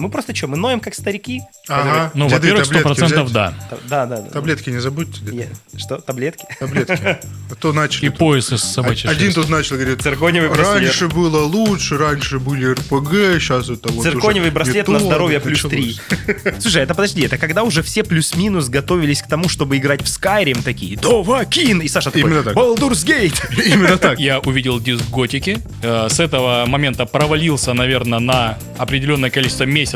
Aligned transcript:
Мы 0.00 0.08
просто 0.10 0.34
что, 0.34 0.46
мы 0.48 0.56
ноем 0.56 0.80
как 0.80 0.94
старики? 0.94 1.40
Ага. 1.68 2.10
Ну, 2.14 2.28
Деды 2.28 2.36
во-первых, 2.40 2.64
сто 2.66 2.74
таблетки 2.74 2.98
процентов 3.00 3.24
взять. 3.28 3.34
да. 3.34 3.54
Да, 3.88 4.06
да, 4.06 4.16
да. 4.22 4.30
Таблетки 4.30 4.70
не 4.70 4.78
забудьте. 4.80 5.20
деды. 5.24 5.48
Я- 5.72 5.78
Что, 5.78 5.98
таблетки? 5.98 6.44
Таблетки. 6.58 6.98
А 7.02 7.54
то 7.58 7.72
начали. 7.72 8.06
И 8.06 8.08
пояс 8.10 8.52
из 8.52 8.62
собачьей 8.62 9.10
Один 9.12 9.32
тут 9.32 9.48
начал, 9.48 9.76
говорит, 9.76 10.02
Циркониевый 10.02 10.48
браслет. 10.50 10.82
раньше 10.84 11.08
было 11.08 11.44
лучше, 11.44 11.98
раньше 11.98 12.38
были 12.38 12.72
РПГ, 12.72 13.40
сейчас 13.40 13.68
это 13.68 13.88
вот 13.92 14.02
Циркониевый 14.04 14.48
уже 14.50 14.54
браслет 14.54 14.88
на 14.88 14.98
здоровье 14.98 15.40
плюс 15.40 15.64
началось. 15.64 16.00
3. 16.36 16.52
Слушай, 16.60 16.82
это 16.84 16.94
подожди, 16.94 17.22
это 17.22 17.38
когда 17.38 17.62
уже 17.62 17.82
все 17.82 18.02
плюс-минус 18.04 18.68
готовились 18.68 19.22
к 19.22 19.28
тому, 19.28 19.48
чтобы 19.48 19.76
играть 19.76 20.02
в 20.02 20.06
Skyrim, 20.06 20.62
такие, 20.62 20.96
Довакин! 20.96 21.80
И 21.80 21.88
Саша 21.88 22.10
такой, 22.10 22.22
Именно 22.30 22.42
так. 22.44 22.54
Baldur's 22.56 23.04
Gate! 23.06 23.40
Именно 23.66 23.96
так. 23.98 24.18
Я 24.20 24.38
увидел 24.40 24.80
диск 24.80 25.08
Готики. 25.10 25.58
Э, 25.82 26.08
С 26.08 26.20
этого 26.20 26.64
момента 26.66 27.04
провалился, 27.06 27.72
наверное, 27.74 28.18
на 28.20 28.58
определенное 28.78 29.30
количество 29.30 29.64
месяцев. 29.64 29.89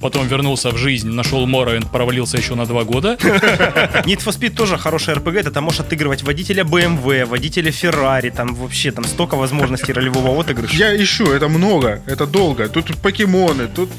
Потом 0.00 0.26
вернулся 0.26 0.70
в 0.70 0.76
жизнь, 0.76 1.08
нашел 1.10 1.46
Morrowind, 1.46 1.90
провалился 1.90 2.36
еще 2.36 2.54
на 2.54 2.66
два 2.66 2.84
года. 2.84 3.16
Need 3.20 4.22
for 4.24 4.32
Speed 4.38 4.54
тоже 4.54 4.78
хороший 4.78 5.14
RPG, 5.14 5.44
ты 5.44 5.50
там 5.50 5.64
можешь 5.64 5.80
отыгрывать 5.80 6.22
водителя 6.22 6.64
BMW, 6.64 7.24
водителя 7.24 7.70
Ferrari, 7.70 8.30
там 8.34 8.54
вообще 8.54 8.90
там 8.92 9.04
столько 9.04 9.36
возможностей 9.36 9.92
ролевого 9.92 10.40
отыгрыша. 10.40 10.74
Я 10.76 10.96
ищу, 11.02 11.32
это 11.32 11.48
много, 11.48 12.02
это 12.06 12.26
долго. 12.26 12.68
Тут 12.68 12.96
покемоны, 12.98 13.68
тут 13.68 13.90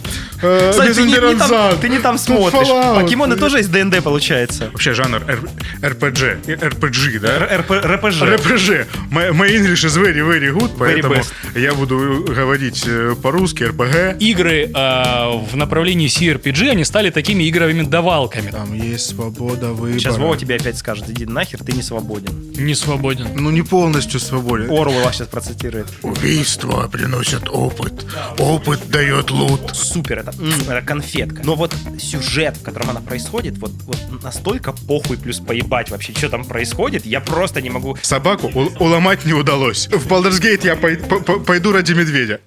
э, 0.41 0.71
Кстати, 0.71 0.93
ты 0.93 1.01
не, 1.03 1.07
не 1.07 1.15
там, 1.15 1.23
Мезондеранзан, 1.31 1.79
ты 1.79 1.89
не 1.89 1.99
там 1.99 2.15
тут 2.17 2.25
смотришь. 2.25 2.67
Fallout. 2.67 3.01
Покемоны 3.01 3.35
тоже 3.35 3.59
из 3.59 3.67
ДНД 3.67 4.03
получается. 4.03 4.70
Вообще 4.71 4.93
жанр 4.93 5.23
р- 5.27 5.49
RPG, 5.81 6.39
э, 6.47 6.55
RPG, 6.55 7.20
да? 7.20 7.39
РПЖ. 7.57 8.21
RPG. 8.21 8.85
My, 9.11 9.49
English 9.49 9.83
is 9.85 9.97
very, 9.97 10.21
very 10.21 10.51
good, 10.53 10.71
поэтому 10.77 11.15
я 11.55 11.73
буду 11.73 12.25
говорить 12.27 12.83
э, 12.87 13.15
по-русски 13.21 13.63
RPG. 13.63 14.17
Игры 14.20 14.71
э, 14.73 15.40
в 15.41 15.55
направлении 15.55 16.07
CRPG, 16.07 16.69
они 16.71 16.83
стали 16.85 17.09
такими 17.09 17.47
игровыми-давалками. 17.49 18.51
Там 18.51 18.73
есть 18.73 19.07
свобода 19.09 19.73
выбора. 19.73 19.99
Сейчас 19.99 20.17
Вова 20.17 20.37
тебе 20.37 20.55
опять 20.55 20.77
скажет, 20.77 21.09
иди 21.09 21.25
нахер, 21.25 21.63
ты 21.63 21.71
не 21.73 21.81
свободен. 21.81 22.51
Не 22.57 22.75
свободен. 22.75 23.27
Ну 23.35 23.49
не 23.49 23.61
полностью 23.61 24.20
свободен. 24.20 24.70
Орвелла 24.70 25.11
сейчас 25.13 25.27
процитирует. 25.27 25.87
Убийства 26.03 26.87
приносят 26.91 27.49
опыт. 27.49 28.05
Опыт 28.37 28.79
дает 28.89 29.31
лут. 29.31 29.71
Супер, 29.73 30.20
это, 30.20 30.33
это 30.70 30.81
конфетка. 30.81 31.41
Но 31.43 31.55
вот 31.55 31.73
сюжет, 31.99 32.57
в 32.57 32.63
котором 32.63 32.89
она 32.91 33.01
происходит, 33.01 33.57
вот, 33.57 33.71
вот 33.85 33.98
настолько 34.23 34.73
похуй 34.73 35.17
плюс 35.17 35.39
поебать 35.39 35.89
вообще, 35.89 36.13
что 36.13 36.29
там 36.29 36.45
происходит, 36.45 37.05
я 37.05 37.20
просто 37.20 37.61
не 37.61 37.70
могу... 37.70 37.98
Собаку 38.01 38.51
у- 38.53 38.83
уломать 38.83 39.26
не 39.26 39.33
удалось. 39.33 39.87
В 39.87 40.07
Baldur's 40.07 40.41
Gate 40.41 40.65
я 40.65 40.76
пой- 40.76 40.98
по- 40.98 41.20
по- 41.20 41.39
пойду 41.39 41.71
ради 41.71 41.93
медведя. 41.93 42.39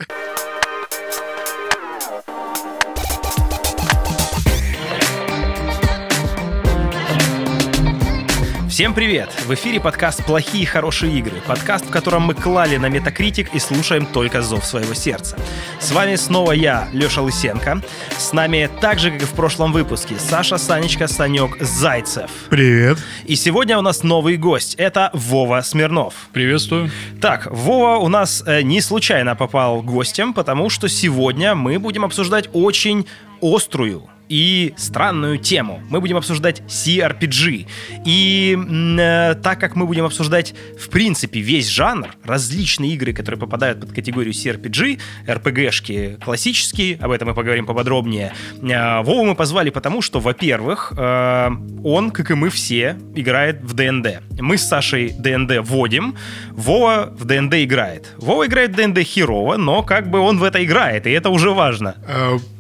Всем 8.75 8.92
привет! 8.92 9.30
В 9.47 9.55
эфире 9.55 9.80
подкаст 9.80 10.27
«Плохие 10.27 10.67
хорошие 10.67 11.17
игры». 11.17 11.41
Подкаст, 11.47 11.86
в 11.86 11.91
котором 11.91 12.22
мы 12.22 12.34
клали 12.34 12.77
на 12.77 12.89
метакритик 12.89 13.55
и 13.55 13.61
слушаем 13.61 14.05
только 14.05 14.42
зов 14.42 14.64
своего 14.64 14.94
сердца. 14.94 15.36
С 15.78 15.92
вами 15.92 16.17
снова 16.17 16.50
я, 16.50 16.89
Леша 16.92 17.22
Лысенко. 17.22 17.83
С 18.19 18.33
нами 18.33 18.69
так 18.80 18.98
же, 18.98 19.12
как 19.12 19.22
и 19.22 19.27
в 19.27 19.30
прошлом 19.30 19.70
выпуске, 19.72 20.17
Саша, 20.19 20.58
Санечка, 20.58 21.06
Санек, 21.06 21.56
Зайцев. 21.61 22.28
Привет. 22.50 22.98
И 23.27 23.36
сегодня 23.36 23.78
у 23.78 23.80
нас 23.80 24.02
новый 24.02 24.36
гость. 24.36 24.75
Это 24.75 25.11
Вова 25.12 25.61
Смирнов. 25.61 26.14
Приветствую. 26.33 26.91
Так, 27.20 27.47
Вова 27.52 27.98
у 27.98 28.08
нас 28.08 28.42
э, 28.45 28.62
не 28.62 28.80
случайно 28.80 29.36
попал 29.36 29.83
гостем, 29.83 30.34
потому 30.34 30.69
что 30.69 30.89
сегодня 30.89 31.55
мы 31.55 31.78
будем 31.78 32.05
обсуждать 32.05 32.48
очень 32.52 33.06
острую 33.41 34.08
и 34.28 34.75
странную 34.77 35.39
тему. 35.39 35.83
Мы 35.91 36.00
будем 36.00 36.17
обсуждать 36.17 36.61
CRPG. 36.67 37.67
И 38.05 38.58
э, 38.98 39.34
так 39.42 39.61
как 39.61 39.77
мы 39.77 39.86
будем 39.86 40.05
обсуждать, 40.05 40.55
в 40.78 40.89
принципе, 40.89 41.40
весь 41.40 41.68
жанр, 41.68 42.08
различные 42.24 42.92
игры, 42.92 43.13
которые 43.13 43.39
попадают 43.39 43.80
под 43.80 43.92
категорию 43.92 44.33
CRPG, 44.33 45.01
RPG-шки 45.27 46.23
классические, 46.24 46.98
об 47.01 47.11
этом 47.11 47.29
мы 47.29 47.34
поговорим 47.34 47.67
поподробнее, 47.67 48.33
э, 48.63 49.02
Вову 49.02 49.24
мы 49.24 49.34
позвали 49.34 49.70
потому, 49.70 50.02
что, 50.02 50.20
во-первых, 50.20 50.92
э, 50.96 51.51
он, 51.83 52.11
как 52.11 52.30
и 52.30 52.34
мы 52.34 52.51
все, 52.51 52.96
играет 53.14 53.63
в 53.63 53.74
ДНД. 53.74 54.23
Мы 54.40 54.57
с 54.58 54.67
Сашей 54.67 55.11
ДНД 55.11 55.58
вводим, 55.61 56.17
Вова 56.51 57.13
в 57.17 57.24
ДНД 57.24 57.55
играет. 57.55 58.13
Вова 58.18 58.46
играет 58.46 58.73
в 58.73 58.77
ДНД 58.77 59.01
херово, 59.01 59.57
но 59.57 59.83
как 59.83 60.11
бы 60.11 60.18
он 60.18 60.39
в 60.39 60.45
это 60.45 60.64
играет, 60.64 61.07
и 61.07 61.11
это 61.11 61.30
уже 61.30 61.51
важно. 61.51 61.96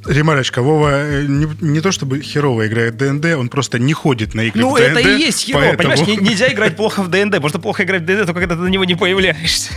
Ремарочка, 0.06 0.62
Вова 0.62 0.90
э, 1.04 1.24
не, 1.26 1.46
не 1.60 1.80
то 1.80 1.90
чтобы 1.92 2.20
херово 2.20 2.66
играет 2.66 2.94
в 2.94 2.96
ДНД, 2.98 3.24
он 3.38 3.48
просто 3.48 3.78
не 3.78 3.92
ходит 3.92 4.34
на 4.34 4.42
игры 4.42 4.60
Ну, 4.60 4.70
в 4.74 4.78
ДНД. 4.78 4.98
это 4.98 5.00
и 5.00 5.18
есть 5.18 5.44
херово, 5.46 5.62
поэтому- 5.76 5.78
понимаешь? 5.96 6.06
Не- 6.20 6.28
нельзя 6.28 6.52
играть 6.52 6.76
плохо 6.76 7.02
в 7.02 7.08
ДНД. 7.08 7.38
Можно 7.40 7.58
плохо 7.58 7.84
играть 7.84 8.02
в 8.02 8.04
ДНД, 8.06 8.26
только 8.26 8.40
когда 8.40 8.56
ты 8.56 8.62
на 8.62 8.68
него 8.68 8.84
не 8.84 8.94
появляешься. 8.96 9.70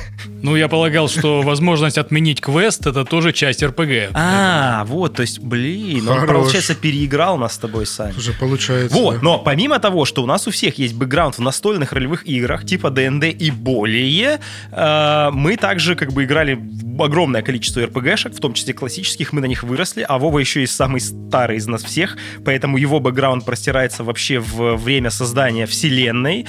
Ну, 0.47 0.55
я 0.55 0.69
полагал, 0.69 1.09
что 1.09 1.41
возможность 1.43 1.97
отменить 1.97 2.39
квест 2.39 2.87
это 2.87 3.03
тоже 3.03 3.33
часть 3.33 3.61
РПГ. 3.61 4.11
А, 4.13 4.85
вот, 4.85 5.15
то 5.15 5.21
есть, 5.21 5.39
блин, 5.39 6.07
он, 6.07 6.25
получается, 6.25 6.73
переиграл 6.73 7.37
нас 7.37 7.55
с 7.55 7.57
тобой, 7.57 7.85
Сань. 7.85 8.15
Уже 8.17 8.31
получается. 8.31 8.95
Вот, 8.95 9.21
но 9.21 9.39
помимо 9.39 9.79
того, 9.79 10.05
что 10.05 10.23
у 10.23 10.25
нас 10.25 10.47
у 10.47 10.51
всех 10.51 10.77
есть 10.77 10.95
бэкграунд 10.95 11.37
в 11.37 11.41
настольных 11.41 11.91
ролевых 11.91 12.25
играх, 12.25 12.65
типа 12.65 12.89
ДНД 12.89 13.25
и 13.25 13.51
более, 13.51 14.39
э, 14.71 15.29
мы 15.31 15.57
также 15.57 15.95
как 15.95 16.13
бы 16.13 16.23
играли 16.23 16.57
в 16.57 17.03
огромное 17.03 17.41
количество 17.41 17.83
РПГшек, 17.83 18.33
в 18.33 18.39
том 18.39 18.53
числе 18.53 18.73
классических, 18.73 19.33
мы 19.33 19.41
на 19.41 19.45
них 19.45 19.63
выросли, 19.63 20.05
а 20.07 20.17
Вова 20.17 20.39
еще 20.39 20.63
и 20.63 20.65
самый 20.65 21.01
старый 21.01 21.57
из 21.57 21.67
нас 21.67 21.83
всех, 21.83 22.17
поэтому 22.45 22.77
его 22.77 22.99
бэкграунд 22.99 23.43
простирается 23.45 24.03
вообще 24.03 24.39
в 24.39 24.75
время 24.75 25.09
создания 25.09 25.65
вселенной, 25.65 26.45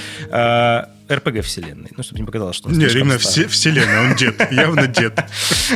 э, 1.09 1.15
РПГ 1.15 1.43
вселенной, 1.43 1.89
ну, 1.95 2.03
чтобы 2.03 2.19
не 2.19 2.25
показалось, 2.25 2.55
что 2.55 2.69
он 2.69 2.77
Не, 2.77 2.85
именно 2.85 3.17
все, 3.17 3.47
вселенная, 3.47 4.09
он 4.09 4.15
дед, 4.15 4.39
явно 4.51 4.87
дед. 4.87 5.19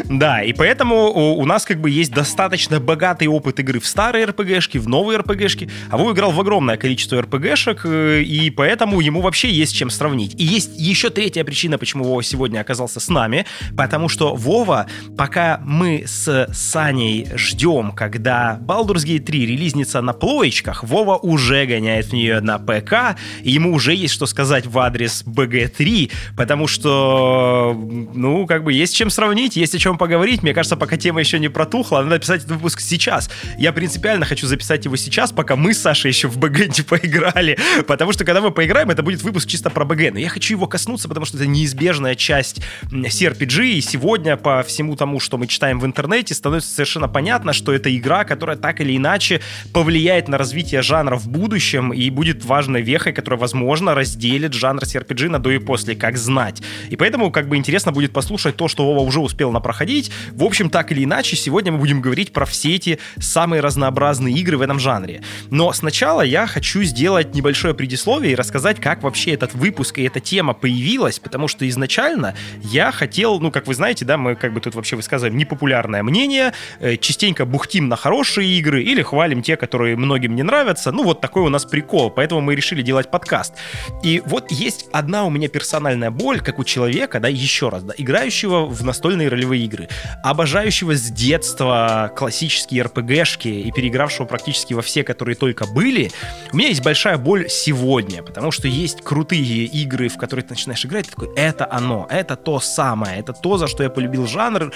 Да, 0.05 0.43
и 0.43 0.53
поэтому 0.53 1.11
у, 1.11 1.45
нас 1.45 1.65
как 1.65 1.81
бы 1.81 1.89
есть 1.89 2.11
достаточно 2.11 2.79
богатый 2.79 3.27
опыт 3.27 3.59
игры 3.59 3.79
в 3.79 3.87
старые 3.87 4.25
РПГшки, 4.25 4.77
в 4.77 4.87
новые 4.87 5.19
РПГшки, 5.19 5.69
а 5.89 5.97
Вова 5.97 6.13
играл 6.13 6.31
в 6.31 6.39
огромное 6.39 6.77
количество 6.77 7.21
РПГшек, 7.21 7.81
э, 7.85 8.21
и 8.21 8.49
поэтому 8.49 9.01
ему 9.01 9.21
вообще 9.21 9.51
есть 9.51 9.75
чем 9.75 9.89
сравнить. 9.89 10.35
И 10.39 10.43
есть 10.43 10.71
еще 10.77 11.09
третья 11.09 11.43
причина, 11.43 11.77
почему 11.77 12.03
Вова 12.03 12.23
сегодня 12.23 12.59
оказался 12.59 12.99
с 12.99 13.09
нами, 13.09 13.45
потому 13.75 14.09
что 14.09 14.35
Вова, 14.35 14.87
пока 15.17 15.59
мы 15.63 16.03
с 16.05 16.47
Саней 16.51 17.27
ждем, 17.35 17.91
когда 17.91 18.59
Baldur's 18.61 19.05
Gate 19.05 19.19
3 19.19 19.45
релизнится 19.45 20.01
на 20.01 20.13
плоечках, 20.13 20.83
Вова 20.83 21.17
уже 21.17 21.65
гоняет 21.65 22.07
в 22.07 22.13
нее 22.13 22.39
на 22.39 22.59
ПК, 22.59 23.17
и 23.41 23.51
ему 23.51 23.73
уже 23.73 23.93
есть 23.93 24.13
что 24.13 24.25
сказать 24.25 24.65
в 24.65 24.77
адрес 24.79 25.22
BG3, 25.25 26.11
потому 26.35 26.67
что, 26.67 27.75
ну, 28.13 28.45
как 28.45 28.63
бы 28.63 28.73
есть 28.73 28.95
чем 28.95 29.09
сравнить, 29.09 29.55
есть 29.55 29.75
о 29.75 29.79
чем 29.79 29.97
поговорить. 29.97 30.43
Мне 30.43 30.53
кажется, 30.53 30.75
пока 30.75 30.97
тема 30.97 31.19
еще 31.19 31.39
не 31.39 31.49
протухла, 31.49 32.01
надо 32.01 32.19
писать 32.19 32.43
этот 32.43 32.57
выпуск 32.57 32.79
сейчас. 32.81 33.29
Я 33.57 33.73
принципиально 33.73 34.25
хочу 34.25 34.47
записать 34.47 34.85
его 34.85 34.95
сейчас, 34.95 35.31
пока 35.31 35.55
мы 35.55 35.73
с 35.73 35.79
Сашей 35.79 36.09
еще 36.09 36.27
в 36.27 36.37
БГ 36.37 36.77
не 36.77 36.83
поиграли, 36.83 37.57
потому 37.87 38.11
что 38.13 38.25
когда 38.25 38.41
мы 38.41 38.51
поиграем, 38.51 38.89
это 38.89 39.03
будет 39.03 39.21
выпуск 39.21 39.47
чисто 39.47 39.69
про 39.69 39.85
БГ. 39.85 40.13
Но 40.13 40.19
я 40.19 40.29
хочу 40.29 40.55
его 40.55 40.67
коснуться, 40.67 41.07
потому 41.07 41.25
что 41.25 41.37
это 41.37 41.47
неизбежная 41.47 42.15
часть 42.15 42.61
CRPG, 42.91 43.65
и 43.73 43.81
сегодня 43.81 44.37
по 44.37 44.63
всему 44.63 44.95
тому, 44.95 45.19
что 45.19 45.37
мы 45.37 45.47
читаем 45.47 45.79
в 45.79 45.85
интернете, 45.85 46.33
становится 46.33 46.73
совершенно 46.73 47.07
понятно, 47.07 47.53
что 47.53 47.71
это 47.73 47.95
игра, 47.95 48.23
которая 48.23 48.57
так 48.57 48.81
или 48.81 48.95
иначе 48.95 49.41
повлияет 49.71 50.27
на 50.27 50.37
развитие 50.37 50.81
жанра 50.81 51.17
в 51.17 51.27
будущем 51.27 51.93
и 51.93 52.09
будет 52.09 52.43
важной 52.43 52.81
вехой, 52.81 53.13
которая, 53.13 53.39
возможно, 53.39 53.95
разделит 53.95 54.53
жанр 54.53 54.83
CRPG 54.83 55.12
на 55.13 55.39
до 55.39 55.51
и 55.51 55.59
после, 55.59 55.95
как 55.95 56.17
знать. 56.17 56.61
И 56.89 56.95
поэтому, 56.95 57.31
как 57.31 57.47
бы, 57.47 57.57
интересно 57.57 57.91
будет 57.91 58.13
послушать 58.13 58.55
то, 58.55 58.67
что 58.67 58.85
Вова 58.85 58.99
уже 58.99 59.19
успел 59.19 59.51
напроходить. 59.51 60.11
В 60.31 60.43
общем, 60.43 60.69
так 60.69 60.91
или 60.91 61.03
иначе, 61.03 61.35
сегодня 61.35 61.71
мы 61.71 61.79
будем 61.79 62.01
говорить 62.01 62.33
про 62.33 62.45
все 62.45 62.75
эти 62.75 62.99
самые 63.19 63.61
разнообразные 63.61 64.35
игры 64.35 64.57
в 64.57 64.61
этом 64.61 64.79
жанре. 64.79 65.21
Но 65.49 65.71
сначала 65.73 66.21
я 66.21 66.47
хочу 66.47 66.83
сделать 66.83 67.33
небольшое 67.35 67.73
предисловие 67.73 68.33
и 68.33 68.35
рассказать, 68.35 68.79
как 68.79 69.03
вообще 69.03 69.31
этот 69.31 69.53
выпуск 69.53 69.99
и 69.99 70.03
эта 70.03 70.19
тема 70.19 70.53
появилась, 70.53 71.19
потому 71.19 71.47
что 71.47 71.67
изначально 71.67 72.35
я 72.61 72.91
хотел, 72.91 73.39
ну, 73.39 73.51
как 73.51 73.67
вы 73.67 73.73
знаете, 73.73 74.05
да, 74.05 74.17
мы 74.17 74.35
как 74.35 74.53
бы 74.53 74.61
тут 74.61 74.75
вообще 74.75 74.95
высказываем 74.95 75.37
непопулярное 75.37 76.03
мнение, 76.03 76.53
э, 76.79 76.97
частенько 76.97 77.45
бухтим 77.45 77.87
на 77.89 77.95
хорошие 77.95 78.49
игры 78.57 78.83
или 78.83 79.01
хвалим 79.01 79.41
те, 79.41 79.57
которые 79.57 79.95
многим 79.95 80.35
не 80.35 80.43
нравятся. 80.43 80.91
Ну, 80.91 81.03
вот 81.03 81.21
такой 81.21 81.43
у 81.43 81.49
нас 81.49 81.65
прикол, 81.65 82.09
поэтому 82.09 82.41
мы 82.41 82.55
решили 82.55 82.81
делать 82.81 83.09
подкаст. 83.11 83.53
И 84.03 84.21
вот 84.25 84.51
есть 84.51 84.87
у 85.25 85.29
меня 85.29 85.47
персональная 85.47 86.11
боль, 86.11 86.39
как 86.39 86.59
у 86.59 86.63
человека, 86.63 87.19
да, 87.19 87.27
еще 87.27 87.69
раз, 87.69 87.83
да, 87.83 87.93
играющего 87.97 88.65
в 88.65 88.83
настольные 88.83 89.27
ролевые 89.27 89.63
игры, 89.65 89.89
обожающего 90.23 90.95
с 90.95 91.09
детства 91.09 92.11
классические 92.15 92.83
РПГшки 92.83 93.47
и 93.47 93.71
переигравшего 93.71 94.25
практически 94.25 94.73
во 94.73 94.81
все, 94.81 95.03
которые 95.03 95.35
только 95.35 95.65
были, 95.65 96.11
у 96.51 96.57
меня 96.57 96.69
есть 96.69 96.83
большая 96.83 97.17
боль 97.17 97.49
сегодня, 97.49 98.23
потому 98.23 98.51
что 98.51 98.67
есть 98.67 99.01
крутые 99.01 99.65
игры, 99.65 100.09
в 100.09 100.17
которые 100.17 100.43
ты 100.43 100.53
начинаешь 100.53 100.85
играть, 100.85 101.05
ты 101.05 101.11
такой, 101.11 101.35
это 101.35 101.67
оно, 101.71 102.07
это 102.09 102.35
то 102.35 102.59
самое, 102.59 103.19
это 103.19 103.33
то, 103.33 103.57
за 103.57 103.67
что 103.67 103.83
я 103.83 103.89
полюбил 103.89 104.27
жанр, 104.27 104.71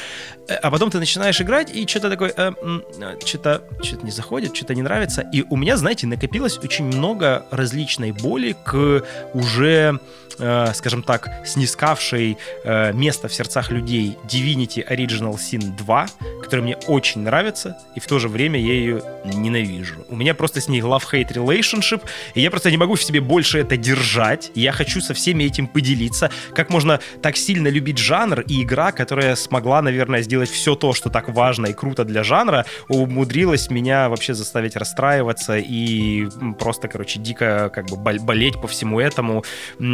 Э, 0.48 0.56
а 0.56 0.72
потом 0.72 0.90
ты 0.90 1.00
начинаешь 1.00 1.40
играть, 1.42 1.74
и 1.74 1.86
что-то 1.88 2.10
такое, 2.10 2.34
э, 2.36 2.52
э, 3.00 3.20
что-то 3.26 3.64
что 3.82 3.98
не 4.04 4.12
заходит, 4.12 4.56
что-то 4.56 4.76
не 4.76 4.82
нравится. 4.82 5.22
И 5.34 5.44
у 5.50 5.56
меня, 5.58 5.78
знаете, 5.78 6.08
накопилось 6.08 6.58
очень 6.58 6.86
много 6.86 7.46
различной 7.52 8.12
боли 8.12 8.56
к 8.66 9.04
уже 9.34 10.00
э, 10.40 10.72
скажем 10.74 11.04
так, 11.04 11.30
снискавшей 11.46 12.38
э, 12.64 12.94
место 12.94 13.28
в 13.28 13.34
сердцах 13.34 13.72
людей 13.72 14.18
Divinity 14.26 14.88
Original 14.88 15.36
Sin 15.36 15.76
2, 15.76 16.08
которая 16.42 16.64
мне 16.64 16.78
очень 16.88 17.22
нравится, 17.22 17.78
и 17.96 18.00
в 18.00 18.08
то 18.08 18.20
же 18.20 18.28
время 18.28 18.60
я 18.60 18.74
ее 18.74 19.02
ненавижу. 19.26 20.06
У 20.10 20.16
меня 20.16 20.34
просто 20.34 20.62
с 20.62 20.68
ней 20.68 20.82
love-hate 20.82 21.34
relationship, 21.34 22.02
и 22.36 22.42
я 22.42 22.52
просто 22.52 22.72
не 22.72 22.78
могу 22.78 22.96
в 22.96 23.04
себе 23.04 23.22
больше 23.22 23.60
это 23.60 23.78
держать, 23.78 24.52
я 24.56 24.72
хочу 24.72 25.02
со 25.02 25.14
всеми 25.14 25.44
этим 25.44 25.68
поделиться. 25.68 26.32
Как 26.54 26.70
можно 26.70 27.00
так 27.22 27.38
сильно 27.38 27.68
любить 27.68 27.98
жанр 27.98 28.42
и 28.42 28.64
игра, 28.64 28.92
которая 28.92 29.36
смогла, 29.36 29.82
наверное, 29.82 30.22
сделать 30.22 30.50
все 30.50 30.76
то, 30.76 30.94
что 30.94 31.10
так 31.10 31.30
важно 31.30 31.68
и 31.68 31.74
круто 31.74 32.04
для 32.04 32.24
жанра, 32.24 32.66
умудрилась 32.88 33.70
меня 33.70 34.10
вообще 34.10 34.34
заставить 34.34 34.76
расстраиваться 34.76 35.58
и 35.58 36.28
просто, 36.60 36.88
короче, 36.88 37.20
дико 37.20 37.70
как 37.74 37.88
бы 37.88 37.98
болеть 37.98 38.62
по 38.62 38.68
всему 38.68 39.00
этому. 39.00 39.44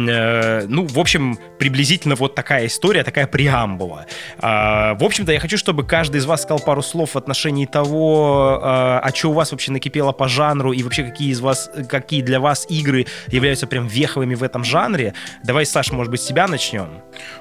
Э, 0.08 0.44
Э, 0.54 0.66
ну, 0.68 0.86
в 0.86 0.98
общем, 0.98 1.38
приблизительно 1.58 2.14
вот 2.14 2.34
такая 2.34 2.66
история, 2.66 3.04
такая 3.04 3.26
преамбула. 3.26 4.06
Э, 4.38 4.94
в 4.94 5.02
общем-то, 5.02 5.32
я 5.32 5.40
хочу, 5.40 5.58
чтобы 5.58 5.84
каждый 5.84 6.18
из 6.18 6.26
вас 6.26 6.42
сказал 6.42 6.60
пару 6.60 6.82
слов 6.82 7.14
в 7.14 7.18
отношении 7.18 7.66
того, 7.66 8.60
э, 8.62 8.66
а 8.66 9.10
что 9.14 9.30
у 9.30 9.32
вас 9.32 9.52
вообще 9.52 9.72
накипело 9.72 10.12
по 10.12 10.28
жанру 10.28 10.72
и 10.72 10.82
вообще 10.82 11.04
какие 11.04 11.30
из 11.30 11.40
вас, 11.40 11.70
какие 11.88 12.22
для 12.22 12.40
вас 12.40 12.66
игры 12.68 13.06
являются 13.28 13.66
прям 13.66 13.86
веховыми 13.86 14.34
в 14.34 14.42
этом 14.42 14.64
жанре. 14.64 15.14
Давай, 15.42 15.66
Саша, 15.66 15.94
может 15.94 16.10
быть, 16.10 16.20
с 16.20 16.26
себя 16.26 16.46
начнем? 16.46 16.88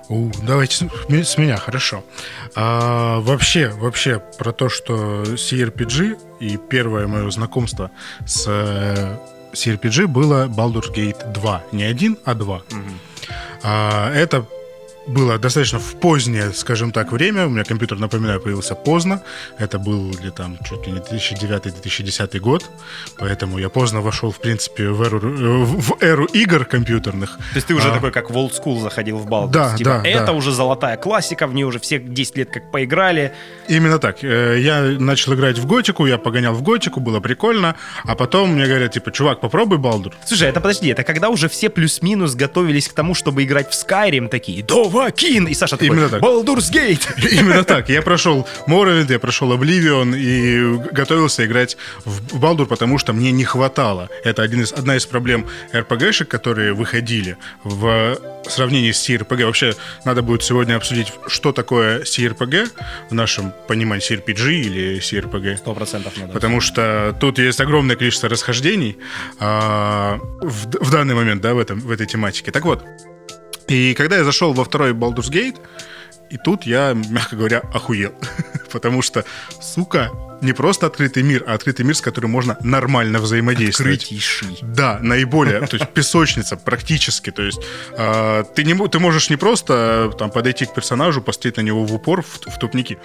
У, 0.09 0.31
давайте 0.43 0.75
с, 0.75 0.83
с 1.09 1.37
меня, 1.37 1.57
хорошо. 1.57 2.03
А, 2.55 3.19
вообще, 3.19 3.69
вообще 3.69 4.21
про 4.37 4.51
то, 4.51 4.69
что 4.69 5.23
CRPG 5.23 6.17
и 6.39 6.57
первое 6.57 7.07
мое 7.07 7.29
знакомство 7.31 7.91
с 8.25 8.47
CRPG 9.53 10.07
было 10.07 10.47
Baldur's 10.47 10.93
Gate 10.93 11.31
2. 11.31 11.63
Не 11.71 11.83
один, 11.83 12.17
а 12.25 12.33
два. 12.33 12.57
Угу. 12.57 13.33
А, 13.63 14.13
это 14.13 14.45
было 15.07 15.37
достаточно 15.37 15.79
в 15.79 15.95
позднее, 15.99 16.51
скажем 16.53 16.91
так, 16.91 17.11
время. 17.11 17.45
У 17.45 17.49
меня 17.49 17.63
компьютер, 17.63 17.99
напоминаю, 17.99 18.39
появился 18.39 18.75
поздно. 18.75 19.21
Это 19.57 19.79
был 19.79 20.11
где 20.11 20.31
там 20.31 20.57
чуть 20.63 20.87
ли 20.87 20.93
не 20.93 20.99
2009-2010 20.99 22.39
год. 22.39 22.69
Поэтому 23.17 23.59
я 23.59 23.69
поздно 23.69 24.01
вошел, 24.01 24.31
в 24.31 24.39
принципе, 24.39 24.89
в 24.89 25.01
эру, 25.01 25.19
в 25.19 26.01
эру 26.01 26.25
игр 26.25 26.65
компьютерных. 26.65 27.37
То 27.37 27.55
есть 27.55 27.67
ты 27.67 27.73
уже 27.73 27.89
а, 27.89 27.93
такой, 27.93 28.11
как 28.11 28.29
в 28.29 28.37
old 28.37 28.51
school 28.51 28.81
заходил 28.81 29.17
в 29.17 29.27
Baldur's. 29.27 29.51
Да, 29.51 29.75
типа, 29.75 30.01
да. 30.03 30.09
Это 30.09 30.25
да. 30.27 30.33
уже 30.33 30.51
золотая 30.51 30.97
классика, 30.97 31.47
в 31.47 31.53
нее 31.53 31.65
уже 31.65 31.79
все 31.79 31.99
10 31.99 32.37
лет 32.37 32.49
как 32.49 32.71
поиграли. 32.71 33.33
Именно 33.67 33.99
так. 33.99 34.23
Э, 34.23 34.57
я 34.59 34.81
начал 34.99 35.33
играть 35.33 35.57
в 35.57 35.65
Готику, 35.65 36.05
я 36.05 36.17
погонял 36.17 36.53
в 36.53 36.61
Готику, 36.61 36.99
было 36.99 37.19
прикольно. 37.19 37.75
А 38.05 38.15
потом 38.15 38.51
мне 38.51 38.65
говорят, 38.65 38.93
типа, 38.93 39.11
чувак, 39.11 39.41
попробуй 39.41 39.77
Балдур. 39.77 40.13
Слушай, 40.25 40.49
это 40.49 40.61
подожди, 40.61 40.89
это 40.89 41.03
когда 41.03 41.29
уже 41.29 41.49
все 41.49 41.69
плюс-минус 41.69 42.35
готовились 42.35 42.87
к 42.87 42.93
тому, 42.93 43.15
чтобы 43.15 43.43
играть 43.43 43.69
в 43.69 43.73
Skyrim, 43.73 44.29
такие, 44.29 44.63
да 44.63 44.92
Вакин! 44.93 45.47
И 45.47 45.53
Саша 45.53 45.77
такой, 45.77 45.87
Именно 45.87 46.09
так. 46.09 46.21
Baldur's 46.21 46.71
Gate! 46.71 47.07
Именно 47.31 47.63
так. 47.63 47.89
Я 47.89 48.01
прошел 48.01 48.47
Morrowind, 48.67 49.11
я 49.11 49.19
прошел 49.19 49.51
Oblivion 49.51 50.15
и 50.15 50.77
готовился 50.91 51.45
играть 51.45 51.77
в 52.05 52.39
Балдур, 52.39 52.67
потому 52.67 52.97
что 52.99 53.11
мне 53.13 53.31
не 53.31 53.43
хватало. 53.43 54.09
Это 54.23 54.43
один 54.43 54.61
из, 54.61 54.71
одна 54.71 54.95
из 54.95 55.05
проблем 55.05 55.47
RPG-шек, 55.73 56.27
которые 56.27 56.73
выходили 56.73 57.37
в 57.63 58.17
сравнении 58.47 58.91
с 58.91 59.09
CRPG. 59.09 59.45
Вообще, 59.45 59.75
надо 60.05 60.21
будет 60.21 60.43
сегодня 60.43 60.75
обсудить, 60.75 61.11
что 61.27 61.51
такое 61.51 62.03
CRPG 62.03 62.69
в 63.09 63.13
нашем 63.13 63.53
понимании 63.67 64.03
CRPG 64.03 64.51
или 64.51 64.99
CRPG. 64.99 65.57
Сто 65.57 65.73
процентов 65.73 66.13
надо. 66.17 66.33
Потому 66.33 66.61
что 66.61 67.15
тут 67.19 67.39
есть 67.39 67.59
огромное 67.61 67.95
количество 67.95 68.29
расхождений 68.29 68.97
а, 69.39 70.19
в, 70.41 70.67
в 70.67 70.91
данный 70.91 71.15
момент, 71.15 71.41
да, 71.41 71.53
в, 71.53 71.59
этом, 71.59 71.79
в 71.79 71.91
этой 71.91 72.05
тематике. 72.05 72.51
Так 72.51 72.65
вот, 72.65 72.83
и 73.67 73.93
когда 73.93 74.17
я 74.17 74.23
зашел 74.23 74.53
во 74.53 74.63
второй 74.63 74.93
Baldur's 74.93 75.31
Gate, 75.31 75.57
и 76.29 76.37
тут 76.37 76.63
я, 76.63 76.93
мягко 76.93 77.35
говоря, 77.35 77.61
охуел. 77.73 78.13
Потому 78.71 79.03
что, 79.03 79.23
сука, 79.61 80.09
не 80.41 80.53
просто 80.53 80.87
открытый 80.87 81.23
мир, 81.23 81.43
а 81.47 81.53
открытый 81.53 81.85
мир, 81.85 81.95
с 81.95 82.01
которым 82.01 82.31
можно 82.31 82.57
нормально 82.61 83.19
взаимодействовать. 83.19 84.01
Открытейший. 84.03 84.57
Да, 84.61 84.99
наиболее, 84.99 85.61
то 85.67 85.77
есть 85.77 85.89
песочница 85.91 86.57
практически. 86.57 87.31
То 87.31 87.43
есть 87.43 87.61
э, 87.91 88.43
ты, 88.55 88.63
не, 88.63 88.87
ты 88.87 88.99
можешь 88.99 89.29
не 89.29 89.37
просто 89.37 90.11
там 90.17 90.31
подойти 90.31 90.65
к 90.65 90.73
персонажу, 90.73 91.21
посмотреть 91.21 91.57
на 91.57 91.61
него 91.61 91.85
в 91.85 91.93
упор 91.93 92.21
в, 92.23 92.39
в 92.47 92.59
тупники, 92.59 92.97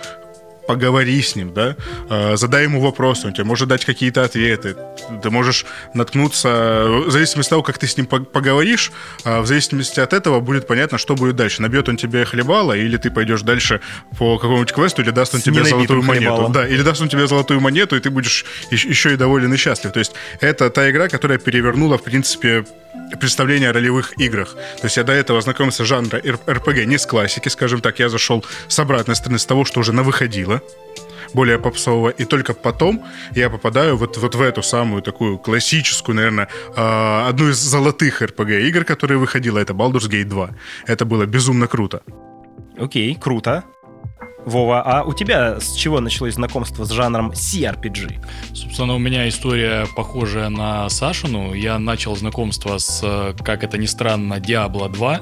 поговори 0.68 1.22
с 1.22 1.34
ним, 1.34 1.54
да, 1.54 1.76
а, 2.10 2.36
задай 2.36 2.64
ему 2.64 2.80
вопросы, 2.80 3.26
он 3.26 3.32
тебе 3.32 3.44
может 3.44 3.68
дать 3.68 3.86
какие-то 3.86 4.22
ответы, 4.22 4.76
ты 5.22 5.30
можешь 5.30 5.64
наткнуться, 5.94 7.04
в 7.06 7.10
зависимости 7.10 7.48
от 7.48 7.50
того, 7.50 7.62
как 7.62 7.78
ты 7.78 7.86
с 7.86 7.96
ним 7.96 8.06
поговоришь, 8.06 8.92
а, 9.24 9.40
в 9.40 9.46
зависимости 9.46 9.98
от 9.98 10.12
этого 10.12 10.40
будет 10.40 10.66
понятно, 10.66 10.98
что 10.98 11.14
будет 11.14 11.36
дальше. 11.36 11.62
Набьет 11.62 11.88
он 11.88 11.96
тебе 11.96 12.26
хлебало, 12.26 12.74
или 12.74 12.98
ты 12.98 13.10
пойдешь 13.10 13.40
дальше 13.40 13.80
по 14.18 14.36
какому-нибудь 14.36 14.72
квесту, 14.72 15.00
или 15.00 15.10
даст 15.10 15.34
он 15.34 15.40
с 15.40 15.44
тебе 15.44 15.64
золотую 15.64 16.02
монету. 16.02 16.50
Да, 16.52 16.68
или 16.68 16.82
даст 16.82 17.00
он 17.00 17.08
тебе 17.08 17.26
золотую 17.26 17.60
монету, 17.60 17.96
и 17.96 18.00
ты 18.00 18.10
будешь 18.10 18.44
еще 18.70 19.14
и 19.14 19.16
доволен 19.16 19.52
и 19.54 19.56
счастлив. 19.56 19.92
То 19.92 20.00
есть 20.00 20.12
это 20.40 20.68
та 20.68 20.90
игра, 20.90 21.08
которая 21.08 21.38
перевернула, 21.38 21.96
в 21.96 22.02
принципе, 22.02 22.66
представление 23.20 23.70
о 23.70 23.72
ролевых 23.72 24.18
играх. 24.18 24.54
То 24.80 24.84
есть 24.84 24.96
я 24.96 25.04
до 25.04 25.12
этого 25.12 25.40
знакомился 25.40 25.84
с 25.84 25.86
жанра 25.86 26.20
РПГ 26.48 26.84
не 26.84 26.98
с 26.98 27.06
классики, 27.06 27.48
скажем 27.48 27.80
так, 27.80 27.98
я 27.98 28.08
зашел 28.08 28.44
с 28.68 28.78
обратной 28.78 29.16
стороны, 29.16 29.38
с 29.38 29.46
того, 29.46 29.64
что 29.64 29.80
уже 29.80 29.92
более 31.34 31.58
попсового, 31.58 32.08
и 32.10 32.24
только 32.24 32.54
потом 32.54 33.04
я 33.34 33.50
попадаю 33.50 33.96
вот, 33.96 34.16
вот 34.16 34.34
в 34.34 34.40
эту 34.40 34.62
самую 34.62 35.02
такую 35.02 35.38
классическую, 35.38 36.16
наверное, 36.16 36.48
а, 36.76 37.28
одну 37.28 37.48
из 37.48 37.56
золотых 37.56 38.22
RPG-игр, 38.22 38.84
которая 38.84 39.18
выходила, 39.18 39.58
это 39.58 39.72
Baldur's 39.72 40.08
Gate 40.08 40.24
2. 40.24 40.50
Это 40.86 41.04
было 41.04 41.26
безумно 41.26 41.66
круто. 41.66 42.02
Окей, 42.78 43.14
круто. 43.14 43.64
Вова, 44.44 44.82
а 44.82 45.04
у 45.04 45.12
тебя 45.12 45.60
с 45.60 45.74
чего 45.74 46.00
началось 46.00 46.34
знакомство 46.34 46.84
с 46.84 46.90
жанром 46.90 47.32
CRPG? 47.32 48.24
Собственно, 48.54 48.94
у 48.94 48.98
меня 48.98 49.28
история 49.28 49.86
похожая 49.94 50.48
на 50.48 50.88
Сашину. 50.88 51.52
Я 51.52 51.78
начал 51.78 52.16
знакомство 52.16 52.78
с, 52.78 53.34
как 53.44 53.62
это 53.62 53.76
ни 53.76 53.86
странно, 53.86 54.34
Diablo 54.34 54.90
2. 54.90 55.20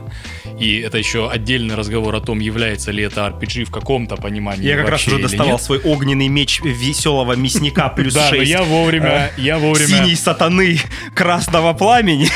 И 0.61 0.79
это 0.79 0.99
еще 0.99 1.29
отдельный 1.29 1.75
разговор 1.75 2.15
о 2.15 2.21
том, 2.21 2.39
является 2.39 2.93
ли 2.93 3.03
это 3.03 3.27
RPG 3.27 3.65
в 3.65 3.71
каком-то 3.73 4.17
понимании. 4.17 4.67
Я 4.67 4.77
как 4.77 4.91
раз 4.91 5.07
уже 5.07 5.19
доставал 5.19 5.53
нет. 5.53 5.63
свой 5.63 5.81
огненный 5.81 6.29
меч 6.29 6.61
веселого 6.63 7.35
мясника 7.35 7.89
плюс 7.97 8.15
6. 8.15 8.31
Да, 8.31 8.37
я 8.37 8.63
вовремя, 8.63 9.33
э, 9.37 9.41
я 9.41 9.59
вовремя... 9.59 9.89
Синей 9.89 10.15
сатаны 10.15 10.79
красного 11.15 11.73
пламени. 11.73 12.29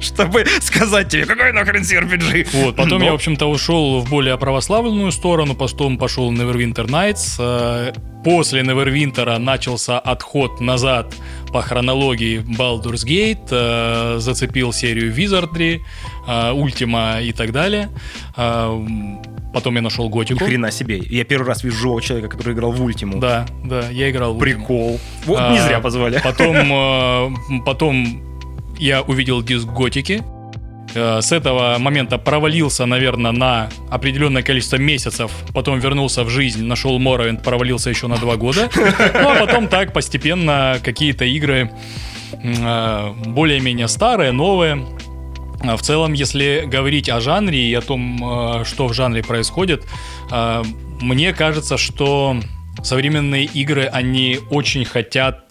Чтобы 0.00 0.44
сказать 0.60 1.08
тебе, 1.08 1.26
какой 1.26 1.52
нахрен 1.52 1.82
CRPG. 1.82 2.48
Вот, 2.52 2.76
потом 2.76 2.98
Но... 2.98 3.04
я, 3.04 3.12
в 3.12 3.14
общем-то, 3.14 3.46
ушел 3.46 4.00
в 4.00 4.08
более 4.08 4.36
православную 4.38 5.12
сторону, 5.12 5.54
потом 5.54 5.98
пошел 5.98 6.32
Neverwinter 6.32 6.86
Nights. 6.86 7.36
Э, 7.38 7.92
после 8.24 8.62
Neverwinter 8.62 9.38
начался 9.38 9.98
отход 9.98 10.60
назад 10.60 11.14
по 11.52 11.62
хронологии 11.62 12.40
Baldur's 12.40 13.06
Gate, 13.06 13.48
э, 13.50 14.18
зацепил 14.18 14.72
серию 14.72 15.14
Wizardry, 15.14 15.80
э, 16.26 16.30
Ultima 16.52 17.22
и 17.22 17.32
так 17.32 17.52
далее. 17.52 17.90
Потом 19.52 19.74
я 19.74 19.82
нашел 19.82 20.08
Готику. 20.08 20.44
Ни 20.44 20.48
хрена 20.48 20.70
себе. 20.70 20.98
Я 20.98 21.24
первый 21.24 21.48
раз 21.48 21.64
вижу 21.64 21.76
живого 21.76 22.00
человека, 22.00 22.28
который 22.28 22.54
играл 22.54 22.70
в 22.70 22.80
Ультиму. 22.82 23.18
Да, 23.18 23.46
да, 23.64 23.90
я 23.90 24.08
играл 24.08 24.34
в 24.34 24.38
Прикол. 24.38 25.00
Вот 25.26 25.38
а, 25.40 25.52
не 25.52 25.58
зря 25.58 25.80
позвали. 25.80 26.20
Потом, 26.22 27.34
потом 27.66 28.29
я 28.80 29.02
увидел 29.02 29.42
диск 29.42 29.66
Готики. 29.66 30.22
Э, 30.94 31.20
с 31.20 31.32
этого 31.32 31.76
момента 31.78 32.18
провалился, 32.18 32.86
наверное, 32.86 33.32
на 33.32 33.68
определенное 33.90 34.42
количество 34.42 34.76
месяцев. 34.76 35.30
Потом 35.54 35.78
вернулся 35.78 36.24
в 36.24 36.30
жизнь, 36.30 36.64
нашел 36.64 36.98
Morrowind, 36.98 37.42
провалился 37.42 37.90
еще 37.90 38.06
на 38.06 38.16
два 38.16 38.36
года. 38.36 38.70
Ну 38.74 39.28
а 39.28 39.36
потом 39.38 39.68
так 39.68 39.92
постепенно 39.92 40.78
какие-то 40.82 41.24
игры 41.24 41.70
э, 42.32 43.12
более-менее 43.26 43.88
старые, 43.88 44.32
новые. 44.32 44.86
А 45.62 45.76
в 45.76 45.82
целом, 45.82 46.14
если 46.14 46.64
говорить 46.66 47.10
о 47.10 47.20
жанре 47.20 47.70
и 47.70 47.74
о 47.74 47.82
том, 47.82 48.60
э, 48.60 48.64
что 48.64 48.86
в 48.86 48.94
жанре 48.94 49.22
происходит, 49.22 49.84
мне 51.00 51.32
кажется, 51.32 51.76
что 51.76 52.36
современные 52.84 53.46
игры, 53.46 53.84
они 53.86 54.38
очень 54.50 54.84
хотят 54.84 55.48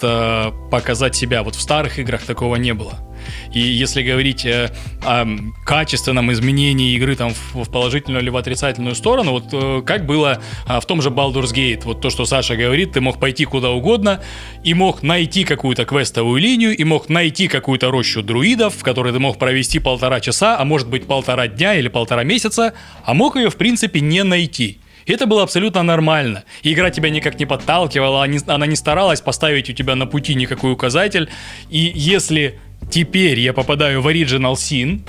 показать 0.71 1.15
себя. 1.15 1.43
Вот 1.43 1.55
в 1.55 1.61
старых 1.61 1.99
играх 1.99 2.21
такого 2.21 2.55
не 2.55 2.73
было. 2.73 3.08
И 3.53 3.59
если 3.59 4.01
говорить 4.03 4.45
э, 4.45 4.71
о 5.03 5.25
качественном 5.65 6.31
изменении 6.31 6.95
игры 6.95 7.15
там 7.15 7.33
в, 7.33 7.63
в 7.63 7.71
положительную 7.71 8.21
или 8.23 8.29
в 8.29 8.37
отрицательную 8.37 8.95
сторону, 8.95 9.31
вот 9.31 9.45
э, 9.51 9.81
как 9.85 10.05
было 10.05 10.41
э, 10.67 10.79
в 10.79 10.85
том 10.85 11.01
же 11.01 11.09
Baldur's 11.09 11.53
Gate, 11.53 11.81
вот 11.83 12.01
то, 12.01 12.09
что 12.09 12.25
Саша 12.25 12.55
говорит, 12.55 12.93
ты 12.93 13.01
мог 13.01 13.19
пойти 13.19 13.45
куда 13.45 13.69
угодно 13.69 14.21
и 14.63 14.73
мог 14.73 15.03
найти 15.03 15.43
какую-то 15.43 15.85
квестовую 15.85 16.41
линию, 16.41 16.75
и 16.75 16.83
мог 16.83 17.09
найти 17.09 17.47
какую-то 17.47 17.91
рощу 17.91 18.21
друидов, 18.21 18.75
в 18.75 18.83
которой 18.83 19.13
ты 19.13 19.19
мог 19.19 19.37
провести 19.37 19.79
полтора 19.79 20.19
часа, 20.19 20.57
а 20.59 20.65
может 20.65 20.89
быть 20.89 21.05
полтора 21.05 21.47
дня 21.47 21.75
или 21.75 21.87
полтора 21.87 22.23
месяца, 22.23 22.73
а 23.03 23.13
мог 23.13 23.35
ее 23.35 23.49
в 23.49 23.55
принципе 23.55 23.99
не 24.01 24.23
найти. 24.23 24.79
Это 25.09 25.25
было 25.25 25.41
абсолютно 25.43 25.81
нормально. 25.81 26.43
Игра 26.61 26.91
тебя 26.91 27.09
никак 27.09 27.39
не 27.39 27.45
подталкивала, 27.47 28.27
она 28.47 28.65
не 28.67 28.75
старалась 28.75 29.21
поставить 29.21 29.69
у 29.69 29.73
тебя 29.73 29.95
на 29.95 30.05
пути 30.05 30.35
никакой 30.35 30.71
указатель. 30.71 31.29
И 31.69 31.91
если 31.95 32.59
теперь 32.89 33.39
я 33.39 33.53
попадаю 33.53 34.01
в 34.01 34.07
Original 34.07 34.53
Sin, 34.53 35.01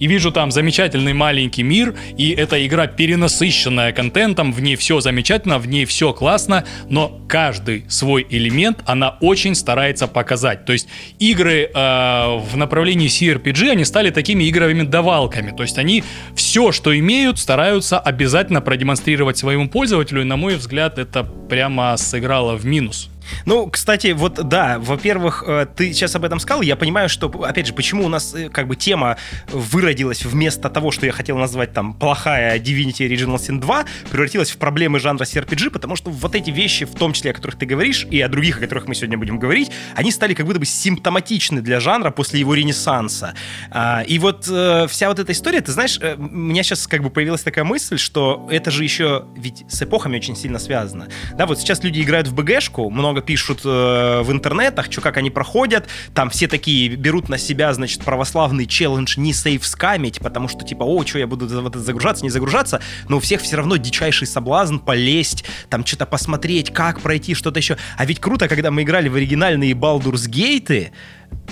и 0.00 0.06
вижу 0.06 0.32
там 0.32 0.50
замечательный 0.50 1.12
маленький 1.12 1.62
мир, 1.62 1.94
и 2.16 2.30
эта 2.30 2.66
игра 2.66 2.88
перенасыщенная 2.88 3.92
контентом, 3.92 4.52
в 4.52 4.60
ней 4.60 4.74
все 4.74 5.00
замечательно, 5.00 5.58
в 5.58 5.68
ней 5.68 5.84
все 5.84 6.12
классно, 6.12 6.64
но 6.88 7.20
каждый 7.28 7.84
свой 7.88 8.26
элемент 8.28 8.78
она 8.86 9.18
очень 9.20 9.54
старается 9.54 10.08
показать. 10.08 10.64
То 10.64 10.72
есть 10.72 10.88
игры 11.18 11.70
э, 11.72 12.38
в 12.38 12.56
направлении 12.56 13.08
CRPG, 13.08 13.70
они 13.70 13.84
стали 13.84 14.10
такими 14.10 14.48
игровыми-давалками, 14.48 15.54
то 15.54 15.62
есть 15.62 15.78
они 15.78 16.02
все, 16.34 16.72
что 16.72 16.98
имеют, 16.98 17.38
стараются 17.38 18.00
обязательно 18.00 18.62
продемонстрировать 18.62 19.36
своему 19.36 19.68
пользователю, 19.68 20.22
и 20.22 20.24
на 20.24 20.36
мой 20.36 20.56
взгляд, 20.56 20.98
это 20.98 21.24
прямо 21.24 21.96
сыграло 21.98 22.56
в 22.56 22.64
минус. 22.64 23.09
Ну, 23.46 23.68
кстати, 23.68 24.12
вот 24.12 24.34
да, 24.48 24.78
во-первых, 24.78 25.44
э, 25.46 25.66
ты 25.74 25.92
сейчас 25.92 26.14
об 26.16 26.24
этом 26.24 26.40
сказал, 26.40 26.62
я 26.62 26.76
понимаю, 26.76 27.08
что, 27.08 27.28
опять 27.44 27.66
же, 27.66 27.72
почему 27.72 28.04
у 28.04 28.08
нас 28.08 28.34
э, 28.34 28.48
как 28.48 28.66
бы 28.66 28.76
тема 28.76 29.16
выродилась 29.48 30.24
вместо 30.24 30.68
того, 30.70 30.90
что 30.90 31.06
я 31.06 31.12
хотел 31.12 31.36
назвать 31.36 31.72
там 31.72 31.94
плохая 31.94 32.58
Divinity 32.58 33.08
Original 33.08 33.36
Sin 33.36 33.60
2, 33.60 33.84
превратилась 34.10 34.50
в 34.50 34.58
проблемы 34.58 34.98
жанра 34.98 35.24
CRPG, 35.24 35.70
потому 35.70 35.96
что 35.96 36.10
вот 36.10 36.34
эти 36.34 36.50
вещи, 36.50 36.84
в 36.84 36.94
том 36.94 37.12
числе 37.12 37.30
о 37.32 37.34
которых 37.34 37.58
ты 37.58 37.66
говоришь, 37.66 38.06
и 38.10 38.20
о 38.20 38.28
других, 38.28 38.58
о 38.58 38.60
которых 38.60 38.86
мы 38.86 38.94
сегодня 38.94 39.18
будем 39.18 39.38
говорить, 39.38 39.70
они 39.94 40.10
стали 40.10 40.34
как 40.34 40.46
будто 40.46 40.58
бы 40.58 40.66
симптоматичны 40.66 41.60
для 41.60 41.80
жанра 41.80 42.10
после 42.10 42.40
его 42.40 42.54
ренессанса. 42.54 43.34
А, 43.70 44.02
и 44.06 44.18
вот 44.18 44.46
э, 44.48 44.86
вся 44.88 45.08
вот 45.08 45.18
эта 45.18 45.32
история, 45.32 45.60
ты 45.60 45.72
знаешь, 45.72 45.98
у 46.00 46.22
меня 46.22 46.62
сейчас 46.62 46.86
как 46.86 47.02
бы 47.02 47.10
появилась 47.10 47.42
такая 47.42 47.64
мысль, 47.64 47.98
что 47.98 48.48
это 48.50 48.70
же 48.70 48.84
еще 48.84 49.26
ведь 49.36 49.64
с 49.68 49.82
эпохами 49.82 50.16
очень 50.16 50.36
сильно 50.36 50.58
связано. 50.58 51.08
Да, 51.36 51.46
вот 51.46 51.58
сейчас 51.58 51.82
люди 51.82 52.00
играют 52.00 52.28
в 52.28 52.34
БГшку, 52.34 52.90
много 52.90 53.09
много 53.10 53.22
пишут 53.22 53.62
э, 53.64 54.22
в 54.22 54.30
интернетах, 54.30 54.86
что 54.90 55.00
как 55.00 55.16
они 55.16 55.30
проходят, 55.30 55.88
там 56.14 56.30
все 56.30 56.46
такие 56.46 56.94
берут 56.94 57.28
на 57.28 57.38
себя, 57.38 57.74
значит, 57.74 58.04
православный 58.04 58.66
челлендж 58.66 59.18
не 59.18 59.32
сейф 59.32 59.66
скамить, 59.66 60.20
потому 60.20 60.46
что 60.46 60.64
типа, 60.64 60.84
о, 60.84 61.04
что 61.04 61.18
я 61.18 61.26
буду 61.26 61.46
в 61.46 61.66
это 61.66 61.80
загружаться, 61.80 62.22
не 62.22 62.30
загружаться, 62.30 62.80
но 63.08 63.16
у 63.16 63.20
всех 63.20 63.40
все 63.40 63.56
равно 63.56 63.76
дичайший 63.76 64.28
соблазн 64.28 64.78
полезть, 64.78 65.44
там 65.68 65.84
что-то 65.84 66.06
посмотреть, 66.06 66.72
как 66.72 67.00
пройти, 67.00 67.34
что-то 67.34 67.58
еще. 67.58 67.76
А 67.96 68.06
ведь 68.06 68.20
круто, 68.20 68.46
когда 68.46 68.70
мы 68.70 68.82
играли 68.82 69.08
в 69.08 69.16
оригинальные 69.16 69.72
Baldur's 69.72 70.28
Gate, 70.28 70.92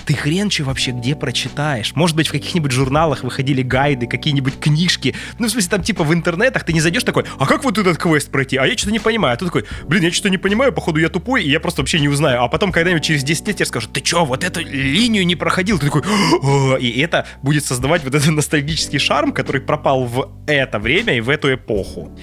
ты 0.08 0.14
хрен 0.14 0.48
че 0.48 0.64
вообще 0.64 0.92
где 0.92 1.14
прочитаешь. 1.14 1.94
Может 1.94 2.16
быть, 2.16 2.28
в 2.28 2.32
каких-нибудь 2.32 2.72
журналах 2.72 3.24
выходили 3.24 3.60
гайды, 3.60 4.06
какие-нибудь 4.06 4.58
книжки. 4.58 5.14
Ну, 5.38 5.48
в 5.48 5.50
смысле, 5.50 5.68
там 5.68 5.82
типа 5.82 6.02
в 6.02 6.14
интернетах 6.14 6.64
ты 6.64 6.72
не 6.72 6.80
зайдешь 6.80 7.04
такой, 7.04 7.24
а 7.38 7.46
как 7.46 7.62
вот 7.62 7.76
этот 7.76 7.98
квест 7.98 8.30
пройти? 8.30 8.56
А 8.56 8.66
я 8.66 8.74
что-то 8.74 8.92
не 8.92 9.00
понимаю. 9.00 9.34
А 9.34 9.36
ты 9.36 9.44
такой, 9.44 9.66
блин, 9.86 10.04
я 10.04 10.10
что-то 10.10 10.30
не 10.30 10.38
понимаю, 10.38 10.72
походу 10.72 10.98
я 10.98 11.10
тупой, 11.10 11.44
и 11.44 11.50
я 11.50 11.60
просто 11.60 11.82
вообще 11.82 12.00
не 12.00 12.08
узнаю. 12.08 12.42
А 12.42 12.48
потом 12.48 12.72
когда-нибудь 12.72 13.04
через 13.04 13.22
10 13.22 13.48
лет 13.48 13.56
тебе 13.56 13.66
скажут, 13.66 13.92
ты 13.92 14.02
что, 14.02 14.24
вот 14.24 14.44
эту 14.44 14.60
линию 14.60 15.26
не 15.26 15.36
проходил? 15.36 15.78
Ты 15.78 15.86
такой, 15.86 16.02
О! 16.42 16.76
и 16.76 17.00
это 17.00 17.26
будет 17.42 17.66
создавать 17.66 18.02
вот 18.02 18.14
этот 18.14 18.30
ностальгический 18.30 18.98
шарм, 18.98 19.32
который 19.32 19.60
пропал 19.60 20.04
в 20.04 20.30
это 20.46 20.78
время 20.78 21.16
и 21.16 21.20
в 21.20 21.28
эту 21.28 21.52
эпоху. 21.52 22.16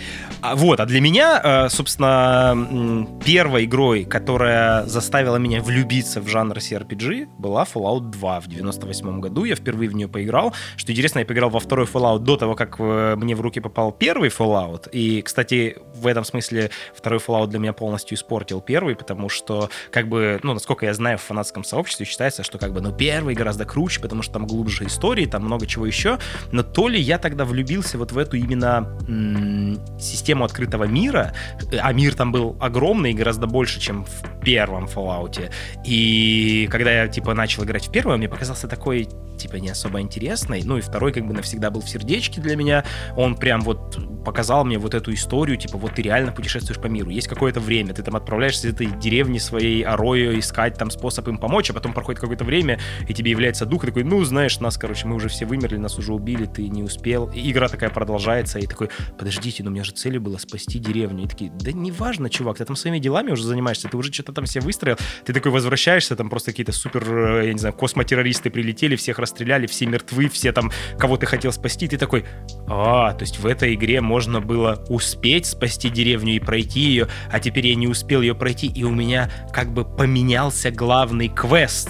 А, 0.46 0.56
вот, 0.56 0.80
а 0.80 0.86
для 0.86 1.02
меня, 1.02 1.42
э, 1.44 1.70
собственно, 1.70 3.08
первой 3.26 3.66
игрой, 3.66 4.04
которая 4.04 4.86
заставила 4.86 5.38
меня 5.38 5.60
влюбиться 5.60 6.22
в 6.22 6.28
жанр 6.28 6.58
CRPG, 6.58 7.30
была 7.40 7.64
Fallout 7.64 8.12
2 8.12 8.42
в 8.42 8.48
98 8.48 9.22
году. 9.22 9.46
Я 9.46 9.56
впервые 9.56 9.90
в 9.90 9.96
нее 9.96 10.08
поиграл. 10.08 10.54
Что 10.78 10.92
интересно, 10.92 11.20
я 11.20 11.26
поиграл 11.26 11.50
во 11.50 11.60
второй 11.60 11.88
Fallout 11.88 12.20
до 12.20 12.38
того, 12.38 12.54
как 12.54 12.76
э, 12.78 13.16
мне 13.16 13.36
в 13.36 13.42
руки 13.42 13.60
попал 13.60 13.92
первый 13.92 14.30
Fallout. 14.30 14.88
И, 14.92 15.24
кстати, 15.24 15.78
в 15.96 16.06
этом 16.06 16.24
смысле 16.24 16.70
второй 16.94 17.20
Fallout 17.20 17.48
для 17.48 17.58
меня 17.58 17.74
полностью 17.74 18.16
испортил 18.16 18.62
первый, 18.62 18.96
потому 18.96 19.30
что, 19.30 19.72
как 19.92 20.08
бы, 20.08 20.40
ну, 20.44 20.54
насколько 20.54 20.86
я 20.86 20.94
знаю, 20.94 21.18
в 21.18 21.22
фанатском 21.22 21.64
сообществе 21.64 22.06
считается, 22.06 22.44
что, 22.44 22.60
как 22.60 22.72
бы, 22.72 22.82
ну, 22.82 22.92
первый 22.92 23.34
гораздо 23.34 23.66
круче, 23.66 24.00
потому 24.00 24.22
что 24.22 24.34
там 24.34 24.46
глубже 24.46 24.86
истории, 24.86 25.26
там 25.26 25.44
много 25.44 25.66
чего 25.66 25.88
еще. 25.88 26.20
Но 26.52 26.62
то 26.62 26.88
ли 26.88 27.00
я 27.00 27.18
тогда 27.18 27.46
влюбился 27.46 27.98
вот 27.98 28.12
в 28.12 28.18
эту 28.20 28.38
именно 28.38 28.96
м- 29.08 29.80
систему 30.00 30.35
открытого 30.44 30.86
мира, 30.86 31.34
а 31.82 31.94
мир 31.94 32.16
там 32.16 32.32
был 32.32 32.58
огромный, 32.60 33.14
гораздо 33.14 33.48
больше, 33.48 33.80
чем 33.80 34.06
в 34.06 34.42
первом 34.44 34.86
Fallout. 34.86 35.52
И 35.86 36.68
когда 36.72 36.92
я, 36.92 37.08
типа, 37.08 37.34
начал 37.34 37.64
играть 37.64 37.88
в 37.88 37.92
первый, 37.92 38.18
мне 38.18 38.30
показался 38.30 38.68
такой, 38.68 39.08
типа, 39.38 39.56
не 39.56 39.70
особо 39.70 40.02
интересный. 40.02 40.62
Ну 40.64 40.78
и 40.78 40.82
второй, 40.82 41.12
как 41.12 41.26
бы, 41.26 41.34
навсегда 41.34 41.70
был 41.70 41.82
в 41.82 41.90
сердечке 41.90 42.42
для 42.42 42.56
меня. 42.56 42.86
Он 43.16 43.36
прям 43.36 43.62
вот 43.62 43.98
показал 44.24 44.66
мне 44.66 44.78
вот 44.78 44.94
эту 44.94 45.14
историю, 45.14 45.58
типа, 45.58 45.78
вот 45.78 45.94
ты 45.94 46.02
реально 46.02 46.32
путешествуешь 46.32 46.82
по 46.82 46.88
миру. 46.88 47.10
Есть 47.10 47.28
какое-то 47.28 47.60
время, 47.60 47.94
ты 47.94 48.02
там 48.02 48.16
отправляешься 48.16 48.68
из 48.68 48.74
этой 48.74 48.88
деревни 48.88 49.38
своей 49.38 49.84
Орою 49.84 50.38
искать 50.40 50.78
там 50.78 50.90
способ 50.90 51.28
им 51.28 51.38
помочь, 51.38 51.70
а 51.70 51.74
потом 51.74 51.94
проходит 51.94 52.20
какое-то 52.22 52.44
время, 52.44 52.80
и 53.08 53.14
тебе 53.14 53.32
является 53.32 53.66
дух, 53.66 53.84
и 53.84 53.88
такой, 53.88 54.04
ну, 54.04 54.24
знаешь, 54.24 54.60
нас, 54.60 54.78
короче, 54.78 55.08
мы 55.08 55.16
уже 55.16 55.30
все 55.30 55.46
вымерли, 55.46 55.78
нас 55.78 55.98
уже 55.98 56.14
убили, 56.14 56.46
ты 56.46 56.68
не 56.68 56.84
успел. 56.84 57.30
И 57.34 57.52
игра 57.52 57.68
такая 57.68 57.90
продолжается, 57.90 58.60
и 58.60 58.66
такой, 58.66 58.90
подождите, 59.18 59.64
но 59.64 59.70
у 59.70 59.74
меня 59.74 59.84
же 59.84 59.94
целью 60.16 60.22
было 60.22 60.38
спасти 60.38 60.80
деревню. 60.80 61.26
И 61.26 61.28
такие, 61.28 61.52
да 61.52 61.72
неважно, 61.72 62.30
чувак, 62.30 62.58
ты 62.58 62.66
там 62.66 62.76
своими 62.76 63.00
делами 63.00 63.32
уже 63.32 63.44
занимаешься, 63.44 63.88
ты 63.90 63.98
уже 63.98 64.12
что-то 64.12 64.34
там 64.34 64.46
все 64.46 64.60
выстроил, 64.60 64.98
ты 65.26 65.34
такой 65.34 65.52
возвращаешься, 65.52 66.16
там 66.16 66.30
просто 66.30 66.52
какие-то 66.52 66.72
супер, 66.72 67.04
э, 67.08 67.48
я 67.48 67.54
не 67.54 67.60
знаю, 67.60 67.74
космотеррористы 67.74 68.50
прилетели, 68.50 68.96
всех 68.96 69.20
расстреляли, 69.20 69.68
все 69.68 69.86
мертвы, 69.86 70.30
все 70.30 70.52
там, 70.52 70.72
кого 70.98 71.18
ты 71.18 71.26
хотел 71.26 71.52
спасти, 71.52 71.88
ты 71.88 71.98
такой, 71.98 72.26
а, 72.68 73.14
то 73.14 73.24
есть 73.24 73.40
в 73.40 73.46
этой 73.46 73.74
игре 73.74 74.02
можно 74.02 74.42
было 74.42 74.84
успеть 74.90 75.46
спасти 75.46 75.90
деревню 75.90 76.36
и 76.36 76.40
пройти 76.40 76.80
ее, 76.80 77.08
а 77.32 77.40
теперь 77.40 77.68
я 77.68 77.76
не 77.76 77.88
успел 77.88 78.22
ее 78.22 78.36
пройти, 78.36 78.68
и 78.68 78.84
у 78.84 78.92
меня 78.92 79.30
как 79.54 79.74
бы 79.74 79.84
поменялся 79.86 80.72
главный 80.72 81.28
квест. 81.28 81.90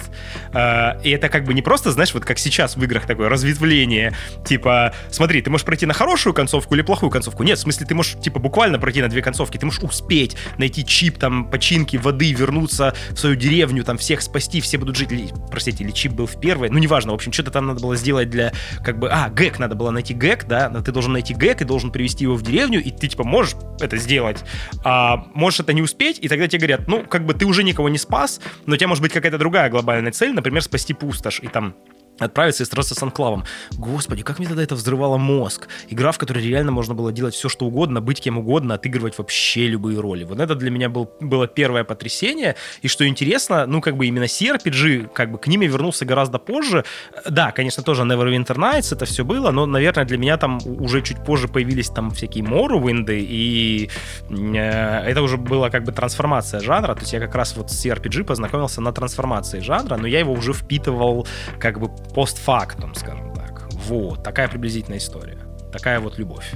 А, 0.52 0.98
и 1.04 1.10
это 1.10 1.28
как 1.28 1.44
бы 1.44 1.54
не 1.54 1.62
просто, 1.62 1.92
знаешь, 1.92 2.12
вот 2.14 2.24
как 2.24 2.38
сейчас 2.38 2.76
в 2.76 2.82
играх 2.82 3.06
такое 3.06 3.28
разветвление, 3.28 4.14
типа, 4.44 4.94
смотри, 5.10 5.42
ты 5.42 5.50
можешь 5.50 5.64
пройти 5.64 5.86
на 5.86 5.94
хорошую 5.94 6.34
концовку 6.34 6.74
или 6.74 6.82
плохую 6.82 7.10
концовку. 7.10 7.42
Нет, 7.42 7.58
в 7.58 7.62
смысле, 7.62 7.86
ты 7.86 7.94
можешь, 7.94 8.15
типа, 8.20 8.38
буквально 8.38 8.78
пройти 8.78 9.02
на 9.02 9.08
две 9.08 9.22
концовки, 9.22 9.58
ты 9.58 9.66
можешь 9.66 9.82
успеть 9.82 10.36
найти 10.58 10.84
чип, 10.84 11.18
там, 11.18 11.50
починки, 11.50 11.96
воды, 11.96 12.32
вернуться 12.32 12.94
в 13.10 13.18
свою 13.18 13.36
деревню, 13.36 13.84
там, 13.84 13.98
всех 13.98 14.22
спасти, 14.22 14.60
все 14.60 14.78
будут 14.78 14.96
жить, 14.96 15.12
или, 15.12 15.28
простите, 15.50 15.84
или 15.84 15.90
чип 15.90 16.12
был 16.12 16.26
в 16.26 16.38
первой, 16.40 16.70
ну, 16.70 16.78
неважно, 16.78 17.12
в 17.12 17.14
общем, 17.14 17.32
что-то 17.32 17.50
там 17.50 17.66
надо 17.66 17.80
было 17.80 17.96
сделать 17.96 18.30
для, 18.30 18.52
как 18.84 18.98
бы, 18.98 19.08
а, 19.10 19.28
гэк, 19.28 19.58
надо 19.58 19.74
было 19.74 19.90
найти 19.90 20.14
гэк, 20.14 20.46
да, 20.46 20.68
ты 20.68 20.92
должен 20.92 21.12
найти 21.12 21.34
гэк 21.34 21.62
и 21.62 21.64
должен 21.64 21.90
привести 21.90 22.24
его 22.24 22.34
в 22.34 22.42
деревню, 22.42 22.82
и 22.82 22.90
ты, 22.90 23.08
типа, 23.08 23.24
можешь 23.24 23.54
это 23.80 23.96
сделать, 23.96 24.44
а 24.84 25.26
можешь 25.34 25.60
это 25.60 25.72
не 25.72 25.82
успеть, 25.82 26.18
и 26.20 26.28
тогда 26.28 26.48
тебе 26.48 26.66
говорят, 26.66 26.88
ну, 26.88 27.04
как 27.04 27.24
бы, 27.26 27.34
ты 27.34 27.46
уже 27.46 27.62
никого 27.64 27.88
не 27.88 27.98
спас, 27.98 28.40
но 28.66 28.74
у 28.74 28.76
тебя 28.76 28.88
может 28.88 29.02
быть 29.02 29.12
какая-то 29.12 29.38
другая 29.38 29.70
глобальная 29.70 30.12
цель, 30.12 30.32
например, 30.32 30.62
спасти 30.62 30.94
пустошь, 30.94 31.40
и 31.40 31.48
там 31.48 31.74
отправиться 32.18 32.62
и 32.62 32.66
сразиться 32.66 32.94
с 32.94 33.02
анклавом. 33.02 33.44
Господи, 33.72 34.22
как 34.22 34.38
мне 34.38 34.48
тогда 34.48 34.62
это 34.62 34.74
взрывало 34.74 35.16
мозг. 35.16 35.68
Игра, 35.88 36.12
в 36.12 36.18
которой 36.18 36.42
реально 36.42 36.72
можно 36.72 36.94
было 36.94 37.12
делать 37.12 37.34
все, 37.34 37.48
что 37.48 37.66
угодно, 37.66 38.00
быть 38.00 38.20
кем 38.20 38.38
угодно, 38.38 38.74
отыгрывать 38.74 39.18
вообще 39.18 39.66
любые 39.68 40.00
роли. 40.00 40.24
Вот 40.24 40.40
это 40.40 40.54
для 40.54 40.70
меня 40.70 40.88
был, 40.88 41.10
было 41.20 41.46
первое 41.46 41.84
потрясение. 41.84 42.56
И 42.82 42.88
что 42.88 43.06
интересно, 43.06 43.66
ну, 43.66 43.80
как 43.80 43.96
бы 43.96 44.06
именно 44.06 44.24
CRPG, 44.24 45.08
как 45.12 45.30
бы 45.30 45.38
к 45.38 45.46
ним 45.46 45.62
я 45.62 45.68
вернулся 45.68 46.04
гораздо 46.04 46.38
позже. 46.38 46.84
Да, 47.28 47.52
конечно, 47.52 47.82
тоже 47.82 48.02
Neverwinter 48.02 48.56
Nights 48.56 48.94
это 48.94 49.04
все 49.04 49.24
было, 49.24 49.50
но, 49.50 49.66
наверное, 49.66 50.04
для 50.04 50.18
меня 50.18 50.36
там 50.36 50.58
уже 50.64 51.02
чуть 51.02 51.22
позже 51.24 51.48
появились 51.48 51.88
там 51.88 52.10
всякие 52.10 52.44
Morrowind, 52.44 53.06
и 53.10 53.90
э, 54.30 54.56
это 54.56 55.22
уже 55.22 55.36
была 55.36 55.70
как 55.70 55.84
бы 55.84 55.92
трансформация 55.92 56.60
жанра. 56.60 56.94
То 56.94 57.00
есть 57.00 57.12
я 57.12 57.20
как 57.20 57.34
раз 57.34 57.56
вот 57.56 57.70
с 57.70 57.84
CRPG 57.84 58.24
познакомился 58.24 58.80
на 58.80 58.92
трансформации 58.92 59.60
жанра, 59.60 59.96
но 59.96 60.06
я 60.06 60.20
его 60.20 60.32
уже 60.32 60.52
впитывал 60.52 61.26
как 61.58 61.78
бы 61.80 61.90
постфактум, 62.14 62.94
скажем 62.94 63.34
так. 63.34 63.68
Вот, 63.72 64.22
такая 64.22 64.48
приблизительная 64.48 64.98
история. 64.98 65.38
Такая 65.72 66.00
вот 66.00 66.18
любовь. 66.18 66.50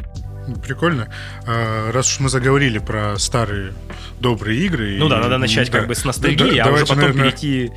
Прикольно. 0.62 1.12
А, 1.47 1.92
раз 1.92 2.11
уж 2.12 2.21
мы 2.21 2.28
заговорили 2.28 2.78
про 2.78 3.16
старые 3.19 3.73
добрые 4.21 4.61
игры. 4.66 4.97
Ну 4.99 5.07
и, 5.07 5.11
да, 5.11 5.19
надо 5.19 5.38
начать 5.38 5.71
да, 5.71 5.78
как 5.78 5.88
бы 5.88 5.95
с 5.95 6.04
ностальгии, 6.04 6.57
да, 6.57 6.64
а 6.64 6.73
уже 6.73 6.83
потом 6.83 6.99
наверное, 6.99 7.25
перейти... 7.30 7.73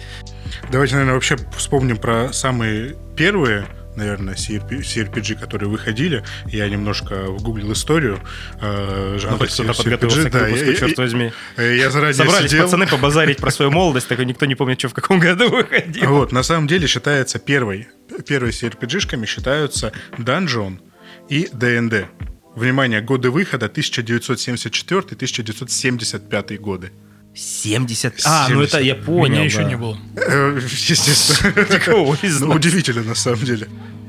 Давайте, 0.72 0.96
наверное, 0.96 1.16
вообще 1.16 1.38
вспомним 1.56 1.98
про 1.98 2.32
самые 2.32 2.96
первые 3.16 3.66
наверное, 3.96 4.36
CRP, 4.36 4.80
CRPG, 4.82 5.40
которые 5.40 5.70
выходили. 5.70 6.24
Я 6.46 6.68
немножко 6.70 7.28
гуглил 7.40 7.72
историю 7.74 8.20
э, 8.62 9.18
жанра 9.20 9.34
Ну, 9.34 9.38
хоть 9.40 9.52
кто-то 9.54 9.72
CRPG, 9.72 9.78
подготовился 9.84 10.30
к 10.30 10.34
да, 10.34 10.40
выпуску, 10.46 10.66
я- 10.70 10.76
черт 10.76 10.98
возьми. 10.98 11.32
Я 11.58 11.90
заранее 11.90 12.14
Собрались 12.16 12.52
сидел. 12.52 12.66
пацаны 12.66 12.88
побазарить 12.88 13.38
про 13.38 13.52
свою 13.52 13.72
молодость, 13.72 14.08
так 14.08 14.20
никто 14.20 14.46
не 14.46 14.56
помнит, 14.56 14.80
что 14.80 14.90
в 14.90 14.94
каком 14.94 15.20
году 15.20 15.50
выходил. 15.50 16.10
Вот, 16.10 16.32
на 16.32 16.44
самом 16.44 16.68
деле 16.68 16.88
считается 16.88 17.40
первой, 17.40 17.88
первой 18.28 18.52
CRPG-шками 18.52 19.26
считаются 19.26 19.92
Dungeon 20.18 20.78
и 21.30 21.50
D&D. 21.54 22.08
Внимание, 22.56 23.02
годы 23.02 23.30
выхода 23.32 23.66
1974-1975 23.68 26.58
годы. 26.58 26.92
70. 27.36 28.22
А, 28.26 28.48
ну 28.50 28.62
это 28.62 28.80
я 28.80 28.94
70. 28.94 29.06
понял. 29.06 29.36
Меня 29.36 29.44
еще 29.44 29.58
да. 29.60 29.64
не 29.64 29.78
было. 29.78 29.98
Э, 30.16 30.60
Естественно. 30.62 31.54
Не 32.22 32.40
Ну, 32.40 32.56
удивительно, 32.56 33.04
на 33.04 33.16
самом 33.16 33.40
деле. 33.40 33.68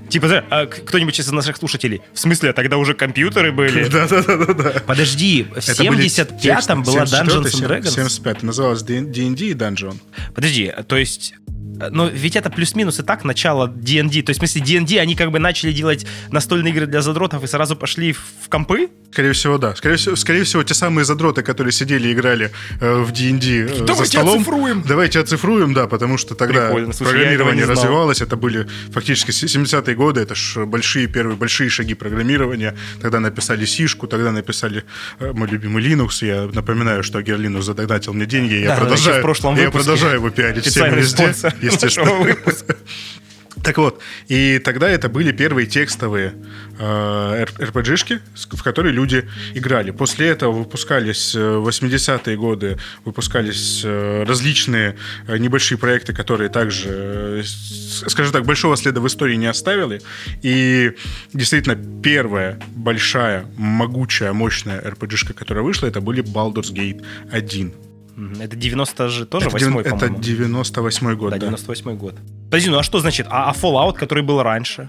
Типа, 0.08 0.28
да, 0.28 0.44
а 0.50 0.66
кто-нибудь 0.66 1.18
из 1.18 1.30
наших 1.32 1.56
слушателей, 1.56 2.02
в 2.12 2.18
смысле, 2.18 2.50
а 2.50 2.52
тогда 2.52 2.76
уже 2.76 2.94
компьютеры 2.94 3.52
были? 3.52 3.88
Да-да-да-да. 3.88 4.80
Подожди, 4.86 5.44
в 5.44 5.56
Это 5.56 5.84
были 5.84 6.04
75-м 6.04 6.82
была 6.82 7.04
74-й, 7.04 7.26
Dungeons 7.26 7.42
and 7.42 7.68
Dragons? 7.68 7.90
75 7.90 8.42
называлась 8.42 8.82
D&D 8.82 9.20
и 9.20 9.54
Dungeon. 9.54 9.96
Подожди, 10.34 10.72
то 10.86 10.96
есть... 10.96 11.34
э, 11.80 11.88
Но 11.90 12.06
ведь 12.08 12.36
это 12.36 12.50
плюс-минус 12.50 13.00
и 13.00 13.02
так 13.02 13.24
начало 13.24 13.68
D&D. 13.68 14.22
То 14.22 14.30
есть, 14.30 14.40
в 14.40 14.46
смысле, 14.46 14.62
D&D, 14.62 14.98
они 15.00 15.14
как 15.16 15.30
бы 15.30 15.38
начали 15.38 15.72
делать 15.72 16.06
настольные 16.30 16.72
игры 16.72 16.86
для 16.86 17.02
задротов 17.02 17.42
и 17.44 17.46
сразу 17.46 17.76
пошли 17.76 18.12
в 18.12 18.48
компы? 18.48 18.88
Скорее 19.12 19.32
всего, 19.32 19.58
да. 19.58 19.74
Скорее 19.76 19.96
всего, 19.96 20.16
скорее 20.16 20.42
всего, 20.44 20.62
те 20.64 20.74
самые 20.74 21.04
задроты, 21.04 21.42
которые 21.42 21.72
сидели 21.72 22.08
и 22.08 22.12
играли 22.12 22.50
э, 22.80 23.00
в 23.02 23.12
D&D 23.12 23.46
э, 23.68 23.86
за 23.94 24.04
столом. 24.04 24.36
оцифруем. 24.40 24.82
Давайте 24.86 25.20
оцифруем, 25.20 25.72
да, 25.74 25.86
потому 25.86 26.18
что 26.18 26.34
тогда 26.34 26.66
Прикольно. 26.66 26.92
Слушай, 26.92 27.10
программирование 27.12 27.64
развивалось. 27.64 28.20
Это 28.20 28.36
были 28.36 28.66
фактически 28.92 29.30
с- 29.30 29.44
70-е 29.44 29.94
годы. 29.94 30.20
Это 30.20 30.34
ж 30.34 30.64
большие 30.66 31.06
первые 31.06 31.36
большие 31.36 31.70
шаги 31.70 31.94
программирования. 31.94 32.74
Тогда 33.00 33.20
написали 33.20 33.64
сишку, 33.66 34.06
тогда 34.08 34.32
написали 34.32 34.84
э, 35.20 35.30
мой 35.32 35.46
любимый 35.48 35.82
Linux. 35.84 36.24
Я 36.26 36.48
напоминаю, 36.52 37.02
что 37.04 37.18
Агер 37.18 37.38
Linux 37.38 37.62
задонатил 37.62 38.14
мне 38.14 38.26
деньги. 38.26 38.54
Я 38.54 38.70
Да, 38.70 38.76
продолжаю, 38.80 39.18
в 39.20 39.22
прошлом 39.22 39.56
я 39.56 39.70
продолжаю 39.70 40.14
его 40.14 40.30
пиарить 40.30 40.66
всем 40.66 40.92
везде. 40.94 41.32
спонсор 41.32 41.53
Естественно. 41.62 42.06
нашего 42.06 42.24
выпуска. 42.24 42.76
Так 43.64 43.78
вот, 43.78 44.02
и 44.28 44.58
тогда 44.58 44.90
это 44.90 45.08
были 45.08 45.32
первые 45.32 45.66
текстовые 45.66 46.34
э, 46.78 47.44
RPG-шки, 47.44 48.20
в 48.34 48.62
которые 48.62 48.92
люди 48.92 49.26
играли. 49.54 49.90
После 49.90 50.28
этого 50.28 50.52
выпускались 50.52 51.34
э, 51.34 51.56
в 51.56 51.66
80-е 51.66 52.36
годы, 52.36 52.76
выпускались 53.06 53.80
э, 53.82 54.24
различные 54.24 54.96
э, 55.26 55.38
небольшие 55.38 55.78
проекты, 55.78 56.12
которые 56.12 56.50
также, 56.50 56.88
э, 56.90 57.42
скажем 58.06 58.34
так, 58.34 58.44
большого 58.44 58.76
следа 58.76 59.00
в 59.00 59.06
истории 59.06 59.36
не 59.36 59.46
оставили. 59.46 60.02
И 60.42 60.92
действительно, 61.32 61.76
первая 62.02 62.60
большая, 62.76 63.46
могучая, 63.56 64.34
мощная 64.34 64.78
RPG-шка, 64.82 65.32
которая 65.32 65.64
вышла, 65.64 65.86
это 65.86 66.02
были 66.02 66.22
Baldur's 66.22 66.70
Gate 66.70 67.02
1. 67.30 67.72
Это 68.40 68.56
90 68.56 69.08
же 69.08 69.26
тоже, 69.26 69.48
это, 69.48 69.56
девян- 69.58 69.72
8 69.74 69.80
это 69.80 69.90
по-моему. 69.90 70.18
98 70.22 71.14
год, 71.16 71.30
Да, 71.30 71.36
да. 71.38 71.46
98 71.46 71.96
год. 71.96 72.14
Подожди, 72.46 72.70
ну 72.70 72.78
а 72.78 72.82
что 72.82 73.00
значит? 73.00 73.26
А, 73.30 73.50
а 73.50 73.52
Fallout, 73.52 73.94
который 73.94 74.22
был 74.22 74.42
раньше? 74.42 74.88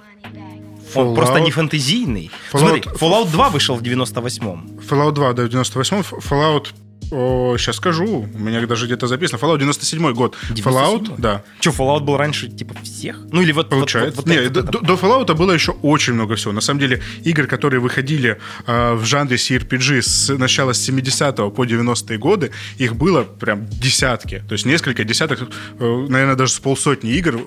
Он 0.94 1.08
Fallout- 1.08 1.16
просто 1.16 1.40
не 1.40 1.52
фэнтезийный. 1.52 2.32
Fallout- 2.54 2.60
Смотри, 2.60 2.82
Fallout 2.82 3.32
2 3.32 3.50
вышел 3.50 3.76
в 3.76 3.82
98-м. 3.82 4.80
Fallout 4.88 5.12
2, 5.14 5.34
да, 5.34 5.44
в 5.44 5.50
98 5.50 5.98
Fallout, 6.02 6.68
сейчас 7.10 7.76
скажу, 7.78 8.28
у 8.34 8.38
меня 8.40 8.66
даже 8.66 8.86
где-то 8.86 9.08
записано, 9.08 9.38
Fallout 9.40 9.60
97 9.60 10.14
год. 10.14 10.36
97-й? 10.52 10.62
Fallout, 10.62 11.16
да, 11.18 11.44
Че, 11.60 11.70
Fallout 11.72 12.02
был 12.02 12.18
раньше, 12.18 12.48
типа, 12.50 12.76
всех? 12.84 13.18
Ну 13.32 13.42
или 13.42 13.52
вот... 13.52 13.66
вот- 13.66 13.70
получается. 13.72 14.16
вот- 14.22 14.26
вот 14.26 14.28
Не, 14.36 14.42
это- 14.42 14.50
до, 14.50 14.60
это- 14.62 14.72
до- 14.72 14.80
до 14.80 14.94
Fallout 14.96 15.34
было 15.36 15.52
еще 15.52 15.72
очень 15.82 16.14
много 16.14 16.36
всего. 16.36 16.54
На 16.54 16.62
самом 16.62 16.80
деле, 16.80 17.02
игр, 17.24 17.48
которые 17.48 17.80
выходили 17.80 18.38
э, 18.68 18.94
в 18.94 19.06
жанре 19.06 19.36
CRPG 19.38 20.02
с 20.02 20.30
начала 20.38 20.74
с 20.74 20.82
70 20.84 21.36
по 21.56 21.66
90-е 21.66 22.18
годы, 22.18 22.52
их 22.78 22.96
было 22.96 23.24
прям 23.24 23.68
десятки. 23.70 24.44
То 24.48 24.54
есть 24.54 24.66
несколько 24.66 25.04
десяток, 25.04 25.42
э, 25.80 26.06
наверное, 26.10 26.36
даже 26.36 26.54
с 26.54 26.60
полсотни 26.60 27.12
игр 27.12 27.40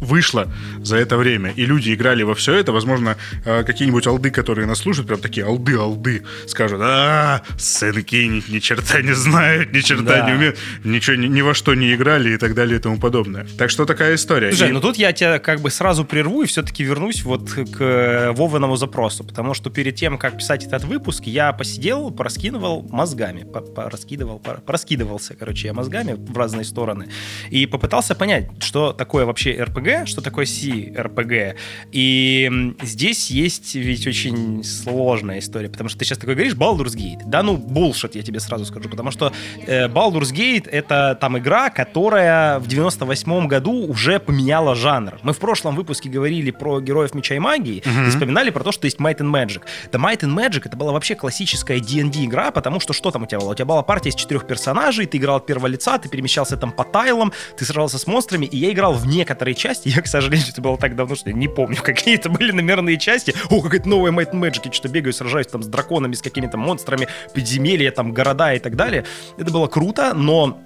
вышло 0.00 0.46
за 0.82 0.96
это 0.96 1.16
время. 1.16 1.50
И 1.56 1.66
люди 1.66 1.92
играли 1.94 2.22
во 2.22 2.34
все 2.34 2.54
это. 2.54 2.72
Возможно, 2.72 3.16
э, 3.44 3.64
какие-нибудь 3.64 4.06
алды, 4.06 4.30
которые 4.30 4.66
нас 4.66 4.78
слушают, 4.78 5.08
прям 5.08 5.20
такие 5.20 5.44
алды-алды, 5.46 6.22
скажут, 6.46 6.80
а, 6.82 7.42
сынки 7.58 8.16
ни, 8.16 8.42
ни 8.50 8.58
черта 8.98 9.08
не 9.08 9.14
знают, 9.14 9.72
ни 9.72 9.80
черта 9.80 10.02
Да. 10.20 10.26
не 10.30 10.36
умеют, 10.36 10.58
ничего, 10.84 11.16
ни, 11.16 11.26
ни 11.26 11.40
во 11.42 11.54
что 11.54 11.74
не 11.74 11.94
играли 11.94 12.34
и 12.34 12.36
так 12.36 12.54
далее 12.54 12.78
и 12.78 12.80
тому 12.80 12.98
подобное. 12.98 13.46
Так 13.56 13.70
что 13.70 13.84
такая 13.86 14.14
история. 14.14 14.50
Слушай, 14.50 14.70
И- 14.70 14.72
ну 14.72 14.80
тут 14.80 14.96
я 14.96 15.12
тебя 15.12 15.38
как 15.38 15.60
бы 15.60 15.70
сразу 15.70 16.04
прерву 16.04 16.42
и 16.42 16.46
все-таки 16.46 16.84
вернусь 16.84 17.22
вот 17.24 17.50
к 17.50 17.80
э, 17.80 18.32
Вовиному 18.32 18.76
запросу, 18.76 19.24
потому 19.24 19.54
что 19.54 19.70
перед 19.70 19.94
тем, 19.96 20.18
как 20.18 20.36
писать 20.38 20.64
этот 20.64 20.84
выпуск, 20.84 21.24
я 21.26 21.52
посидел, 21.52 22.10
пораскидывал 22.10 22.86
мозгами, 22.90 23.44
по- 23.44 23.60
пораскидывал, 23.60 24.38
пора- 24.38 24.60
пораскидывался, 24.60 25.34
короче, 25.34 25.68
я 25.68 25.74
мозгами 25.74 26.14
в 26.18 26.36
разные 26.36 26.64
стороны, 26.64 27.08
и 27.50 27.66
попытался 27.66 28.14
понять, 28.14 28.48
что 28.62 28.92
такое 28.92 29.24
вообще 29.24 29.54
RPG, 29.56 30.06
что 30.06 30.20
такое 30.20 30.46
C-RPG, 30.46 31.54
и 31.92 32.74
здесь 32.82 33.30
есть 33.30 33.74
ведь 33.74 34.06
очень 34.06 34.62
сложная 34.64 35.38
история, 35.38 35.68
потому 35.68 35.88
что 35.88 35.98
ты 35.98 36.04
сейчас 36.04 36.18
такой 36.18 36.34
говоришь, 36.34 36.54
Baldur's 36.54 36.96
Gate, 36.96 37.22
да 37.26 37.42
ну, 37.42 37.56
bullshit, 37.56 38.10
я 38.14 38.22
тебе 38.22 38.40
сразу 38.40 38.64
скажу, 38.64 38.87
потому 38.88 39.10
что 39.10 39.32
э, 39.66 39.88
Baldur's 39.88 40.32
Gate 40.32 40.68
это 40.68 41.16
там 41.20 41.38
игра, 41.38 41.70
которая 41.70 42.58
в 42.58 42.66
98 42.66 43.46
году 43.46 43.86
уже 43.86 44.18
поменяла 44.18 44.74
жанр. 44.74 45.18
Мы 45.22 45.32
в 45.32 45.38
прошлом 45.38 45.76
выпуске 45.76 46.08
говорили 46.08 46.50
про 46.50 46.80
героев 46.80 47.14
меча 47.14 47.34
и 47.34 47.38
магии 47.38 47.82
и 47.84 48.10
вспоминали 48.10 48.50
про 48.50 48.64
то, 48.64 48.72
что 48.72 48.86
есть 48.86 48.98
Might 48.98 49.18
and 49.18 49.30
Magic. 49.30 49.62
The 49.90 50.00
Might 50.00 50.20
and 50.20 50.34
Magic 50.34 50.62
это 50.64 50.76
была 50.76 50.92
вообще 50.92 51.14
классическая 51.14 51.80
D&D 51.80 52.24
игра, 52.24 52.50
потому 52.50 52.80
что 52.80 52.92
что 52.92 53.10
там 53.10 53.22
у 53.22 53.26
тебя 53.26 53.40
было? 53.40 53.52
У 53.52 53.54
тебя 53.54 53.64
была 53.64 53.82
партия 53.82 54.10
из 54.10 54.14
четырех 54.14 54.46
персонажей, 54.46 55.06
ты 55.06 55.18
играл 55.18 55.36
от 55.36 55.46
первого 55.46 55.66
лица, 55.66 55.98
ты 55.98 56.08
перемещался 56.08 56.56
там 56.56 56.72
по 56.72 56.84
тайлам, 56.84 57.32
ты 57.56 57.64
сражался 57.64 57.98
с 57.98 58.06
монстрами, 58.06 58.46
и 58.46 58.56
я 58.56 58.72
играл 58.72 58.94
в 58.94 59.06
некоторые 59.06 59.54
части, 59.54 59.88
я, 59.94 60.02
к 60.02 60.06
сожалению, 60.06 60.48
это 60.50 60.60
было 60.60 60.76
так 60.78 60.96
давно, 60.96 61.14
что 61.14 61.30
я 61.30 61.36
не 61.36 61.48
помню, 61.48 61.76
какие 61.82 62.14
это 62.14 62.28
были 62.28 62.52
номерные 62.52 62.98
части. 62.98 63.34
О, 63.50 63.60
какая-то 63.60 63.88
новая 63.88 64.12
Might 64.12 64.32
and 64.32 64.40
Magic, 64.40 64.62
я 64.64 64.72
что-то 64.72 64.88
бегаю, 64.88 65.12
сражаюсь 65.12 65.46
там 65.46 65.62
с 65.62 65.66
драконами, 65.66 66.14
с 66.14 66.22
какими-то 66.22 66.56
монстрами, 66.56 67.08
подземелья, 67.34 67.90
там 67.90 68.12
города 68.12 68.52
и 68.54 68.58
так 68.58 68.76
далее. 68.78 69.04
Это 69.36 69.52
было 69.52 69.66
круто, 69.66 70.14
но 70.14 70.58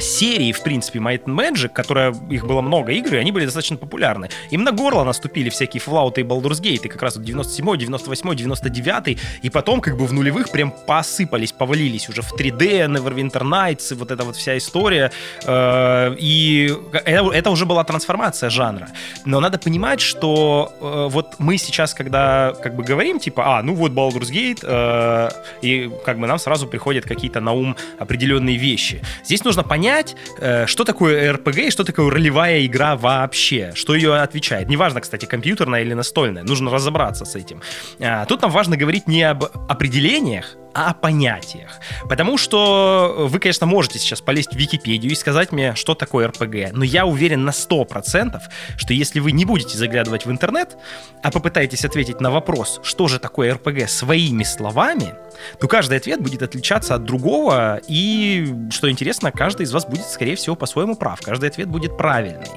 серии, 0.00 0.52
в 0.52 0.62
принципе, 0.62 0.98
Might 0.98 1.24
and 1.24 1.34
Magic, 1.34 1.68
которая, 1.68 2.14
их 2.30 2.46
было 2.46 2.60
много 2.60 2.92
игр, 2.92 3.14
и 3.14 3.18
они 3.18 3.32
были 3.32 3.44
достаточно 3.44 3.76
популярны. 3.76 4.28
Им 4.50 4.64
на 4.64 4.72
горло 4.72 5.04
наступили 5.04 5.48
всякие 5.50 5.80
Fallout 5.80 6.14
и 6.16 6.22
Baldur's 6.22 6.60
Gate, 6.60 6.84
и 6.84 6.88
как 6.88 7.02
раз 7.02 7.16
вот 7.16 7.24
97 7.24 7.76
98 7.76 8.34
99 8.34 9.18
и 9.42 9.50
потом 9.50 9.80
как 9.80 9.96
бы 9.96 10.06
в 10.06 10.12
нулевых 10.12 10.50
прям 10.50 10.72
посыпались, 10.86 11.52
повалились 11.52 12.08
уже 12.08 12.22
в 12.22 12.32
3D, 12.32 12.86
Neverwinter 12.86 13.42
Nights, 13.42 13.92
и 13.92 13.96
вот 13.96 14.10
эта 14.10 14.24
вот 14.24 14.36
вся 14.36 14.56
история. 14.58 15.10
Э, 15.46 16.14
и 16.18 16.72
это, 16.92 17.30
это 17.32 17.50
уже 17.50 17.66
была 17.66 17.84
трансформация 17.84 18.50
жанра. 18.50 18.88
Но 19.24 19.40
надо 19.40 19.58
понимать, 19.58 20.00
что 20.00 20.72
э, 20.80 21.08
вот 21.10 21.34
мы 21.38 21.58
сейчас, 21.58 21.94
когда 21.94 22.54
как 22.62 22.74
бы 22.74 22.84
говорим, 22.84 23.18
типа, 23.18 23.58
а, 23.58 23.62
ну 23.62 23.74
вот 23.74 23.92
Baldur's 23.92 24.30
Gate, 24.30 24.60
э, 24.62 25.30
и 25.62 25.90
как 26.04 26.18
бы 26.18 26.26
нам 26.26 26.38
сразу 26.38 26.66
приходят 26.66 27.04
какие-то 27.04 27.40
на 27.40 27.52
ум 27.52 27.76
определенные 27.98 28.56
вещи. 28.56 29.02
Здесь 29.24 29.44
нужно 29.44 29.61
понять, 29.62 30.16
э, 30.38 30.66
что 30.66 30.84
такое 30.84 31.32
RPG 31.32 31.68
и 31.68 31.70
что 31.70 31.84
такое 31.84 32.10
ролевая 32.10 32.64
игра 32.66 32.96
вообще, 32.96 33.72
что 33.74 33.94
ее 33.94 34.16
отвечает. 34.16 34.68
Неважно, 34.68 35.00
кстати, 35.00 35.26
компьютерная 35.26 35.82
или 35.82 35.94
настольная, 35.94 36.42
нужно 36.42 36.70
разобраться 36.70 37.24
с 37.24 37.36
этим. 37.36 37.62
А, 38.00 38.24
Тут 38.26 38.42
нам 38.42 38.50
важно 38.50 38.76
говорить 38.76 39.08
не 39.08 39.22
об 39.22 39.44
определениях, 39.68 40.56
а 40.74 40.90
о 40.90 40.94
понятиях. 40.94 41.80
Потому 42.08 42.38
что 42.38 43.26
вы, 43.30 43.38
конечно, 43.38 43.66
можете 43.66 43.98
сейчас 43.98 44.20
полезть 44.20 44.54
в 44.54 44.56
Википедию 44.56 45.12
и 45.12 45.14
сказать 45.14 45.52
мне, 45.52 45.74
что 45.74 45.94
такое 45.94 46.28
РПГ, 46.28 46.72
но 46.72 46.84
я 46.84 47.06
уверен 47.06 47.44
на 47.44 47.50
100%, 47.50 48.40
что 48.76 48.94
если 48.94 49.20
вы 49.20 49.32
не 49.32 49.44
будете 49.44 49.76
заглядывать 49.76 50.26
в 50.26 50.30
интернет, 50.30 50.76
а 51.22 51.30
попытаетесь 51.30 51.84
ответить 51.84 52.20
на 52.20 52.30
вопрос, 52.30 52.80
что 52.82 53.08
же 53.08 53.18
такое 53.18 53.54
РПГ 53.54 53.88
своими 53.88 54.44
словами, 54.44 55.14
то 55.58 55.68
каждый 55.68 55.98
ответ 55.98 56.20
будет 56.20 56.42
отличаться 56.42 56.94
от 56.94 57.04
другого, 57.04 57.80
и, 57.88 58.54
что 58.70 58.90
интересно, 58.90 59.32
каждый 59.32 59.64
из 59.64 59.72
вас 59.72 59.86
будет, 59.86 60.06
скорее 60.06 60.36
всего, 60.36 60.56
по-своему 60.56 60.96
прав. 60.96 61.20
Каждый 61.20 61.48
ответ 61.48 61.68
будет 61.68 61.96
правильный. 61.96 62.50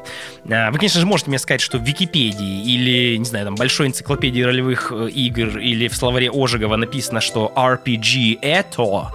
А, 0.50 0.72
Вы, 0.72 0.78
конечно 0.78 1.00
же, 1.00 1.06
можете 1.06 1.30
мне 1.30 1.40
сказать, 1.40 1.62
что 1.62 1.78
в 1.78 1.84
Википедии 1.84 2.64
или, 2.64 3.18
не 3.18 3.26
знаю, 3.26 3.46
там, 3.46 3.56
большой 3.56 3.88
энциклопедии 3.88 4.42
ролевых 4.42 4.92
э, 4.92 5.10
игр 5.10 5.58
или 5.60 5.88
в 5.88 5.96
словаре 5.96 6.30
Ожегова 6.32 6.76
написано, 6.76 7.22
что 7.22 7.52
RPG 7.56 8.40
это, 8.42 9.12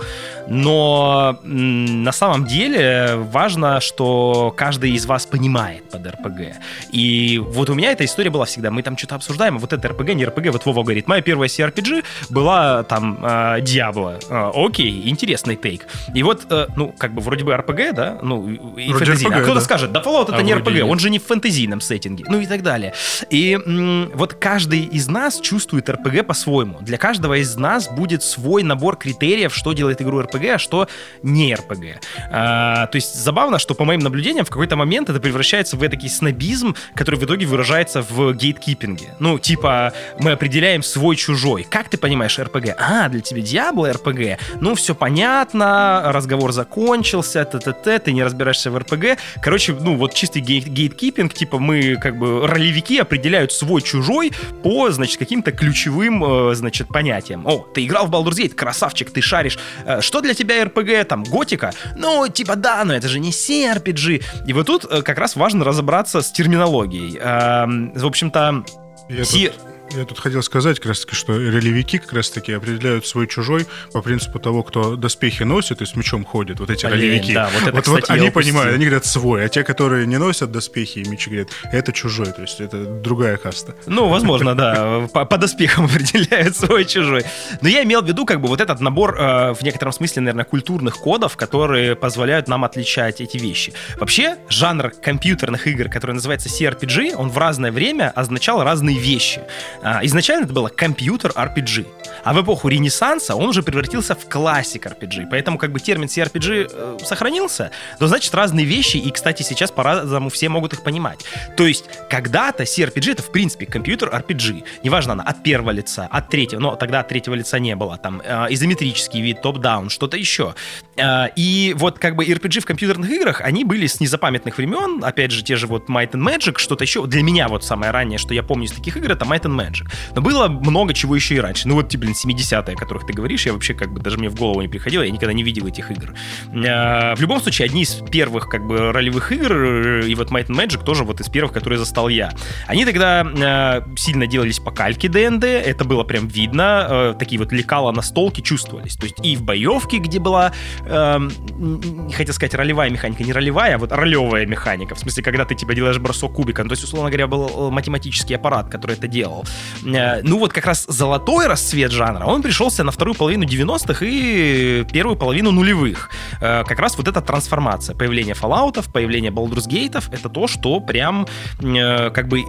но 0.49 1.39
на 1.45 2.13
самом 2.13 2.45
деле 2.45 3.15
важно, 3.17 3.81
что 3.81 4.53
каждый 4.57 4.93
из 4.93 5.07
вас 5.07 5.27
понимает 5.27 5.89
под 5.91 6.07
РПГ. 6.07 6.57
И 6.91 7.39
вот 7.39 7.71
у 7.71 7.75
меня 7.75 7.93
эта 7.93 8.05
история 8.05 8.31
была 8.31 8.45
всегда. 8.45 8.71
Мы 8.71 8.83
там 8.83 8.97
что-то 8.97 9.15
обсуждаем, 9.15 9.57
а 9.57 9.59
вот 9.59 9.73
это 9.73 9.89
РПГ, 9.89 10.15
не 10.15 10.25
РПГ. 10.25 10.49
Вот 10.51 10.67
Вова 10.67 10.83
говорит, 10.83 11.07
моя 11.07 11.23
первая 11.23 11.49
CRPG 11.49 12.05
была 12.31 12.83
там 12.85 13.19
э, 13.59 13.61
Диабло. 13.61 14.19
Э, 14.29 14.51
окей, 14.55 15.09
интересный 15.09 15.57
тейк. 15.57 15.87
И 16.15 16.23
вот, 16.23 16.47
э, 16.51 16.67
ну, 16.77 16.95
как 16.97 17.13
бы 17.13 17.21
вроде 17.21 17.45
бы 17.45 17.57
РПГ, 17.57 17.95
да? 17.95 18.19
Ну, 18.23 18.49
и 18.49 18.89
Вроде 18.93 19.07
фэнтезийный. 19.07 19.37
А 19.37 19.41
кто-то 19.41 19.61
да. 19.61 19.65
скажет, 19.65 19.93
да 19.93 20.01
Fallout 20.01 20.25
это 20.25 20.37
А 20.37 20.43
не 20.43 20.55
РПГ, 20.55 20.85
он 20.85 20.99
же 20.99 21.11
не 21.11 21.19
в 21.19 21.27
фэнтезийном 21.27 21.81
сеттинге. 21.81 22.25
Ну 22.29 22.41
и 22.41 22.47
так 22.47 22.63
далее. 22.63 22.95
И 23.31 23.55
м, 23.55 24.11
вот 24.15 24.35
каждый 24.35 24.81
из 24.81 25.09
нас 25.09 25.41
чувствует 25.41 25.89
РПГ 25.89 26.27
по-своему. 26.27 26.79
Для 26.81 26.99
каждого 26.99 27.35
из 27.39 27.57
нас 27.57 27.89
будет 27.89 28.23
свой 28.23 28.63
набор 28.63 28.97
критериев, 28.97 29.55
что 29.55 29.73
делает 29.73 30.01
игру 30.03 30.21
РПГ, 30.21 30.45
а 30.55 30.59
что 30.59 30.89
не 31.23 31.55
РПГ. 31.55 32.01
А, 32.31 32.87
то 32.87 32.97
есть 32.97 33.15
забавно, 33.15 33.59
что 33.59 33.75
по 33.75 33.85
моим 33.85 34.01
наблюдениям 34.01 34.45
в 34.45 34.51
какой-то 34.51 34.77
момент 34.77 35.11
это 35.11 35.21
превращается 35.21 35.77
в 35.77 35.89
такой 35.89 36.09
снобизм, 36.09 36.75
который 36.95 37.17
в 37.17 37.25
итоге 37.25 37.47
выражается 37.47 38.03
в 38.03 38.33
гейткипинге. 38.35 39.15
Ну, 39.19 39.39
типа, 39.39 39.93
мы 40.19 40.33
определяем 40.33 40.83
свой-чужой. 40.83 41.67
Как 41.69 41.89
ты 41.89 41.99
понимаешь 41.99 42.39
РПГ? 42.39 42.77
А, 42.79 43.09
для 43.09 43.21
тебя 43.21 43.40
Диабло 43.43 43.93
РПГ? 43.93 44.39
Ну, 44.61 44.75
все 44.75 44.95
понятно, 44.95 46.03
разговор 46.07 46.53
закончился, 46.53 47.45
т-т-т, 47.45 47.99
ты 48.01 48.13
не 48.13 48.23
разбираешься 48.23 48.71
в 48.71 48.79
РПГ. 48.79 49.19
Короче, 49.43 49.73
ну, 49.79 49.97
вот 49.97 50.15
чистый 50.15 50.43
гейт- 50.43 50.69
гейткипинг, 50.69 51.33
типа, 51.35 51.59
мы, 51.59 51.97
как 51.97 52.19
бы, 52.19 52.47
ролевики 52.47 52.99
определяют 52.99 53.53
свой-чужой 53.53 54.33
по, 54.63 54.91
значит, 54.91 55.19
каким-то 55.19 55.53
ключевым, 55.53 56.51
э, 56.51 56.55
значит, 56.55 56.89
понятиям. 56.89 57.47
О, 57.47 57.59
ты 57.59 57.85
играл 57.85 58.07
в 58.07 58.11
Baldur's 58.11 58.37
Gate, 58.39 58.55
красавчик, 58.55 59.11
ты 59.11 59.21
шаришь. 59.21 59.59
Э, 59.85 60.01
Что 60.01 60.21
для 60.21 60.35
тебя 60.35 60.65
РПГ? 60.65 61.07
Там, 61.09 61.25
готика? 61.25 61.73
Ну, 61.97 62.29
типа, 62.29 62.57
да, 62.57 62.85
но 62.85 62.95
это 62.95 63.09
же 63.09 63.19
не 63.21 63.31
CRPG. 63.31 64.23
И 64.47 64.53
вот 64.53 64.67
тут 64.67 64.85
э, 64.91 65.03
как 65.03 65.19
раз 65.19 65.37
важно 65.37 65.65
разобраться 65.65 66.23
с 66.23 66.31
терминологией. 66.33 67.19
Эм, 67.19 67.93
В 67.95 68.07
общем-то, 68.07 68.65
тут, 69.09 69.53
я 69.97 70.05
тут 70.05 70.19
хотел 70.19 70.43
сказать, 70.43 70.79
как 70.79 70.87
раз 70.87 71.01
таки, 71.01 71.17
что 71.17 71.33
ролевики 71.33 71.99
как 71.99 72.13
раз 72.13 72.31
таки 72.31 72.53
определяют 72.53 73.07
свой-чужой 73.07 73.67
по 73.93 74.03
принципу 74.03 74.39
того, 74.39 74.63
кто 74.63 74.97
доспехи 74.97 75.43
носит 75.43 75.83
и 75.83 75.87
с 75.87 75.97
мечом 75.97 76.25
ходит. 76.25 76.61
Вот 76.61 76.71
эти 76.71 76.87
Блин, 76.87 76.93
ролевики. 76.93 77.35
да, 77.35 77.51
вот 77.53 77.63
это, 77.63 77.73
вот, 77.73 77.87
вот 77.87 77.97
кстати, 78.01 78.11
я 78.11 78.21
они 78.21 78.29
упустил. 78.29 78.53
понимают, 78.53 78.75
они 78.77 78.85
говорят 78.85 79.07
свой, 79.07 79.45
а 79.45 79.49
те, 79.49 79.65
которые 79.65 80.07
не 80.07 80.19
носят 80.19 80.53
доспехи 80.53 81.01
и 81.01 81.09
мечи, 81.09 81.29
говорят, 81.29 81.49
это 81.73 81.93
чужой, 81.93 82.27
то 82.27 82.43
есть 82.43 82.61
это 82.61 82.85
другая 82.85 83.37
каста. 83.37 83.75
Ну, 83.87 84.09
возможно, 84.09 84.55
да, 84.55 85.09
по, 85.13 85.25
по 85.25 85.39
доспехам 85.39 85.85
определяют 85.87 86.57
свой-чужой. 86.57 87.25
Но 87.61 87.69
я 87.69 87.83
имел 87.85 88.03
в 88.03 88.07
виду 88.07 88.27
как 88.27 88.41
бы 88.41 88.49
вот 88.49 88.61
этот 88.61 88.81
набор, 88.81 89.17
э, 89.19 89.55
в 89.55 89.63
некотором 89.63 89.93
смысле, 89.93 90.23
наверное, 90.23 90.45
культурных 90.45 90.97
кодов, 90.99 91.37
которые 91.37 91.97
позволяют 91.97 92.49
нам 92.49 92.65
отличать 92.65 93.21
эти 93.21 93.37
вещи. 93.39 93.73
Вообще, 93.99 94.37
жанр 94.49 94.91
компьютерных 95.03 95.67
игр, 95.67 95.89
который 95.89 96.13
называется 96.13 96.49
CRPG, 96.49 97.15
он 97.15 97.31
в 97.31 97.39
разное 97.39 97.73
время 97.73 98.13
означал 98.15 98.63
разные 98.63 98.99
вещи. 98.99 99.43
А, 99.83 100.01
изначально 100.05 100.45
это 100.45 100.53
было 100.53 100.69
компьютер 100.69 101.33
RPG. 101.33 101.87
А 102.25 102.35
в 102.35 102.43
эпоху 102.43 102.69
Ренессанса 102.69 103.35
он 103.35 103.49
уже 103.49 103.63
превратился 103.63 104.15
в 104.15 104.29
классик 104.29 104.87
RPG. 104.87 105.29
Поэтому 105.31 105.59
как 105.59 105.73
бы 105.73 105.81
термин 105.81 106.07
CRPG 106.07 106.71
э, 106.71 106.99
сохранился, 107.05 107.71
то 107.99 108.07
значит 108.07 108.35
разные 108.35 108.67
вещи, 108.67 108.99
и, 108.99 109.11
кстати, 109.11 109.43
сейчас 109.43 109.71
по-разному 109.71 110.29
все 110.29 110.49
могут 110.49 110.73
их 110.73 110.83
понимать. 110.83 111.25
То 111.57 111.67
есть 111.67 111.85
когда-то 112.11 112.65
CRPG 112.65 113.13
это 113.13 113.23
в 113.23 113.31
принципе 113.31 113.67
компьютер 113.67 114.09
RPG. 114.11 114.65
Неважно, 114.83 115.15
она 115.15 115.25
от 115.25 115.43
первого 115.43 115.71
лица, 115.71 116.09
от 116.11 116.29
третьего, 116.29 116.61
но 116.61 116.77
тогда 116.77 117.01
от 117.01 117.09
третьего 117.09 117.35
лица 117.35 117.59
не 117.59 117.75
было. 117.75 117.97
Там 117.97 118.21
э, 118.25 118.47
изометрический 118.51 119.23
вид, 119.23 119.41
топ-даун, 119.41 119.89
что-то 119.89 120.17
еще. 120.17 120.55
Э, 120.97 121.29
и 121.37 121.75
вот 121.79 121.99
как 121.99 122.17
бы 122.17 122.27
RPG 122.27 122.61
в 122.61 122.67
компьютерных 122.67 123.11
играх, 123.11 123.41
они 123.41 123.65
были 123.65 123.87
с 123.87 124.01
незапамятных 124.01 124.59
времен, 124.59 125.03
опять 125.05 125.31
же, 125.31 125.43
те 125.43 125.57
же 125.57 125.67
вот 125.67 125.89
Might 125.89 126.13
and 126.13 126.23
Magic, 126.23 126.59
что-то 126.59 126.85
еще. 126.85 127.07
Для 127.07 127.23
меня 127.23 127.49
вот 127.49 127.65
самое 127.65 127.93
раннее, 127.93 128.19
что 128.19 128.35
я 128.35 128.43
помню 128.43 128.67
из 128.67 128.73
таких 128.73 128.97
игр, 128.97 129.13
это 129.13 129.25
Might 129.25 129.43
and 129.43 129.57
Magic. 129.57 129.70
Но 130.15 130.21
было 130.21 130.49
много 130.49 130.95
чего 130.95 131.15
еще 131.15 131.35
и 131.37 131.41
раньше. 131.41 131.69
Ну 131.69 131.75
вот, 131.75 131.89
типа, 131.89 132.03
блин, 132.03 132.15
70-е, 132.15 132.75
о 132.75 132.77
которых 132.77 133.07
ты 133.07 133.13
говоришь, 133.13 133.47
я 133.47 133.53
вообще 133.53 133.75
как 133.75 133.93
бы 133.93 134.01
даже 134.01 134.19
мне 134.19 134.29
в 134.29 134.35
голову 134.35 134.61
не 134.63 134.69
приходило, 134.69 135.03
я 135.03 135.11
никогда 135.11 135.33
не 135.33 135.43
видел 135.43 135.67
этих 135.67 135.91
игр. 135.91 136.15
Э, 136.53 137.15
В 137.15 137.21
любом 137.21 137.41
случае, 137.41 137.67
одни 137.67 137.83
из 137.83 137.95
первых 138.11 138.49
как 138.49 138.67
бы 138.67 138.93
ролевых 138.93 139.33
игр, 139.33 139.53
э, 139.53 140.07
и 140.09 140.15
вот 140.15 140.31
Might 140.31 140.47
and 140.49 140.57
Magic 140.57 140.85
тоже 140.85 141.05
вот 141.05 141.21
из 141.21 141.29
первых, 141.29 141.53
которые 141.53 141.79
застал 141.79 142.09
я. 142.09 142.33
Они 142.67 142.85
тогда 142.85 143.23
э, 143.25 143.97
сильно 143.97 144.27
делались 144.27 144.59
по 144.59 144.71
кальке 144.71 145.09
ДНД, 145.09 145.45
это 145.45 145.85
было 145.85 146.05
прям 146.05 146.29
видно, 146.29 146.87
э, 146.89 147.15
такие 147.19 147.39
вот 147.39 147.53
лекала 147.53 147.93
на 147.93 148.03
столке 148.03 148.43
чувствовались. 148.43 148.97
То 148.97 149.05
есть 149.05 149.17
и 149.23 149.37
в 149.37 149.43
боевке, 149.43 149.99
где 149.99 150.19
была, 150.19 150.53
не 150.87 152.13
хотел 152.13 152.35
сказать 152.35 152.55
ролевая 152.55 152.91
механика, 152.91 153.23
не 153.23 153.33
ролевая, 153.33 153.77
а 153.77 153.79
вот 153.79 153.93
ролевая 153.93 154.47
механика. 154.47 154.95
В 154.95 154.99
смысле, 154.99 155.23
когда 155.23 155.45
ты 155.45 155.55
типа 155.55 155.75
делаешь 155.75 155.99
бросок 155.99 156.35
кубика. 156.35 156.63
Ну, 156.63 156.69
то 156.69 156.73
есть, 156.75 156.85
условно 156.85 157.11
говоря, 157.11 157.27
был 157.27 157.71
математический 157.71 158.37
аппарат, 158.37 158.69
который 158.69 158.97
это 158.97 159.07
делал. 159.09 159.45
Э, 159.85 160.23
Ну 160.23 160.39
вот 160.39 160.53
как 160.53 160.67
раз 160.67 160.87
золотой 160.89 161.47
расцвет 161.47 161.91
жанра, 161.93 162.25
он 162.25 162.43
пришелся 162.43 162.85
на 162.85 162.91
вторую 162.91 163.15
половину 163.15 163.45
90-х 163.45 164.05
и 164.07 164.85
первую 164.93 165.17
половину 165.17 165.51
нулевых. 165.51 166.11
Э, 166.41 166.65
Как 166.65 166.79
раз 166.79 166.97
вот 166.99 167.09
эта 167.09 167.21
трансформация, 167.21 167.97
появление 167.97 168.35
Fallout, 168.35 168.91
появление 168.93 169.31
Baldur's 169.31 169.69
Gate, 169.69 170.03
это 170.13 170.29
то, 170.29 170.47
что 170.47 170.81
прям 170.81 171.27
э, 171.61 172.11
как 172.11 172.29
бы 172.29 172.41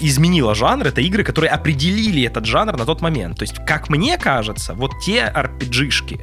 изменило 0.00 0.54
жанр. 0.54 0.86
Это 0.86 1.00
игры, 1.00 1.24
которые 1.24 1.50
определили 1.50 2.22
этот 2.22 2.46
жанр 2.46 2.76
на 2.76 2.84
тот 2.84 3.00
момент. 3.00 3.38
То 3.38 3.42
есть, 3.42 3.56
как 3.66 3.88
мне 3.88 4.18
кажется, 4.18 4.74
вот 4.74 4.92
те 5.04 5.32
RPG-шки, 5.34 6.20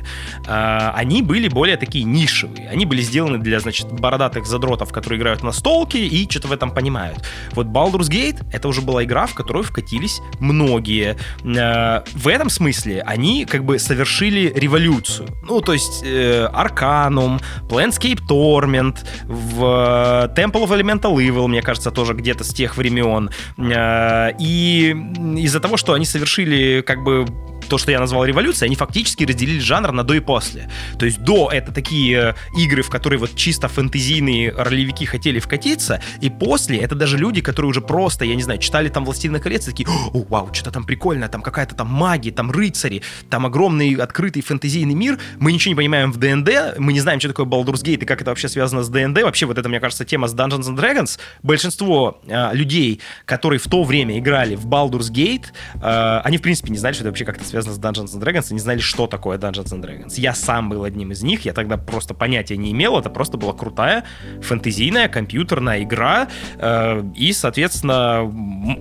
они 0.48 1.22
были 1.22 1.48
более 1.50 1.78
такие 1.78 2.06
нишевые. 2.06 2.70
Они 2.70 2.86
были 2.86 3.02
сделаны 3.02 3.38
для, 3.38 3.60
значит, 3.60 3.92
бородатых 3.92 4.46
задротов, 4.46 4.92
которые 4.92 5.20
играют 5.20 5.44
на 5.44 5.52
столке 5.52 6.06
и 6.08 6.30
что-то 6.30 6.48
в 6.48 6.52
этом 6.52 6.72
понимают. 6.72 7.24
Вот 7.52 7.68
Baldur's 7.68 8.10
Gate— 8.10 8.44
это 8.54 8.68
уже 8.68 8.82
была 8.82 9.04
игра, 9.04 9.26
в 9.26 9.34
которую 9.34 9.64
вкатились 9.64 10.22
многие. 10.40 11.16
Э, 11.44 12.02
В 12.14 12.28
этом 12.28 12.50
смысле 12.50 13.02
они 13.06 13.46
как 13.46 13.64
бы 13.64 13.80
совершили 13.80 14.52
революцию. 14.56 15.28
Ну, 15.44 15.62
то 15.62 15.74
есть 15.74 16.04
э, 16.04 16.48
Arcanum, 16.54 17.42
Planescape 17.70 18.20
Torment, 18.30 18.98
в 19.26 19.64
э, 19.64 20.34
Temple 20.36 20.66
of 20.66 20.70
Elemental 20.70 21.16
Evil, 21.16 21.48
мне 21.48 21.62
кажется, 21.62 21.92
тоже 21.92 22.14
где-то 22.14 22.44
с 22.44 22.54
тех 22.54 22.78
времен. 22.78 23.30
Э, 23.58 24.32
И 24.40 24.96
из-за 25.38 25.60
того, 25.60 25.78
что 25.78 25.94
они 25.94 26.06
совершили 26.06 26.82
как 26.82 27.04
бы 27.04 27.26
то, 27.68 27.78
что 27.78 27.92
я 27.92 28.00
назвал 28.00 28.26
революцией, 28.26 28.68
они 28.68 28.76
фактически 28.76 29.24
разделили 29.24 29.60
жанр 29.60 29.92
на 29.92 30.04
до 30.04 30.14
и 30.14 30.20
после. 30.20 30.70
То 30.98 31.06
есть 31.06 31.22
до 31.22 31.50
это 31.52 31.72
такие 31.72 32.36
э, 32.56 32.60
игры, 32.60 32.84
в 32.84 32.90
которые 32.90 33.20
вот 33.20 33.36
чисто 33.36 33.68
фэнтезийные 33.68 34.52
ролевики 34.52 35.06
хотели 35.06 35.40
вкатиться, 35.40 36.02
и 36.22 36.30
после 36.30 36.78
это 36.80 36.96
даже 36.96 37.18
люди, 37.18 37.42
которые 37.42 37.70
уже 37.70 37.82
просто, 37.82 38.26
я 38.26 38.36
не 38.36 38.44
знаю, 38.44 38.60
читали 38.60 38.90
там 38.90 39.06
«Властелина 39.06 39.40
колец», 39.40 39.68
и 39.68 39.72
такие, 39.72 39.88
о, 39.90 40.26
вау, 40.30 40.54
что-то 40.54 40.72
там 40.72 40.84
прикольно, 40.84 41.28
там 41.30 41.42
какая-то 41.42 41.76
там 41.76 41.88
магия, 41.88 42.32
там 42.32 42.52
рыцари, 42.52 43.02
там 43.30 43.46
огромный 43.46 43.96
открытый 43.96 44.42
фэнтезийный 44.42 44.96
мир, 44.96 45.20
мы 45.40 45.52
ничего 45.52 45.72
не 45.72 45.76
понимаем 45.76 46.12
в 46.12 46.18
ДНД, 46.18 46.78
мы 46.78 46.94
не 46.94 47.00
знаем, 47.00 47.20
что 47.20 47.30
такое 47.30 47.46
Baldur's 47.46 47.84
Gate 47.84 48.02
и 48.02 48.06
как 48.06 48.22
это 48.22 48.32
вообще 48.32 48.48
связано 48.48 48.84
с 48.84 48.90
ДНД, 48.90 49.24
вообще 49.24 49.46
вот 49.46 49.58
это, 49.58 49.70
мне 49.70 49.80
кажется, 49.80 50.06
тема 50.06 50.28
с 50.28 50.36
Dungeons 50.36 50.70
and 50.70 50.78
Dragons, 50.78 51.20
большинство 51.42 52.22
э, 52.28 52.54
людей, 52.54 53.02
которые 53.26 53.60
в 53.60 53.68
то 53.68 53.84
время 53.84 54.20
играли 54.20 54.56
в 54.56 54.68
Baldur's 54.68 55.12
Gate, 55.12 55.46
э, 55.76 56.22
они, 56.24 56.38
в 56.38 56.42
принципе, 56.42 56.72
не 56.72 56.78
знали, 56.78 56.94
что 56.94 57.04
это 57.04 57.10
вообще 57.10 57.26
как-то 57.26 57.44
связано 57.54 57.76
с 57.76 57.80
Dungeons 57.80 58.18
and 58.18 58.24
Dragons, 58.24 58.48
и 58.50 58.54
не 58.54 58.60
знали, 58.60 58.80
что 58.80 59.06
такое 59.06 59.38
Dungeons 59.38 59.74
and 59.74 59.82
Dragons. 59.82 60.14
Я 60.18 60.34
сам 60.34 60.70
был 60.70 60.84
одним 60.84 61.12
из 61.12 61.22
них, 61.22 61.46
я 61.46 61.54
тогда 61.54 61.78
просто 61.78 62.16
понятия 62.16 62.58
не 62.58 62.72
имел, 62.72 62.98
это 62.98 63.10
просто 63.10 63.38
была 63.38 63.54
крутая 63.54 64.04
фэнтезийная 64.42 65.08
компьютерная 65.08 65.84
игра, 65.84 66.28
э, 66.58 67.04
и, 67.16 67.32
соответственно, 67.34 68.24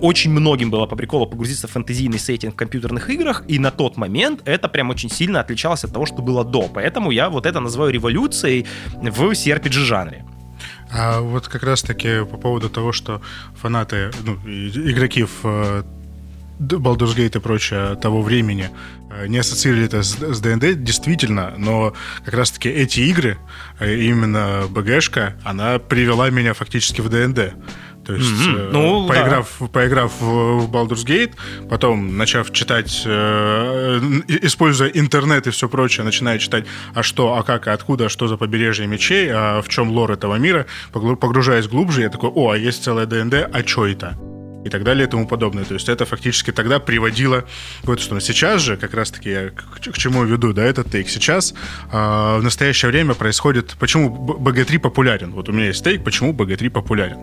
очень 0.01 0.31
многим 0.31 0.71
было 0.71 0.87
по 0.87 0.95
приколу 0.95 1.27
погрузиться 1.27 1.67
в 1.67 1.71
фэнтезийный 1.71 2.17
сеттинг 2.17 2.55
в 2.55 2.57
компьютерных 2.57 3.09
играх, 3.09 3.43
и 3.47 3.59
на 3.59 3.69
тот 3.69 3.97
момент 3.97 4.41
это 4.45 4.67
прям 4.67 4.89
очень 4.89 5.09
сильно 5.09 5.39
отличалось 5.39 5.83
от 5.83 5.93
того, 5.93 6.05
что 6.05 6.21
было 6.23 6.43
до. 6.43 6.63
Поэтому 6.63 7.11
я 7.11 7.29
вот 7.29 7.45
это 7.45 7.59
называю 7.59 7.91
революцией 7.91 8.65
в 8.95 9.31
CRPG-жанре. 9.31 10.23
А 10.91 11.21
вот 11.21 11.47
как 11.47 11.63
раз-таки 11.63 12.23
по 12.25 12.37
поводу 12.37 12.69
того, 12.69 12.91
что 12.91 13.21
фанаты, 13.55 14.11
ну, 14.25 14.33
игроки 14.45 15.23
в 15.23 15.39
э, 15.43 15.83
Baldur's 16.59 17.15
Gate 17.15 17.37
и 17.37 17.39
прочее 17.39 17.95
того 17.95 18.21
времени 18.21 18.69
э, 19.11 19.27
не 19.27 19.37
ассоциировали 19.39 19.85
это 19.85 20.03
с, 20.03 20.15
с 20.17 20.39
ДНД, 20.39 20.83
действительно, 20.83 21.53
но 21.57 21.93
как 22.25 22.33
раз-таки 22.33 22.69
эти 22.69 23.01
игры, 23.01 23.37
э, 23.79 23.95
именно 23.95 24.63
БГшка, 24.69 25.35
она 25.43 25.79
привела 25.79 26.29
меня 26.29 26.53
фактически 26.53 27.01
в 27.01 27.09
ДНД. 27.09 27.53
То 28.05 28.13
есть, 28.15 28.29
Мгм. 28.47 28.55
э, 28.57 28.69
Ну, 28.73 29.07
да. 29.07 29.13
поиграв, 29.13 29.61
поиграв 29.71 30.11
в, 30.19 30.25
в 30.65 30.69
Baldur's 30.71 31.05
Gate, 31.05 31.31
потом 31.69 32.17
начав 32.17 32.51
читать, 32.51 33.01
э, 33.05 33.99
используя 34.41 34.89
интернет 34.89 35.47
и 35.47 35.51
все 35.51 35.69
прочее, 35.69 36.03
начиная 36.03 36.37
читать, 36.37 36.65
а 36.93 37.01
что, 37.01 37.37
а 37.37 37.43
как, 37.43 37.67
а 37.67 37.73
откуда, 37.73 38.09
что 38.09 38.27
за 38.27 38.35
побережье 38.35 38.87
мечей, 38.87 39.29
а 39.31 39.61
в 39.61 39.69
чем 39.69 39.89
лор 39.91 40.11
этого 40.11 40.35
мира, 40.35 40.65
погружаясь 40.91 41.67
глубже, 41.67 42.01
я 42.01 42.09
такой, 42.09 42.29
о, 42.29 42.51
а 42.51 42.57
есть 42.57 42.83
целая 42.83 43.05
ДНД, 43.05 43.35
а 43.53 43.63
что 43.65 43.87
это? 43.87 44.17
И 44.65 44.69
так 44.69 44.83
далее 44.83 45.07
и 45.07 45.09
тому 45.09 45.27
подобное. 45.27 45.65
То 45.65 45.73
есть 45.73 45.89
это 45.89 46.05
фактически 46.05 46.51
тогда 46.51 46.79
приводило 46.79 47.45
в 47.83 47.91
эту 47.91 48.01
сторону. 48.01 48.21
Сейчас 48.21 48.61
же, 48.61 48.77
как 48.77 48.93
раз-таки 48.93 49.29
я 49.29 49.49
к, 49.49 49.91
к 49.91 49.97
чему 49.97 50.23
веду, 50.23 50.53
да, 50.53 50.63
этот 50.63 50.91
тейк. 50.91 51.09
Сейчас 51.09 51.53
э, 51.91 52.37
в 52.37 52.41
настоящее 52.41 52.91
время 52.91 53.13
происходит... 53.13 53.75
Почему 53.79 54.09
БГ-3 54.09 54.79
популярен? 54.79 55.31
Вот 55.31 55.49
у 55.49 55.51
меня 55.51 55.67
есть 55.67 55.83
тейк, 55.83 56.03
почему 56.03 56.33
БГ-3 56.33 56.69
популярен. 56.69 57.17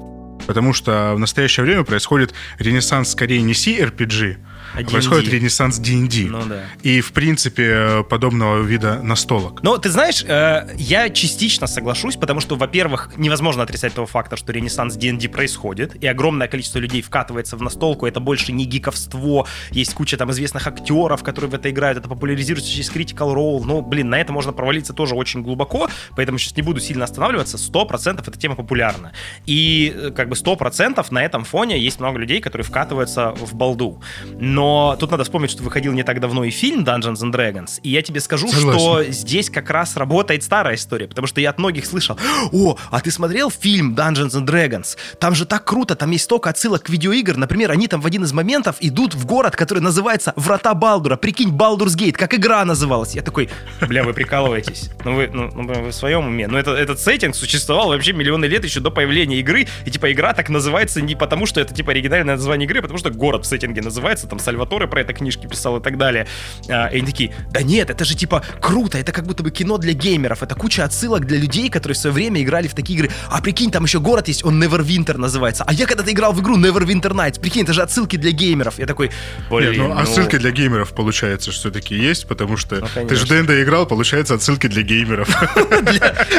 Потому 0.47 0.73
что 0.73 1.13
в 1.15 1.19
настоящее 1.19 1.65
время 1.65 1.85
происходит 1.85 2.35
ренессанс 2.59 3.11
скорее 3.11 3.43
не 3.43 3.53
CRPG, 3.53 4.39
а 4.75 4.83
происходит 4.83 5.33
ренессанс 5.33 5.79
D&D. 5.79 6.29
Ну, 6.29 6.45
да. 6.47 6.65
И, 6.83 7.01
в 7.01 7.13
принципе, 7.13 8.05
подобного 8.09 8.63
вида 8.63 9.01
настолок. 9.03 9.63
Но 9.63 9.77
ты 9.79 9.91
знаешь, 9.91 10.25
э, 10.27 10.69
я 10.77 11.11
частично 11.11 11.67
соглашусь, 11.67 12.17
потому 12.17 12.41
что, 12.41 12.57
во-первых, 12.57 13.11
невозможно 13.17 13.63
отрицать 13.63 13.95
того 13.95 14.07
факта, 14.07 14.37
что 14.37 14.53
ренессанс 14.53 14.97
D&D 14.97 15.29
происходит, 15.29 15.97
и 16.03 16.07
огромное 16.07 16.49
количество 16.49 16.79
людей 16.79 17.03
вкатывается 17.03 17.57
в 17.57 17.63
настолку, 17.63 18.07
это 18.07 18.21
больше 18.21 18.53
не 18.53 18.65
гиковство, 18.65 19.47
есть 19.71 19.95
куча 19.95 20.17
там 20.17 20.31
известных 20.31 20.67
актеров, 20.67 21.23
которые 21.23 21.51
в 21.51 21.55
это 21.55 21.71
играют, 21.71 21.99
это 21.99 22.09
популяризируется 22.09 22.71
через 22.71 22.91
Critical 22.91 23.35
Role, 23.35 23.63
ну, 23.65 23.83
блин, 23.83 24.11
на 24.11 24.21
это 24.21 24.33
можно 24.33 24.53
провалиться 24.53 24.93
тоже 24.93 25.15
очень 25.15 25.43
глубоко, 25.43 25.89
поэтому 26.17 26.39
сейчас 26.39 26.57
не 26.57 26.63
буду 26.63 26.81
сильно 26.81 27.05
останавливаться, 27.05 27.57
100% 27.57 28.21
эта 28.27 28.39
тема 28.39 28.55
популярна. 28.55 29.13
И, 29.47 29.93
э, 29.95 30.11
как 30.11 30.29
бы, 30.29 30.37
100% 30.37 31.11
на 31.11 31.23
этом 31.23 31.45
фоне 31.45 31.79
есть 31.79 32.01
много 32.01 32.19
людей, 32.19 32.41
которые 32.41 32.65
вкатываются 32.65 33.33
в 33.33 33.55
балду. 33.55 34.01
Но 34.39 34.60
но 34.61 34.95
тут 35.01 35.11
надо 35.11 35.25
вспомнить, 35.25 35.51
что 35.51 35.63
выходил 35.63 35.95
не 35.95 36.03
так 36.03 36.21
давно 36.21 36.45
и 36.45 36.51
фильм 36.51 36.85
Dungeons 36.85 37.23
and 37.23 37.33
Dragons, 37.33 37.81
и 37.83 37.89
я 37.89 38.03
тебе 38.03 38.21
скажу, 38.21 38.47
Согласен. 38.47 38.79
что 38.79 39.05
здесь 39.05 39.49
как 39.49 39.71
раз 39.71 39.97
работает 39.97 40.43
старая 40.43 40.75
история, 40.75 41.09
потому 41.09 41.27
что 41.27 41.41
я 41.41 41.49
от 41.49 41.59
многих 41.59 41.87
слышал, 41.87 42.19
о, 42.53 42.77
а 42.91 43.01
ты 43.01 43.11
смотрел 43.11 43.51
фильм 43.51 43.95
Dungeons 43.95 44.33
and 44.33 44.45
Dragons? 44.45 44.99
Там 45.19 45.35
же 45.35 45.47
так 45.47 45.65
круто, 45.65 45.97
там 45.97 46.11
есть 46.11 46.25
столько 46.25 46.51
отсылок 46.51 46.83
к 46.83 46.91
видеоигр, 46.91 47.39
например, 47.39 47.71
они 47.71 47.89
там 47.89 48.03
в 48.03 48.07
один 48.07 48.25
из 48.25 48.35
моментов 48.35 48.77
идут 48.81 49.15
в 49.15 49.25
город, 49.25 49.57
который 49.57 49.79
называется 49.79 50.35
Врата 50.37 50.75
Балдура, 50.75 51.17
прикинь, 51.17 51.51
Балдурс 51.51 51.95
Гейт, 51.95 52.19
как 52.19 52.35
игра 52.35 52.63
называлась. 52.67 53.15
Я 53.15 53.23
такой, 53.23 53.49
бля, 53.81 54.05
вы 54.05 54.13
прикалываетесь, 54.13 54.91
ну 55.07 55.15
вы, 55.15 55.31
ну, 55.33 55.51
ну 55.55 55.73
вы 55.73 55.89
в 55.89 55.95
своем 55.95 56.27
уме, 56.27 56.47
но 56.49 56.59
это, 56.59 56.73
этот 56.73 57.01
сеттинг 57.01 57.35
существовал 57.35 57.89
вообще 57.89 58.13
миллионы 58.13 58.45
лет 58.45 58.63
еще 58.63 58.81
до 58.81 58.91
появления 58.91 59.39
игры, 59.39 59.67
и 59.87 59.91
типа 59.91 60.13
игра 60.13 60.35
так 60.35 60.51
называется 60.51 61.01
не 61.01 61.15
потому, 61.15 61.47
что 61.47 61.63
это 61.63 61.73
типа 61.73 61.93
оригинальное 61.93 62.35
название 62.35 62.67
игры, 62.67 62.81
а 62.81 62.83
потому 62.83 62.99
что 62.99 63.09
город 63.09 63.47
в 63.47 63.49
сеттинге 63.49 63.81
называется, 63.81 64.27
там 64.27 64.39
Сальваторе 64.51 64.89
про 64.89 65.01
это 65.03 65.13
книжки 65.13 65.47
писал 65.47 65.77
и 65.77 65.83
так 65.83 65.97
далее. 65.97 66.27
А, 66.69 66.89
и 66.89 66.99
они 66.99 67.07
такие, 67.07 67.33
да 67.51 67.63
нет, 67.63 67.89
это 67.91 68.05
же 68.05 68.17
типа 68.17 68.43
круто, 68.61 68.99
это 68.99 69.13
как 69.13 69.27
будто 69.27 69.43
бы 69.43 69.51
кино 69.51 69.79
для 69.79 69.93
геймеров, 69.93 70.43
это 70.43 70.55
куча 70.55 70.85
отсылок 70.85 71.25
для 71.27 71.39
людей, 71.39 71.71
которые 71.71 71.95
в 71.95 71.99
свое 71.99 72.13
время 72.13 72.43
играли 72.43 72.67
в 72.67 72.75
такие 72.75 72.99
игры. 72.99 73.11
А 73.29 73.41
прикинь, 73.41 73.71
там 73.71 73.85
еще 73.85 74.01
город 74.01 74.29
есть, 74.29 74.45
он 74.45 74.63
Neverwinter 74.63 75.17
называется. 75.19 75.65
А 75.67 75.73
я 75.73 75.87
когда-то 75.87 76.11
играл 76.11 76.33
в 76.33 76.41
игру 76.41 76.59
Neverwinter 76.59 77.13
Nights, 77.13 77.41
прикинь, 77.41 77.63
это 77.63 77.73
же 77.73 77.83
отсылки 77.83 78.17
для 78.17 78.33
геймеров. 78.33 78.79
Я 78.79 78.87
такой, 78.87 79.11
блин, 79.49 79.71
Нет, 79.71 79.79
ну, 79.79 79.89
ну... 79.89 80.01
отсылки 80.01 80.37
для 80.37 80.51
геймеров, 80.51 80.93
получается, 80.95 81.53
все-таки 81.53 81.95
есть, 81.95 82.27
потому 82.27 82.57
что 82.57 82.81
ну, 82.81 83.07
ты 83.07 83.15
же 83.15 83.27
ДНД 83.27 83.51
играл, 83.63 83.87
получается, 83.87 84.35
отсылки 84.35 84.67
для 84.67 84.83
геймеров. 84.83 85.29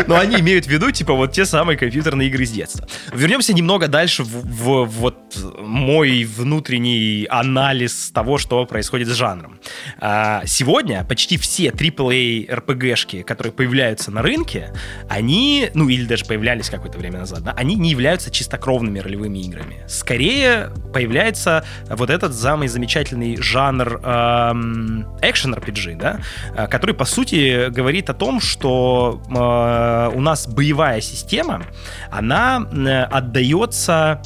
Но 0.07 0.17
они 0.17 0.39
имеют 0.41 0.65
в 0.65 0.69
виду, 0.69 0.91
типа, 0.91 1.13
вот 1.13 1.31
те 1.31 1.45
самые 1.45 1.77
компьютерные 1.77 2.27
игры 2.27 2.45
с 2.45 2.51
детства. 2.51 2.87
Вернемся 3.13 3.53
немного 3.53 3.87
дальше 3.87 4.23
в 4.23 4.85
вот 4.85 5.17
мой 5.59 6.23
внутренний 6.25 7.25
анализ 7.29 8.00
того, 8.09 8.37
что 8.37 8.65
происходит 8.65 9.07
с 9.07 9.13
жанром. 9.13 9.59
А, 9.99 10.43
сегодня 10.45 11.03
почти 11.03 11.37
все 11.37 11.67
AAA 11.69 12.47
RPG-шки, 12.47 13.23
которые 13.23 13.53
появляются 13.53 14.11
на 14.11 14.21
рынке, 14.21 14.73
они, 15.09 15.69
ну 15.73 15.89
или 15.89 16.05
даже 16.05 16.25
появлялись 16.25 16.69
какое-то 16.69 16.97
время 16.97 17.19
назад, 17.19 17.43
да, 17.43 17.51
они 17.51 17.75
не 17.75 17.89
являются 17.91 18.31
чистокровными 18.31 18.99
ролевыми 18.99 19.39
играми. 19.39 19.83
Скорее 19.87 20.71
появляется 20.93 21.65
вот 21.89 22.09
этот 22.09 22.33
самый 22.35 22.67
замечательный 22.67 23.37
жанр 23.37 24.01
эм, 24.03 25.07
экшен-RPG, 25.21 25.97
да, 25.97 26.19
э, 26.55 26.67
который, 26.67 26.95
по 26.95 27.05
сути, 27.05 27.69
говорит 27.69 28.09
о 28.09 28.13
том, 28.13 28.39
что 28.39 29.21
э, 29.29 30.15
у 30.15 30.21
нас 30.21 30.47
боевая 30.47 31.01
система, 31.01 31.63
она 32.09 32.67
э, 32.71 33.03
отдается 33.03 34.21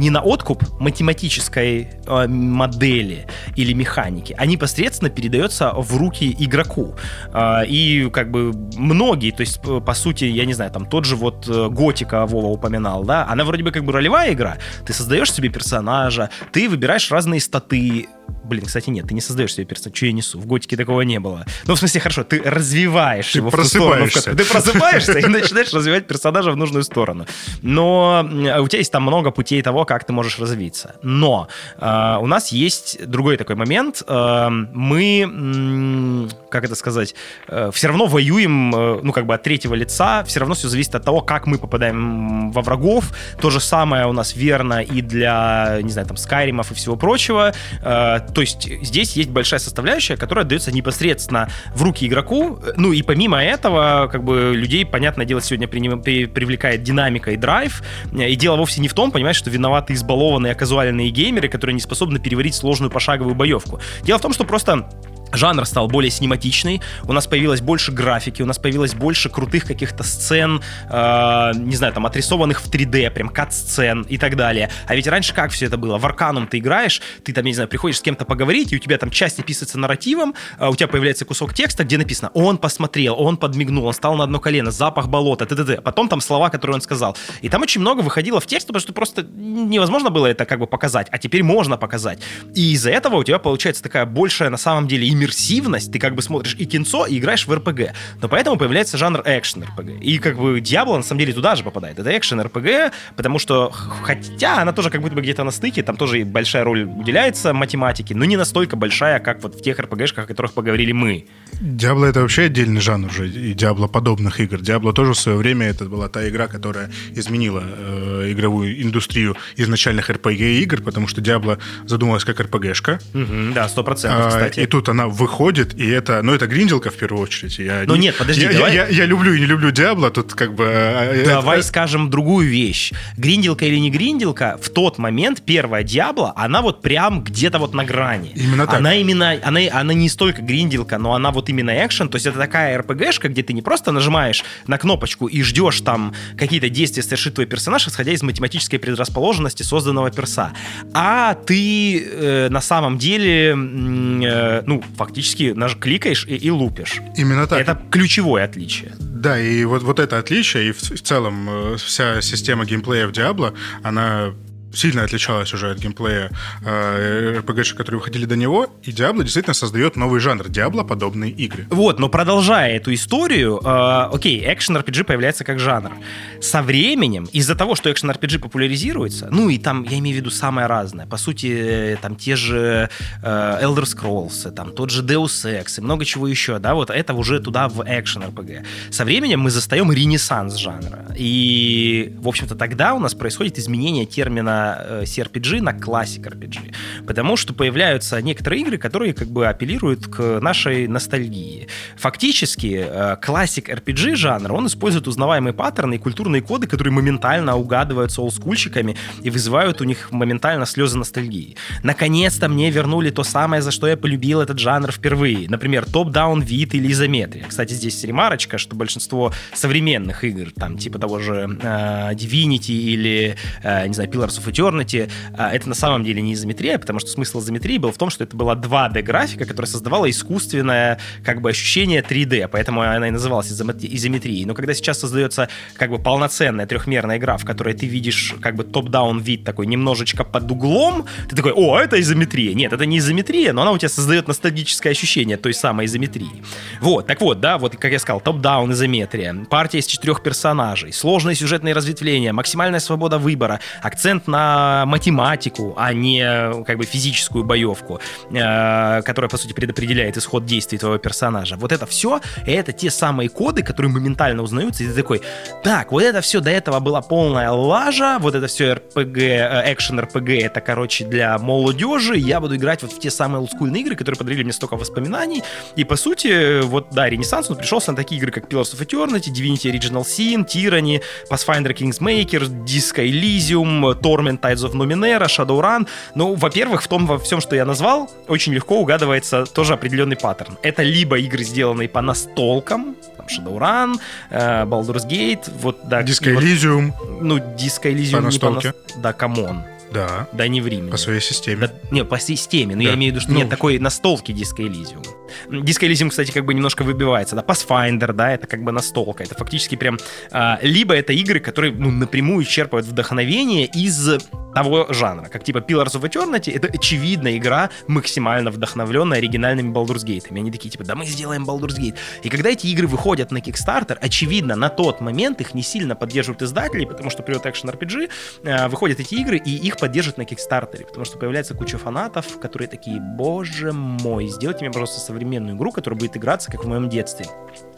не 0.00 0.10
на 0.10 0.22
откуп 0.22 0.64
математической 0.80 1.88
э, 2.06 2.26
модели 2.26 3.26
или 3.54 3.74
механики, 3.74 4.34
а 4.38 4.46
непосредственно 4.46 5.10
передается 5.10 5.72
в 5.76 5.96
руки 5.96 6.34
игроку. 6.38 6.96
Э, 7.34 7.66
и 7.66 8.08
как 8.10 8.30
бы 8.30 8.52
многие, 8.76 9.30
то 9.30 9.42
есть 9.42 9.60
по 9.62 9.94
сути, 9.94 10.24
я 10.24 10.46
не 10.46 10.54
знаю, 10.54 10.70
там 10.70 10.86
тот 10.86 11.04
же 11.04 11.16
вот 11.16 11.46
э, 11.48 11.68
Готика 11.68 12.24
Вова 12.26 12.46
упоминал, 12.46 13.04
да, 13.04 13.26
она 13.28 13.44
вроде 13.44 13.62
бы 13.62 13.72
как 13.72 13.84
бы 13.84 13.92
ролевая 13.92 14.32
игра, 14.32 14.56
ты 14.86 14.94
создаешь 14.94 15.32
себе 15.32 15.50
персонажа, 15.50 16.30
ты 16.50 16.68
выбираешь 16.68 17.10
разные 17.10 17.40
статы, 17.40 18.08
Блин, 18.44 18.64
кстати, 18.64 18.90
нет, 18.90 19.06
ты 19.08 19.14
не 19.14 19.20
создаешь 19.20 19.54
себе 19.54 19.66
персонажа. 19.66 19.96
Что 19.96 20.06
я 20.06 20.12
несу? 20.12 20.38
В 20.38 20.46
готике 20.46 20.76
такого 20.76 21.02
не 21.02 21.20
было. 21.20 21.46
Ну, 21.66 21.74
в 21.74 21.78
смысле, 21.78 22.00
хорошо, 22.00 22.24
ты 22.24 22.42
развиваешь 22.44 23.32
ты 23.32 23.38
его 23.38 23.50
просыпаешься. 23.50 24.18
в 24.18 24.22
сторону. 24.22 24.38
Ты 24.38 24.50
просыпаешься 24.50 25.18
и 25.18 25.26
начинаешь 25.26 25.72
развивать 25.72 26.06
персонажа 26.06 26.50
в 26.52 26.56
нужную 26.56 26.84
сторону. 26.84 27.26
Но 27.62 28.26
у 28.60 28.68
тебя 28.68 28.78
есть 28.78 28.92
там 28.92 29.02
много 29.02 29.30
путей 29.30 29.62
того, 29.62 29.84
как 29.84 30.04
ты 30.04 30.12
можешь 30.12 30.38
развиться. 30.38 30.96
Но 31.02 31.48
э, 31.78 32.16
у 32.20 32.26
нас 32.26 32.48
есть 32.48 33.06
другой 33.06 33.36
такой 33.36 33.56
момент. 33.56 34.02
Э, 34.06 34.48
мы, 34.50 36.28
как 36.50 36.64
это 36.64 36.74
сказать, 36.74 37.14
э, 37.48 37.70
все 37.72 37.88
равно 37.88 38.06
воюем, 38.06 38.74
э, 38.74 39.00
ну, 39.02 39.12
как 39.12 39.26
бы 39.26 39.34
от 39.34 39.42
третьего 39.42 39.74
лица. 39.74 40.24
Все 40.24 40.40
равно 40.40 40.54
все 40.54 40.68
зависит 40.68 40.94
от 40.94 41.04
того, 41.04 41.20
как 41.20 41.46
мы 41.46 41.58
попадаем 41.58 42.50
во 42.52 42.62
врагов. 42.62 43.12
То 43.40 43.50
же 43.50 43.60
самое 43.60 44.06
у 44.06 44.12
нас 44.12 44.34
верно 44.36 44.82
и 44.82 45.02
для, 45.02 45.78
не 45.82 45.90
знаю, 45.90 46.06
там, 46.08 46.16
Скайримов 46.16 46.70
и 46.70 46.74
всего 46.74 46.96
прочего. 46.96 47.52
Э, 47.82 48.19
то 48.20 48.40
есть 48.40 48.68
здесь 48.82 49.16
есть 49.16 49.30
большая 49.30 49.60
составляющая, 49.60 50.16
которая 50.16 50.44
отдается 50.44 50.72
непосредственно 50.72 51.48
в 51.74 51.82
руки 51.82 52.06
игроку. 52.06 52.58
Ну 52.76 52.92
и 52.92 53.02
помимо 53.02 53.42
этого, 53.42 54.08
как 54.10 54.24
бы 54.24 54.52
людей, 54.54 54.84
понятное 54.84 55.26
дело, 55.26 55.40
сегодня 55.40 55.68
привлекает 55.68 56.82
динамика 56.82 57.32
и 57.32 57.36
драйв. 57.36 57.82
И 58.12 58.36
дело 58.36 58.56
вовсе 58.56 58.80
не 58.80 58.88
в 58.88 58.94
том, 58.94 59.10
понимаешь, 59.10 59.36
что 59.36 59.50
виноваты 59.50 59.94
избалованные 59.94 60.54
казуальные 60.54 61.10
геймеры, 61.10 61.48
которые 61.48 61.74
не 61.74 61.80
способны 61.80 62.18
переварить 62.18 62.54
сложную 62.54 62.90
пошаговую 62.90 63.34
боевку. 63.34 63.80
Дело 64.02 64.18
в 64.18 64.22
том, 64.22 64.32
что 64.32 64.44
просто 64.44 64.88
жанр 65.32 65.64
стал 65.66 65.88
более 65.88 66.10
синематичный, 66.10 66.80
у 67.04 67.12
нас 67.12 67.26
появилось 67.26 67.60
больше 67.60 67.92
графики, 67.92 68.42
у 68.42 68.46
нас 68.46 68.58
появилось 68.58 68.94
больше 68.94 69.28
крутых 69.28 69.64
каких-то 69.64 70.02
сцен, 70.02 70.62
э, 70.88 71.52
не 71.54 71.76
знаю, 71.76 71.92
там, 71.92 72.06
отрисованных 72.06 72.60
в 72.60 72.70
3D, 72.70 73.10
прям 73.10 73.28
кат-сцен 73.28 74.02
и 74.02 74.18
так 74.18 74.36
далее. 74.36 74.70
А 74.86 74.94
ведь 74.94 75.06
раньше 75.06 75.34
как 75.34 75.50
все 75.50 75.66
это 75.66 75.76
было? 75.76 75.98
В 75.98 76.06
Арканум 76.06 76.46
ты 76.46 76.58
играешь, 76.58 77.00
ты 77.24 77.32
там, 77.32 77.44
не 77.44 77.54
знаю, 77.54 77.68
приходишь 77.68 77.98
с 77.98 78.02
кем-то 78.02 78.24
поговорить, 78.24 78.72
и 78.72 78.76
у 78.76 78.78
тебя 78.78 78.98
там 78.98 79.10
часть 79.10 79.38
описывается 79.38 79.78
нарративом, 79.78 80.34
э, 80.58 80.68
у 80.68 80.74
тебя 80.74 80.88
появляется 80.88 81.24
кусок 81.24 81.54
текста, 81.54 81.84
где 81.84 81.98
написано 81.98 82.30
«он 82.34 82.58
посмотрел», 82.58 83.14
«он 83.18 83.36
подмигнул», 83.36 83.86
«он 83.86 83.94
стал 83.94 84.16
на 84.16 84.24
одно 84.24 84.40
колено», 84.40 84.70
«запах 84.70 85.08
болота», 85.08 85.46
т.д. 85.46 85.80
Потом 85.80 86.08
там 86.08 86.20
слова, 86.20 86.50
которые 86.50 86.76
он 86.76 86.80
сказал. 86.80 87.16
И 87.42 87.48
там 87.48 87.62
очень 87.62 87.80
много 87.80 88.00
выходило 88.00 88.40
в 88.40 88.46
текст, 88.46 88.66
потому 88.66 88.80
что 88.80 88.92
просто 88.92 89.22
невозможно 89.22 90.10
было 90.10 90.26
это 90.26 90.44
как 90.44 90.58
бы 90.58 90.66
показать, 90.66 91.08
а 91.10 91.18
теперь 91.18 91.42
можно 91.42 91.76
показать. 91.76 92.20
И 92.54 92.72
из-за 92.72 92.90
этого 92.90 93.16
у 93.16 93.24
тебя 93.24 93.38
получается 93.38 93.82
такая 93.82 94.06
большая 94.06 94.50
на 94.50 94.56
самом 94.56 94.88
деле 94.88 95.08
иммерсивность, 95.20 95.92
ты 95.92 95.98
как 95.98 96.14
бы 96.14 96.22
смотришь 96.22 96.56
и 96.58 96.64
кинцо, 96.64 97.06
и 97.06 97.18
играешь 97.18 97.46
в 97.46 97.54
РПГ. 97.54 97.92
Но 98.20 98.28
поэтому 98.28 98.56
появляется 98.56 98.96
жанр 98.96 99.22
экшен 99.24 99.64
РПГ. 99.64 100.00
И 100.00 100.18
как 100.18 100.38
бы 100.38 100.60
Диабло 100.60 100.96
на 100.96 101.02
самом 101.02 101.20
деле 101.20 101.32
туда 101.32 101.56
же 101.56 101.62
попадает. 101.62 101.98
Это 101.98 102.16
экшен 102.16 102.40
РПГ, 102.40 102.92
потому 103.16 103.38
что 103.38 103.70
хотя 103.70 104.62
она 104.62 104.72
тоже 104.72 104.90
как 104.90 105.02
будто 105.02 105.14
бы 105.14 105.20
где-то 105.20 105.44
на 105.44 105.50
стыке, 105.50 105.82
там 105.82 105.96
тоже 105.96 106.24
большая 106.24 106.64
роль 106.64 106.84
уделяется 106.84 107.52
математике, 107.52 108.14
но 108.14 108.24
не 108.24 108.36
настолько 108.36 108.76
большая, 108.76 109.20
как 109.20 109.42
вот 109.42 109.54
в 109.54 109.62
тех 109.62 109.78
РПГшках, 109.78 110.24
о 110.24 110.26
которых 110.26 110.52
поговорили 110.52 110.92
мы. 110.92 111.26
Диабло 111.60 112.06
это 112.06 112.20
вообще 112.20 112.44
отдельный 112.44 112.80
жанр 112.80 113.08
уже, 113.08 113.28
и 113.28 113.52
Диабло 113.52 113.86
подобных 113.86 114.40
игр. 114.40 114.60
Диабло 114.60 114.92
тоже 114.92 115.12
в 115.12 115.18
свое 115.18 115.36
время 115.36 115.66
это 115.66 115.84
была 115.84 116.08
та 116.08 116.26
игра, 116.28 116.46
которая 116.46 116.90
изменила 117.14 117.62
э, 117.64 118.32
игровую 118.32 118.80
индустрию 118.82 119.36
изначальных 119.56 120.10
RPG 120.10 120.60
игр, 120.62 120.80
потому 120.80 121.08
что 121.08 121.20
Диабло 121.20 121.58
задумалась 121.86 122.24
как 122.24 122.40
РПГшка. 122.40 123.00
Угу, 123.14 123.54
да, 123.54 123.68
сто 123.68 123.84
процентов, 123.84 124.34
а. 124.34 124.46
И 124.46 124.66
тут 124.66 124.88
она 124.88 125.08
выходит, 125.10 125.74
и 125.74 125.86
это, 125.88 126.22
ну, 126.22 126.32
это 126.32 126.46
гринделка 126.46 126.90
в 126.90 126.94
первую 126.94 127.22
очередь. 127.22 127.58
Я, 127.58 127.84
ну, 127.86 127.96
нет, 127.96 128.16
подожди, 128.16 128.42
я, 128.42 128.52
давай. 128.52 128.74
Я, 128.74 128.86
я, 128.86 128.88
я 128.88 129.06
люблю 129.06 129.34
и 129.34 129.40
не 129.40 129.46
люблю 129.46 129.70
Диабло, 129.70 130.10
тут 130.10 130.34
как 130.34 130.54
бы... 130.54 130.64
Э, 130.66 131.24
давай 131.24 131.58
это... 131.58 131.66
скажем 131.66 132.10
другую 132.10 132.48
вещь. 132.48 132.92
Гринделка 133.16 133.64
или 133.64 133.76
не 133.76 133.90
гринделка, 133.90 134.58
в 134.60 134.70
тот 134.70 134.98
момент 134.98 135.42
первая 135.44 135.82
Диабло, 135.82 136.32
она 136.36 136.62
вот 136.62 136.82
прям 136.82 137.22
где-то 137.22 137.58
вот 137.58 137.74
на 137.74 137.84
грани. 137.84 138.32
Именно 138.34 138.66
так. 138.66 138.76
Она 138.76 138.94
именно, 138.94 139.38
она, 139.42 139.60
она 139.72 139.92
не 139.92 140.08
столько 140.08 140.42
гринделка, 140.42 140.98
но 140.98 141.14
она 141.14 141.30
вот 141.30 141.48
именно 141.48 141.70
экшен, 141.84 142.08
то 142.08 142.16
есть 142.16 142.26
это 142.26 142.38
такая 142.38 142.78
РПГшка, 142.78 143.28
где 143.28 143.42
ты 143.42 143.52
не 143.52 143.62
просто 143.62 143.92
нажимаешь 143.92 144.44
на 144.66 144.78
кнопочку 144.78 145.26
и 145.26 145.42
ждешь 145.42 145.80
там 145.80 146.14
какие-то 146.36 146.68
действия 146.68 147.02
совершит 147.02 147.34
твой 147.34 147.46
персонаж, 147.46 147.86
исходя 147.86 148.12
из 148.12 148.22
математической 148.22 148.78
предрасположенности 148.78 149.62
созданного 149.62 150.10
перса, 150.10 150.52
а 150.94 151.34
ты 151.34 152.02
э, 152.02 152.48
на 152.50 152.60
самом 152.60 152.98
деле, 152.98 153.50
э, 153.50 154.62
ну, 154.66 154.82
фактически 155.00 155.54
наж 155.56 155.76
кликаешь 155.76 156.26
и, 156.28 156.36
и 156.36 156.50
лупишь. 156.50 157.00
Именно 157.16 157.46
так. 157.46 157.58
Это 157.58 157.80
ключевое 157.90 158.44
отличие. 158.44 158.92
Да, 158.98 159.40
и 159.40 159.64
вот, 159.64 159.82
вот 159.82 159.98
это 159.98 160.18
отличие, 160.18 160.68
и 160.68 160.72
в, 160.72 160.78
в 160.78 161.00
целом 161.00 161.48
э, 161.48 161.76
вся 161.78 162.20
система 162.20 162.66
геймплея 162.66 163.06
в 163.06 163.10
Diablo, 163.10 163.54
она 163.82 164.34
сильно 164.72 165.02
отличалась 165.02 165.52
уже 165.54 165.70
от 165.70 165.78
геймплея 165.78 166.30
э, 166.64 167.40
которые 167.76 167.98
выходили 167.98 168.24
до 168.24 168.36
него, 168.36 168.68
и 168.82 168.90
Diablo 168.90 169.22
действительно 169.22 169.54
создает 169.54 169.96
новый 169.96 170.20
жанр 170.20 170.46
Diablo-подобные 170.46 171.30
игры. 171.30 171.66
Вот, 171.70 171.98
но 171.98 172.08
продолжая 172.08 172.76
эту 172.76 172.92
историю, 172.94 173.60
э, 173.62 174.08
окей, 174.12 174.42
экшен 174.46 174.76
RPG 174.76 175.04
появляется 175.04 175.44
как 175.44 175.58
жанр. 175.58 175.92
Со 176.40 176.62
временем, 176.62 177.28
из-за 177.32 177.54
того, 177.54 177.74
что 177.74 177.90
экшен 177.90 178.10
RPG 178.10 178.38
популяризируется, 178.38 179.28
ну 179.30 179.48
и 179.48 179.58
там, 179.58 179.84
я 179.84 179.98
имею 179.98 180.16
в 180.16 180.20
виду 180.20 180.30
самое 180.30 180.66
разное, 180.66 181.06
по 181.06 181.16
сути, 181.16 181.46
э, 181.46 181.96
там 182.00 182.16
те 182.16 182.36
же 182.36 182.88
э, 183.22 183.60
Elder 183.62 183.84
Scrolls, 183.84 184.50
там 184.52 184.72
тот 184.72 184.90
же 184.90 185.02
Deus 185.02 185.44
Ex 185.44 185.78
и 185.78 185.80
много 185.80 186.04
чего 186.04 186.26
еще, 186.28 186.58
да, 186.58 186.74
вот 186.74 186.90
это 186.90 187.14
уже 187.14 187.40
туда 187.40 187.68
в 187.68 187.82
экшен 187.86 188.22
RPG. 188.22 188.64
Со 188.90 189.04
временем 189.04 189.40
мы 189.40 189.50
застаем 189.50 189.92
ренессанс 189.92 190.54
жанра. 190.56 191.06
И, 191.16 192.14
в 192.18 192.28
общем-то, 192.28 192.54
тогда 192.54 192.94
у 192.94 192.98
нас 192.98 193.14
происходит 193.14 193.58
изменение 193.58 194.06
термина 194.06 194.59
э, 194.78 195.02
CRPG 195.04 195.60
на 195.60 195.72
Classic 195.72 196.22
RPG. 196.22 196.74
Потому 197.06 197.36
что 197.36 197.54
появляются 197.54 198.20
некоторые 198.22 198.62
игры, 198.62 198.78
которые 198.78 199.12
как 199.12 199.28
бы 199.28 199.46
апеллируют 199.46 200.06
к 200.06 200.40
нашей 200.40 200.86
ностальгии. 200.86 201.68
Фактически, 201.96 202.86
э, 202.88 203.16
Classic 203.22 203.64
RPG 203.64 204.16
жанр, 204.16 204.52
он 204.52 204.66
использует 204.66 205.08
узнаваемые 205.08 205.52
паттерны 205.52 205.94
и 205.94 205.98
культурные 205.98 206.42
коды, 206.42 206.66
которые 206.66 206.92
моментально 206.92 207.56
угадываются 207.56 208.22
олдскульщиками 208.22 208.96
и 209.22 209.30
вызывают 209.30 209.80
у 209.80 209.84
них 209.84 210.12
моментально 210.12 210.66
слезы 210.66 210.98
ностальгии. 210.98 211.56
Наконец-то 211.82 212.48
мне 212.48 212.70
вернули 212.70 213.10
то 213.10 213.24
самое, 213.24 213.62
за 213.62 213.70
что 213.70 213.86
я 213.86 213.96
полюбил 213.96 214.40
этот 214.40 214.58
жанр 214.58 214.92
впервые. 214.92 215.48
Например, 215.48 215.84
топ-даун 215.84 216.42
вид 216.42 216.74
или 216.74 216.90
изометрия. 216.92 217.46
Кстати, 217.46 217.74
здесь 217.74 218.02
ремарочка, 218.04 218.58
что 218.58 218.76
большинство 218.76 219.32
современных 219.54 220.24
игр, 220.24 220.50
там, 220.52 220.78
типа 220.78 220.98
того 220.98 221.18
же 221.18 221.58
э, 221.62 222.14
Divinity 222.14 222.72
или, 222.72 223.36
э, 223.62 223.86
не 223.86 223.94
знаю, 223.94 224.10
Pillars 224.10 224.38
of 224.38 224.49
Eternity, 224.50 225.10
э, 225.36 225.44
это 225.52 225.68
на 225.68 225.74
самом 225.74 226.04
деле 226.04 226.22
не 226.22 226.34
изометрия, 226.34 226.78
потому 226.78 226.98
что 226.98 227.10
смысл 227.10 227.40
изометрии 227.40 227.78
был 227.78 227.92
в 227.92 227.98
том, 227.98 228.10
что 228.10 228.24
это 228.24 228.36
была 228.36 228.54
2D-графика, 228.54 229.44
которая 229.44 229.68
создавала 229.70 230.08
искусственное, 230.10 230.98
как 231.24 231.40
бы, 231.40 231.50
ощущение 231.50 232.02
3D, 232.02 232.48
поэтому 232.48 232.82
она 232.82 233.08
и 233.08 233.10
называлась 233.10 233.50
изометрией. 233.50 234.44
Но 234.44 234.54
когда 234.54 234.74
сейчас 234.74 235.00
создается, 235.00 235.48
как 235.76 235.90
бы, 235.90 235.98
полноценная 235.98 236.66
трехмерная 236.66 237.18
игра, 237.18 237.36
в 237.36 237.44
которой 237.44 237.74
ты 237.74 237.86
видишь, 237.86 238.34
как 238.40 238.56
бы, 238.56 238.64
топ-даун 238.64 239.20
вид 239.20 239.44
такой 239.44 239.66
немножечко 239.66 240.24
под 240.24 240.50
углом, 240.50 241.06
ты 241.28 241.36
такой, 241.36 241.52
о, 241.52 241.78
это 241.78 242.00
изометрия. 242.00 242.54
Нет, 242.54 242.72
это 242.72 242.86
не 242.86 242.98
изометрия, 242.98 243.52
но 243.52 243.62
она 243.62 243.72
у 243.72 243.78
тебя 243.78 243.88
создает 243.88 244.28
ностальгическое 244.28 244.92
ощущение 244.92 245.36
той 245.36 245.54
самой 245.54 245.86
изометрии. 245.86 246.42
Вот, 246.80 247.06
так 247.06 247.20
вот, 247.20 247.40
да, 247.40 247.58
вот, 247.58 247.76
как 247.76 247.92
я 247.92 247.98
сказал, 247.98 248.20
топ-даун 248.20 248.72
изометрия, 248.72 249.34
партия 249.48 249.78
из 249.78 249.86
четырех 249.86 250.22
персонажей, 250.22 250.92
сложные 250.92 251.34
сюжетные 251.34 251.74
разветвления, 251.74 252.32
максимальная 252.32 252.80
свобода 252.80 253.18
выбора, 253.18 253.60
акцент 253.82 254.26
на 254.26 254.39
математику, 254.86 255.74
а 255.76 255.92
не 255.92 256.64
как 256.64 256.78
бы 256.78 256.84
физическую 256.84 257.44
боевку, 257.44 258.00
э, 258.30 259.02
которая, 259.02 259.28
по 259.28 259.36
сути, 259.36 259.52
предопределяет 259.52 260.16
исход 260.16 260.44
действий 260.44 260.78
твоего 260.78 260.98
персонажа. 260.98 261.56
Вот 261.56 261.72
это 261.72 261.86
все, 261.86 262.20
это 262.46 262.72
те 262.72 262.90
самые 262.90 263.28
коды, 263.28 263.62
которые 263.62 263.92
моментально 263.92 264.42
узнаются, 264.42 264.84
и 264.84 264.86
ты 264.86 264.94
такой, 264.94 265.22
так, 265.62 265.92
вот 265.92 266.02
это 266.02 266.20
все 266.20 266.40
до 266.40 266.50
этого 266.50 266.80
была 266.80 267.00
полная 267.00 267.50
лажа, 267.50 268.18
вот 268.20 268.34
это 268.34 268.46
все 268.46 268.74
RPG, 268.74 269.72
экшен 269.72 270.00
RPG, 270.00 270.40
это, 270.42 270.60
короче, 270.60 271.04
для 271.04 271.38
молодежи, 271.38 272.16
я 272.16 272.40
буду 272.40 272.56
играть 272.56 272.82
вот 272.82 272.92
в 272.92 272.98
те 272.98 273.10
самые 273.10 273.40
олдскульные 273.40 273.82
игры, 273.82 273.96
которые 273.96 274.18
подарили 274.18 274.42
мне 274.42 274.52
столько 274.52 274.76
воспоминаний, 274.76 275.42
и, 275.76 275.84
по 275.84 275.96
сути, 275.96 276.62
вот, 276.62 276.88
да, 276.92 277.08
Ренессанс, 277.08 277.50
он 277.50 277.56
пришелся 277.56 277.90
на 277.90 277.96
такие 277.96 278.18
игры, 278.20 278.32
как 278.32 278.48
Pillars 278.48 278.74
of 278.74 278.86
Eternity, 278.86 279.30
Divinity 279.32 279.72
Original 279.72 280.04
Sin, 280.04 280.46
Tyranny, 280.46 281.02
Pathfinder 281.28 281.74
Kingsmaker, 281.74 282.46
Disco 282.64 283.02
Elysium, 283.02 284.00
Torment 284.00 284.29
Tides 284.38 284.62
of 284.64 284.72
Numenera, 284.74 285.26
Shadowrun. 285.26 285.86
Ну, 286.14 286.34
во-первых, 286.34 286.82
в 286.82 286.88
том 286.88 287.06
во 287.06 287.18
всем, 287.18 287.40
что 287.40 287.56
я 287.56 287.64
назвал, 287.64 288.10
очень 288.28 288.52
легко 288.52 288.78
угадывается 288.80 289.44
тоже 289.46 289.72
определенный 289.74 290.16
паттерн. 290.16 290.58
Это 290.62 290.82
либо 290.82 291.18
игры, 291.18 291.42
сделанные 291.44 291.88
по 291.88 292.00
настолкам, 292.00 292.96
там, 293.16 293.26
Shadowrun, 293.26 294.00
э, 294.30 294.64
Baldur's 294.64 295.06
Gate, 295.08 295.50
вот, 295.60 295.78
да. 295.88 296.02
Disco 296.02 296.34
Elysium. 296.34 296.92
Ну, 297.20 297.38
Disco 297.38 297.92
Elysium 297.92 298.10
По 298.22 298.30
не 298.30 298.38
по 298.38 298.50
настолке. 298.50 298.68
нас- 298.68 298.96
Да, 299.02 299.12
come 299.12 299.41
on. 299.41 299.62
Да, 299.92 300.28
Да 300.32 300.46
не 300.48 300.60
ври 300.60 300.80
мне. 300.80 300.90
по 300.90 300.96
своей 300.96 301.20
системе. 301.20 301.66
Да, 301.66 301.72
не, 301.90 302.04
по 302.04 302.18
системе, 302.18 302.76
но 302.76 302.82
Да. 302.82 302.88
я 302.90 302.94
имею 302.94 303.12
в 303.12 303.16
виду, 303.16 303.22
что 303.22 303.32
Ну. 303.32 303.38
нет 303.38 303.48
такой 303.48 303.78
настолки 303.78 304.32
Disco 304.32 304.58
Elysium. 304.66 305.04
Disco 305.48 305.88
Elysium, 305.88 306.10
кстати, 306.10 306.30
как 306.32 306.44
бы 306.44 306.54
немножко 306.54 306.82
выбивается, 306.82 307.36
да, 307.36 307.42
Pathfinder, 307.42 308.12
да, 308.12 308.32
это 308.32 308.46
как 308.46 308.62
бы 308.64 308.72
настолка, 308.72 309.22
это 309.24 309.34
фактически 309.34 309.76
прям, 309.76 309.98
а, 310.32 310.58
либо 310.62 310.94
это 310.94 311.12
игры, 311.12 311.40
которые, 311.40 311.72
ну, 311.72 311.90
напрямую 311.90 312.44
черпают 312.44 312.86
вдохновение 312.86 313.66
из 313.66 314.08
того 314.54 314.86
жанра, 314.90 315.28
как 315.28 315.44
типа 315.44 315.58
Pillars 315.58 315.94
of 315.94 316.02
Eternity, 316.02 316.52
это 316.52 316.66
очевидно 316.66 317.36
игра 317.36 317.70
максимально 317.86 318.50
вдохновленная 318.50 319.18
оригинальными 319.18 319.72
Baldur's 319.72 320.04
Gate. 320.04 320.24
Они 320.30 320.50
такие, 320.50 320.70
типа, 320.70 320.84
да 320.84 320.96
мы 320.96 321.06
сделаем 321.06 321.44
Baldur's 321.48 321.78
Gate. 321.78 321.94
И 322.24 322.28
когда 322.28 322.50
эти 322.50 322.66
игры 322.66 322.88
выходят 322.88 323.30
на 323.30 323.38
Kickstarter, 323.38 323.96
очевидно, 324.00 324.56
на 324.56 324.68
тот 324.68 325.00
момент 325.00 325.40
их 325.40 325.54
не 325.54 325.62
сильно 325.62 325.94
поддерживают 325.94 326.42
издатели, 326.42 326.84
потому 326.84 327.10
что 327.10 327.22
привет 327.22 327.46
Action 327.46 327.70
RPG, 327.72 328.68
выходят 328.68 328.98
эти 328.98 329.14
игры, 329.14 329.38
и 329.38 329.50
их 329.56 329.76
поддерживают 329.80 330.18
на 330.18 330.22
Kickstarter, 330.22 330.86
потому 330.86 331.04
что 331.04 331.18
появляется 331.18 331.54
куча 331.54 331.78
фанатов, 331.78 332.38
которые 332.38 332.68
такие, 332.68 333.00
боже 333.00 333.72
мой, 333.72 334.28
сделайте 334.28 334.60
мне, 334.60 334.70
пожалуйста, 334.70 335.00
современную 335.00 335.56
игру, 335.56 335.72
которая 335.72 335.98
будет 335.98 336.16
играться, 336.16 336.50
как 336.50 336.64
в 336.64 336.68
моем 336.68 336.88
детстве. 336.88 337.26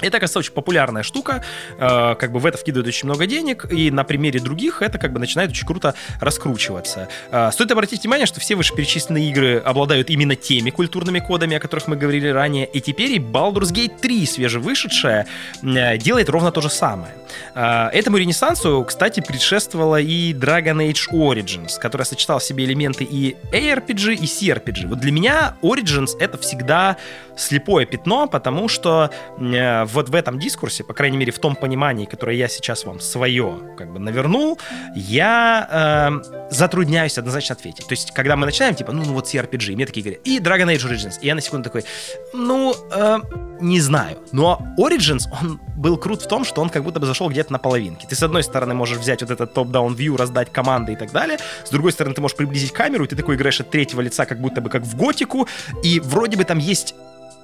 Это, 0.00 0.18
кажется, 0.18 0.40
очень 0.40 0.52
популярная 0.52 1.02
штука, 1.02 1.44
э, 1.78 2.14
как 2.16 2.32
бы 2.32 2.40
в 2.40 2.46
это 2.46 2.58
вкидывают 2.58 2.88
очень 2.88 3.06
много 3.06 3.26
денег, 3.26 3.70
и 3.70 3.90
на 3.90 4.04
примере 4.04 4.40
других 4.40 4.82
это 4.82 4.98
как 4.98 5.12
бы 5.12 5.20
начинает 5.20 5.50
очень 5.50 5.66
круто 5.66 5.94
раскручиваться. 6.20 7.08
Э, 7.30 7.50
стоит 7.52 7.70
обратить 7.70 8.02
внимание, 8.02 8.26
что 8.26 8.40
все 8.40 8.56
вышеперечисленные 8.56 9.30
игры 9.30 9.58
обладают 9.58 10.10
именно 10.10 10.34
теми 10.34 10.70
культурными 10.70 11.20
кодами, 11.20 11.56
о 11.56 11.60
которых 11.60 11.86
мы 11.86 11.96
говорили 11.96 12.28
ранее, 12.28 12.66
и 12.66 12.80
теперь 12.80 13.12
и 13.12 13.18
Baldur's 13.18 13.72
Gate 13.72 14.00
3, 14.00 14.26
свежевышедшая, 14.26 15.26
э, 15.62 15.98
делает 15.98 16.28
ровно 16.28 16.50
то 16.50 16.60
же 16.60 16.68
самое. 16.68 17.14
Э, 17.54 17.88
этому 17.92 18.16
ренессансу, 18.16 18.84
кстати, 18.86 19.20
предшествовала 19.20 20.00
и 20.00 20.34
Dragon 20.34 20.78
Age 20.78 21.12
Origins, 21.12 21.78
которая 21.92 22.06
сочетала 22.06 22.40
в 22.40 22.42
себе 22.42 22.64
элементы 22.64 23.04
и 23.04 23.36
ARPG, 23.52 24.14
и 24.14 24.24
CRPG. 24.24 24.86
Вот 24.86 25.00
для 25.00 25.12
меня 25.12 25.56
Origins 25.60 26.16
это 26.18 26.38
всегда 26.38 26.96
слепое 27.42 27.86
пятно, 27.86 28.26
потому 28.26 28.68
что 28.68 29.10
э, 29.38 29.84
вот 29.84 30.08
в 30.08 30.14
этом 30.14 30.38
дискурсе, 30.38 30.84
по 30.84 30.94
крайней 30.94 31.16
мере 31.16 31.32
в 31.32 31.38
том 31.38 31.56
понимании, 31.56 32.06
которое 32.06 32.36
я 32.36 32.48
сейчас 32.48 32.84
вам 32.84 33.00
свое 33.00 33.58
как 33.76 33.92
бы 33.92 33.98
навернул, 33.98 34.58
я 34.94 36.20
э, 36.20 36.50
затрудняюсь 36.50 37.18
однозначно 37.18 37.54
ответить. 37.54 37.86
То 37.86 37.92
есть, 37.92 38.12
когда 38.12 38.36
мы 38.36 38.46
начинаем, 38.46 38.74
типа, 38.74 38.92
ну, 38.92 39.04
ну 39.04 39.12
вот 39.14 39.26
CRPG, 39.26 39.74
мне 39.74 39.86
такие 39.86 40.02
говорят, 40.02 40.26
и 40.26 40.38
Dragon 40.38 40.74
Age 40.74 40.90
Origins, 40.90 41.14
и 41.20 41.26
я 41.26 41.34
на 41.34 41.40
секунду 41.40 41.64
такой, 41.64 41.84
ну, 42.32 42.74
э, 42.90 43.18
не 43.60 43.80
знаю. 43.80 44.18
Но 44.32 44.60
Origins, 44.78 45.24
он 45.40 45.60
был 45.76 45.96
крут 45.96 46.22
в 46.22 46.28
том, 46.28 46.44
что 46.44 46.60
он 46.60 46.68
как 46.68 46.82
будто 46.84 47.00
бы 47.00 47.06
зашел 47.06 47.28
где-то 47.28 47.52
на 47.52 47.58
половинке. 47.58 48.06
Ты, 48.08 48.14
с 48.14 48.22
одной 48.22 48.42
стороны, 48.42 48.74
можешь 48.74 48.98
взять 48.98 49.22
вот 49.22 49.30
этот 49.30 49.52
топ-даун 49.54 49.94
вью, 49.94 50.16
раздать 50.16 50.52
команды 50.52 50.92
и 50.92 50.96
так 50.96 51.12
далее. 51.12 51.38
С 51.64 51.70
другой 51.70 51.92
стороны, 51.92 52.14
ты 52.14 52.20
можешь 52.20 52.36
приблизить 52.36 52.72
камеру, 52.72 53.04
и 53.04 53.08
ты 53.08 53.16
такой 53.16 53.36
играешь 53.36 53.60
от 53.60 53.70
третьего 53.70 54.00
лица, 54.00 54.26
как 54.26 54.40
будто 54.40 54.60
бы 54.60 54.70
как 54.70 54.82
в 54.82 54.96
готику. 54.96 55.48
И 55.82 56.00
вроде 56.00 56.36
бы 56.36 56.44
там 56.44 56.58
есть 56.58 56.94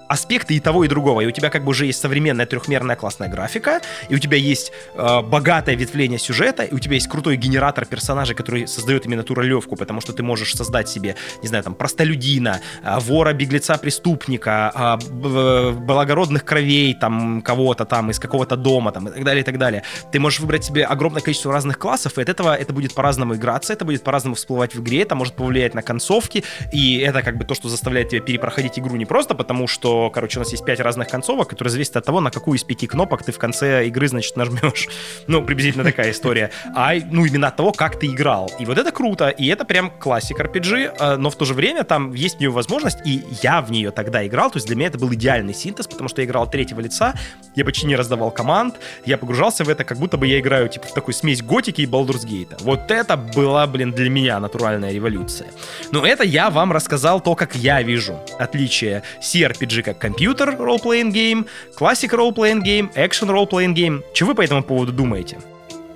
аспекты 0.08 0.54
и 0.54 0.60
того, 0.60 0.84
и 0.84 0.88
другого. 0.88 1.20
И 1.20 1.26
у 1.26 1.30
тебя 1.30 1.50
как 1.50 1.64
бы 1.64 1.70
уже 1.70 1.86
есть 1.86 2.00
современная 2.00 2.46
трехмерная 2.46 2.96
классная 2.96 3.28
графика, 3.28 3.80
и 4.08 4.14
у 4.14 4.18
тебя 4.18 4.36
есть 4.36 4.72
э, 4.94 5.20
богатое 5.22 5.76
ветвление 5.76 6.18
сюжета, 6.18 6.62
и 6.62 6.74
у 6.74 6.78
тебя 6.78 6.94
есть 6.94 7.08
крутой 7.08 7.36
генератор 7.36 7.84
персонажей, 7.84 8.34
который 8.34 8.66
создает 8.66 9.06
именно 9.06 9.22
ту 9.22 9.34
ролевку, 9.34 9.76
потому 9.76 10.00
что 10.00 10.12
ты 10.12 10.22
можешь 10.22 10.54
создать 10.54 10.88
себе, 10.88 11.16
не 11.42 11.48
знаю, 11.48 11.64
там, 11.64 11.74
простолюдина, 11.74 12.60
э, 12.82 12.98
вора, 13.00 13.32
беглеца, 13.32 13.76
преступника, 13.78 14.98
э, 15.02 15.06
б- 15.10 15.72
благородных 15.72 16.44
кровей, 16.44 16.94
там, 16.94 17.42
кого-то 17.42 17.84
там, 17.84 18.10
из 18.10 18.18
какого-то 18.18 18.56
дома, 18.56 18.92
там, 18.92 19.08
и 19.08 19.10
так 19.10 19.24
далее, 19.24 19.42
и 19.42 19.44
так 19.44 19.58
далее. 19.58 19.82
Ты 20.12 20.20
можешь 20.20 20.40
выбрать 20.40 20.64
себе 20.64 20.84
огромное 20.84 21.22
количество 21.22 21.52
разных 21.52 21.78
классов, 21.78 22.18
и 22.18 22.22
от 22.22 22.28
этого 22.28 22.54
это 22.54 22.72
будет 22.72 22.94
по-разному 22.94 23.34
играться, 23.34 23.72
это 23.72 23.84
будет 23.84 24.02
по-разному 24.02 24.34
всплывать 24.34 24.74
в 24.74 24.80
игре, 24.80 25.02
это 25.02 25.14
может 25.14 25.34
повлиять 25.34 25.74
на 25.74 25.82
концовки, 25.82 26.44
и 26.72 26.98
это 26.98 27.22
как 27.22 27.36
бы 27.36 27.44
то, 27.44 27.54
что 27.54 27.68
заставляет 27.68 28.08
тебя 28.10 28.20
перепроходить 28.20 28.78
игру 28.78 28.96
не 28.96 29.04
просто 29.04 29.34
потому, 29.34 29.66
что, 29.66 29.97
короче, 30.10 30.38
у 30.38 30.42
нас 30.42 30.52
есть 30.52 30.64
пять 30.64 30.80
разных 30.80 31.08
концовок, 31.08 31.48
которые 31.48 31.70
зависят 31.70 31.96
от 31.96 32.04
того, 32.04 32.20
на 32.20 32.30
какую 32.30 32.56
из 32.56 32.64
пяти 32.64 32.86
кнопок 32.86 33.22
ты 33.22 33.32
в 33.32 33.38
конце 33.38 33.86
игры, 33.86 34.08
значит, 34.08 34.36
нажмешь. 34.36 34.88
Ну, 35.26 35.44
приблизительно 35.44 35.84
такая 35.84 36.10
история. 36.12 36.50
А, 36.74 36.94
ну, 37.10 37.24
именно 37.24 37.48
от 37.48 37.56
того, 37.56 37.72
как 37.72 37.98
ты 37.98 38.06
играл. 38.06 38.50
И 38.58 38.64
вот 38.64 38.78
это 38.78 38.92
круто, 38.92 39.28
и 39.28 39.46
это 39.46 39.64
прям 39.64 39.90
классик 39.90 40.40
RPG, 40.40 40.96
э, 40.98 41.16
но 41.16 41.30
в 41.30 41.36
то 41.36 41.44
же 41.44 41.54
время 41.54 41.84
там 41.84 42.14
есть 42.14 42.36
в 42.36 42.40
нее 42.40 42.50
возможность, 42.50 42.98
и 43.04 43.24
я 43.42 43.60
в 43.60 43.70
нее 43.70 43.90
тогда 43.90 44.26
играл, 44.26 44.50
то 44.50 44.56
есть 44.56 44.66
для 44.66 44.76
меня 44.76 44.88
это 44.88 44.98
был 44.98 45.12
идеальный 45.12 45.54
синтез, 45.54 45.86
потому 45.86 46.08
что 46.08 46.20
я 46.20 46.26
играл 46.26 46.44
от 46.44 46.50
третьего 46.50 46.80
лица, 46.80 47.14
я 47.54 47.64
почти 47.64 47.86
не 47.86 47.96
раздавал 47.96 48.30
команд, 48.30 48.76
я 49.04 49.18
погружался 49.18 49.64
в 49.64 49.68
это, 49.68 49.84
как 49.84 49.98
будто 49.98 50.16
бы 50.16 50.26
я 50.26 50.38
играю, 50.40 50.68
типа, 50.68 50.86
в 50.86 50.94
такую 50.94 51.14
смесь 51.14 51.42
готики 51.42 51.82
и 51.82 51.86
Baldur's 51.86 52.24
Gate. 52.26 52.56
Вот 52.60 52.90
это 52.90 53.16
была, 53.16 53.66
блин, 53.66 53.92
для 53.92 54.10
меня 54.10 54.40
натуральная 54.40 54.92
революция. 54.92 55.48
Но 55.92 56.06
это 56.06 56.24
я 56.24 56.50
вам 56.50 56.72
рассказал 56.72 57.20
то, 57.20 57.34
как 57.34 57.54
я 57.56 57.82
вижу 57.82 58.18
отличие 58.38 59.02
CRPG 59.20 59.82
как 59.88 59.98
компьютер 59.98 60.50
role-playing 60.50 61.12
game, 61.12 61.48
classic 61.78 62.10
role-playing 62.10 62.62
game, 62.62 62.92
action 62.94 63.30
role-playing 63.30 63.74
game. 63.74 64.02
Что 64.12 64.26
вы 64.26 64.34
по 64.34 64.42
этому 64.42 64.62
поводу 64.62 64.92
думаете? 64.92 65.38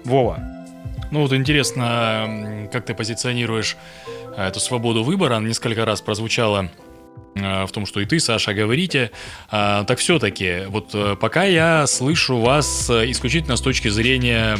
Вова. 0.04 0.38
Ну 1.10 1.20
вот 1.20 1.32
интересно, 1.34 2.68
как 2.72 2.86
ты 2.86 2.94
позиционируешь 2.94 3.76
э, 4.36 4.48
эту 4.48 4.60
свободу 4.60 5.04
выбора. 5.04 5.40
Несколько 5.40 5.84
раз 5.84 6.00
прозвучало 6.00 6.70
в 7.34 7.68
том, 7.72 7.86
что 7.86 8.00
и 8.00 8.04
ты, 8.04 8.20
Саша, 8.20 8.52
говорите. 8.52 9.10
А, 9.50 9.84
Так 9.84 9.98
все-таки, 9.98 10.66
вот 10.68 10.90
э, 10.94 11.16
пока 11.18 11.44
я 11.44 11.86
слышу 11.86 12.38
вас 12.38 12.90
э, 12.90 13.10
исключительно 13.10 13.56
с 13.56 13.62
точки 13.62 13.88
зрения 13.88 14.58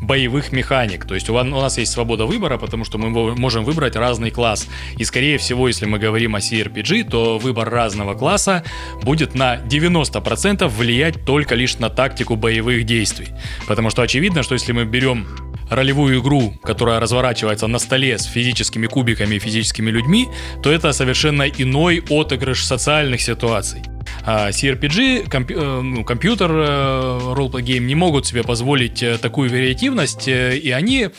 боевых 0.00 0.50
механик. 0.50 1.04
То 1.06 1.14
есть 1.14 1.28
у 1.28 1.34
нас 1.34 1.76
есть 1.76 1.92
свобода 1.92 2.24
выбора, 2.24 2.56
потому 2.56 2.84
что 2.84 2.96
мы 2.98 3.10
мо- 3.10 3.34
можем 3.36 3.64
выбрать 3.64 3.94
разный 3.96 4.30
класс. 4.30 4.68
И 4.96 5.04
скорее 5.04 5.36
всего, 5.36 5.68
если 5.68 5.84
мы 5.84 5.98
говорим 5.98 6.34
о 6.34 6.38
CRPG, 6.38 7.10
то 7.10 7.38
выбор 7.38 7.68
разного 7.68 8.14
класса 8.14 8.64
будет 9.02 9.34
на 9.34 9.56
90% 9.56 10.66
влиять 10.68 11.24
только 11.26 11.54
лишь 11.54 11.78
на 11.78 11.90
тактику 11.90 12.36
боевых 12.36 12.84
действий. 12.84 13.28
Потому 13.68 13.90
что 13.90 14.00
очевидно, 14.02 14.42
что 14.42 14.54
если 14.54 14.72
мы 14.72 14.86
берем 14.86 15.26
ролевую 15.70 16.20
игру, 16.20 16.54
которая 16.62 17.00
разворачивается 17.00 17.66
на 17.66 17.78
столе 17.78 18.18
с 18.18 18.24
физическими 18.24 18.86
кубиками 18.86 19.36
и 19.36 19.38
физическими 19.38 19.90
людьми, 19.90 20.28
то 20.62 20.70
это 20.70 20.92
совершенно 20.92 21.44
иной 21.48 22.02
отыгрыш 22.08 22.64
социальных 22.64 23.20
ситуаций. 23.20 23.82
А 24.26 24.50
CRPG, 24.50 25.28
компью- 25.28 25.58
э, 25.58 25.80
ну, 25.82 26.04
компьютер 26.04 26.50
э, 26.52 27.18
game 27.60 27.80
не 27.80 27.94
могут 27.94 28.26
себе 28.26 28.42
позволить 28.42 29.02
э, 29.02 29.18
такую 29.18 29.50
вариативность, 29.50 30.28
и 30.28 30.70
они 30.70 31.10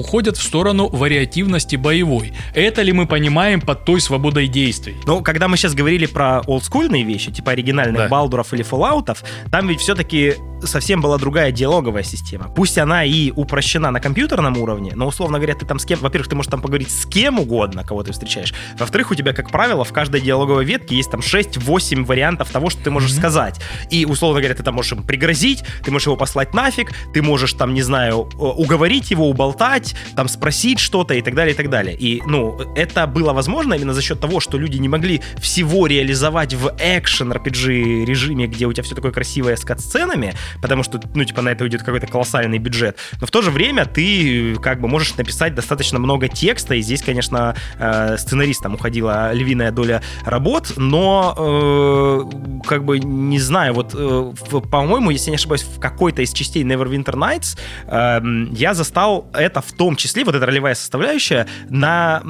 уходят 0.00 0.36
в 0.36 0.42
сторону 0.42 0.88
вариативности 0.88 1.76
боевой. 1.76 2.32
Это 2.54 2.82
ли 2.82 2.92
мы 2.92 3.06
понимаем 3.06 3.60
под 3.60 3.84
той 3.84 4.00
свободой 4.00 4.48
действий? 4.48 4.96
Но 5.06 5.20
когда 5.20 5.46
мы 5.46 5.56
сейчас 5.56 5.74
говорили 5.74 6.06
про 6.06 6.40
олдскульные 6.40 7.04
вещи, 7.04 7.30
типа 7.30 7.52
оригинальных 7.52 8.02
Да. 8.02 8.08
Балдуров 8.08 8.52
или 8.54 8.62
Фоллаутов, 8.62 9.22
там 9.50 9.68
ведь 9.68 9.80
все-таки 9.80 10.34
совсем 10.62 11.00
была 11.00 11.18
другая 11.18 11.52
диалоговая 11.52 12.02
система. 12.02 12.48
Пусть 12.48 12.78
она 12.78 13.04
и 13.04 13.30
упрощена 13.30 13.90
на 13.90 14.00
компьютерном 14.00 14.56
уровне, 14.58 14.92
но, 14.94 15.06
условно 15.06 15.38
говоря, 15.38 15.54
ты 15.54 15.64
там 15.66 15.78
с 15.78 15.84
кем... 15.84 15.98
Во-первых, 16.00 16.28
ты 16.28 16.36
можешь 16.36 16.50
там 16.50 16.60
поговорить 16.60 16.90
с 16.90 17.06
кем 17.06 17.38
угодно, 17.40 17.84
кого 17.84 18.02
ты 18.02 18.12
встречаешь. 18.12 18.52
Во-вторых, 18.78 19.10
у 19.10 19.14
тебя, 19.14 19.32
как 19.32 19.50
правило, 19.50 19.84
в 19.84 19.92
каждой 19.92 20.20
диалоговой 20.20 20.64
ветке 20.64 20.96
есть 20.96 21.10
там 21.10 21.20
6-8 21.20 22.04
вариантов 22.04 22.50
того, 22.50 22.70
что 22.70 22.82
ты 22.82 22.90
можешь 22.90 23.14
сказать. 23.14 23.60
И, 23.90 24.04
условно 24.04 24.40
говоря, 24.40 24.54
ты 24.54 24.62
там 24.62 24.74
можешь 24.74 24.92
им 24.92 25.02
пригрозить, 25.02 25.64
ты 25.82 25.90
можешь 25.90 26.06
его 26.06 26.16
послать 26.16 26.54
нафиг, 26.54 26.92
ты 27.12 27.22
можешь 27.22 27.52
там, 27.54 27.74
не 27.74 27.82
знаю, 27.82 28.28
уговорить 28.38 29.10
его, 29.10 29.28
уболтать, 29.28 29.89
там 30.16 30.28
спросить 30.28 30.78
что-то 30.78 31.14
и 31.14 31.22
так 31.22 31.34
далее, 31.34 31.54
и 31.54 31.56
так 31.56 31.70
далее. 31.70 31.96
И, 31.96 32.22
ну, 32.26 32.58
это 32.76 33.06
было 33.06 33.32
возможно 33.32 33.74
именно 33.74 33.94
за 33.94 34.02
счет 34.02 34.20
того, 34.20 34.40
что 34.40 34.58
люди 34.58 34.78
не 34.78 34.88
могли 34.88 35.20
всего 35.38 35.86
реализовать 35.86 36.54
в 36.54 36.74
экшен 36.78 37.32
RPG 37.32 38.04
режиме, 38.04 38.46
где 38.46 38.66
у 38.66 38.72
тебя 38.72 38.82
все 38.82 38.94
такое 38.94 39.12
красивое 39.12 39.56
с 39.56 39.64
кат-сценами, 39.64 40.34
потому 40.62 40.82
что, 40.82 41.00
ну, 41.14 41.24
типа, 41.24 41.42
на 41.42 41.50
это 41.50 41.64
уйдет 41.64 41.82
какой-то 41.82 42.06
колоссальный 42.06 42.58
бюджет. 42.58 42.96
Но 43.20 43.26
в 43.26 43.30
то 43.30 43.42
же 43.42 43.50
время 43.50 43.86
ты, 43.86 44.52
э, 44.52 44.56
как 44.56 44.80
бы, 44.80 44.88
можешь 44.88 45.16
написать 45.16 45.54
достаточно 45.54 45.98
много 45.98 46.28
текста, 46.28 46.74
и 46.74 46.82
здесь, 46.82 47.02
конечно, 47.02 47.54
э, 47.78 48.16
сценаристам 48.18 48.74
уходила 48.74 49.32
львиная 49.32 49.72
доля 49.72 50.02
работ, 50.24 50.72
но, 50.76 51.34
э, 51.36 52.66
как 52.66 52.84
бы, 52.84 52.98
не 52.98 53.38
знаю, 53.38 53.74
вот, 53.74 53.94
э, 53.94 54.32
по-моему, 54.70 55.10
если 55.10 55.30
не 55.30 55.36
ошибаюсь, 55.36 55.62
в 55.62 55.78
какой-то 55.80 56.22
из 56.22 56.32
частей 56.32 56.62
Neverwinter 56.62 57.14
Nights 57.14 57.58
эм, 57.86 58.52
я 58.52 58.74
застал 58.74 59.26
это 59.32 59.60
в 59.60 59.69
том 59.72 59.96
числе, 59.96 60.24
вот 60.24 60.34
эта 60.34 60.46
ролевая 60.46 60.74
составляющая, 60.74 61.46
на 61.68 62.22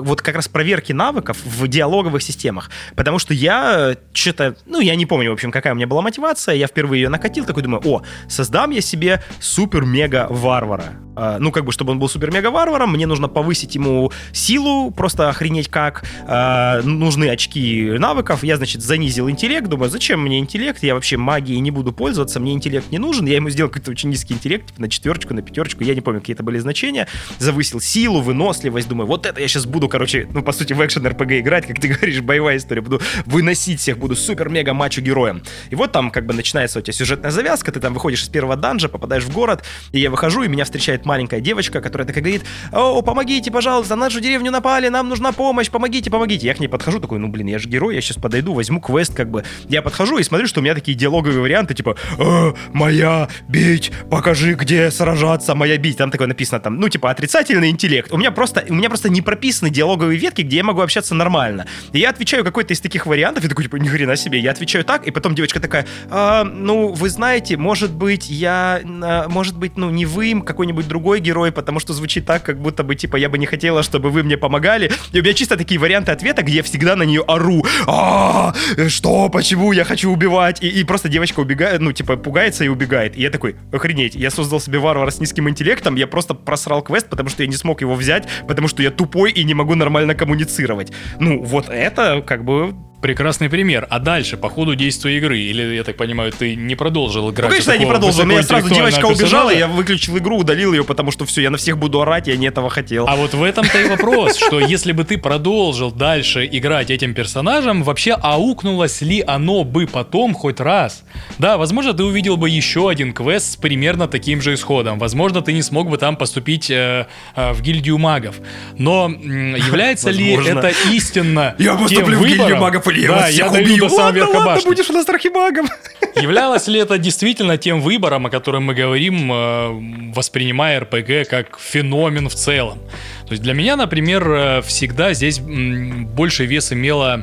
вот 0.00 0.22
как 0.22 0.36
раз 0.36 0.48
проверки 0.48 0.92
навыков 0.92 1.38
в 1.44 1.68
диалоговых 1.68 2.22
системах. 2.22 2.70
Потому 2.96 3.18
что 3.18 3.34
я 3.34 3.96
что-то, 4.12 4.56
ну, 4.66 4.80
я 4.80 4.94
не 4.94 5.06
помню, 5.06 5.30
в 5.30 5.34
общем, 5.34 5.50
какая 5.50 5.72
у 5.72 5.76
меня 5.76 5.86
была 5.86 6.02
мотивация. 6.02 6.54
Я 6.54 6.66
впервые 6.66 7.02
ее 7.02 7.08
накатил, 7.08 7.44
такой 7.44 7.62
думаю, 7.62 7.82
о, 7.84 8.02
создам 8.28 8.70
я 8.70 8.80
себе 8.80 9.22
супер-мега-варвара. 9.40 10.94
А, 11.14 11.38
ну, 11.38 11.52
как 11.52 11.64
бы, 11.64 11.72
чтобы 11.72 11.92
он 11.92 11.98
был 11.98 12.08
супер-мега-варваром, 12.08 12.92
мне 12.92 13.06
нужно 13.06 13.28
повысить 13.28 13.74
ему 13.74 14.10
силу, 14.32 14.90
просто 14.90 15.28
охренеть 15.28 15.68
как. 15.68 16.04
А, 16.26 16.80
нужны 16.82 17.28
очки 17.28 17.92
навыков. 17.98 18.42
Я, 18.42 18.56
значит, 18.56 18.82
занизил 18.82 19.28
интеллект. 19.28 19.68
Думаю, 19.68 19.90
зачем 19.90 20.22
мне 20.22 20.38
интеллект? 20.38 20.82
Я 20.82 20.94
вообще 20.94 21.16
магией 21.16 21.60
не 21.60 21.70
буду 21.70 21.92
пользоваться, 21.92 22.40
мне 22.40 22.52
интеллект 22.52 22.90
не 22.90 22.98
нужен. 22.98 23.26
Я 23.26 23.36
ему 23.36 23.50
сделал 23.50 23.70
какой-то 23.70 23.90
очень 23.90 24.08
низкий 24.08 24.34
интеллект, 24.34 24.66
типа 24.66 24.80
на 24.80 24.88
четверочку, 24.88 25.34
на 25.34 25.42
пятерочку. 25.42 25.84
Я 25.84 25.94
не 25.94 26.00
помню, 26.00 26.20
какие 26.20 26.34
это 26.34 26.42
были 26.42 26.58
значения. 26.58 27.08
Завысил 27.38 27.80
силу, 27.80 28.20
выносливость. 28.20 28.88
Думаю, 28.88 29.06
вот 29.06 29.26
это 29.26 29.40
я 29.40 29.48
сейчас 29.48 29.66
буду, 29.66 29.81
короче, 29.88 30.28
ну, 30.32 30.42
по 30.42 30.52
сути, 30.52 30.72
в 30.72 30.84
экшен 30.84 31.06
РПГ 31.06 31.32
играть, 31.32 31.66
как 31.66 31.80
ты 31.80 31.88
говоришь, 31.94 32.20
боевая 32.20 32.56
история. 32.56 32.80
Буду 32.80 33.00
выносить 33.26 33.80
всех, 33.80 33.98
буду 33.98 34.16
супер-мега-мачо 34.16 35.00
героем. 35.00 35.42
И 35.70 35.74
вот 35.74 35.92
там 35.92 36.10
как 36.10 36.26
бы 36.26 36.34
начинается 36.34 36.78
у 36.78 36.82
тебя 36.82 36.92
сюжетная 36.92 37.30
завязка, 37.30 37.72
ты 37.72 37.80
там 37.80 37.94
выходишь 37.94 38.22
из 38.22 38.28
первого 38.28 38.56
данжа, 38.56 38.88
попадаешь 38.88 39.24
в 39.24 39.32
город, 39.32 39.64
и 39.92 40.00
я 40.00 40.10
выхожу, 40.10 40.42
и 40.42 40.48
меня 40.48 40.64
встречает 40.64 41.04
маленькая 41.04 41.40
девочка, 41.40 41.80
которая 41.80 42.06
такая 42.06 42.22
говорит, 42.22 42.42
о, 42.72 43.02
помогите, 43.02 43.50
пожалуйста, 43.50 43.96
на 43.96 44.06
нашу 44.06 44.20
деревню 44.20 44.50
напали, 44.50 44.88
нам 44.88 45.08
нужна 45.08 45.32
помощь, 45.32 45.70
помогите, 45.70 46.10
помогите. 46.10 46.46
Я 46.46 46.54
к 46.54 46.60
ней 46.60 46.68
подхожу, 46.68 47.00
такой, 47.00 47.18
ну, 47.18 47.28
блин, 47.28 47.46
я 47.46 47.58
же 47.58 47.68
герой, 47.68 47.94
я 47.94 48.00
сейчас 48.00 48.16
подойду, 48.16 48.54
возьму 48.54 48.80
квест, 48.80 49.14
как 49.14 49.30
бы. 49.30 49.44
Я 49.68 49.82
подхожу 49.82 50.18
и 50.18 50.22
смотрю, 50.22 50.46
что 50.46 50.60
у 50.60 50.62
меня 50.62 50.74
такие 50.74 50.96
диалоговые 50.96 51.40
варианты, 51.40 51.74
типа, 51.74 51.96
«Э, 52.18 52.52
моя, 52.72 53.28
бить, 53.48 53.92
покажи, 54.10 54.54
где 54.54 54.90
сражаться, 54.90 55.54
моя 55.54 55.76
бить. 55.76 55.96
Там 55.96 56.10
такое 56.10 56.28
написано, 56.28 56.60
там, 56.60 56.76
ну, 56.76 56.88
типа, 56.88 57.10
отрицательный 57.10 57.70
интеллект. 57.70 58.12
У 58.12 58.16
меня 58.16 58.30
просто, 58.30 58.64
у 58.68 58.74
меня 58.74 58.88
просто 58.88 59.08
не 59.08 59.20
прописаны 59.62 59.70
диалоговые 59.70 60.18
ветки, 60.18 60.42
где 60.42 60.56
я 60.56 60.64
могу 60.64 60.80
общаться 60.80 61.14
нормально. 61.14 61.66
И 61.92 61.98
я 61.98 62.10
отвечаю 62.10 62.44
какой-то 62.44 62.74
из 62.74 62.80
таких 62.80 63.06
вариантов, 63.06 63.44
и 63.44 63.48
такой, 63.48 63.64
типа, 63.64 63.76
ни 63.76 63.88
хрена 63.88 64.16
себе. 64.16 64.38
Я 64.38 64.50
отвечаю 64.50 64.84
так, 64.84 65.06
и 65.06 65.10
потом 65.10 65.34
девочка 65.34 65.60
такая, 65.60 65.86
«А, 66.10 66.44
ну, 66.44 66.92
вы 66.92 67.08
знаете, 67.08 67.56
может 67.56 67.92
быть, 67.92 68.28
я, 68.30 68.80
а, 68.84 69.28
может 69.28 69.56
быть, 69.56 69.76
ну, 69.76 69.90
не 69.90 70.06
вы, 70.06 70.42
какой-нибудь 70.44 70.88
другой 70.88 71.20
герой, 71.20 71.52
потому 71.52 71.80
что 71.80 71.92
звучит 71.92 72.26
так, 72.26 72.42
как 72.42 72.58
будто 72.58 72.82
бы, 72.82 72.94
типа, 72.94 73.16
я 73.16 73.28
бы 73.28 73.38
не 73.38 73.46
хотела, 73.46 73.82
чтобы 73.82 74.10
вы 74.10 74.22
мне 74.22 74.36
помогали. 74.36 74.90
И 75.12 75.20
у 75.20 75.22
меня 75.22 75.34
чисто 75.34 75.56
такие 75.56 75.78
варианты 75.78 76.12
ответа, 76.12 76.42
где 76.42 76.56
я 76.56 76.62
всегда 76.62 76.96
на 76.96 77.04
нее 77.04 77.22
ору. 77.22 77.64
«А, 77.86 78.54
что, 78.88 79.28
почему, 79.28 79.72
я 79.72 79.84
хочу 79.84 80.10
убивать. 80.10 80.62
И, 80.62 80.68
и 80.68 80.84
просто 80.84 81.08
девочка 81.08 81.40
убегает, 81.40 81.80
ну, 81.80 81.92
типа, 81.92 82.16
пугается 82.16 82.64
и 82.64 82.68
убегает. 82.68 83.16
И 83.16 83.22
я 83.22 83.30
такой, 83.30 83.56
охренеть, 83.72 84.14
я 84.14 84.30
создал 84.30 84.60
себе 84.60 84.78
варвара 84.78 85.10
с 85.10 85.20
низким 85.20 85.48
интеллектом, 85.48 85.96
я 85.96 86.06
просто 86.06 86.34
просрал 86.34 86.82
квест, 86.82 87.08
потому 87.08 87.28
что 87.28 87.42
я 87.42 87.48
не 87.48 87.56
смог 87.56 87.80
его 87.80 87.94
взять, 87.94 88.26
потому 88.48 88.68
что 88.68 88.82
я 88.82 88.90
тупой 88.90 89.32
и 89.32 89.44
не 89.44 89.51
могу 89.54 89.74
нормально 89.74 90.14
коммуницировать. 90.14 90.92
Ну, 91.18 91.42
вот 91.42 91.68
это, 91.68 92.22
как 92.22 92.44
бы, 92.44 92.74
Прекрасный 93.02 93.48
пример. 93.48 93.88
А 93.90 93.98
дальше, 93.98 94.36
по 94.36 94.48
ходу 94.48 94.76
действия 94.76 95.18
игры, 95.18 95.36
или, 95.36 95.74
я 95.74 95.82
так 95.82 95.96
понимаю, 95.96 96.30
ты 96.30 96.54
не 96.54 96.76
продолжил 96.76 97.32
играть? 97.32 97.50
Ну, 97.50 97.50
конечно, 97.50 97.72
я 97.72 97.78
не 97.78 97.86
продолжил. 97.86 98.22
У 98.22 98.26
меня 98.26 98.44
сразу 98.44 98.72
девочка 98.72 99.06
убежала, 99.06 99.50
я 99.50 99.66
выключил 99.66 100.16
игру, 100.18 100.38
удалил 100.38 100.72
ее, 100.72 100.84
потому 100.84 101.10
что 101.10 101.24
все, 101.24 101.42
я 101.42 101.50
на 101.50 101.58
всех 101.58 101.78
буду 101.78 102.00
орать, 102.00 102.28
я 102.28 102.36
не 102.36 102.46
этого 102.46 102.70
хотел. 102.70 103.08
А 103.08 103.16
вот 103.16 103.34
в 103.34 103.42
этом-то 103.42 103.80
и 103.80 103.88
вопрос, 103.88 104.36
что 104.36 104.60
если 104.60 104.92
бы 104.92 105.02
ты 105.02 105.18
продолжил 105.18 105.90
дальше 105.90 106.48
играть 106.50 106.92
этим 106.92 107.12
персонажем, 107.12 107.82
вообще 107.82 108.12
аукнулось 108.12 109.02
ли 109.02 109.20
оно 109.26 109.64
бы 109.64 109.88
потом 109.88 110.32
хоть 110.32 110.60
раз? 110.60 111.02
Да, 111.38 111.56
возможно, 111.56 111.94
ты 111.94 112.04
увидел 112.04 112.36
бы 112.36 112.48
еще 112.48 112.88
один 112.88 113.12
квест 113.12 113.54
с 113.54 113.56
примерно 113.56 114.06
таким 114.06 114.40
же 114.40 114.54
исходом. 114.54 115.00
Возможно, 115.00 115.42
ты 115.42 115.52
не 115.52 115.62
смог 115.62 115.90
бы 115.90 115.98
там 115.98 116.14
поступить 116.14 116.70
э, 116.70 117.08
э, 117.34 117.52
в 117.52 117.62
гильдию 117.62 117.98
магов. 117.98 118.36
Но 118.78 119.08
является 119.08 120.10
ли 120.10 120.34
это 120.34 120.70
истинно 120.92 121.56
Я 121.58 121.74
поступлю 121.74 122.20
в 122.20 122.24
гильдию 122.24 122.58
магов, 122.58 122.91
или 122.92 123.02
я 123.02 123.08
Да, 123.08 123.26
всех 123.26 123.52
дойду 123.52 123.72
убью. 123.72 123.84
до 123.84 123.88
самого 123.88 124.04
Ладно, 124.06 124.16
верха 124.18 124.30
ладно, 124.36 124.46
башни. 124.54 124.68
будешь 124.68 124.90
у 124.90 124.92
нас 124.92 125.08
архимагом. 125.08 125.68
Являлось 126.16 126.68
ли 126.68 126.78
это 126.80 126.98
действительно 126.98 127.56
тем 127.58 127.80
выбором, 127.80 128.26
о 128.26 128.30
котором 128.30 128.64
мы 128.64 128.74
говорим, 128.74 129.32
э, 129.32 130.12
воспринимая 130.14 130.80
РПГ 130.80 131.28
как 131.28 131.58
феномен 131.58 132.28
в 132.28 132.34
целом? 132.34 132.78
То 133.26 133.32
есть 133.32 133.42
для 133.42 133.54
меня, 133.54 133.76
например, 133.76 134.30
э, 134.30 134.62
всегда 134.62 135.12
здесь 135.14 135.40
больше 135.40 136.44
вес 136.46 136.72
имела 136.72 137.22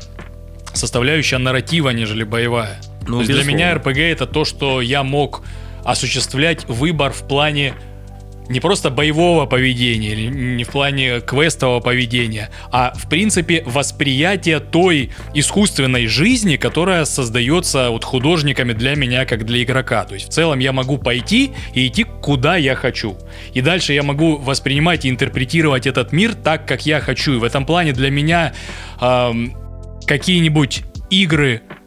составляющая 0.74 1.38
нарратива, 1.38 1.90
нежели 1.90 2.24
боевая. 2.24 2.80
Ну, 3.08 3.16
То 3.16 3.20
есть 3.22 3.32
для 3.32 3.44
меня 3.44 3.74
РПГ 3.76 3.98
это 3.98 4.26
то, 4.28 4.46
что 4.46 4.82
я 4.82 5.04
мог 5.04 5.42
осуществлять 5.84 6.66
выбор 6.68 7.12
в 7.12 7.28
плане 7.28 7.74
не 8.50 8.60
просто 8.60 8.90
боевого 8.90 9.46
поведения, 9.46 10.16
не 10.16 10.64
в 10.64 10.70
плане 10.70 11.22
квестового 11.22 11.80
поведения, 11.80 12.50
а 12.72 12.94
в 12.96 13.08
принципе 13.08 13.64
восприятие 13.66 14.60
той 14.60 15.12
искусственной 15.34 16.08
жизни, 16.08 16.58
которая 16.58 17.06
создается 17.06 17.92
вот 17.92 18.04
художниками 18.04 18.74
для 18.74 18.96
меня 18.96 19.26
как 19.26 19.46
для 19.46 19.64
игрока. 19.64 20.04
То 20.04 20.16
есть 20.16 20.30
в 20.30 20.32
целом 20.32 20.60
я 20.60 20.74
могу 20.74 20.98
пойти 20.98 21.52
и 21.74 21.88
идти 21.88 22.04
куда 22.04 22.58
я 22.58 22.76
хочу. 22.76 23.18
И 23.54 23.62
дальше 23.62 23.94
я 23.94 24.04
могу 24.04 24.38
воспринимать 24.38 25.06
и 25.06 25.10
интерпретировать 25.10 25.86
этот 25.86 26.12
мир 26.12 26.34
так, 26.34 26.68
как 26.68 26.86
я 26.86 27.00
хочу. 27.00 27.36
И 27.36 27.38
в 27.38 27.44
этом 27.44 27.66
плане 27.66 27.94
для 27.94 28.10
меня 28.10 28.54
ам, 29.00 29.54
какие-нибудь 30.06 30.84
игры 31.10 31.62
эм, 31.62 31.79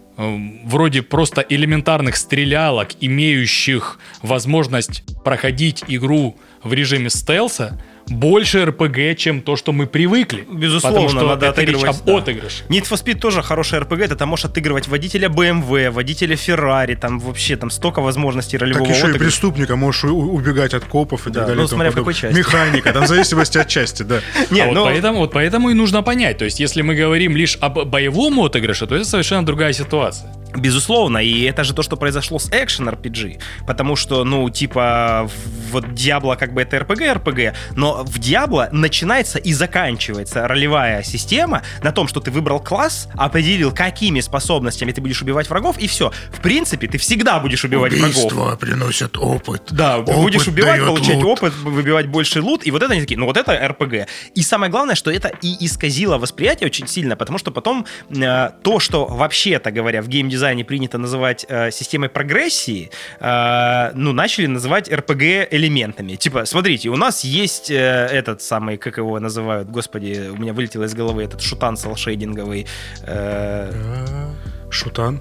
вроде 0.64 1.02
просто 1.02 1.44
элементарных 1.48 2.16
стрелялок, 2.16 2.90
имеющих 3.00 3.98
возможность 4.22 5.02
проходить 5.24 5.84
игру 5.88 6.36
в 6.62 6.72
режиме 6.72 7.10
стелса, 7.10 7.80
больше 8.09 8.64
РПГ, 8.64 9.16
чем 9.16 9.40
то, 9.42 9.57
что 9.57 9.72
мы 9.72 9.86
привыкли. 9.86 10.46
Безусловно, 10.50 10.98
Потому 11.00 11.09
что 11.09 11.26
надо 11.28 11.46
это 11.46 11.61
речь 11.62 11.74
отыгрывать, 11.74 12.00
об 12.00 12.07
да. 12.07 12.18
отыгрыше. 12.18 12.64
Need 12.68 12.82
for 12.88 13.03
Speed 13.03 13.18
тоже 13.18 13.42
хороший 13.42 13.78
RPG, 13.80 14.09
ты 14.09 14.16
там 14.16 14.28
можешь 14.28 14.44
отыгрывать 14.46 14.88
водителя 14.88 15.28
BMW, 15.28 15.90
водителя 15.90 16.34
Ferrari, 16.36 16.96
там 16.96 17.18
вообще 17.18 17.57
там 17.57 17.70
столько 17.70 18.00
возможностей 18.00 18.57
ролевого 18.59 18.86
Так 18.86 18.94
еще 18.96 19.07
и 19.07 19.11
отыгрыша. 19.11 19.24
преступника, 19.24 19.76
можешь 19.76 20.05
убегать 20.05 20.74
от 20.74 20.84
копов 20.84 21.26
и 21.26 21.30
Да, 21.30 21.40
так 21.40 21.48
далее. 21.48 21.61
ну, 21.62 21.64
и 21.66 21.68
смотря 21.68 21.90
в 21.90 21.94
какой 21.94 22.14
части. 22.14 22.36
Механика, 22.36 22.92
там 22.92 23.05
в 23.05 23.09
зависимости 23.09 23.59
от 23.59 23.68
части, 23.68 24.03
да. 24.03 24.20
Не, 24.50 24.61
а 24.62 24.66
вот, 24.66 24.74
ну, 24.74 24.84
поэтому, 24.84 25.18
вот 25.20 25.32
поэтому 25.32 25.70
и 25.70 25.74
нужно 25.74 26.03
понять. 26.03 26.38
То 26.38 26.44
есть, 26.44 26.61
если 26.61 26.82
мы 26.82 26.94
говорим 26.94 27.36
лишь 27.36 27.57
об 27.61 27.84
боевом 27.84 28.38
отыгрыше, 28.40 28.86
то 28.86 28.94
это 28.94 29.05
совершенно 29.05 29.44
другая 29.46 29.72
ситуация. 29.72 30.30
Безусловно, 30.57 31.18
и 31.18 31.42
это 31.44 31.64
же 31.64 31.74
то, 31.74 31.82
что 31.82 31.96
произошло 31.96 32.38
с 32.38 32.48
экшен 32.50 32.88
RPG, 32.88 33.40
потому 33.66 33.96
что, 33.96 34.24
ну, 34.24 34.48
типа, 34.50 35.28
вот 35.70 35.84
Diablo 35.86 36.36
как 36.36 36.53
бы 36.53 36.62
это 36.62 36.76
RPG, 36.76 37.22
RPG, 37.22 37.55
но 37.76 38.05
в 38.05 38.18
Diablo 38.18 38.68
начинается 38.72 39.38
и 39.38 39.53
заканчивается 39.53 40.46
ролевая 40.46 41.03
система 41.03 41.62
на 41.82 41.92
том, 41.92 42.09
что 42.09 42.20
ты 42.20 42.30
выбрал 42.30 42.61
класс, 42.61 43.09
определил, 43.14 43.72
какими 43.72 44.20
способностями 44.20 44.92
ты 44.92 45.00
будешь 45.00 45.22
убивать 45.22 45.48
врагов, 45.48 45.78
и 45.78 45.86
все. 45.86 46.12
В 46.30 46.40
принципе, 46.40 46.86
ты 46.88 46.98
всегда 46.98 47.40
будешь 47.40 47.64
убивать 47.64 47.92
врагов. 47.92 48.59
приносят 48.59 49.16
опыт. 49.16 49.62
Да, 49.70 49.98
Опыт 49.98 50.16
будешь 50.16 50.46
убивать, 50.46 50.80
получать 50.80 51.16
лут. 51.16 51.38
опыт, 51.38 51.55
выбивать 51.62 52.07
больше 52.07 52.40
лут, 52.42 52.66
и 52.66 52.70
вот 52.70 52.82
это 52.82 52.92
они 52.92 53.00
такие, 53.03 53.18
ну 53.18 53.26
вот 53.26 53.36
это 53.36 53.53
РПГ. 53.68 54.09
И 54.34 54.42
самое 54.42 54.70
главное, 54.70 54.94
что 54.94 55.11
это 55.11 55.28
и 55.42 55.64
исказило 55.64 56.18
восприятие 56.18 56.66
очень 56.66 56.86
сильно, 56.86 57.16
потому 57.16 57.38
что 57.38 57.50
потом 57.50 57.86
э, 58.11 58.50
то, 58.62 58.80
что 58.80 59.07
вообще-то 59.07 59.70
говоря 59.70 60.03
в 60.03 60.09
геймдизайне 60.09 60.41
принято 60.64 60.99
называть 60.99 61.47
э, 61.49 61.70
системой 61.70 62.09
прогрессии, 62.09 62.90
э, 63.20 63.93
ну, 63.95 64.12
начали 64.12 64.47
называть 64.47 64.93
РПГ 64.93 65.22
элементами. 65.51 66.16
Типа, 66.16 66.45
смотрите, 66.45 66.88
у 66.88 66.97
нас 66.97 67.24
есть 67.24 67.70
э, 67.70 67.74
этот 67.74 68.43
самый, 68.43 68.76
как 68.76 68.99
его 68.99 69.20
называют, 69.20 69.68
господи, 69.70 70.30
у 70.30 70.36
меня 70.36 70.53
вылетело 70.53 70.84
из 70.84 70.95
головы 70.95 71.22
этот 71.24 71.40
шутан 71.40 71.76
селшейдинговый. 71.76 72.66
э, 73.07 73.70
А, 73.72 74.32
Шутан. 74.70 75.20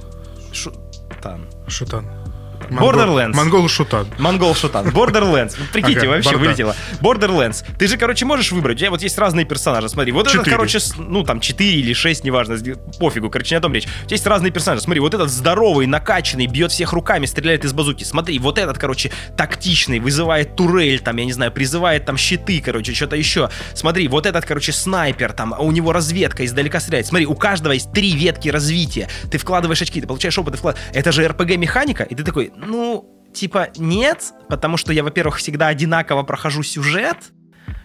шутан. 1.68 2.21
Шутан. 2.70 2.78
Borderlands. 2.78 3.36
Монгол 3.36 3.68
Шутан. 3.68 4.08
Монгол 4.18 4.56
Шутан. 4.56 4.88
Borderlands. 4.90 5.56
Ну, 5.58 5.66
Прикиньте, 5.74 6.00
Ага, 6.02 6.10
вообще 6.10 6.30
Борда. 6.32 6.46
вылетело. 6.46 6.76
Borderlands. 7.02 7.64
Ты 7.78 7.88
же, 7.88 7.98
короче, 7.98 8.26
можешь 8.26 8.52
выбрать. 8.52 8.78
У 8.78 8.80
тебя 8.80 8.92
вот 8.92 9.02
есть 9.02 9.18
разные 9.18 9.46
персонажи. 9.46 9.90
Смотри, 9.90 10.12
вот 10.12 10.28
этот, 10.28 10.40
Четыре. 10.40 10.56
короче, 10.56 10.80
с- 10.80 10.96
ну 10.98 11.24
там 11.24 11.40
4 11.40 11.72
или 11.80 11.94
6, 11.94 12.24
неважно, 12.24 12.58
пофигу, 13.00 13.30
короче, 13.30 13.56
не 13.56 13.58
о 13.60 13.62
том 13.62 13.74
речь. 13.74 13.86
У 13.86 14.06
тебя 14.06 14.16
есть 14.16 14.26
разные 14.28 14.52
персонажи. 14.52 14.82
Смотри, 14.84 15.00
вот 15.00 15.14
этот 15.14 15.30
здоровый, 15.30 15.88
накачанный, 15.88 16.48
бьет 16.48 16.72
всех 16.72 16.94
руками, 16.94 17.26
стреляет 17.26 17.66
из 17.66 17.74
базуки. 17.74 18.04
Смотри, 18.04 18.38
вот 18.40 18.58
этот, 18.58 18.78
короче, 18.78 19.12
тактичный, 19.38 20.00
вызывает 20.00 20.56
турель, 20.56 21.00
там, 21.00 21.18
я 21.18 21.26
не 21.26 21.34
знаю, 21.34 21.52
призывает 21.52 22.06
там 22.06 22.18
щиты, 22.18 22.62
короче, 22.64 22.94
что-то 22.94 23.16
еще. 23.16 23.50
Смотри, 23.74 24.08
вот 24.08 24.26
этот, 24.26 24.46
короче, 24.46 24.72
снайпер, 24.72 25.34
там, 25.34 25.54
у 25.58 25.72
него 25.72 25.92
разведка, 25.94 26.46
издалека 26.46 26.80
стреляет. 26.80 27.08
Смотри, 27.08 27.26
у 27.26 27.36
каждого 27.36 27.74
есть 27.74 27.92
три 27.92 28.12
ветки 28.14 28.50
развития. 28.50 29.08
Ты 29.32 29.38
вкладываешь 29.38 29.82
очки, 29.82 30.02
ты 30.02 30.08
получаешь 30.08 30.38
опыт, 30.38 30.54
ты 30.54 30.58
вклад... 30.60 30.78
Это 30.94 31.12
же 31.12 31.24
RPG-механика, 31.26 32.04
и 32.04 32.16
ты 32.16 32.24
такой, 32.24 32.51
ну, 32.56 33.10
типа, 33.34 33.70
нет, 33.78 34.34
потому 34.50 34.78
что 34.78 34.94
я, 34.94 35.04
во-первых, 35.04 35.38
всегда 35.38 35.68
одинаково 35.68 36.24
прохожу 36.24 36.64
сюжет. 36.64 37.32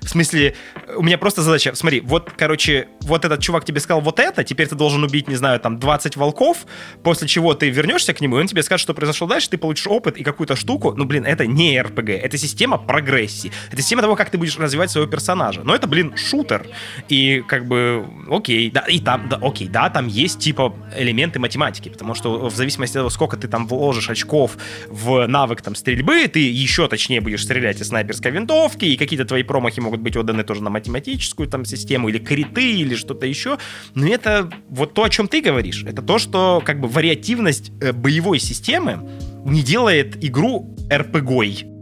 В 0.07 0.09
смысле, 0.09 0.55
у 0.97 1.03
меня 1.03 1.19
просто 1.19 1.43
задача, 1.43 1.75
смотри, 1.75 2.01
вот, 2.01 2.31
короче, 2.37 2.87
вот 3.01 3.25
этот 3.25 3.41
чувак 3.41 3.65
тебе 3.65 3.81
сказал 3.81 4.01
вот 4.01 4.21
это, 4.21 4.45
теперь 4.45 4.69
ты 4.69 4.77
должен 4.77 5.03
убить, 5.03 5.27
не 5.27 5.35
знаю, 5.35 5.59
там, 5.59 5.81
20 5.81 6.17
волков, 6.17 6.59
после 7.03 7.27
чего 7.27 7.55
ты 7.55 7.71
вернешься 7.71 8.15
к 8.15 8.21
нему, 8.21 8.39
и 8.39 8.41
он 8.41 8.47
тебе 8.47 8.63
скажет, 8.63 8.83
что 8.83 8.95
произошло 8.95 9.27
дальше, 9.27 9.51
ты 9.51 9.59
получишь 9.59 9.89
опыт 9.89 10.17
и 10.17 10.23
какую-то 10.23 10.55
штуку. 10.55 10.95
Ну, 10.97 11.07
блин, 11.07 11.25
это 11.25 11.47
не 11.47 11.81
РПГ, 11.83 12.11
это 12.11 12.39
система 12.39 12.79
прогрессии. 12.79 13.51
Это 13.73 13.83
система 13.83 14.01
того, 14.01 14.15
как 14.15 14.31
ты 14.31 14.39
будешь 14.39 14.57
развивать 14.57 14.93
своего 14.93 15.11
персонажа. 15.11 15.63
Но 15.65 15.75
это, 15.75 15.89
блин, 15.89 16.17
шутер. 16.17 16.69
И, 17.09 17.43
как 17.49 17.67
бы, 17.67 18.07
окей, 18.31 18.71
да, 18.71 18.83
и 18.83 19.01
там, 19.01 19.29
да, 19.29 19.41
окей, 19.43 19.67
да, 19.67 19.91
там 19.91 20.07
есть, 20.07 20.39
типа, 20.39 20.73
элементы 20.97 21.41
математики, 21.41 21.89
потому 21.89 22.15
что 22.15 22.49
в 22.49 22.55
зависимости 22.55 22.97
от 22.97 23.01
того, 23.01 23.11
сколько 23.11 23.37
ты 23.37 23.49
там 23.49 23.67
вложишь 23.67 24.09
очков 24.09 24.57
в 24.89 25.27
навык 25.27 25.63
там 25.63 25.75
стрельбы, 25.75 26.29
ты 26.29 26.39
еще 26.39 26.87
точнее 26.87 27.21
будешь 27.21 27.43
стрелять 27.43 27.81
из 27.81 27.89
снайперской 27.89 28.31
винтовки, 28.31 28.85
и 28.85 28.97
какие-то 28.97 29.25
твои 29.25 29.43
промахи 29.67 29.81
могут 29.81 30.01
быть 30.01 30.17
отданы 30.17 30.45
тоже 30.45 30.63
на 30.63 30.71
математическую 30.71 31.49
там 31.49 31.65
систему, 31.65 32.09
или 32.09 32.19
криты, 32.19 32.73
или 32.73 32.95
что-то 32.95 33.27
еще. 33.27 33.59
Но 33.95 34.07
это 34.07 34.51
вот 34.69 34.95
то, 34.95 35.03
о 35.03 35.09
чем 35.09 35.27
ты 35.27 35.41
говоришь. 35.41 35.85
Это 35.85 36.03
то, 36.03 36.19
что 36.19 36.63
как 36.65 36.81
бы 36.81 36.89
вариативность 36.89 37.73
э, 37.81 37.93
боевой 37.93 38.39
системы 38.39 39.09
не 39.45 39.63
делает 39.63 40.25
игру 40.25 40.77
РПГой. 40.93 41.76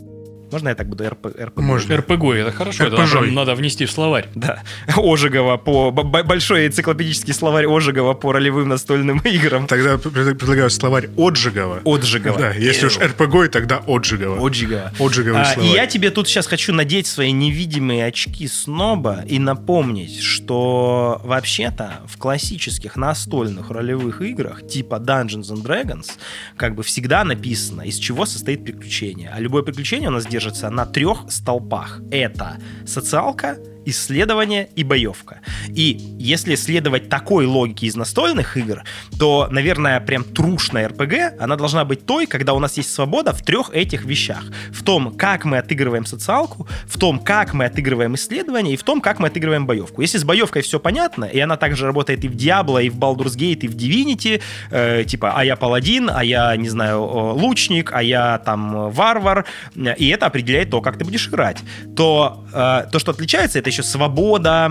Можно 0.54 0.68
я 0.68 0.74
так 0.76 0.88
буду 0.88 1.08
РП, 1.08 1.26
РПГ? 1.36 1.56
Можно. 1.58 1.96
РПГ, 1.96 2.24
это 2.26 2.52
хорошо, 2.52 2.84
это 2.84 3.02
РПЖой. 3.02 3.26
нам 3.26 3.34
надо 3.34 3.56
внести 3.56 3.86
в 3.86 3.90
словарь. 3.90 4.28
Да. 4.36 4.62
Ожегова 4.96 5.56
по... 5.56 5.90
большой 5.90 6.68
энциклопедический 6.68 7.34
словарь 7.34 7.66
Ожегова 7.66 8.14
по 8.14 8.32
ролевым 8.32 8.68
настольным 8.68 9.18
играм. 9.24 9.66
Тогда 9.66 9.98
пред- 9.98 10.38
предлагаю 10.38 10.70
словарь 10.70 11.08
Отжигова. 11.18 11.80
Отжигова. 11.84 12.38
Да, 12.38 12.52
если 12.52 12.86
уж 12.86 12.98
РПГ, 12.98 13.50
тогда 13.50 13.82
Отжигова. 13.84 14.46
Отжигова. 14.46 14.92
Отжиговый 15.00 15.42
А, 15.42 15.60
и 15.60 15.66
я 15.66 15.88
тебе 15.88 16.12
тут 16.12 16.28
сейчас 16.28 16.46
хочу 16.46 16.72
надеть 16.72 17.08
свои 17.08 17.32
невидимые 17.32 18.06
очки 18.06 18.46
сноба 18.46 19.24
и 19.28 19.40
напомнить, 19.40 20.20
что 20.20 21.20
вообще-то 21.24 22.02
в 22.06 22.16
классических 22.16 22.94
настольных 22.94 23.70
ролевых 23.70 24.22
играх 24.22 24.64
типа 24.68 25.02
Dungeons 25.04 25.50
and 25.52 25.64
Dragons 25.64 26.12
как 26.56 26.76
бы 26.76 26.84
всегда 26.84 27.24
написано, 27.24 27.82
из 27.82 27.96
чего 27.98 28.24
состоит 28.24 28.64
приключение. 28.64 29.32
А 29.34 29.40
любое 29.40 29.64
приключение 29.64 30.10
у 30.10 30.12
нас 30.12 30.26
держится 30.44 30.68
на 30.70 30.84
трех 30.84 31.30
столпах. 31.30 32.00
Это 32.10 32.58
социалка, 32.86 33.56
исследование 33.86 34.68
и 34.76 34.84
боевка. 34.84 35.40
И 35.68 35.98
если 36.18 36.54
следовать 36.54 37.08
такой 37.08 37.46
логике 37.46 37.86
из 37.86 37.96
настольных 37.96 38.56
игр, 38.56 38.82
то, 39.18 39.48
наверное, 39.50 40.00
прям 40.00 40.24
трушная 40.24 40.88
РПГ, 40.88 41.40
она 41.40 41.56
должна 41.56 41.84
быть 41.84 42.06
той, 42.06 42.26
когда 42.26 42.54
у 42.54 42.58
нас 42.58 42.76
есть 42.76 42.92
свобода 42.92 43.32
в 43.32 43.42
трех 43.42 43.70
этих 43.74 44.04
вещах. 44.04 44.44
В 44.72 44.82
том, 44.82 45.14
как 45.14 45.44
мы 45.44 45.58
отыгрываем 45.58 46.06
социалку, 46.06 46.66
в 46.86 46.98
том, 46.98 47.18
как 47.18 47.54
мы 47.54 47.66
отыгрываем 47.66 48.14
исследование, 48.14 48.74
и 48.74 48.76
в 48.76 48.82
том, 48.82 49.00
как 49.00 49.18
мы 49.18 49.28
отыгрываем 49.28 49.66
боевку. 49.66 50.02
Если 50.02 50.18
с 50.18 50.24
боевкой 50.24 50.62
все 50.62 50.78
понятно, 50.80 51.24
и 51.24 51.38
она 51.38 51.56
также 51.56 51.86
работает 51.86 52.24
и 52.24 52.28
в 52.28 52.36
Diablo, 52.36 52.82
и 52.82 52.90
в 52.90 52.98
Baldur's 52.98 53.36
Gate, 53.36 53.60
и 53.60 53.68
в 53.68 53.76
Divinity, 53.76 54.40
э, 54.70 55.04
типа, 55.04 55.32
а 55.34 55.44
я 55.44 55.56
паладин, 55.56 56.10
а 56.10 56.24
я, 56.24 56.56
не 56.56 56.68
знаю, 56.68 57.02
лучник, 57.02 57.92
а 57.92 58.02
я 58.02 58.38
там 58.38 58.90
варвар, 58.90 59.44
э, 59.76 59.94
и 59.96 60.08
это 60.08 60.26
определяет 60.26 60.70
то, 60.70 60.80
как 60.80 60.98
ты 60.98 61.04
будешь 61.04 61.28
играть, 61.28 61.58
то 61.96 62.44
э, 62.52 62.86
то, 62.90 62.98
что 62.98 63.10
отличается, 63.12 63.58
это 63.58 63.70
еще 63.74 63.82
свобода 63.82 64.70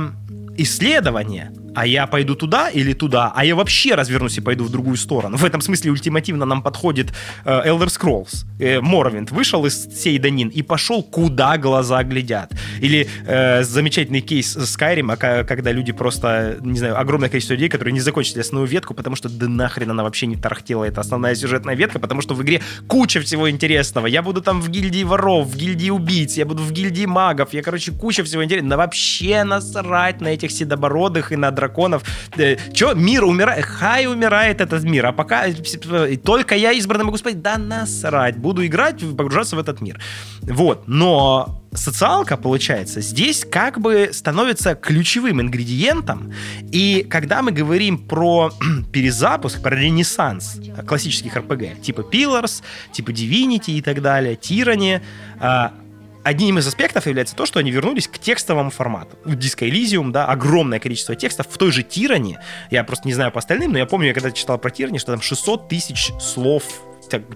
исследования. 0.56 1.52
А 1.76 1.86
я 1.88 2.08
пойду 2.08 2.36
туда 2.36 2.70
или 2.70 2.94
туда, 2.94 3.32
а 3.36 3.44
я 3.46 3.56
вообще 3.56 3.96
развернусь 3.96 4.38
и 4.38 4.42
пойду 4.42 4.64
в 4.64 4.70
другую 4.70 4.98
сторону. 4.98 5.38
В 5.38 5.46
этом 5.46 5.62
смысле 5.62 5.92
ультимативно 5.92 6.46
нам 6.46 6.62
подходит 6.62 7.14
э, 7.46 7.70
Elder 7.70 7.88
Scrolls. 7.88 8.46
Э, 8.60 8.80
Моровинд 8.82 9.32
вышел 9.32 9.66
из 9.66 9.88
Сейданин 9.96 10.50
и 10.50 10.62
пошел, 10.62 11.04
куда 11.04 11.58
глаза 11.58 12.04
глядят. 12.04 12.52
Или 12.80 13.08
э, 13.26 13.64
замечательный 13.64 14.22
кейс 14.22 14.56
Skyrim, 14.56 15.16
ка- 15.18 15.44
когда 15.44 15.72
люди 15.72 15.92
просто, 15.92 16.58
не 16.62 16.78
знаю, 16.78 17.00
огромное 17.00 17.30
количество 17.30 17.54
людей, 17.54 17.70
которые 17.70 17.94
не 17.94 18.02
закончили 18.02 18.40
основную 18.40 18.70
ветку, 18.70 18.94
потому 18.94 19.16
что 19.16 19.30
да 19.30 19.48
нахрен 19.48 19.90
она 19.92 20.04
вообще 20.04 20.28
не 20.28 20.36
тарахтела, 20.36 20.84
это 20.84 21.02
основная 21.02 21.36
сюжетная 21.36 21.76
ветка, 21.76 22.00
потому 22.00 22.22
что 22.22 22.36
в 22.36 22.44
игре 22.44 22.62
куча 22.88 23.22
всего 23.22 23.50
интересного. 23.50 24.08
Я 24.08 24.22
буду 24.22 24.42
там 24.42 24.62
в 24.62 24.70
гильдии 24.70 25.04
воров, 25.04 25.48
в 25.48 25.58
гильдии 25.58 25.90
убийц, 25.90 26.38
я 26.38 26.46
буду 26.46 26.62
в 26.62 26.72
гильдии 26.72 27.06
магов, 27.06 27.54
я, 27.54 27.62
короче, 27.64 27.92
куча 27.92 28.24
всего 28.24 28.44
интересного. 28.44 28.70
Да 28.70 28.78
вообще 28.78 29.44
насрать 29.44 30.22
на 30.22 30.30
этих 30.30 30.52
седобородых 30.52 31.32
и 31.32 31.36
на 31.36 31.52
драконов. 31.64 32.04
Э, 32.38 32.58
Че, 32.74 32.94
мир 32.94 33.24
умирает? 33.24 33.66
Хай 33.66 34.08
умирает 34.08 34.62
этот 34.62 34.84
мир, 34.84 35.06
а 35.06 35.12
пока 35.12 35.48
э, 35.48 36.18
только 36.18 36.56
я 36.56 36.72
избранный 36.72 37.06
могу 37.06 37.18
спать. 37.18 37.42
Да 37.42 37.58
насрать, 37.58 38.38
буду 38.38 38.66
играть, 38.66 39.00
погружаться 39.18 39.56
в 39.56 39.60
этот 39.60 39.82
мир. 39.82 40.00
Вот, 40.42 40.88
но 40.88 41.64
социалка, 41.74 42.38
получается, 42.38 43.02
здесь 43.02 43.46
как 43.50 43.80
бы 43.80 44.10
становится 44.12 44.76
ключевым 44.76 45.42
ингредиентом. 45.42 46.34
И 46.72 47.06
когда 47.10 47.42
мы 47.42 47.52
говорим 47.52 47.98
про 47.98 48.52
перезапуск, 48.92 49.62
про 49.62 49.76
ренессанс 49.76 50.60
классических 50.86 51.36
RPG, 51.36 51.82
типа 51.82 52.02
Pillars, 52.02 52.62
типа 52.92 53.12
Divinity 53.12 53.72
и 53.72 53.82
так 53.82 54.02
далее, 54.02 54.36
Tyranny, 54.36 55.02
а, 55.40 55.72
Одним 56.24 56.58
из 56.58 56.68
аспектов 56.68 57.06
является 57.06 57.36
то, 57.36 57.46
что 57.46 57.60
они 57.60 57.70
вернулись 57.72 58.08
к 58.08 58.18
текстовому 58.18 58.70
формату. 58.70 59.18
В 59.26 59.34
Disco 59.34 59.70
Elysium, 59.70 60.12
да, 60.12 60.26
огромное 60.26 60.80
количество 60.80 61.16
текстов. 61.16 61.48
В 61.50 61.58
той 61.58 61.72
же 61.72 61.84
Tyranny, 61.84 62.40
я 62.72 62.84
просто 62.84 63.08
не 63.08 63.14
знаю 63.14 63.32
по 63.32 63.40
остальным, 63.40 63.74
но 63.74 63.78
я 63.78 63.86
помню, 63.86 64.08
я 64.08 64.14
когда 64.14 64.32
читал 64.32 64.58
про 64.58 64.70
Tyranny, 64.70 65.00
что 65.00 65.12
там 65.12 65.22
600 65.22 65.68
тысяч 65.68 66.12
слов 66.20 66.64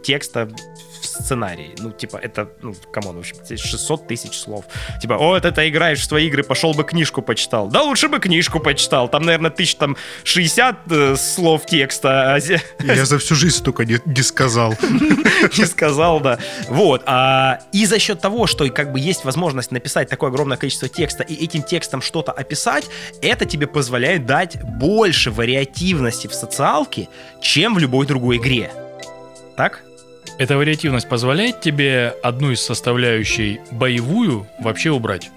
текста 0.02 0.50
в 0.98 1.06
сценарии. 1.06 1.76
Ну, 1.80 1.92
типа, 1.92 2.18
это, 2.18 2.50
ну, 2.62 2.74
come 2.92 3.07
on, 3.07 3.18
в 3.18 3.20
общем, 3.20 3.38
здесь 3.44 3.62
600 3.62 4.08
тысяч 4.08 4.38
слов. 4.38 4.66
Типа, 5.02 5.14
о, 5.14 5.30
вот 5.30 5.46
это 5.46 5.68
играешь 5.70 6.00
в 6.00 6.04
свои 6.06 6.28
игры, 6.28 6.44
пошел 6.44 6.74
бы 6.74 6.84
книжку 6.84 7.22
почитал. 7.22 7.68
Да 7.68 7.82
лучше 7.82 8.08
бы 8.08 8.20
книжку 8.20 8.60
почитал. 8.60 9.10
Там, 9.10 9.24
наверное, 9.24 9.52
тысяч 9.52 9.76
там 9.76 9.98
60 10.24 10.92
э, 10.92 11.16
слов 11.16 11.66
текста. 11.66 12.36
а 12.36 12.40
Я 12.84 13.06
за 13.06 13.18
всю 13.18 13.36
жизнь 13.36 13.64
только 13.64 13.86
не, 13.86 14.00
не 14.06 14.22
сказал. 14.22 14.76
не 15.58 15.66
сказал, 15.66 16.20
да. 16.20 16.40
Вот. 16.70 17.04
А, 17.06 17.60
и 17.72 17.86
за 17.86 18.00
счет 18.00 18.22
того, 18.22 18.48
что 18.48 18.68
как 18.70 18.92
бы 18.92 19.00
есть 19.00 19.26
возможность 19.26 19.72
написать 19.72 20.10
такое 20.10 20.30
огромное 20.30 20.58
количество 20.58 20.88
текста 20.88 21.24
и 21.24 21.34
этим 21.34 21.64
текстом 21.64 22.02
что-то 22.02 22.32
описать, 22.32 22.86
это 23.22 23.46
тебе 23.46 23.68
позволяет 23.68 24.26
дать 24.26 24.62
больше 24.64 25.32
вариативности 25.32 26.28
в 26.28 26.34
социалке, 26.34 27.10
чем 27.42 27.76
в 27.76 27.80
любой 27.80 28.06
другой 28.06 28.38
игре. 28.38 28.72
Так? 29.56 29.82
Эта 30.38 30.56
вариативность 30.56 31.10
позволяет 31.10 31.62
тебе 31.62 32.14
одну 32.22 32.52
из 32.52 32.62
составляющей 32.62 33.60
боевую 33.72 34.46
вообще 34.60 34.92
убрать. 34.92 35.32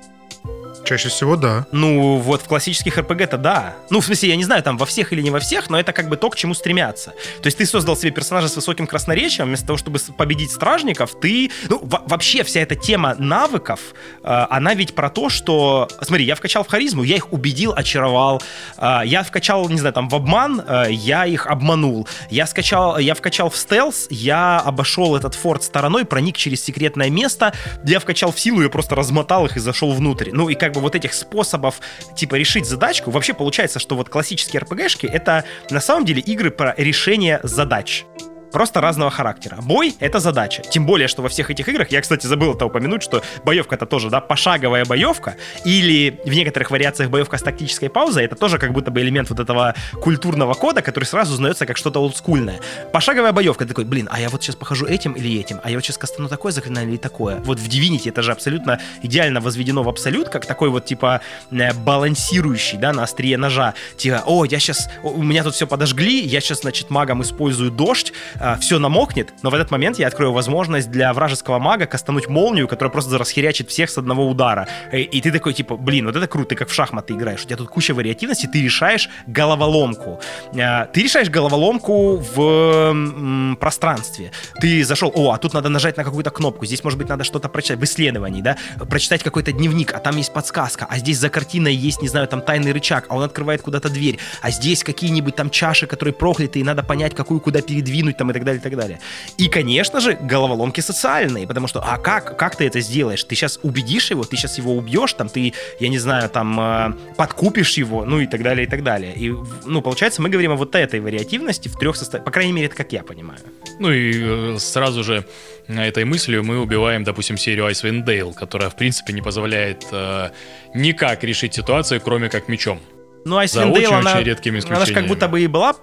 Чаще 0.90 1.08
всего 1.08 1.36
да. 1.36 1.66
Ну, 1.70 2.16
вот 2.16 2.42
в 2.42 2.48
классических 2.48 2.98
РПГ-то 2.98 3.38
да. 3.38 3.76
Ну, 3.90 4.00
в 4.00 4.04
смысле, 4.04 4.30
я 4.30 4.34
не 4.34 4.42
знаю, 4.42 4.60
там 4.64 4.76
во 4.76 4.86
всех 4.86 5.12
или 5.12 5.22
не 5.22 5.30
во 5.30 5.38
всех, 5.38 5.70
но 5.70 5.78
это 5.78 5.92
как 5.92 6.08
бы 6.08 6.16
то, 6.16 6.28
к 6.30 6.34
чему 6.34 6.52
стремятся. 6.52 7.10
То 7.40 7.46
есть 7.46 7.58
ты 7.58 7.64
создал 7.64 7.96
себе 7.96 8.10
персонажа 8.10 8.48
с 8.48 8.56
высоким 8.56 8.88
красноречием, 8.88 9.46
вместо 9.46 9.68
того, 9.68 9.76
чтобы 9.76 10.00
победить 10.18 10.50
стражников, 10.50 11.12
ты... 11.20 11.52
Ну, 11.68 11.78
во- 11.80 12.02
вообще 12.08 12.42
вся 12.42 12.58
эта 12.58 12.74
тема 12.74 13.14
навыков, 13.16 13.78
э, 14.24 14.46
она 14.50 14.74
ведь 14.74 14.96
про 14.96 15.10
то, 15.10 15.28
что... 15.28 15.86
Смотри, 16.02 16.24
я 16.24 16.34
вкачал 16.34 16.64
в 16.64 16.66
харизму, 16.66 17.04
я 17.04 17.14
их 17.14 17.32
убедил, 17.32 17.72
очаровал. 17.72 18.42
Э, 18.76 19.02
я 19.04 19.22
вкачал, 19.22 19.68
не 19.68 19.78
знаю, 19.78 19.94
там, 19.94 20.08
в 20.08 20.14
обман, 20.16 20.60
э, 20.66 20.86
я 20.90 21.24
их 21.24 21.46
обманул. 21.46 22.08
Я, 22.30 22.48
скачал, 22.48 22.98
я 22.98 23.14
вкачал 23.14 23.48
в 23.48 23.56
стелс, 23.56 24.08
я 24.10 24.58
обошел 24.58 25.14
этот 25.14 25.36
форт 25.36 25.62
стороной, 25.62 26.04
проник 26.04 26.36
через 26.36 26.64
секретное 26.64 27.10
место, 27.10 27.52
я 27.84 28.00
вкачал 28.00 28.32
в 28.32 28.40
силу, 28.40 28.60
я 28.60 28.68
просто 28.68 28.96
размотал 28.96 29.46
их 29.46 29.56
и 29.56 29.60
зашел 29.60 29.92
внутрь. 29.92 30.30
Ну 30.32 30.48
и 30.48 30.56
как 30.56 30.72
бы 30.72 30.79
вот 30.80 30.94
этих 30.94 31.14
способов, 31.14 31.80
типа, 32.16 32.34
решить 32.34 32.66
задачку, 32.66 33.10
вообще 33.10 33.34
получается, 33.34 33.78
что 33.78 33.96
вот 33.96 34.08
классические 34.08 34.60
РПГшки— 34.60 35.06
это 35.12 35.44
на 35.70 35.80
самом 35.80 36.04
деле 36.04 36.20
игры 36.20 36.50
про 36.50 36.74
решение 36.76 37.40
задач. 37.42 38.04
Просто 38.52 38.80
разного 38.80 39.10
характера. 39.10 39.58
Бой— 39.62 39.94
это 40.00 40.18
задача. 40.20 40.62
Тем 40.62 40.86
более, 40.86 41.08
что 41.08 41.22
во 41.22 41.28
всех 41.28 41.50
этих 41.50 41.68
играх, 41.68 41.90
я, 41.90 42.00
кстати, 42.00 42.26
забыл 42.26 42.54
это 42.54 42.66
упомянуть, 42.66 43.02
что 43.02 43.22
боевка 43.44 43.76
это 43.76 43.86
тоже, 43.86 44.10
да, 44.10 44.20
пошаговая 44.20 44.84
боевка, 44.84 45.36
или 45.64 46.20
в 46.24 46.30
некоторых 46.30 46.70
вариациях 46.70 47.10
боевка 47.10 47.38
с 47.38 47.42
тактической 47.42 47.88
паузой, 47.88 48.24
это 48.24 48.36
тоже 48.36 48.58
как 48.58 48.72
будто 48.72 48.90
бы 48.90 49.00
элемент 49.00 49.30
вот 49.30 49.40
этого 49.40 49.74
культурного 50.00 50.54
кода, 50.54 50.82
который 50.82 51.04
сразу 51.04 51.34
узнается 51.34 51.66
как 51.66 51.76
что-то 51.76 52.00
олдскульное. 52.00 52.60
Пошаговая 52.92 53.32
боевка, 53.32 53.66
такой, 53.66 53.84
блин, 53.84 54.08
а 54.10 54.20
я 54.20 54.28
вот 54.28 54.42
сейчас 54.42 54.56
похожу 54.56 54.86
этим 54.86 55.12
или 55.12 55.38
этим, 55.38 55.60
а 55.62 55.70
я 55.70 55.76
вот 55.76 55.84
сейчас 55.84 55.98
кастану 55.98 56.28
такое 56.28 56.52
заклинание 56.52 56.94
или 56.94 57.00
такое. 57.00 57.36
Вот 57.36 57.58
в 57.58 57.68
Divinity 57.68 58.08
это 58.08 58.22
же 58.22 58.32
абсолютно 58.32 58.80
идеально 59.02 59.40
возведено 59.40 59.82
в 59.82 59.88
абсолют, 59.88 60.28
как 60.28 60.46
такой 60.46 60.70
вот 60.70 60.84
типа 60.84 61.20
э, 61.50 61.72
балансирующий, 61.72 62.78
да, 62.78 62.92
на 62.92 63.04
острие 63.04 63.36
ножа. 63.36 63.74
Типа, 63.96 64.22
о, 64.26 64.44
я 64.44 64.58
сейчас, 64.58 64.90
у 65.02 65.22
меня 65.22 65.44
тут 65.44 65.54
все 65.54 65.66
подожгли, 65.66 66.20
я 66.20 66.40
сейчас, 66.40 66.60
значит, 66.60 66.90
магом 66.90 67.22
использую 67.22 67.70
дождь, 67.70 68.12
все 68.60 68.78
намокнет, 68.78 69.32
но 69.42 69.50
в 69.50 69.54
этот 69.54 69.70
момент 69.70 69.98
я 69.98 70.06
открою 70.06 70.32
возможность 70.32 70.90
для 70.90 71.12
вражеского 71.12 71.58
мага 71.58 71.86
кастануть 71.86 72.28
молнию, 72.28 72.68
которая 72.68 72.90
просто 72.90 73.18
расхерячит 73.18 73.68
всех 73.70 73.90
с 73.90 73.98
одного 73.98 74.28
удара. 74.28 74.68
И, 74.92 75.02
и 75.02 75.20
ты 75.20 75.30
такой, 75.32 75.52
типа, 75.52 75.76
блин, 75.76 76.06
вот 76.06 76.16
это 76.16 76.26
круто, 76.26 76.50
ты 76.50 76.54
как 76.54 76.68
в 76.68 76.74
шахматы 76.74 77.14
играешь, 77.14 77.42
у 77.42 77.46
тебя 77.46 77.56
тут 77.56 77.68
куча 77.68 77.94
вариативности, 77.94 78.46
ты 78.46 78.62
решаешь 78.62 79.08
головоломку. 79.26 80.20
А, 80.58 80.86
Ты 80.86 81.02
решаешь 81.02 81.30
головоломку 81.30 82.16
в 82.16 83.56
пространстве. 83.60 84.32
Ты 84.60 84.84
зашел, 84.84 85.12
о, 85.14 85.32
а 85.32 85.38
тут 85.38 85.54
надо 85.54 85.68
нажать 85.68 85.96
на 85.96 86.04
какую-то 86.04 86.30
кнопку, 86.30 86.66
здесь, 86.66 86.82
может 86.84 86.98
быть, 86.98 87.08
надо 87.08 87.24
что-то 87.24 87.48
прочитать 87.48 87.78
в 87.78 87.84
исследовании, 87.84 88.42
да, 88.42 88.56
прочитать 88.88 89.22
какой-то 89.22 89.52
дневник, 89.52 89.92
а 89.94 89.98
там 89.98 90.16
есть 90.16 90.32
подсказка, 90.32 90.86
а 90.88 90.98
здесь 90.98 91.18
за 91.18 91.28
картиной 91.28 91.74
есть, 91.74 92.02
не 92.02 92.08
знаю, 92.08 92.26
там 92.28 92.40
тайный 92.40 92.72
рычаг, 92.72 93.06
а 93.08 93.16
он 93.16 93.22
открывает 93.22 93.62
куда-то 93.62 93.88
дверь, 93.90 94.18
а 94.42 94.50
здесь 94.50 94.84
какие-нибудь 94.84 95.36
там 95.36 95.50
чаши, 95.50 95.86
которые 95.86 96.14
прокляты, 96.14 96.60
и 96.60 96.64
надо 96.64 96.82
понять, 96.82 97.14
какую 97.14 97.40
куда 97.40 97.60
передвинуть, 97.60 98.16
там, 98.16 98.29
и 98.30 98.34
так 98.34 98.44
далее, 98.44 98.60
и 98.60 98.62
так 98.62 98.76
далее. 98.76 99.00
И, 99.38 99.48
конечно 99.48 100.00
же, 100.00 100.14
головоломки 100.14 100.80
социальные, 100.80 101.46
потому 101.46 101.68
что, 101.68 101.80
а 101.80 101.98
как, 101.98 102.36
как 102.38 102.56
ты 102.56 102.66
это 102.66 102.80
сделаешь? 102.80 103.24
Ты 103.24 103.34
сейчас 103.34 103.58
убедишь 103.62 104.10
его, 104.10 104.24
ты 104.24 104.36
сейчас 104.36 104.58
его 104.58 104.76
убьешь, 104.76 105.12
там, 105.14 105.28
ты, 105.28 105.52
я 105.80 105.88
не 105.88 105.98
знаю, 105.98 106.28
там, 106.28 106.60
э, 106.60 106.92
подкупишь 107.16 107.78
его, 107.78 108.04
ну, 108.04 108.20
и 108.20 108.26
так 108.26 108.42
далее, 108.42 108.66
и 108.66 108.70
так 108.70 108.82
далее. 108.82 109.12
И, 109.14 109.34
ну, 109.64 109.82
получается, 109.82 110.22
мы 110.22 110.28
говорим 110.28 110.52
о 110.52 110.56
вот 110.56 110.74
этой 110.74 111.00
вариативности 111.00 111.68
в 111.68 111.76
трех 111.76 111.96
состояниях, 111.96 112.24
по 112.24 112.32
крайней 112.32 112.52
мере, 112.52 112.66
это 112.66 112.76
как 112.76 112.92
я 112.92 113.02
понимаю. 113.02 113.40
Ну 113.78 113.90
и 113.90 114.54
э, 114.54 114.58
сразу 114.58 115.04
же 115.04 115.24
этой 115.68 116.04
мыслью 116.04 116.44
мы 116.44 116.60
убиваем, 116.60 117.04
допустим, 117.04 117.36
серию 117.36 117.68
Icewind 117.68 118.04
Dale, 118.04 118.34
которая, 118.34 118.70
в 118.70 118.76
принципе, 118.76 119.12
не 119.12 119.22
позволяет 119.22 119.86
э, 119.92 120.30
никак 120.74 121.24
решить 121.24 121.54
ситуацию, 121.54 122.00
кроме 122.00 122.28
как 122.28 122.48
мечом. 122.48 122.80
Ну, 123.24 123.40
Icewind 123.40 123.74
Dale, 123.74 123.92
она, 123.92 124.22
редкими 124.22 124.58
она 124.58 124.60
же 124.60 124.66
как 124.66 124.78
исключениями. 124.78 125.08
будто 125.08 125.28
бы 125.28 125.40
и 125.42 125.46
была 125.46 125.74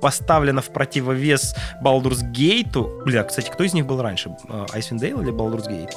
поставлена 0.00 0.60
в 0.60 0.72
противовес 0.72 1.54
Baldur's 1.82 2.22
Gate. 2.32 3.04
Бля, 3.04 3.22
кстати, 3.24 3.50
кто 3.50 3.64
из 3.64 3.74
них 3.74 3.86
был 3.86 4.02
раньше? 4.02 4.30
Э, 4.48 4.66
Icewind 4.74 4.98
Dale 5.00 5.22
или 5.22 5.32
Baldur's 5.32 5.68
Gate? 5.68 5.92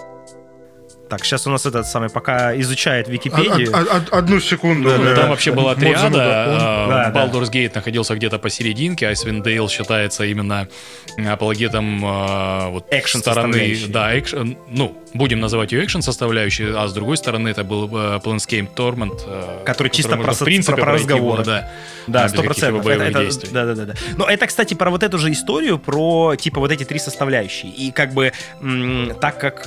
Так, 1.09 1.25
сейчас 1.25 1.45
у 1.45 1.51
нас 1.51 1.65
этот 1.65 1.85
самый, 1.85 2.09
пока 2.09 2.59
изучает 2.61 3.07
Википедию. 3.07 3.69
А- 3.73 3.81
а- 3.81 4.03
а- 4.11 4.17
Одну 4.17 4.39
секунду. 4.39 4.89
Да, 4.89 4.97
да, 4.97 5.15
Там 5.15 5.29
вообще 5.29 5.51
была 5.51 5.75
триада. 5.75 6.17
Да. 6.17 7.11
Baldur's 7.13 7.51
Gate 7.51 7.71
находился 7.75 8.15
где-то 8.15 8.39
посерединке, 8.39 9.11
Icewind 9.11 9.43
Dale 9.43 9.69
считается 9.69 10.23
именно 10.25 10.67
апологетом 11.29 12.03
э, 12.03 12.69
вот 12.69 12.87
Экшен 12.89 13.19
стороны, 13.21 13.77
да, 13.89 14.17
экшен, 14.17 14.57
ну, 14.69 14.97
будем 15.13 15.39
называть 15.39 15.71
ее 15.71 15.83
экшен 15.83 16.01
составляющей, 16.01 16.65
а 16.75 16.87
с 16.87 16.93
другой 16.93 17.17
стороны 17.17 17.49
это 17.49 17.63
был 17.63 17.85
э, 17.87 18.19
Planescape 18.23 18.73
Torment, 18.75 19.21
э, 19.25 19.63
Который 19.65 19.89
чисто 19.89 20.17
про 20.17 20.33
в 20.33 20.39
принципе 20.39 20.75
про 20.77 20.83
пройти 20.83 21.03
разговоры. 21.03 21.43
было, 21.43 21.45
да, 21.45 21.69
Да, 22.07 22.29
сто 22.29 22.43
процентов. 22.43 22.83
Да, 22.85 23.65
да, 23.65 23.75
да, 23.75 23.85
да. 23.85 23.93
Но 24.17 24.25
это, 24.25 24.47
кстати, 24.47 24.73
про 24.73 24.89
вот 24.89 25.03
эту 25.03 25.17
же 25.17 25.31
историю, 25.31 25.79
про 25.79 26.35
типа 26.35 26.59
вот 26.59 26.71
эти 26.71 26.83
три 26.83 26.99
составляющие. 26.99 27.71
И 27.71 27.91
как 27.91 28.13
бы 28.13 28.31
м, 28.61 29.13
так 29.21 29.39
как 29.39 29.63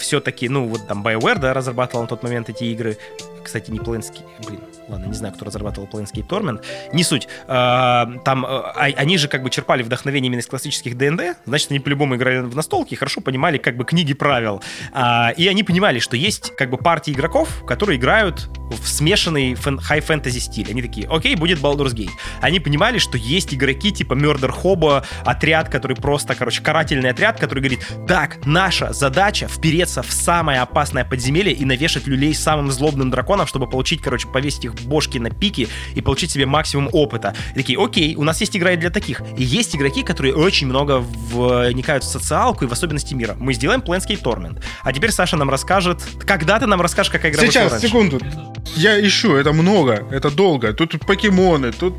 все-таки, 0.00 0.48
ну 0.48 0.66
вот 0.66 0.86
там 0.86 1.06
BioWare, 1.06 1.38
да, 1.38 1.54
разрабатывал 1.54 2.02
на 2.02 2.08
тот 2.08 2.22
момент 2.22 2.48
эти 2.48 2.64
игры. 2.64 2.96
Кстати, 3.42 3.70
не 3.70 3.78
Planescape, 3.78 4.24
блин, 4.46 4.60
ладно, 4.90 5.06
не 5.06 5.14
знаю, 5.14 5.34
кто 5.34 5.44
разрабатывал 5.44 5.88
Planescape 5.88 6.26
Torment. 6.26 6.64
Не 6.92 7.04
суть. 7.04 7.28
А, 7.48 8.06
Там 8.24 8.44
э, 8.44 8.48
а- 8.48 8.90
они 8.96 9.16
же 9.18 9.28
как 9.28 9.42
бы 9.42 9.50
черпали 9.50 9.82
вдохновение 9.82 10.28
именно 10.28 10.40
из 10.40 10.46
классических 10.46 10.96
ДНД, 10.96 11.36
значит, 11.46 11.70
они 11.70 11.80
по-любому 11.80 12.16
играли 12.16 12.38
в 12.40 12.54
настолки 12.56 12.94
хорошо 12.94 13.20
понимали 13.20 13.58
как 13.58 13.76
бы 13.76 13.84
книги 13.84 14.14
правил. 14.14 14.62
А, 14.92 15.30
И 15.36 15.46
они 15.48 15.62
понимали, 15.62 15.98
что 15.98 16.16
есть 16.16 16.54
как 16.56 16.70
бы 16.70 16.76
партии 16.76 17.12
игроков, 17.12 17.64
которые 17.66 17.98
играют 17.98 18.48
в 18.70 18.86
смешанный 18.86 19.54
фэн- 19.54 19.80
хай-фэнтези 19.80 20.38
стиль. 20.38 20.70
Они 20.70 20.82
такие, 20.82 21.08
окей, 21.08 21.34
будет 21.36 21.58
Baldur's 21.60 21.94
Gate. 21.94 22.10
Они 22.40 22.60
понимали, 22.60 22.98
что 22.98 23.16
есть 23.18 23.52
игроки 23.54 23.90
типа 23.92 24.14
Murder 24.14 24.52
Hobo, 24.62 25.04
отряд, 25.24 25.68
который 25.68 25.96
просто, 25.96 26.34
короче, 26.34 26.62
карательный 26.62 27.10
отряд, 27.10 27.38
который 27.40 27.60
говорит, 27.60 27.80
так, 28.06 28.38
наша 28.46 28.92
задача 28.92 29.48
впереться 29.48 30.02
в 30.02 30.10
самое 30.12 30.60
опасное 30.60 31.04
подземелье 31.04 31.52
и 31.52 31.64
навешать 31.64 32.06
люлей 32.06 32.34
самым 32.34 32.70
злобным 32.70 33.10
драконам, 33.10 33.46
чтобы 33.46 33.68
получить, 33.68 34.02
короче, 34.02 34.28
повесить 34.28 34.64
их 34.64 34.74
бошки 34.84 35.18
на 35.18 35.30
пики 35.30 35.68
и 35.94 36.00
получить 36.00 36.30
себе 36.30 36.46
максимум 36.46 36.88
опыта. 36.92 37.34
И 37.54 37.58
такие, 37.58 37.82
окей, 37.82 38.14
у 38.16 38.24
нас 38.24 38.40
есть 38.40 38.56
игра 38.56 38.72
и 38.72 38.76
для 38.76 38.90
таких. 38.90 39.22
И 39.36 39.42
есть 39.42 39.74
игроки, 39.76 40.02
которые 40.02 40.34
очень 40.34 40.66
много 40.66 40.98
вникают 40.98 42.04
в 42.04 42.08
социалку 42.08 42.64
и 42.64 42.68
в 42.68 42.72
особенности 42.72 43.14
мира. 43.14 43.36
Мы 43.38 43.54
сделаем 43.54 43.80
Planescape 43.80 44.22
Torment. 44.22 44.62
А 44.82 44.92
теперь 44.92 45.10
Саша 45.12 45.36
нам 45.36 45.50
расскажет, 45.50 46.02
когда 46.26 46.58
ты 46.58 46.66
нам 46.66 46.80
расскажешь, 46.80 47.10
какая 47.12 47.32
игра 47.32 47.42
Сейчас, 47.42 47.80
секунду. 47.80 48.20
Я 48.76 49.00
ищу, 49.04 49.34
это 49.36 49.52
много, 49.52 50.06
это 50.10 50.30
долго. 50.30 50.72
Тут, 50.72 50.90
тут 50.92 51.06
покемоны, 51.06 51.72
тут 51.72 51.94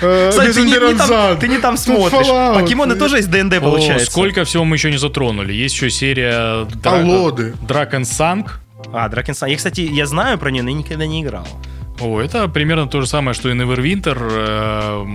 э, 0.00 0.30
Кстати, 0.30 0.52
ты 0.52 0.62
не, 0.62 0.72
не 0.72 0.94
там, 0.96 1.38
ты 1.38 1.48
не 1.48 1.58
там 1.58 1.76
смотришь. 1.76 2.26
Fallout, 2.26 2.60
Покемоны 2.60 2.96
тоже 2.96 3.18
из 3.18 3.26
ДНД 3.26 3.54
О, 3.54 3.60
получается. 3.60 4.10
сколько 4.10 4.44
всего 4.44 4.64
мы 4.64 4.76
еще 4.76 4.90
не 4.90 4.96
затронули. 4.98 5.52
Есть 5.52 5.74
еще 5.74 5.90
серия 5.90 6.64
Дра- 6.82 7.02
Алоды. 7.02 7.54
Dragon 7.66 8.02
Sang. 8.02 8.48
А, 8.92 9.08
Дракенсан. 9.08 9.48
Я, 9.48 9.56
кстати, 9.56 9.80
я 9.80 10.06
знаю 10.06 10.38
про 10.38 10.50
нее, 10.50 10.62
но 10.62 10.70
я 10.70 10.76
никогда 10.76 11.06
не 11.06 11.22
играл. 11.22 11.46
О, 12.00 12.20
это 12.20 12.46
примерно 12.48 12.86
то 12.88 13.00
же 13.00 13.06
самое, 13.06 13.34
что 13.34 13.48
и 13.48 13.54
Neverwinter, 13.54 14.18
э, 14.18 15.06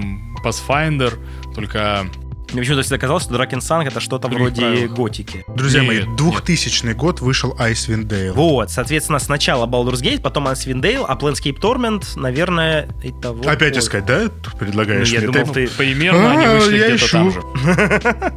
Pathfinder, 0.43 1.13
только 1.53 2.05
Мне 2.51 2.61
почему-то 2.61 2.81
всегда 2.81 2.97
казалось, 2.97 3.23
что 3.23 3.33
Дракенсан 3.33 3.85
это 3.87 3.99
что-то 3.99 4.27
Других 4.27 4.47
вроде 4.57 4.61
правил. 4.61 4.93
готики. 4.95 5.45
Друзья 5.55 5.83
мои, 5.83 5.99
Нет, 5.99 6.15
2000 6.17 6.93
год 6.93 7.21
вышел 7.21 7.55
Icewind 7.59 8.07
Dale. 8.07 8.31
Вот, 8.33 8.71
соответственно, 8.71 9.19
сначала 9.19 9.67
Baldur's 9.67 10.01
Gate, 10.01 10.21
потом 10.21 10.47
Icewind 10.47 10.81
Dale, 10.81 11.05
а 11.07 11.15
Planescape 11.15 11.59
Torment, 11.59 12.03
наверное, 12.19 12.89
это 13.03 13.31
вот... 13.31 13.45
Опять 13.45 13.75
Ой. 13.75 13.79
искать, 13.79 14.05
да? 14.05 14.27
Ты 14.27 14.31
Ну, 14.51 14.57
предлагаешь 14.59 15.09
я 15.09 15.19
мне? 15.21 15.27
думал, 15.29 15.53
Ты- 15.53 15.67
ты... 15.67 15.73
примерно 15.77 16.31
они 16.31 16.45
А, 16.45 16.55
вышли 16.55 16.77
я 16.77 16.87
где-то 16.89 17.05
ищу. 17.05 17.11
там 17.11 17.31
же. 17.31 17.41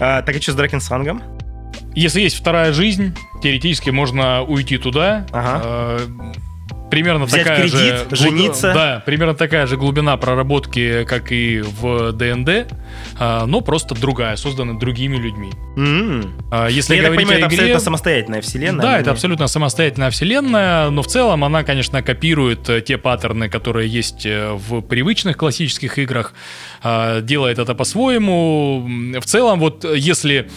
А, 0.00 0.22
так 0.22 0.36
и 0.36 0.40
что 0.40 0.52
с 0.52 0.54
Дракенсангом? 0.54 1.22
Если 1.94 2.20
есть 2.20 2.36
вторая 2.38 2.72
жизнь, 2.72 3.14
теоретически 3.42 3.90
можно 3.90 4.42
уйти 4.42 4.78
туда. 4.78 5.26
Ага. 5.32 6.00
Примерно 6.92 7.24
Взять 7.24 7.44
такая 7.44 7.62
кредит, 7.62 8.10
же 8.10 8.16
жениться. 8.16 8.74
Да, 8.74 9.02
примерно 9.06 9.34
такая 9.34 9.66
же 9.66 9.78
глубина 9.78 10.14
проработки, 10.18 11.04
как 11.04 11.32
и 11.32 11.62
в 11.62 12.12
ДНД. 12.12 12.70
А, 13.18 13.46
но 13.46 13.60
просто 13.60 13.94
другая, 13.94 14.36
создана 14.36 14.74
другими 14.74 15.16
людьми. 15.16 15.50
А, 16.50 16.68
Если 16.68 16.96
Я 16.96 17.02
так 17.02 17.14
понимаю, 17.14 17.38
это 17.38 17.46
о 17.46 17.48
игре... 17.48 17.56
абсолютно 17.56 17.80
самостоятельная 17.80 18.40
вселенная. 18.40 18.82
Да, 18.82 18.88
она 18.88 18.98
это 18.98 19.10
не- 19.10 19.12
абсолютно 19.12 19.46
самостоятельная 19.46 20.10
вселенная, 20.10 20.90
но 20.90 21.02
в 21.02 21.06
целом 21.06 21.44
она, 21.44 21.62
конечно, 21.62 22.02
копирует 22.02 22.68
э, 22.68 22.80
те 22.80 22.98
паттерны, 22.98 23.48
которые 23.48 23.88
есть 23.88 24.26
э, 24.26 24.52
в 24.52 24.80
привычных 24.82 25.36
классических 25.36 25.98
играх, 25.98 26.34
а, 26.82 27.20
делает 27.20 27.58
это 27.58 27.74
по-своему. 27.74 28.86
В 29.20 29.24
целом, 29.24 29.60
вот 29.60 29.84
э, 29.84 29.94
если 29.96 30.50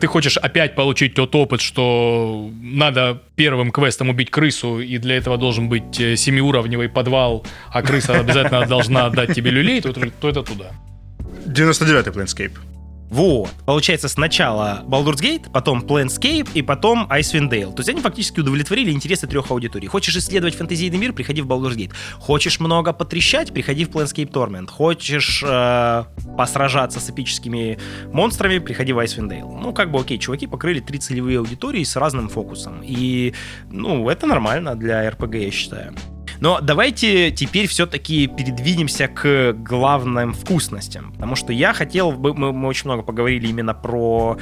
ты 0.00 0.06
хочешь 0.06 0.36
опять 0.36 0.74
получить 0.74 1.14
тот 1.14 1.34
опыт, 1.34 1.60
что 1.60 2.50
надо 2.60 3.22
первым 3.36 3.70
квестом 3.70 4.10
убить 4.10 4.30
крысу, 4.30 4.80
и 4.80 4.98
для 4.98 5.16
этого 5.16 5.36
должен 5.36 5.68
быть 5.68 5.94
семиуровневый 5.96 6.88
подвал, 6.88 7.44
а 7.70 7.82
крыса 7.82 8.14
обязательно 8.20 8.66
должна 8.66 9.06
отдать 9.06 9.34
тебе 9.34 9.50
люлей, 9.50 9.80
то 9.80 9.90
это 10.28 10.42
туда. 10.42 10.72
99-й 11.46 12.10
Planescape. 12.10 12.52
Вот. 13.10 13.50
Получается, 13.64 14.08
сначала 14.08 14.82
Baldur's 14.86 15.20
Gate, 15.20 15.50
потом 15.52 15.82
Planescape 15.82 16.48
и 16.54 16.62
потом 16.62 17.06
Icewind 17.10 17.50
Dale. 17.50 17.72
То 17.72 17.78
есть 17.78 17.88
они 17.88 18.00
фактически 18.00 18.40
удовлетворили 18.40 18.90
интересы 18.90 19.26
трех 19.26 19.50
аудиторий. 19.50 19.88
Хочешь 19.88 20.16
исследовать 20.16 20.56
фэнтезийный 20.56 20.98
мир, 20.98 21.12
приходи 21.12 21.40
в 21.40 21.46
Baldur's 21.46 21.76
Gate. 21.76 21.92
Хочешь 22.18 22.58
много 22.58 22.92
потрещать, 22.92 23.52
приходи 23.52 23.84
в 23.84 23.90
Planescape 23.90 24.30
Torment. 24.30 24.66
Хочешь 24.66 25.42
э, 25.46 26.04
посражаться 26.36 27.00
с 27.00 27.08
эпическими 27.08 27.78
монстрами, 28.12 28.58
приходи 28.58 28.92
в 28.92 28.98
Icewind 28.98 29.28
Dale. 29.28 29.60
Ну, 29.60 29.72
как 29.72 29.90
бы 29.90 30.00
окей, 30.00 30.18
чуваки 30.18 30.46
покрыли 30.46 30.80
три 30.80 30.98
целевые 30.98 31.38
аудитории 31.38 31.84
с 31.84 31.94
разным 31.96 32.28
фокусом. 32.28 32.82
И, 32.82 33.34
ну, 33.70 34.08
это 34.08 34.26
нормально 34.26 34.74
для 34.74 35.08
RPG, 35.08 35.44
я 35.44 35.50
считаю. 35.50 35.94
Но 36.40 36.60
давайте 36.60 37.30
теперь 37.30 37.66
все-таки 37.66 38.26
передвинемся 38.26 39.08
к 39.08 39.52
главным 39.54 40.34
вкусностям. 40.34 41.12
Потому 41.12 41.36
что 41.36 41.52
я 41.52 41.72
хотел 41.72 42.12
бы... 42.12 42.34
Мы, 42.34 42.52
мы 42.52 42.68
очень 42.68 42.86
много 42.86 43.02
поговорили 43.02 43.48
именно 43.48 43.74
про 43.74 44.38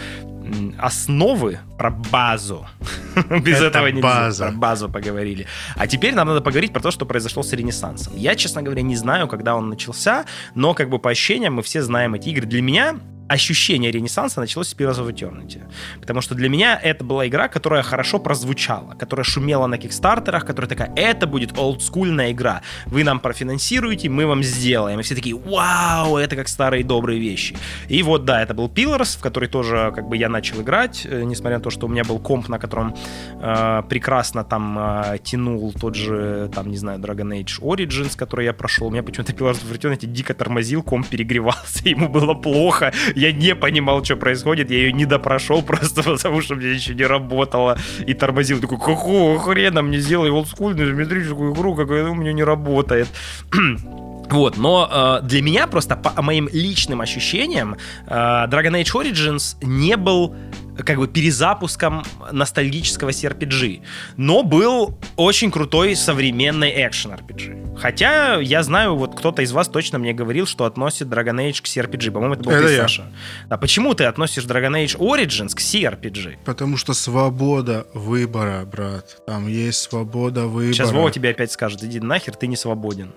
основы, 0.79 1.59
про 1.79 1.91
базу. 1.91 2.67
Без 3.43 3.57
Это 3.57 3.67
этого 3.67 3.87
нельзя. 3.87 4.03
база. 4.03 4.45
Про 4.49 4.53
базу 4.57 4.89
поговорили. 4.89 5.47
А 5.77 5.87
теперь 5.87 6.15
нам 6.15 6.29
надо 6.29 6.41
поговорить 6.41 6.73
про 6.73 6.81
то, 6.81 6.91
что 6.91 7.07
произошло 7.07 7.43
с 7.43 7.53
Ренессансом. 7.53 8.15
Я, 8.17 8.35
честно 8.35 8.63
говоря, 8.63 8.83
не 8.83 8.97
знаю, 8.97 9.29
когда 9.29 9.57
он 9.57 9.69
начался, 9.69 10.27
но 10.55 10.75
как 10.75 10.91
бы 10.91 10.99
по 10.99 11.11
ощущениям 11.11 11.55
мы 11.55 11.63
все 11.63 11.83
знаем 11.83 12.15
эти 12.15 12.29
игры. 12.29 12.47
Для 12.47 12.63
меня 12.63 12.97
ощущение 13.29 13.91
Ренессанса 13.91 14.41
началось 14.41 14.69
с 14.69 14.75
Pillars 14.75 14.99
of 14.99 15.09
Eternity. 15.09 15.63
Потому 16.01 16.21
что 16.21 16.35
для 16.35 16.49
меня 16.49 16.79
это 16.83 17.05
была 17.05 17.27
игра, 17.27 17.49
которая 17.49 17.83
хорошо 17.83 18.19
прозвучала, 18.19 18.95
которая 18.95 19.25
шумела 19.25 19.67
на 19.67 19.79
кикстартерах, 19.79 20.45
которая 20.45 20.69
такая, 20.69 20.93
это 20.97 21.27
будет 21.27 21.59
олдскульная 21.59 22.33
игра. 22.33 22.63
Вы 22.87 23.05
нам 23.05 23.21
профинансируете, 23.21 24.09
мы 24.09 24.27
вам 24.27 24.43
сделаем. 24.43 25.01
И 25.01 25.03
все 25.03 25.15
такие, 25.15 25.37
вау, 25.37 26.17
это 26.17 26.37
как 26.37 26.49
старые 26.49 26.85
добрые 26.85 27.21
вещи. 27.21 27.57
И 27.89 28.03
вот, 28.03 28.25
да, 28.25 28.43
это 28.43 28.55
был 28.55 28.69
Pillars, 28.69 29.19
в 29.19 29.21
который 29.21 29.49
тоже 29.49 29.93
как 29.95 30.09
бы 30.09 30.17
я 30.17 30.29
начал 30.29 30.61
играть, 30.61 31.07
э, 31.07 31.23
несмотря 31.25 31.59
на 31.59 31.63
то, 31.63 31.71
что 31.71 31.87
у 31.87 31.89
меня 31.89 32.05
был 32.05 32.19
комп, 32.19 32.49
на 32.49 32.59
котором 32.59 32.95
э, 33.41 33.83
прекрасно 33.89 34.45
там 34.45 34.79
э, 34.79 35.19
тянул 35.23 35.73
тот 35.73 35.95
же, 35.95 36.51
там, 36.55 36.71
не 36.71 36.77
знаю, 36.77 37.01
Dragon 37.01 37.43
Age 37.43 37.61
Origins, 37.61 38.17
который 38.17 38.45
я 38.45 38.53
прошел. 38.53 38.89
У 38.89 38.91
меня 38.91 39.03
почему-то 39.03 39.33
Pillars 39.33 39.63
of 39.65 39.79
Eternity 39.79 40.07
дико 40.07 40.35
тормозил, 40.35 40.83
комп 40.83 41.09
перегревался, 41.09 41.89
ему 41.89 42.09
было 42.09 42.35
плохо. 42.35 42.93
Я 43.15 43.33
не 43.33 43.55
понимал, 43.55 44.05
что 44.05 44.17
происходит, 44.17 44.71
я 44.71 44.79
ее 44.79 44.93
не 44.93 45.07
допрошел 45.07 45.63
просто 45.67 46.03
потому, 46.03 46.41
что 46.43 46.55
мне 46.55 46.73
еще 46.73 46.95
не 46.95 47.05
работало. 47.05 47.79
И 48.07 48.15
тормозил. 48.15 48.61
Такой, 48.61 48.79
какого 48.79 49.39
хрена 49.39 49.83
мне 49.83 49.99
сделай 49.99 50.31
олдскульную 50.31 50.89
изометрическую 50.89 51.53
игру, 51.53 51.75
какая 51.75 52.09
у 52.09 52.15
меня 52.15 52.33
не 52.33 52.45
работает. 52.45 53.09
Вот, 54.31 54.57
но 54.57 55.21
э, 55.23 55.27
для 55.27 55.43
меня 55.43 55.67
просто 55.67 55.97
по 55.97 56.23
моим 56.23 56.49
личным 56.51 57.03
ощущениям 57.03 57.77
э, 58.07 58.11
Dragon 58.11 58.73
Age 58.73 58.93
Origins 58.95 59.57
не 59.63 59.97
был 59.99 60.35
как 60.83 60.99
бы 60.99 61.07
перезапуском 61.09 62.05
ностальгического 62.33 63.11
CRPG, 63.11 63.83
но 64.17 64.43
был 64.43 64.99
очень 65.17 65.51
крутой 65.51 65.97
современный 65.97 66.71
экшен 66.87 67.13
RPG. 67.13 67.77
Хотя 67.77 68.37
я 68.37 68.63
знаю, 68.63 68.97
вот 68.97 69.17
кто-то 69.17 69.43
из 69.43 69.53
вас 69.53 69.69
точно 69.69 69.99
мне 69.99 70.13
говорил, 70.13 70.47
что 70.47 70.65
относит 70.65 71.09
Dragon 71.09 71.37
Age 71.49 71.63
к 71.63 71.67
CRPG. 71.67 72.11
По-моему, 72.11 72.35
это 72.35 72.45
был 72.45 72.53
Это 72.53 72.67
ты, 72.67 72.73
я. 72.75 72.83
Саша. 72.83 73.13
А 73.49 73.59
почему 73.59 73.95
ты 73.95 74.05
относишь 74.05 74.45
Dragon 74.45 74.73
Age 74.73 74.97
Origins 74.99 75.55
к 75.55 75.59
CRPG? 75.59 76.39
Потому 76.45 76.77
что 76.77 76.95
свобода 76.95 77.87
выбора, 77.95 78.65
брат. 78.65 79.25
Там 79.27 79.49
есть 79.49 79.81
свобода 79.83 80.47
выбора. 80.47 80.73
Сейчас 80.73 80.93
Вова 80.93 81.11
тебе 81.11 81.31
опять 81.31 81.53
скажет, 81.53 81.83
иди 81.83 82.01
нахер, 82.01 82.35
ты 82.37 82.47
не 82.47 82.57
свободен. 82.57 83.13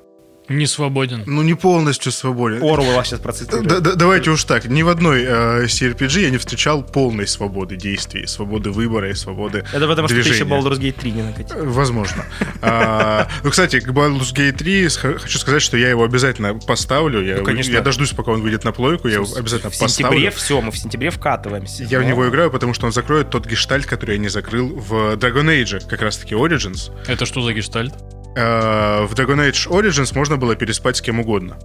Не 0.50 0.66
свободен. 0.66 1.24
Ну, 1.26 1.42
не 1.42 1.56
полностью 1.56 2.12
свободен. 2.12 2.64
Оруэлла 2.64 3.04
сейчас 3.04 3.20
процитирую. 3.20 3.64
Да- 3.66 3.80
да- 3.82 3.96
давайте 3.96 4.30
уж 4.30 4.44
так. 4.46 4.66
Ни 4.66 4.82
в 4.82 4.88
одной 4.90 5.24
э, 5.24 5.66
CRPG 5.66 6.22
я 6.22 6.30
не 6.30 6.38
встречал 6.38 6.84
полной 6.84 7.28
свободы 7.28 7.76
действий, 7.76 8.26
свободы 8.28 8.72
выбора 8.72 9.10
и 9.10 9.14
свободы 9.14 9.66
Это 9.74 9.88
потому, 9.88 10.08
что 10.08 10.16
ты 10.16 10.22
еще 10.22 10.30
движения. 10.46 10.52
Baldur's 10.62 10.80
Gate 10.80 11.00
3 11.00 11.12
не 11.12 11.22
накатил. 11.24 11.56
Возможно. 11.66 12.26
А, 12.62 13.28
Ну, 13.44 13.50
кстати, 13.50 13.80
к 13.80 13.90
Baldur's 13.90 14.34
Gate 14.34 14.54
3 14.54 14.88
х- 14.90 15.18
хочу 15.20 15.38
сказать, 15.38 15.62
что 15.62 15.78
я 15.78 15.90
его 15.90 16.04
обязательно 16.04 16.54
поставлю. 16.56 17.22
Я, 17.24 17.38
Ну, 17.42 17.50
я 17.50 17.82
дождусь, 17.82 18.12
пока 18.12 18.32
он 18.32 18.42
выйдет 18.42 18.64
на 18.64 18.72
плойку, 18.72 19.08
я 19.08 19.16
его 19.16 19.28
обязательно 19.38 19.70
В 19.72 19.76
сентябре 19.76 20.08
поставлю. 20.28 20.32
все, 20.32 20.62
мы 20.62 20.72
в 20.72 20.78
сентябре 20.78 21.10
вкатываемся. 21.10 21.84
Я 21.84 22.00
в 22.00 22.04
него 22.04 22.28
играю, 22.30 22.52
потому 22.52 22.74
что 22.74 22.86
он 22.86 22.92
закроет 22.94 23.30
тот 23.30 23.46
гештальт, 23.48 23.86
который 23.86 24.16
я 24.16 24.18
не 24.22 24.30
закрыл 24.30 24.68
в 24.70 25.16
Dragon 25.16 25.46
Age, 25.46 25.88
как 25.88 26.02
раз-таки 26.02 26.36
Origins. 26.36 26.92
Это 27.08 27.26
что 27.26 27.42
за 27.42 27.54
гештальт? 27.54 27.94
Э, 28.38 29.06
В 29.08 29.14
Dragon 29.16 29.50
Age 29.50 29.68
Origins 29.68 30.14
можно 30.16 30.38
было 30.38 30.56
переспать 30.56 30.98
с 30.98 31.02
кем 31.02 31.20
угодно. 31.20 31.58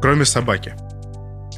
Кроме 0.00 0.24
собаки. 0.24 0.74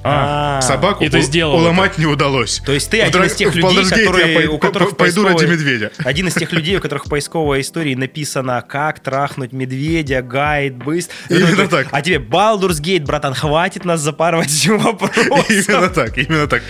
А, 0.03 0.61
Собаку 0.63 1.05
и 1.05 1.09
ты 1.09 1.21
сделал 1.21 1.55
уломать 1.57 1.99
не 1.99 2.07
удалось. 2.07 2.63
То 2.65 2.73
есть 2.73 2.91
ты 2.91 3.01
один 3.01 3.25
из 3.25 3.35
тех 3.35 3.55
людей, 3.55 3.85
которые, 3.85 4.49
у 4.49 4.59
которых 4.59 4.91
по- 4.91 4.97
пойду 4.97 5.25
ради 5.25 5.45
медведя. 5.45 5.93
Один 5.99 6.29
из 6.29 6.35
тех 6.35 6.53
людей, 6.53 6.77
у 6.77 6.81
которых 6.81 7.07
в 7.07 7.09
поисковой 7.09 7.61
истории 7.61 7.95
написано 7.95 8.65
«Как 8.67 9.01
трахнуть 9.01 9.53
медведя», 9.53 10.23
гайд, 10.23 10.77
быстро. 10.77 11.15
Именно 11.29 11.69
так. 11.69 11.89
А 11.91 12.03
тебе 12.03 12.17
Baldur's 12.17 12.81
Gate, 12.81 13.05
братан, 13.05 13.35
хватит 13.35 13.85
нас 13.85 14.01
запарывать 14.01 14.49
этим 14.49 14.79
вопросом. 14.79 15.25
Именно 15.49 15.89
так, 15.89 16.17
именно 16.17 16.47
так. 16.47 16.63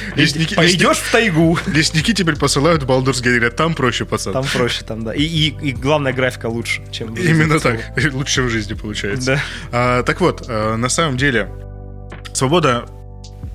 Пойдешь 0.56 0.98
в 0.98 1.12
тайгу. 1.12 1.58
лесники- 1.66 2.12
теперь 2.12 2.36
посылают 2.36 2.82
Baldur's 2.82 3.22
Gate, 3.22 3.36
говорят, 3.36 3.56
там 3.56 3.74
проще, 3.74 4.04
пацан. 4.04 4.32
Там 4.32 4.44
проще, 4.44 4.84
там, 4.84 5.04
да. 5.04 5.14
И, 5.14 5.72
главная 5.72 6.12
графика 6.12 6.46
лучше, 6.46 6.82
чем... 6.90 7.14
Именно 7.14 7.60
так. 7.60 7.80
Лучше, 8.12 8.42
в 8.42 8.50
жизни 8.50 8.74
получается. 8.74 9.36
Да. 9.36 9.40
А, 9.72 10.02
так 10.02 10.20
вот, 10.20 10.44
э, 10.48 10.76
на 10.76 10.88
самом 10.88 11.16
деле, 11.16 11.48
свобода 12.32 12.86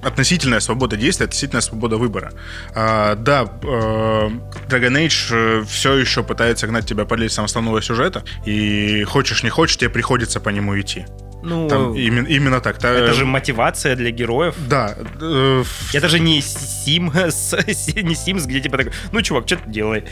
относительная 0.04 0.60
свобода 0.60 0.98
действия, 0.98 1.26
относительная 1.26 1.62
свобода 1.62 1.98
выбора. 1.98 2.32
А, 2.74 3.16
да, 3.16 3.44
э, 3.44 4.30
Dragon 4.70 5.08
Age 5.08 5.66
все 5.66 5.94
еще 5.94 6.24
пытается 6.24 6.68
гнать 6.68 6.86
тебя 6.86 7.06
по 7.06 7.16
лестницам 7.16 7.46
основного 7.46 7.82
сюжета, 7.82 8.24
и 8.46 9.04
хочешь 9.04 9.44
не 9.44 9.50
хочешь, 9.50 9.78
тебе 9.78 9.90
приходится 9.90 10.40
по 10.40 10.50
нему 10.50 10.80
идти. 10.80 11.06
Ну, 11.46 11.68
Там 11.70 11.94
именно, 11.94 12.28
именно 12.28 12.60
так. 12.60 12.78
Та- 12.80 12.90
это 12.92 13.14
же 13.14 13.26
мотивация 13.26 13.96
для 13.96 14.10
героев. 14.12 14.56
Да. 14.68 14.96
э, 15.22 15.64
Это 15.94 16.10
же 16.10 16.20
не 16.20 16.42
Сим, 16.42 17.06
не 17.14 18.14
Sims, 18.16 18.46
где 18.48 18.60
типа 18.60 18.78
такой, 18.78 18.94
ну, 19.12 19.22
чувак, 19.22 19.44
что 19.46 19.58
ты 19.58 19.70
делай? 19.70 20.04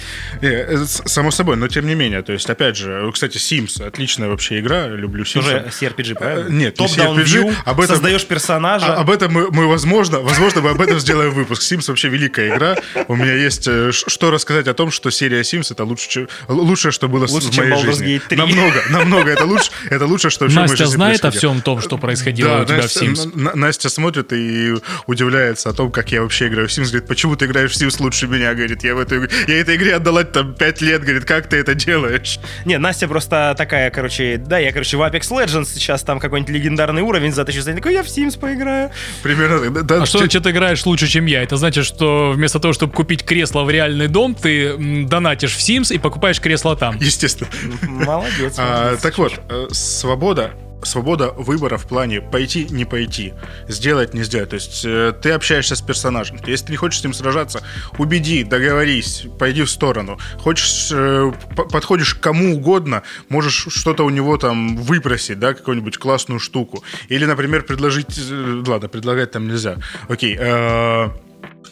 э, 0.42 0.48
э, 0.48 0.86
Само 0.86 1.32
собой, 1.32 1.58
но 1.58 1.68
тем 1.68 1.88
не 1.88 1.96
менее. 1.96 2.22
То 2.22 2.34
есть, 2.34 2.50
опять 2.50 2.78
же, 2.78 3.10
кстати, 3.14 3.38
Sims 3.38 3.84
отличная 3.86 4.30
вообще 4.30 4.60
игра, 4.60 4.88
люблю 4.88 5.24
Sims. 5.24 5.42
Тоже 5.44 5.66
CRPG, 5.70 6.16
правильно? 6.16 6.48
Э, 6.48 6.52
нет, 6.52 6.80
не 6.80 6.88
Топ-даун 6.88 7.18
CRPG, 7.20 7.24
вью, 7.26 7.54
об 7.66 7.80
этом- 7.82 7.96
создаешь 7.96 8.26
персонажа. 8.26 8.94
А- 8.96 9.02
об 9.02 9.10
этом 9.10 9.32
мы, 9.34 9.50
мы, 9.52 9.68
возможно, 9.68 10.20
возможно, 10.20 10.62
мы 10.62 10.70
об 10.72 10.82
этом 10.82 11.00
сделаем 11.00 11.32
выпуск. 11.32 11.62
Sims 11.64 11.86
вообще 11.88 12.10
великая 12.10 12.56
игра. 12.56 12.76
У 13.08 13.16
меня 13.16 13.34
есть 13.34 13.68
э, 13.68 13.92
что 13.92 14.32
рассказать 14.32 14.68
о 14.68 14.74
том, 14.74 14.92
что 14.92 15.10
серия 15.10 15.42
Sims 15.42 15.72
это 15.72 15.84
лучше, 15.84 16.28
лучшее, 16.48 16.92
что 16.92 17.08
было 17.08 17.28
с- 17.28 17.32
Лучше, 17.32 17.50
в 17.52 17.58
моей 17.58 17.76
жизни. 17.82 18.08
Gate 18.18 18.22
3. 18.30 18.38
Намного, 18.38 18.84
намного. 18.90 19.32
Это 19.32 19.46
лучше, 19.46 19.72
это 19.90 20.06
лучше, 20.06 20.30
что 20.30 20.46
вообще 20.46 20.56
в 20.58 20.60
моей 20.60 20.70
Настя 20.72 20.84
жизни 20.86 20.96
знает 20.96 21.23
о 21.28 21.32
происходило. 21.32 21.54
всем 21.54 21.62
том, 21.62 21.82
что 21.82 21.98
происходило 21.98 22.62
у 22.62 22.66
тебя 22.66 22.78
Настя, 22.78 23.00
в 23.00 23.04
Sims? 23.04 23.56
Настя 23.56 23.90
смотрит 23.90 24.34
и 24.34 24.74
удивляется 25.08 25.70
о 25.70 25.74
том, 25.74 25.92
как 25.92 26.12
я 26.12 26.22
вообще 26.22 26.48
играю 26.48 26.68
в 26.68 26.72
Sims. 26.72 26.86
Говорит, 26.86 27.08
почему 27.08 27.36
ты 27.36 27.46
играешь 27.46 27.72
в 27.72 27.82
Sims 27.82 28.02
лучше 28.02 28.28
меня? 28.28 28.54
Говорит, 28.54 28.84
я 28.84 28.96
в 28.96 29.00
эту 29.00 29.22
я 29.48 29.60
этой 29.60 29.76
игре 29.76 29.96
отдала 29.96 30.24
там 30.24 30.54
5 30.54 30.82
лет. 30.82 31.02
Говорит, 31.02 31.26
как 31.26 31.48
ты 31.48 31.58
это 31.58 31.76
делаешь? 31.76 32.40
Не, 32.66 32.78
Настя 32.78 33.08
просто 33.08 33.56
такая, 33.58 33.90
короче, 33.92 34.38
да, 34.38 34.58
я, 34.60 34.72
короче, 34.72 34.98
в 34.98 35.02
Apex 35.02 35.22
Legends 35.32 35.66
сейчас 35.74 36.04
там 36.04 36.20
какой-нибудь 36.20 36.54
легендарный 36.54 37.02
уровень 37.02 37.32
затащу, 37.34 37.62
она 37.66 37.76
такой, 37.76 37.94
я 37.94 38.04
в 38.04 38.08
Sims 38.08 38.40
поиграю. 38.40 38.92
Примерно 39.22 39.60
так. 39.60 39.74
Да, 39.74 39.82
да, 39.82 40.04
А 40.04 40.06
что 40.06 40.20
че- 40.20 40.26
значит 40.26 40.44
ты 40.44 40.50
играешь 40.52 40.86
лучше, 40.86 41.08
чем 41.08 41.26
я? 41.26 41.44
Это 41.44 41.58
значит, 41.58 41.86
что 41.86 42.32
вместо 42.36 42.60
того, 42.60 42.74
чтобы 42.74 42.94
купить 42.94 43.24
кресло 43.24 43.64
в 43.64 43.70
реальный 43.70 44.08
дом, 44.08 44.36
ты 44.36 44.76
донатишь 45.06 45.56
в 45.56 45.60
Sims 45.60 45.94
и 45.94 45.98
покупаешь 45.98 46.40
кресло 46.42 46.76
там. 46.76 46.98
Естественно. 47.00 47.50
Молодец. 47.84 48.56
А, 48.58 48.84
молодец. 48.84 49.02
так 49.02 49.18
вот, 49.18 49.34
э, 49.50 49.68
свобода 49.72 50.52
свобода 50.86 51.32
выбора 51.32 51.78
в 51.78 51.88
плане 51.88 52.22
пойти, 52.22 52.68
не 52.70 52.86
пойти, 52.86 53.34
сделать, 53.68 54.14
не 54.14 54.24
сделать. 54.24 54.50
То 54.50 54.56
есть 54.56 54.84
э, 54.86 55.14
ты 55.22 55.32
общаешься 55.32 55.76
с 55.76 55.82
персонажем. 55.82 56.38
Если 56.46 56.68
ты 56.68 56.72
не 56.72 56.78
хочешь 56.78 57.02
с 57.02 57.04
ним 57.04 57.14
сражаться, 57.14 57.62
убеди, 57.98 58.44
договорись, 58.44 59.26
пойди 59.40 59.64
в 59.64 59.70
сторону. 59.70 60.20
Хочешь, 60.40 60.90
э, 60.92 61.32
подходишь 61.56 62.16
к 62.16 62.20
кому 62.20 62.56
угодно, 62.56 63.04
можешь 63.30 63.68
что-то 63.70 64.04
у 64.04 64.10
него 64.10 64.38
там 64.38 64.78
выпросить, 64.78 65.40
да, 65.40 65.54
какую-нибудь 65.54 65.98
классную 65.98 66.40
штуку. 66.40 66.84
Или, 67.10 67.26
например, 67.26 67.64
предложить... 67.64 68.20
Э, 68.30 68.64
ладно, 68.66 68.90
предлагать 68.90 69.32
там 69.32 69.48
нельзя. 69.48 69.78
Окей. 70.10 70.38
Э, 70.40 71.10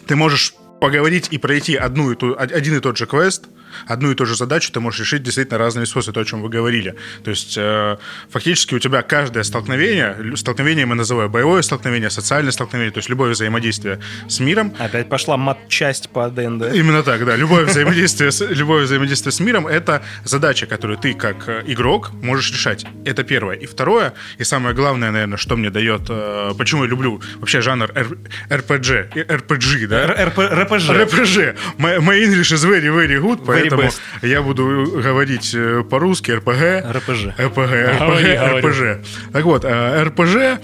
ты 0.07 0.15
можешь 0.15 0.53
поговорить 0.79 1.27
и 1.31 1.37
пройти 1.37 1.75
одну 1.75 2.11
и 2.11 2.15
ту, 2.15 2.35
один 2.37 2.75
и 2.75 2.79
тот 2.79 2.97
же 2.97 3.05
квест– 3.05 3.45
одну 3.87 4.11
и 4.11 4.15
ту 4.15 4.25
же 4.25 4.35
задачу 4.35 4.71
ты 4.71 4.79
можешь 4.79 4.99
решить 5.01 5.23
действительно 5.23 5.57
разными 5.57 5.85
способами, 5.85 6.13
то, 6.15 6.21
о 6.21 6.25
чем 6.25 6.41
вы 6.41 6.49
говорили. 6.49 6.95
То 7.23 7.29
есть 7.29 7.55
э, 7.57 7.97
фактически 8.29 8.75
у 8.75 8.79
тебя 8.79 9.01
каждое 9.01 9.43
столкновение, 9.43 10.35
столкновение 10.35 10.85
мы 10.85 10.95
называем 10.95 11.31
боевое 11.31 11.61
столкновение, 11.61 12.09
социальное 12.09 12.51
столкновение, 12.51 12.91
то 12.91 12.99
есть 12.99 13.09
любое 13.09 13.31
взаимодействие 13.31 13.99
с 14.27 14.39
миром. 14.39 14.73
Опять 14.79 15.09
пошла 15.09 15.37
мат-часть 15.37 16.09
по 16.09 16.29
ДНД. 16.29 16.73
Именно 16.73 17.03
так, 17.03 17.25
да. 17.25 17.35
Любое 17.35 17.65
взаимодействие, 17.65 18.31
с, 18.31 18.41
любое 18.41 18.83
взаимодействие 18.83 19.31
с 19.31 19.39
миром— 19.39 19.67
это 19.67 20.03
задача, 20.23 20.65
которую 20.65 20.97
ты 20.97 21.13
как 21.13 21.47
э, 21.47 21.63
игрок 21.67 22.11
можешь 22.21 22.51
решать. 22.51 22.85
Это 23.05 23.23
первое. 23.23 23.55
И 23.55 23.65
второе, 23.65 24.13
и 24.37 24.43
самое 24.43 24.75
главное, 24.75 25.11
наверное, 25.11 25.37
что 25.37 25.55
мне 25.55 25.69
дает, 25.69 26.03
э, 26.09 26.53
почему 26.57 26.83
я 26.83 26.89
люблю 26.89 27.21
вообще 27.39 27.61
жанр 27.61 27.91
RPG, 28.49 29.13
RPG, 29.13 29.87
да? 29.87 30.05
RPG. 30.05 31.07
RPG. 31.07 31.57
My 31.77 32.15
English 32.17 32.51
is 32.51 32.63
very, 32.63 32.89
very 32.89 33.19
good, 33.19 33.45
поэтому 33.61 33.83
best. 33.83 33.99
я 34.21 34.41
буду 34.41 35.01
говорить 35.03 35.53
э, 35.53 35.83
по-русски 35.89 36.31
РПГ. 36.31 36.95
РПЖ. 36.95 37.39
РПГ, 37.39 37.71
РПГ, 38.01 38.65
РПЖ. 38.65 39.07
Так 39.31 39.45
вот, 39.45 39.65
э, 39.65 40.03
РПЖ 40.03 40.61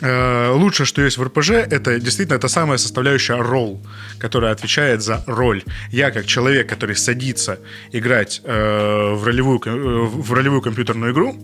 э, 0.00 0.50
лучшее, 0.50 0.86
что 0.86 1.02
есть 1.02 1.18
в 1.18 1.22
РПЖ, 1.22 1.50
это 1.50 1.98
действительно 2.00 2.36
это 2.36 2.48
самая 2.48 2.78
составляющая 2.78 3.40
ролл, 3.40 3.84
которая 4.18 4.52
отвечает 4.52 5.02
за 5.02 5.22
роль. 5.26 5.62
Я 5.90 6.10
как 6.10 6.26
человек, 6.26 6.68
который 6.68 6.96
садится 6.96 7.58
играть 7.92 8.42
в 8.44 9.24
ролевую, 9.24 9.58
в 9.58 10.32
ролевую 10.32 10.62
компьютерную 10.62 11.12
игру, 11.12 11.36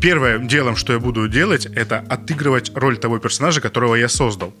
первым 0.00 0.48
делом, 0.48 0.76
что 0.76 0.92
я 0.92 0.98
буду 0.98 1.28
делать, 1.28 1.66
это 1.66 2.04
отыгрывать 2.08 2.72
роль 2.74 2.96
того 2.98 3.18
персонажа, 3.18 3.60
которого 3.60 3.94
я 3.94 4.08
создал. 4.08 4.52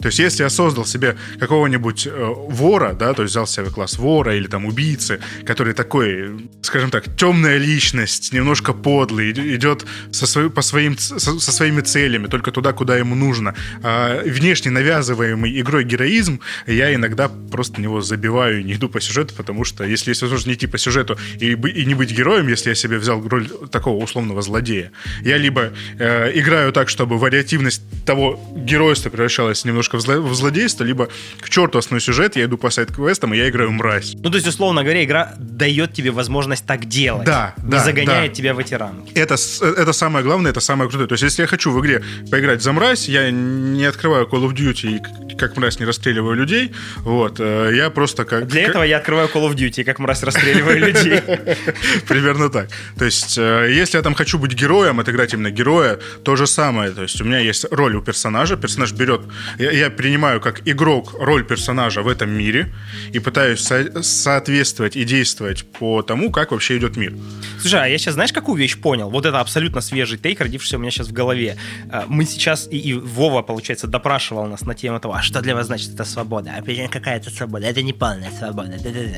То 0.00 0.08
есть, 0.08 0.18
если 0.18 0.42
я 0.42 0.50
создал 0.50 0.84
себе 0.84 1.16
какого-нибудь 1.38 2.06
э, 2.06 2.32
вора, 2.48 2.92
да, 2.92 3.14
то 3.14 3.22
есть 3.22 3.32
взял 3.32 3.46
себе 3.46 3.70
класс 3.70 3.98
вора 3.98 4.36
или 4.36 4.46
там 4.46 4.66
убийцы, 4.66 5.18
который 5.46 5.72
такой, 5.72 6.48
скажем 6.60 6.90
так, 6.90 7.16
темная 7.16 7.56
личность, 7.56 8.32
немножко 8.32 8.74
подлый, 8.74 9.32
идет 9.32 9.86
со, 10.10 10.26
свой, 10.26 10.50
по 10.50 10.60
своим, 10.60 10.98
со, 10.98 11.18
со 11.18 11.52
своими 11.52 11.80
целями, 11.80 12.26
только 12.26 12.50
туда, 12.50 12.72
куда 12.72 12.98
ему 12.98 13.14
нужно. 13.14 13.54
А 13.82 14.22
внешне 14.24 14.70
навязываемый 14.70 15.58
игрой 15.58 15.84
героизм, 15.84 16.40
я 16.66 16.94
иногда 16.94 17.30
просто 17.50 17.80
него 17.80 18.02
забиваю 18.02 18.60
и 18.60 18.64
не 18.64 18.74
иду 18.74 18.90
по 18.90 19.00
сюжету, 19.00 19.34
потому 19.34 19.64
что 19.64 19.84
если 19.84 20.10
есть 20.10 20.20
возможность 20.20 20.46
не 20.46 20.54
идти 20.54 20.66
по 20.66 20.76
сюжету 20.76 21.16
и, 21.40 21.52
и 21.52 21.84
не 21.86 21.94
быть 21.94 22.10
героем, 22.10 22.48
если 22.48 22.68
я 22.68 22.74
себе 22.74 22.98
взял 22.98 23.26
роль 23.26 23.48
такого 23.70 24.02
условного 24.04 24.42
злодея, 24.42 24.92
я 25.22 25.38
либо 25.38 25.72
э, 25.98 26.38
играю 26.38 26.72
так, 26.72 26.90
чтобы 26.90 27.16
вариативность 27.16 27.82
того 28.04 28.38
геройства 28.54 29.08
превращалась 29.08 29.64
немножко 29.64 29.83
в, 29.92 30.00
зло, 30.00 30.20
в 30.20 30.34
злодейство, 30.34 30.84
либо 30.84 31.08
к 31.40 31.50
черту 31.50 31.78
основной 31.78 32.00
сюжет, 32.00 32.36
я 32.36 32.44
иду 32.44 32.56
по 32.56 32.70
сайт-квестам, 32.70 33.34
и 33.34 33.36
я 33.36 33.48
играю 33.48 33.72
мразь. 33.72 34.14
Ну, 34.14 34.30
то 34.30 34.36
есть, 34.36 34.46
условно 34.46 34.82
говоря, 34.82 35.04
игра 35.04 35.34
дает 35.38 35.92
тебе 35.92 36.10
возможность 36.10 36.66
так 36.66 36.86
делать. 36.86 37.26
Да, 37.26 37.54
не 37.62 37.70
да. 37.70 37.84
загоняет 37.84 38.32
да. 38.32 38.34
тебя 38.34 38.54
в 38.54 38.58
эти 38.58 38.74
рамки. 38.74 39.12
Это, 39.14 39.34
это 39.34 39.92
самое 39.92 40.24
главное, 40.24 40.50
это 40.50 40.60
самое 40.60 40.88
крутое. 40.88 41.08
То 41.08 41.14
есть, 41.14 41.22
если 41.22 41.42
я 41.42 41.48
хочу 41.48 41.70
в 41.70 41.80
игре 41.80 42.02
поиграть 42.30 42.62
за 42.62 42.72
мразь, 42.72 43.08
я 43.08 43.30
не 43.30 43.84
открываю 43.84 44.26
Call 44.26 44.48
of 44.48 44.54
Duty 44.54 44.96
и 45.32 45.36
как 45.36 45.56
мразь 45.56 45.78
не 45.78 45.86
расстреливаю 45.86 46.34
людей. 46.34 46.72
Вот. 46.98 47.40
Э, 47.40 47.70
я 47.74 47.90
просто 47.90 48.24
как... 48.24 48.46
Для 48.46 48.62
этого 48.62 48.82
я 48.82 48.98
открываю 48.98 49.28
Call 49.28 49.50
of 49.50 49.54
Duty 49.54 49.80
и 49.80 49.84
как 49.84 49.98
мразь 49.98 50.22
расстреливаю 50.22 50.78
людей. 50.78 51.20
Примерно 52.08 52.50
так. 52.50 52.68
То 52.98 53.04
есть, 53.04 53.36
э, 53.38 53.68
если 53.70 53.96
я 53.96 54.02
там 54.02 54.14
хочу 54.14 54.38
быть 54.38 54.52
героем, 54.52 55.00
отыграть 55.00 55.34
именно 55.34 55.50
героя, 55.50 55.98
то 56.22 56.36
же 56.36 56.46
самое. 56.46 56.90
То 56.90 57.02
есть, 57.02 57.20
у 57.20 57.24
меня 57.24 57.38
есть 57.38 57.66
роль 57.70 57.94
у 57.96 58.02
персонажа. 58.02 58.56
Персонаж 58.56 58.92
берет... 58.92 59.22
Я, 59.58 59.70
я 59.76 59.90
принимаю 59.90 60.40
как 60.40 60.66
игрок 60.66 61.14
роль 61.18 61.44
персонажа 61.44 62.02
в 62.02 62.08
этом 62.08 62.30
мире 62.30 62.72
и 63.12 63.18
пытаюсь 63.18 63.60
со- 63.60 64.02
соответствовать 64.02 64.96
и 64.96 65.04
действовать 65.04 65.64
по 65.78 66.02
тому, 66.02 66.30
как 66.30 66.52
вообще 66.52 66.78
идет 66.78 66.96
мир. 66.96 67.14
Слушай, 67.60 67.80
а 67.82 67.86
я 67.86 67.98
сейчас 67.98 68.14
знаешь, 68.14 68.32
какую 68.32 68.56
вещь 68.56 68.78
понял? 68.78 69.10
Вот 69.10 69.26
это 69.26 69.40
абсолютно 69.40 69.80
свежий 69.80 70.18
тейк, 70.18 70.40
родившийся 70.40 70.76
у 70.76 70.80
меня 70.80 70.90
сейчас 70.90 71.08
в 71.08 71.12
голове. 71.12 71.56
А, 71.90 72.04
мы 72.08 72.24
сейчас, 72.24 72.68
и, 72.70 72.78
и 72.78 72.92
Вова, 72.94 73.42
получается, 73.42 73.86
допрашивал 73.86 74.46
нас 74.46 74.62
на 74.62 74.74
тему 74.74 75.00
того, 75.00 75.14
а 75.14 75.22
что 75.22 75.40
для 75.40 75.54
вас 75.54 75.66
значит 75.66 75.94
это 75.94 76.04
свобода? 76.04 76.52
А 76.56 76.88
какая 76.88 77.16
это 77.16 77.30
свобода? 77.30 77.66
Это 77.66 77.82
не 77.82 77.92
полная 77.92 78.30
свобода. 78.30 78.76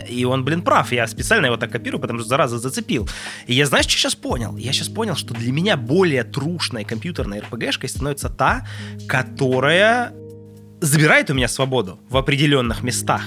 И 0.08 0.24
он, 0.24 0.44
блин, 0.44 0.62
прав. 0.62 0.92
Я 0.92 1.06
специально 1.06 1.46
его 1.46 1.56
так 1.56 1.70
копирую, 1.72 2.00
потому 2.00 2.20
что 2.20 2.28
зараза 2.28 2.58
зацепил. 2.58 3.08
И 3.46 3.54
я, 3.54 3.66
знаешь, 3.66 3.86
что 3.86 3.98
сейчас 3.98 4.14
понял? 4.14 4.56
Я 4.56 4.72
сейчас 4.72 4.88
понял, 4.88 5.16
что 5.16 5.34
для 5.34 5.52
меня 5.52 5.76
более 5.76 6.24
трушной 6.24 6.84
компьютерной 6.84 7.40
РПГшкой 7.40 7.88
становится 7.88 8.28
та, 8.28 8.66
которая 9.08 10.12
забирает 10.80 11.30
у 11.30 11.34
меня 11.34 11.48
свободу 11.48 11.98
в 12.08 12.16
определенных 12.16 12.82
местах. 12.82 13.22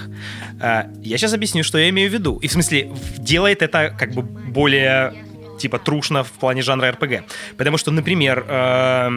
Э, 0.62 0.84
я 1.02 1.18
сейчас 1.18 1.34
объясню, 1.34 1.64
что 1.64 1.78
я 1.78 1.90
имею 1.90 2.10
в 2.10 2.14
виду. 2.14 2.38
И 2.38 2.48
в 2.48 2.52
смысле, 2.52 2.92
делает 3.18 3.62
это 3.62 3.96
как 3.98 4.14
бы 4.14 4.22
более 4.22 5.14
типа 5.60 5.80
трушно 5.80 6.24
в 6.24 6.32
плане 6.32 6.62
жанра 6.62 6.92
РПГ. 6.92 7.24
Потому 7.58 7.78
что, 7.78 7.92
например, 7.92 8.46
э, 8.48 9.10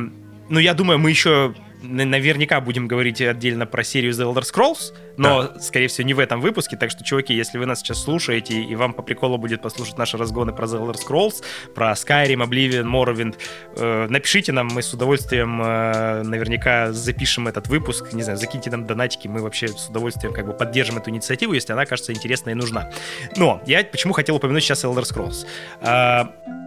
ну 0.48 0.58
я 0.58 0.74
думаю, 0.74 0.98
мы 0.98 1.10
еще 1.10 1.54
наверняка 1.82 2.60
будем 2.60 2.86
говорить 2.86 3.20
отдельно 3.20 3.66
про 3.66 3.82
серию 3.82 4.12
The 4.12 4.32
Elder 4.32 4.42
Scrolls, 4.42 4.94
но, 5.16 5.44
да. 5.44 5.60
скорее 5.60 5.88
всего, 5.88 6.06
не 6.06 6.14
в 6.14 6.18
этом 6.18 6.40
выпуске. 6.40 6.76
Так 6.76 6.90
что, 6.90 7.04
чуваки, 7.04 7.34
если 7.34 7.58
вы 7.58 7.66
нас 7.66 7.80
сейчас 7.80 8.02
слушаете, 8.02 8.60
и 8.62 8.74
вам 8.74 8.92
по 8.94 9.02
приколу 9.02 9.38
будет 9.38 9.62
послушать 9.62 9.98
наши 9.98 10.16
разгоны 10.16 10.52
про 10.52 10.66
The 10.66 10.80
Elder 10.80 10.96
Scrolls, 10.96 11.42
про 11.74 11.92
Skyrim, 11.92 12.46
Oblivion, 12.46 12.84
Morrowind, 12.84 13.36
э, 13.76 14.06
напишите 14.08 14.52
нам, 14.52 14.68
мы 14.68 14.82
с 14.82 14.92
удовольствием 14.92 15.60
э, 15.62 16.22
наверняка 16.22 16.92
запишем 16.92 17.48
этот 17.48 17.68
выпуск. 17.68 18.12
Не 18.12 18.22
знаю, 18.22 18.38
закиньте 18.38 18.70
нам 18.70 18.86
донатики, 18.86 19.28
мы 19.28 19.42
вообще 19.42 19.68
с 19.68 19.88
удовольствием 19.88 20.32
как 20.32 20.46
бы 20.46 20.52
поддержим 20.52 20.98
эту 20.98 21.10
инициативу, 21.10 21.52
если 21.52 21.72
она 21.72 21.86
кажется 21.86 22.12
интересной 22.12 22.52
и 22.52 22.56
нужна. 22.56 22.90
Но 23.36 23.62
я 23.66 23.84
почему 23.84 24.12
хотел 24.12 24.36
упомянуть 24.36 24.62
сейчас 24.62 24.84
Elder 24.84 25.02
Scrolls? 25.02 25.46
Э, 25.80 26.24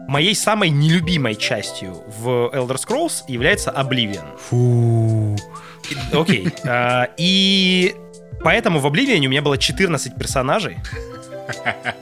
моей 0.08 0.36
самой 0.36 0.70
нелюбимой 0.70 1.36
частью 1.36 2.04
в 2.08 2.52
Elder 2.54 2.78
Scrolls 2.78 3.24
является 3.28 3.72
Oblivion. 3.72 4.38
Фу. 4.38 5.36
Окей. 6.14 6.48
А, 6.66 7.10
и 7.18 7.96
поэтому 8.44 8.80
в 8.80 8.86
Oblivion 8.86 9.26
у 9.26 9.30
меня 9.30 9.42
было 9.42 9.58
14 9.58 10.16
персонажей. 10.16 10.78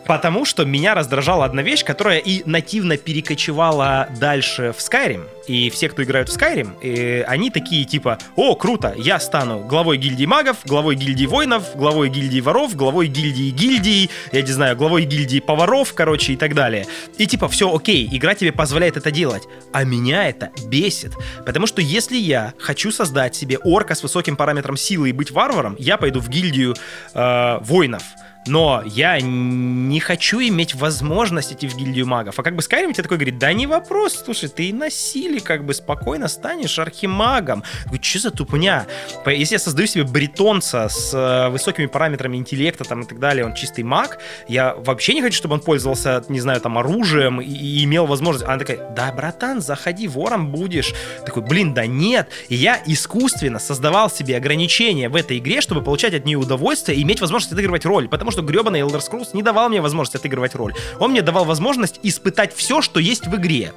Потому 0.06 0.46
что 0.46 0.66
меня 0.66 0.96
раздражала 0.96 1.46
одна 1.46 1.62
вещь, 1.62 1.84
которая 1.84 2.20
и 2.20 2.44
нативно 2.46 2.98
перекочевала 2.98 4.08
дальше 4.20 4.74
в 4.78 4.80
Skyrim. 4.80 5.26
И 5.48 5.70
все, 5.70 5.90
кто 5.90 6.04
играют 6.04 6.30
в 6.30 6.38
Skyrim, 6.38 6.72
и 6.82 7.26
они 7.28 7.50
такие 7.50 7.84
типа, 7.84 8.18
о, 8.36 8.56
круто, 8.56 8.94
я 8.96 9.20
стану 9.20 9.60
главой 9.60 9.98
гильдии 9.98 10.26
магов, 10.26 10.58
главой 10.66 10.96
гильдии 10.96 11.26
воинов, 11.26 11.76
главой 11.76 12.10
гильдии 12.10 12.40
воров, 12.40 12.76
главой 12.76 13.08
гильдии 13.08 13.50
гильдии, 13.50 14.10
я 14.32 14.42
не 14.42 14.52
знаю, 14.52 14.78
главой 14.78 15.04
гильдии 15.04 15.40
поваров, 15.40 15.94
короче, 15.94 16.34
и 16.34 16.38
так 16.38 16.56
далее. 16.56 16.88
И 17.18 17.28
типа, 17.28 17.50
все 17.50 17.74
окей, 17.74 18.08
игра 18.10 18.36
тебе 18.36 18.54
позволяет 18.54 18.96
это 18.96 19.12
делать. 19.12 19.44
А 19.74 19.84
меня 19.84 20.30
это 20.30 20.52
бесит. 20.66 21.14
Потому 21.46 21.68
что 21.68 21.82
если 21.82 22.18
я 22.18 22.54
хочу 22.58 22.92
создать 22.92 23.36
себе 23.36 23.58
орка 23.58 23.96
с 23.96 24.04
высоким 24.04 24.38
параметром 24.38 24.78
силы 24.78 25.10
и 25.10 25.12
быть 25.12 25.32
варваром, 25.32 25.76
я 25.78 25.98
пойду 25.98 26.22
в 26.22 26.30
гильдию 26.30 26.76
э, 27.14 27.58
воинов 27.62 28.04
но 28.48 28.84
я 28.86 29.20
не 29.22 30.00
хочу 30.00 30.40
иметь 30.42 30.76
возможность 30.76 31.54
идти 31.54 31.68
в 31.68 31.76
гильдию 31.76 32.08
магов. 32.08 32.40
А 32.40 32.44
как 32.44 32.56
бы 32.56 32.62
Skyrim 32.62 32.94
тебе 32.94 33.04
такой 33.04 33.18
говорит, 33.18 33.38
да 33.38 33.54
не 33.54 33.68
вопрос, 33.68 34.22
слушай, 34.26 34.50
ты 34.50 34.70
и 34.70 34.74
на 34.74 34.90
силе 34.90 35.40
как 35.40 35.66
бы 35.66 35.74
спокойно 35.74 36.28
станешь 36.28 36.80
архимагом. 36.80 37.64
Говорю, 37.86 38.04
что 38.04 38.20
за 38.20 38.32
тупня? 38.32 38.86
Если 39.26 39.56
я 39.56 39.60
создаю 39.60 39.88
себе 39.88 40.04
бретонца 40.04 40.90
с 40.90 41.14
э, 41.14 41.50
высокими 41.50 41.86
параметрами 41.86 42.38
интеллекта 42.38 42.84
там 42.84 43.02
и 43.02 43.06
так 43.06 43.20
далее, 43.20 43.46
он 43.46 43.54
чистый 43.54 43.84
маг, 43.84 44.20
я 44.48 44.76
вообще 44.76 45.14
не 45.14 45.22
хочу, 45.22 45.38
чтобы 45.38 45.56
он 45.56 45.62
пользовался, 45.62 46.24
не 46.30 46.40
знаю, 46.40 46.60
там 46.62 46.78
оружием 46.78 47.42
и, 47.42 47.46
и 47.46 47.84
имел 47.84 48.06
возможность. 48.06 48.46
Она 48.46 48.60
такая, 48.60 48.90
да, 48.96 49.12
братан, 49.12 49.62
заходи, 49.62 50.08
вором 50.08 50.52
будешь. 50.52 50.94
Такой, 51.26 51.44
блин, 51.44 51.74
да 51.74 51.86
нет. 51.86 52.30
И 52.50 52.56
я 52.56 52.82
искусственно 52.86 53.60
создавал 53.60 54.10
себе 54.10 54.38
ограничения 54.38 55.10
в 55.10 55.16
этой 55.16 55.38
игре, 55.38 55.62
чтобы 55.62 55.82
получать 55.82 56.14
от 56.14 56.26
нее 56.26 56.38
удовольствие 56.38 56.98
и 56.98 57.04
иметь 57.04 57.22
возможность 57.22 57.54
отыгрывать 57.54 57.86
роль. 57.86 58.10
Потому 58.10 58.32
что 58.34 58.42
гребаный 58.42 58.82
Elder 58.82 59.00
Scrolls 59.00 59.30
не 59.34 59.44
давал 59.44 59.70
мне 59.70 59.80
возможность 59.80 60.16
отыгрывать 60.16 60.56
роль. 60.56 60.74
Он 61.00 61.12
мне 61.12 61.22
давал 61.22 61.46
возможность 61.46 62.00
испытать 62.04 62.54
все, 62.54 62.82
что 62.82 63.00
есть 63.00 63.28
в 63.28 63.36
игре. 63.36 63.72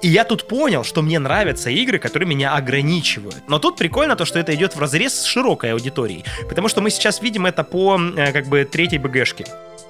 И 0.00 0.08
я 0.08 0.24
тут 0.24 0.48
понял, 0.48 0.84
что 0.84 1.02
мне 1.02 1.18
нравятся 1.18 1.70
игры, 1.70 1.98
которые 1.98 2.28
меня 2.28 2.54
ограничивают. 2.54 3.42
Но 3.48 3.58
тут 3.58 3.76
прикольно 3.76 4.16
то, 4.16 4.24
что 4.24 4.38
это 4.38 4.54
идет 4.54 4.76
в 4.76 4.80
разрез 4.80 5.12
с 5.12 5.24
широкой 5.24 5.72
аудиторией. 5.72 6.24
Потому 6.48 6.68
что 6.68 6.80
мы 6.80 6.90
сейчас 6.90 7.20
видим 7.20 7.46
это 7.46 7.64
по 7.64 7.98
э, 7.98 8.32
как 8.32 8.46
бы 8.46 8.64
третьей 8.64 8.98
БГшке. 8.98 9.44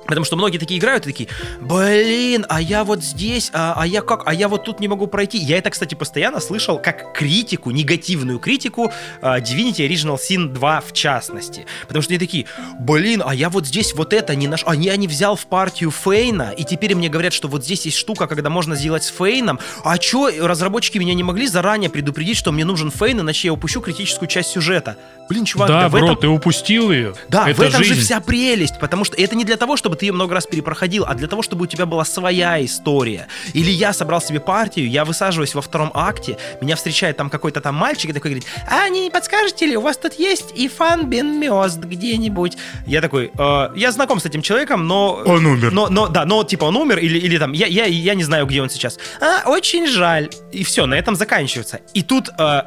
Потому 0.07 0.25
что 0.25 0.37
многие 0.37 0.59
такие 0.59 0.79
играют 0.79 1.07
и 1.07 1.11
такие, 1.11 1.29
блин, 1.61 2.47
а 2.49 2.61
я 2.61 2.85
вот 2.85 3.03
здесь, 3.03 3.51
а, 3.53 3.75
а 3.77 3.87
я 3.87 4.03
как, 4.03 4.23
а 4.27 4.35
я 4.35 4.49
вот 4.49 4.65
тут 4.65 4.81
не 4.81 4.89
могу 4.89 5.07
пройти. 5.07 5.39
Я 5.39 5.59
это, 5.59 5.71
кстати, 5.71 5.95
постоянно 5.95 6.41
слышал 6.41 6.79
как 6.79 7.13
критику, 7.13 7.71
негативную 7.71 8.39
критику 8.39 8.93
а, 9.21 9.41
Divinity 9.41 9.89
Original 9.89 10.17
Sin 10.17 10.49
2 10.53 10.81
в 10.81 10.93
частности. 10.93 11.67
Потому 11.87 12.03
что 12.03 12.13
они 12.13 12.19
такие, 12.19 12.47
блин, 12.79 13.23
а 13.25 13.35
я 13.35 13.51
вот 13.51 13.67
здесь 13.67 13.95
вот 13.95 14.13
это 14.13 14.35
не 14.35 14.49
нашел, 14.49 14.69
а 14.71 14.77
я 14.77 14.97
не 14.97 15.09
взял 15.09 15.37
в 15.37 15.47
партию 15.47 15.91
Фейна, 15.91 16.55
и 16.57 16.65
теперь 16.65 16.95
мне 16.95 17.09
говорят, 17.09 17.33
что 17.33 17.49
вот 17.49 17.65
здесь 17.65 17.87
есть 17.87 17.97
штука, 17.97 18.27
когда 18.27 18.51
можно 18.51 18.77
сделать 18.77 19.05
с 19.05 19.09
Фейном. 19.09 19.59
А 19.85 19.99
чё, 19.99 20.31
разработчики 20.47 20.99
меня 20.99 21.15
не 21.15 21.23
могли 21.23 21.47
заранее 21.47 21.91
предупредить, 21.91 22.37
что 22.37 22.53
мне 22.53 22.65
нужен 22.65 22.91
Фейн, 22.91 23.21
иначе 23.21 23.49
я 23.49 23.53
упущу 23.53 23.81
критическую 23.81 24.29
часть 24.29 24.51
сюжета. 24.51 24.97
Блин, 25.29 25.45
чувак, 25.45 25.69
да, 25.69 25.81
да 25.83 25.89
в 25.89 25.93
бро, 25.93 26.05
этом... 26.07 26.17
ты 26.17 26.29
упустил 26.29 26.93
ее. 26.93 27.15
Да, 27.29 27.51
Это 27.51 27.61
в 27.61 27.65
этом 27.65 27.83
жизнь. 27.83 27.95
же 27.95 28.01
вся 28.01 28.21
прелесть, 28.21 28.79
потому 28.79 29.05
что 29.05 29.17
это 29.17 29.35
не 29.35 29.45
для 29.45 29.57
того, 29.57 29.77
чтобы 29.77 29.96
ты 29.97 30.07
ее 30.07 30.13
много 30.13 30.35
раз 30.35 30.47
перепроходил, 30.47 31.05
а 31.07 31.15
для 31.15 31.29
того, 31.29 31.43
чтобы 31.43 31.65
у 31.65 31.67
тебя 31.67 31.87
была 31.87 32.05
своя 32.05 32.65
история. 32.65 33.27
Или 33.53 33.71
я 33.71 33.93
собрал 33.93 34.21
себе 34.21 34.41
партию, 34.41 34.89
я 34.89 35.05
высаживаюсь 35.05 35.55
во 35.55 35.63
втором 35.63 35.91
акте, 35.95 36.39
меня 36.61 36.77
встречает 36.77 37.17
там 37.17 37.31
какой-то 37.31 37.61
там 37.61 37.75
мальчик 37.75 38.11
и 38.11 38.13
такой 38.13 38.31
говорит, 38.33 38.49
а 38.69 38.89
не 38.89 39.11
подскажете 39.11 39.67
ли, 39.67 39.77
у 39.77 39.81
вас 39.81 39.97
тут 39.97 40.15
есть 40.15 40.53
Ифан 40.55 41.07
Бен 41.07 41.41
Мёст 41.41 41.79
где-нибудь? 41.79 42.57
Я 42.87 43.01
такой, 43.01 43.31
«Э, 43.39 43.71
я 43.75 43.93
знаком 43.93 44.21
с 44.21 44.27
этим 44.27 44.43
человеком, 44.43 44.87
но... 44.87 45.23
Он 45.25 45.45
умер. 45.47 45.73
Но, 45.73 45.89
но, 45.89 46.09
да, 46.09 46.25
но 46.25 46.45
типа 46.45 46.65
он 46.65 46.77
умер 46.77 46.99
или, 46.99 47.19
или 47.19 47.39
там, 47.39 47.53
я, 47.53 47.67
я, 47.67 47.85
я 47.87 48.15
не 48.15 48.25
знаю, 48.25 48.47
где 48.47 48.63
он 48.63 48.71
сейчас. 48.71 48.99
А, 49.21 49.49
очень 49.49 49.87
жаль. 49.87 50.31
И 50.53 50.65
все, 50.65 50.87
на 50.87 50.95
этом 50.95 51.17
заканчивается. 51.17 51.81
И 51.95 52.03
тут 52.03 52.29
э, 52.39 52.63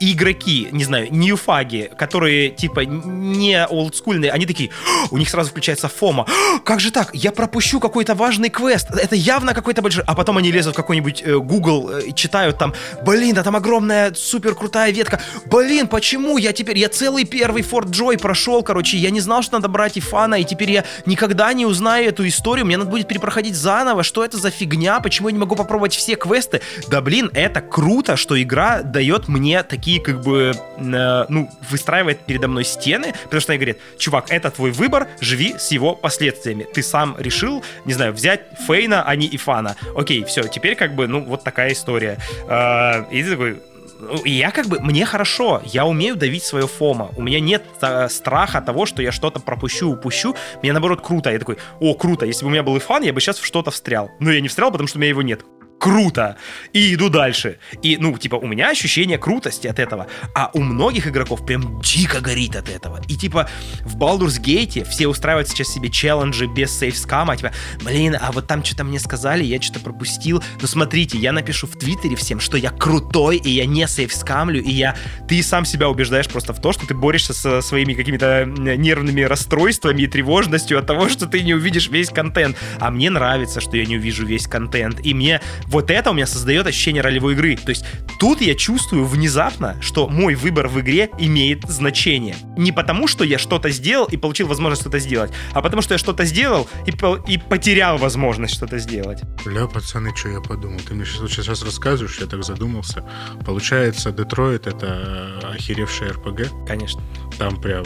игроки, 0.00 0.68
не 0.72 0.84
знаю, 0.84 1.08
ньюфаги, 1.10 1.90
которые 1.96 2.50
типа 2.50 2.80
не 2.80 3.64
олдскульные, 3.66 4.32
они 4.32 4.46
такие, 4.46 4.70
у 5.10 5.18
них 5.18 5.28
сразу 5.28 5.50
включается 5.50 5.88
фома. 5.88 6.26
«О, 6.54 6.58
Как 6.60 6.80
же 6.80 6.90
так? 6.90 7.10
Я 7.12 7.32
пропущу 7.32 7.80
какой-то 7.80 8.14
важный 8.14 8.48
квест. 8.48 8.90
Это 8.90 9.14
явно 9.14 9.54
какой-то 9.54 9.82
большой... 9.82 10.04
А 10.06 10.14
потом 10.14 10.38
они 10.38 10.50
лезут 10.50 10.74
в 10.74 10.76
какой-нибудь 10.76 11.22
э, 11.22 11.36
Google 11.38 11.90
э, 11.90 12.02
и 12.06 12.14
читают 12.14 12.58
там, 12.58 12.74
блин, 13.04 13.34
да 13.34 13.42
там 13.42 13.56
огромная 13.56 14.14
супер 14.14 14.54
крутая 14.54 14.90
ветка. 14.92 15.20
Блин, 15.46 15.86
почему 15.86 16.38
я 16.38 16.52
теперь... 16.52 16.78
Я 16.78 16.88
целый 16.88 17.24
первый 17.24 17.62
Форт 17.62 17.90
Джой 17.90 18.18
прошел, 18.18 18.62
короче, 18.62 18.96
я 18.96 19.10
не 19.10 19.20
знал, 19.20 19.42
что 19.42 19.54
надо 19.54 19.68
брать 19.68 19.98
Ифана, 19.98 20.36
и 20.36 20.44
теперь 20.44 20.70
я 20.72 20.84
никогда 21.04 21.52
не 21.52 21.66
узнаю 21.66 22.08
эту 22.08 22.26
историю, 22.26 22.64
мне 22.66 22.76
надо 22.76 22.90
будет 22.90 23.06
перепроходить 23.06 23.54
заново, 23.54 24.02
что 24.02 24.24
это 24.24 24.38
за 24.38 24.50
фигня, 24.50 25.00
почему 25.00 25.28
я 25.28 25.32
не 25.32 25.38
могу 25.38 25.56
попробовать 25.56 25.94
все 25.94 26.16
квесты. 26.16 26.62
Да 26.88 27.00
блин, 27.00 27.30
это 27.34 27.60
круто, 27.60 28.16
что 28.16 28.40
игра 28.40 28.82
дает 28.82 29.28
мне 29.28 29.62
такие 29.62 29.89
как 29.98 30.22
бы, 30.22 30.52
э, 30.78 31.24
ну, 31.28 31.50
выстраивает 31.70 32.20
передо 32.20 32.48
мной 32.48 32.64
стены, 32.64 33.14
потому 33.24 33.40
что 33.40 33.52
они 33.52 33.58
говорят, 33.58 33.78
чувак, 33.98 34.26
это 34.30 34.50
твой 34.50 34.70
выбор, 34.70 35.08
живи 35.20 35.54
с 35.58 35.70
его 35.72 35.94
последствиями. 35.94 36.66
Ты 36.72 36.82
сам 36.82 37.16
решил, 37.18 37.64
не 37.84 37.92
знаю, 37.92 38.12
взять 38.12 38.42
Фейна, 38.66 39.02
а 39.02 39.16
не 39.16 39.28
Ифана. 39.34 39.76
Окей, 39.96 40.24
все, 40.24 40.42
теперь 40.42 40.74
как 40.76 40.94
бы, 40.94 41.06
ну, 41.06 41.24
вот 41.24 41.42
такая 41.44 41.72
история. 41.72 42.18
Э, 42.48 43.04
и 43.10 43.22
ты 43.22 43.30
такой, 43.30 43.60
ну, 44.00 44.16
и 44.22 44.30
я 44.30 44.50
как 44.50 44.66
бы, 44.66 44.80
мне 44.80 45.04
хорошо, 45.04 45.60
я 45.64 45.84
умею 45.84 46.16
давить 46.16 46.42
свое 46.42 46.66
фома, 46.66 47.10
у 47.16 47.22
меня 47.22 47.40
нет 47.40 47.62
э, 47.82 48.08
страха 48.08 48.60
того, 48.60 48.86
что 48.86 49.02
я 49.02 49.12
что-то 49.12 49.40
пропущу, 49.40 49.90
упущу, 49.90 50.34
мне 50.62 50.72
наоборот 50.72 51.00
круто, 51.02 51.30
я 51.30 51.38
такой, 51.38 51.58
о, 51.80 51.94
круто, 51.94 52.24
если 52.24 52.44
бы 52.44 52.48
у 52.48 52.50
меня 52.50 52.62
был 52.62 52.76
Ифан, 52.78 53.02
я 53.02 53.12
бы 53.12 53.20
сейчас 53.20 53.38
в 53.38 53.44
что-то 53.44 53.70
встрял, 53.70 54.10
но 54.18 54.30
я 54.30 54.40
не 54.40 54.48
встрял, 54.48 54.70
потому 54.70 54.88
что 54.88 54.98
у 54.98 55.00
меня 55.00 55.10
его 55.10 55.22
нет. 55.22 55.42
Круто! 55.80 56.36
И 56.74 56.94
иду 56.94 57.08
дальше. 57.08 57.56
И, 57.82 57.96
ну, 57.96 58.16
типа, 58.18 58.34
у 58.34 58.46
меня 58.46 58.68
ощущение 58.68 59.16
крутости 59.16 59.66
от 59.66 59.78
этого. 59.78 60.08
А 60.34 60.50
у 60.52 60.60
многих 60.60 61.06
игроков 61.06 61.46
прям 61.46 61.80
дико 61.80 62.20
горит 62.20 62.54
от 62.54 62.68
этого. 62.68 63.00
И, 63.08 63.16
типа, 63.16 63.48
в 63.86 63.96
Baldur's 63.96 64.38
Gate 64.38 64.84
все 64.84 65.08
устраивают 65.08 65.48
сейчас 65.48 65.68
себе 65.68 65.88
челленджи 65.88 66.44
без 66.46 66.78
сейфскама. 66.78 67.34
Типа, 67.34 67.52
блин, 67.82 68.14
а 68.20 68.30
вот 68.30 68.46
там 68.46 68.62
что-то 68.62 68.84
мне 68.84 69.00
сказали, 69.00 69.42
я 69.42 69.58
что-то 69.60 69.80
пропустил. 69.80 70.42
Ну, 70.60 70.66
смотрите, 70.66 71.16
я 71.16 71.32
напишу 71.32 71.66
в 71.66 71.78
Твиттере 71.78 72.14
всем, 72.14 72.40
что 72.40 72.58
я 72.58 72.68
крутой, 72.68 73.38
и 73.38 73.48
я 73.48 73.64
не 73.64 73.88
сейфскамлю, 73.88 74.62
и 74.62 74.70
я... 74.70 74.94
Ты 75.28 75.42
сам 75.42 75.64
себя 75.64 75.88
убеждаешь 75.88 76.28
просто 76.28 76.52
в 76.52 76.60
то, 76.60 76.72
что 76.72 76.86
ты 76.86 76.92
борешься 76.92 77.32
со 77.32 77.62
своими 77.62 77.94
какими-то 77.94 78.44
нервными 78.44 79.22
расстройствами 79.22 80.02
и 80.02 80.06
тревожностью 80.06 80.78
от 80.78 80.86
того, 80.86 81.08
что 81.08 81.26
ты 81.26 81.40
не 81.40 81.54
увидишь 81.54 81.88
весь 81.88 82.10
контент. 82.10 82.58
А 82.80 82.90
мне 82.90 83.08
нравится, 83.08 83.62
что 83.62 83.78
я 83.78 83.86
не 83.86 83.96
увижу 83.96 84.26
весь 84.26 84.46
контент. 84.46 85.00
И 85.06 85.14
мне 85.14 85.40
вот 85.70 85.90
это 85.90 86.10
у 86.10 86.12
меня 86.14 86.26
создает 86.26 86.66
ощущение 86.66 87.02
ролевой 87.02 87.32
игры. 87.34 87.56
То 87.56 87.70
есть 87.70 87.84
тут 88.18 88.40
я 88.40 88.54
чувствую 88.54 89.04
внезапно, 89.06 89.76
что 89.80 90.08
мой 90.08 90.34
выбор 90.34 90.68
в 90.68 90.80
игре 90.80 91.08
имеет 91.18 91.62
значение. 91.68 92.36
Не 92.56 92.72
потому, 92.72 93.06
что 93.08 93.24
я 93.24 93.38
что-то 93.38 93.70
сделал 93.70 94.06
и 94.06 94.16
получил 94.16 94.48
возможность 94.48 94.82
что-то 94.82 94.98
сделать, 94.98 95.30
а 95.52 95.62
потому, 95.62 95.80
что 95.82 95.94
я 95.94 95.98
что-то 95.98 96.24
сделал 96.24 96.68
и, 96.86 96.92
по- 96.92 97.22
и 97.26 97.38
потерял 97.38 97.96
возможность 97.98 98.54
что-то 98.54 98.78
сделать. 98.78 99.20
Бля, 99.44 99.66
пацаны, 99.66 100.14
что 100.16 100.28
я 100.28 100.40
подумал? 100.40 100.78
Ты 100.86 100.94
мне 100.94 101.04
сейчас, 101.04 101.30
сейчас 101.30 101.62
рассказываешь, 101.62 102.18
я 102.20 102.26
так 102.26 102.42
задумался. 102.44 103.04
Получается, 103.46 104.10
Детройт— 104.10 104.66
это 104.68 105.40
охеревшая 105.54 106.10
РПГ. 106.12 106.66
Конечно. 106.66 107.02
Там 107.38 107.60
прям 107.60 107.84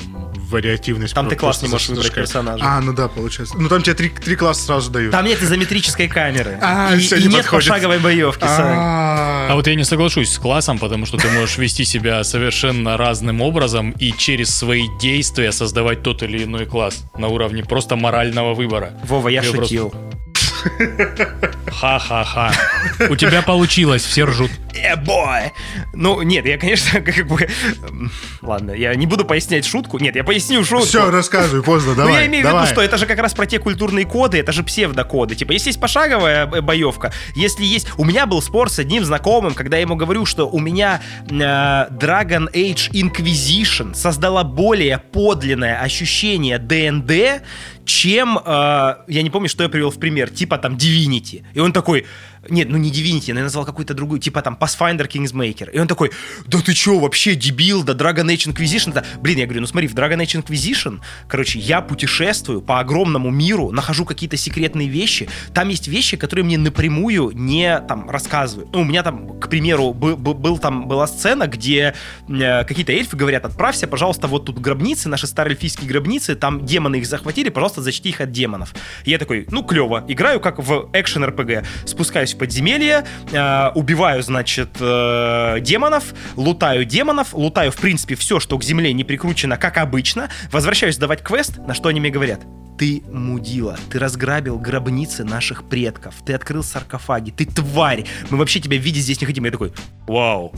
вариативность... 0.51 1.15
Там 1.15 1.29
ты 1.29 1.37
класс 1.37 1.63
не 1.63 1.69
можешь 1.69 1.89
выбрать 1.89 2.13
персонажа. 2.13 2.65
А, 2.67 2.81
ну 2.81 2.93
да, 2.93 3.09
получается. 3.09 3.57
Ну 3.59 3.69
там 3.69 3.83
тебе 3.83 3.95
три, 3.95 4.09
три 4.09 4.37
класса 4.37 4.65
сразу 4.65 4.91
дают. 4.91 5.13
Там 5.13 5.25
нет 5.25 5.43
изометрической 5.43 6.09
камеры. 6.09 6.59
А, 6.61 6.95
и 6.95 6.99
всё, 6.99 7.17
и 7.17 7.23
не 7.23 7.29
нет 7.29 7.43
подходит. 7.43 7.69
Пошаговой 7.75 7.99
боевки. 7.99 8.45
А, 8.45 9.49
А 9.51 9.55
вот 9.55 9.67
я 9.67 9.75
не 9.75 9.85
соглашусь 9.85 10.31
с 10.31 10.39
классом, 10.39 10.79
потому 10.79 11.07
что 11.07 11.17
ты 11.17 11.29
можешь 11.29 11.59
вести 11.59 11.85
себя 11.85 12.23
совершенно 12.25 12.97
разным 12.97 13.41
образом 13.41 13.91
и 13.91 14.13
через 14.13 14.55
свои 14.55 14.85
действия 15.01 15.53
создавать 15.53 16.03
тот 16.03 16.23
или 16.23 16.45
иной 16.45 16.67
класс 16.67 17.05
на 17.19 17.29
уровне 17.29 17.65
просто 17.65 17.97
морального 17.97 18.55
выбора. 18.55 18.93
Вова, 19.05 19.29
я 19.29 19.43
шутил. 19.43 19.93
Ха-ха-ха. 21.67 22.53
У 23.09 23.17
тебя 23.17 23.43
получилось, 23.43 24.05
все 24.05 24.25
ржут. 24.25 24.51
Э, 24.75 24.97
бой! 24.97 25.53
Ну, 25.93 26.23
нет, 26.23 26.47
я, 26.47 26.59
конечно, 26.59 27.01
как 27.03 27.27
бы... 27.27 27.49
Ладно, 28.43 28.73
я 28.73 28.95
не 28.95 29.07
буду 29.07 29.25
пояснять 29.25 29.65
шутку. 29.65 29.99
Нет, 29.99 30.17
я 30.17 30.25
поясню 30.25 30.65
шутку. 30.65 30.87
Все, 30.87 31.11
рассказывай, 31.11 31.63
поздно, 31.63 31.95
давай. 31.95 32.13
ну, 32.13 32.19
я 32.19 32.27
имею 32.27 32.47
в 32.47 32.49
виду, 32.49 32.67
что 32.67 32.83
это 32.83 32.99
же 32.99 33.07
как 33.07 33.19
раз 33.19 33.35
про 33.35 33.47
те 33.47 33.59
культурные 33.59 34.05
коды, 34.05 34.39
это 34.39 34.53
же 34.53 34.63
псевдокоды. 34.63 35.35
Типа, 35.35 35.53
если 35.53 35.69
есть 35.69 35.81
пошаговая 35.81 36.47
э, 36.47 36.61
боевка, 36.61 37.13
если 37.35 37.65
есть... 37.65 37.89
У 37.97 38.05
меня 38.05 38.27
был 38.27 38.43
спор 38.43 38.71
с 38.71 38.79
одним 38.79 39.05
знакомым, 39.05 39.55
когда 39.55 39.77
я 39.77 39.83
ему 39.83 39.97
говорю, 39.97 40.27
что 40.27 40.49
у 40.49 40.59
меня 40.59 41.01
э, 41.29 41.35
Dragon 41.35 42.53
Age 42.53 42.91
Inquisition 42.93 43.95
создала 43.95 44.45
более 44.45 44.99
подлинное 44.99 45.81
ощущение 45.81 46.59
ДНД, 46.59 47.43
чем... 47.85 48.39
э, 48.39 48.95
я 49.09 49.23
не 49.23 49.31
помню, 49.31 49.49
что 49.49 49.63
я 49.63 49.69
привел 49.69 49.91
в 49.91 49.99
пример. 49.99 50.31
Типа 50.31 50.59
там 50.59 50.77
Divinity. 50.77 51.43
И 51.55 51.61
он 51.61 51.73
такой... 51.73 52.05
Нет, 52.49 52.69
ну 52.71 52.77
не 52.77 52.91
Divinity, 52.91 53.25
я 53.29 53.35
назвал 53.35 53.65
какую-то 53.65 53.95
другую, 53.95 54.21
типа 54.21 54.43
там 54.43 54.57
Pathfinder 54.61 55.09
Kingsmaker. 55.09 55.71
И 55.71 55.79
он 55.79 55.87
такой, 55.87 56.11
да 56.47 56.61
ты 56.61 56.73
чё, 56.75 56.99
вообще 56.99 57.35
дебил, 57.35 57.83
да 57.83 57.93
Dragon 57.93 58.27
Age 58.27 58.53
Inquisition, 58.53 58.93
да... 58.93 59.05
Блин, 59.21 59.39
я 59.39 59.45
говорю, 59.45 59.61
ну 59.63 59.67
смотри, 59.67 59.89
в 59.89 59.95
Dragon 59.95 60.19
Age 60.19 60.43
Inquisition, 60.43 61.01
короче, 61.29 61.59
я 61.59 61.81
путешествую 61.81 62.61
по 62.61 62.81
огромному 62.81 63.31
миру, 63.31 63.71
нахожу 63.71 64.05
какие-то 64.05 64.37
секретные 64.37 64.89
вещи. 64.89 65.29
Там 65.53 65.69
есть 65.69 65.89
вещи, 65.89 66.17
которые 66.17 66.45
мне 66.45 66.59
напрямую 66.59 67.31
не 67.35 67.81
там 67.81 68.11
рассказывают. 68.11 68.73
Ну, 68.73 68.81
у 68.81 68.85
меня 68.85 69.03
там, 69.03 69.41
к 69.41 69.49
примеру, 69.49 69.93
бы- 69.93 70.17
бы- 70.17 70.35
был 70.35 70.59
там, 70.59 70.89
была 70.89 71.07
сцена, 71.07 71.47
где 71.47 71.95
э, 72.29 72.65
какие-то 72.65 72.93
эльфы 72.93 73.17
говорят, 73.17 73.45
отправься, 73.45 73.87
пожалуйста, 73.87 74.27
вот 74.27 74.47
тут 74.47 74.59
гробницы, 74.59 75.09
наши 75.09 75.27
старые 75.27 75.55
эльфийские 75.55 75.89
гробницы, 75.89 76.35
там 76.35 76.65
демоны 76.65 76.97
их 76.97 77.07
захватили, 77.07 77.49
пожалуйста, 77.49 77.83
защити 77.83 78.11
их 78.11 78.21
от 78.21 78.33
демонов. 78.33 78.75
И 79.05 79.11
я 79.11 79.19
такой, 79.19 79.47
ну, 79.51 79.63
клево, 79.63 80.05
играю 80.09 80.41
как 80.41 80.59
в 80.59 80.91
экшен 80.93 81.25
РПГ, 81.25 81.65
спускаюсь 81.87 82.34
в 82.35 82.39
подземелье, 82.39 83.05
э, 83.33 83.71
убиваю, 83.75 84.23
значит, 84.23 84.77
э, 84.81 85.59
демонов, 85.61 86.15
лутаю 86.37 86.85
демонов, 86.85 87.33
лутаю, 87.33 87.71
в 87.71 87.77
принципе, 87.77 88.15
все, 88.15 88.41
что 88.41 88.59
к 88.59 88.65
земле 88.65 88.93
не 88.93 89.05
прикручено, 89.05 89.57
как 89.57 89.79
обычно, 89.79 90.29
возвращаюсь 90.51 90.97
сдавать 90.97 91.23
квест, 91.23 91.59
на 91.59 91.75
что 91.75 91.89
они 91.89 92.01
мне 92.01 92.11
говорят, 92.11 92.41
ты 92.79 93.03
мудила, 93.11 93.79
ты 93.91 93.99
разграбил 93.99 94.59
гробницы 94.59 95.25
наших 95.25 95.69
предков, 95.69 96.15
ты 96.27 96.35
открыл 96.35 96.63
саркофаги, 96.63 97.31
ты 97.31 97.47
тварь, 97.47 98.05
мы 98.31 98.39
вообще 98.39 98.61
тебя 98.61 98.77
видеть 98.77 99.05
здесь 99.05 99.21
не 99.21 99.27
хотим. 99.27 99.45
Я 99.45 99.51
такой, 99.51 99.73
вау, 100.07 100.53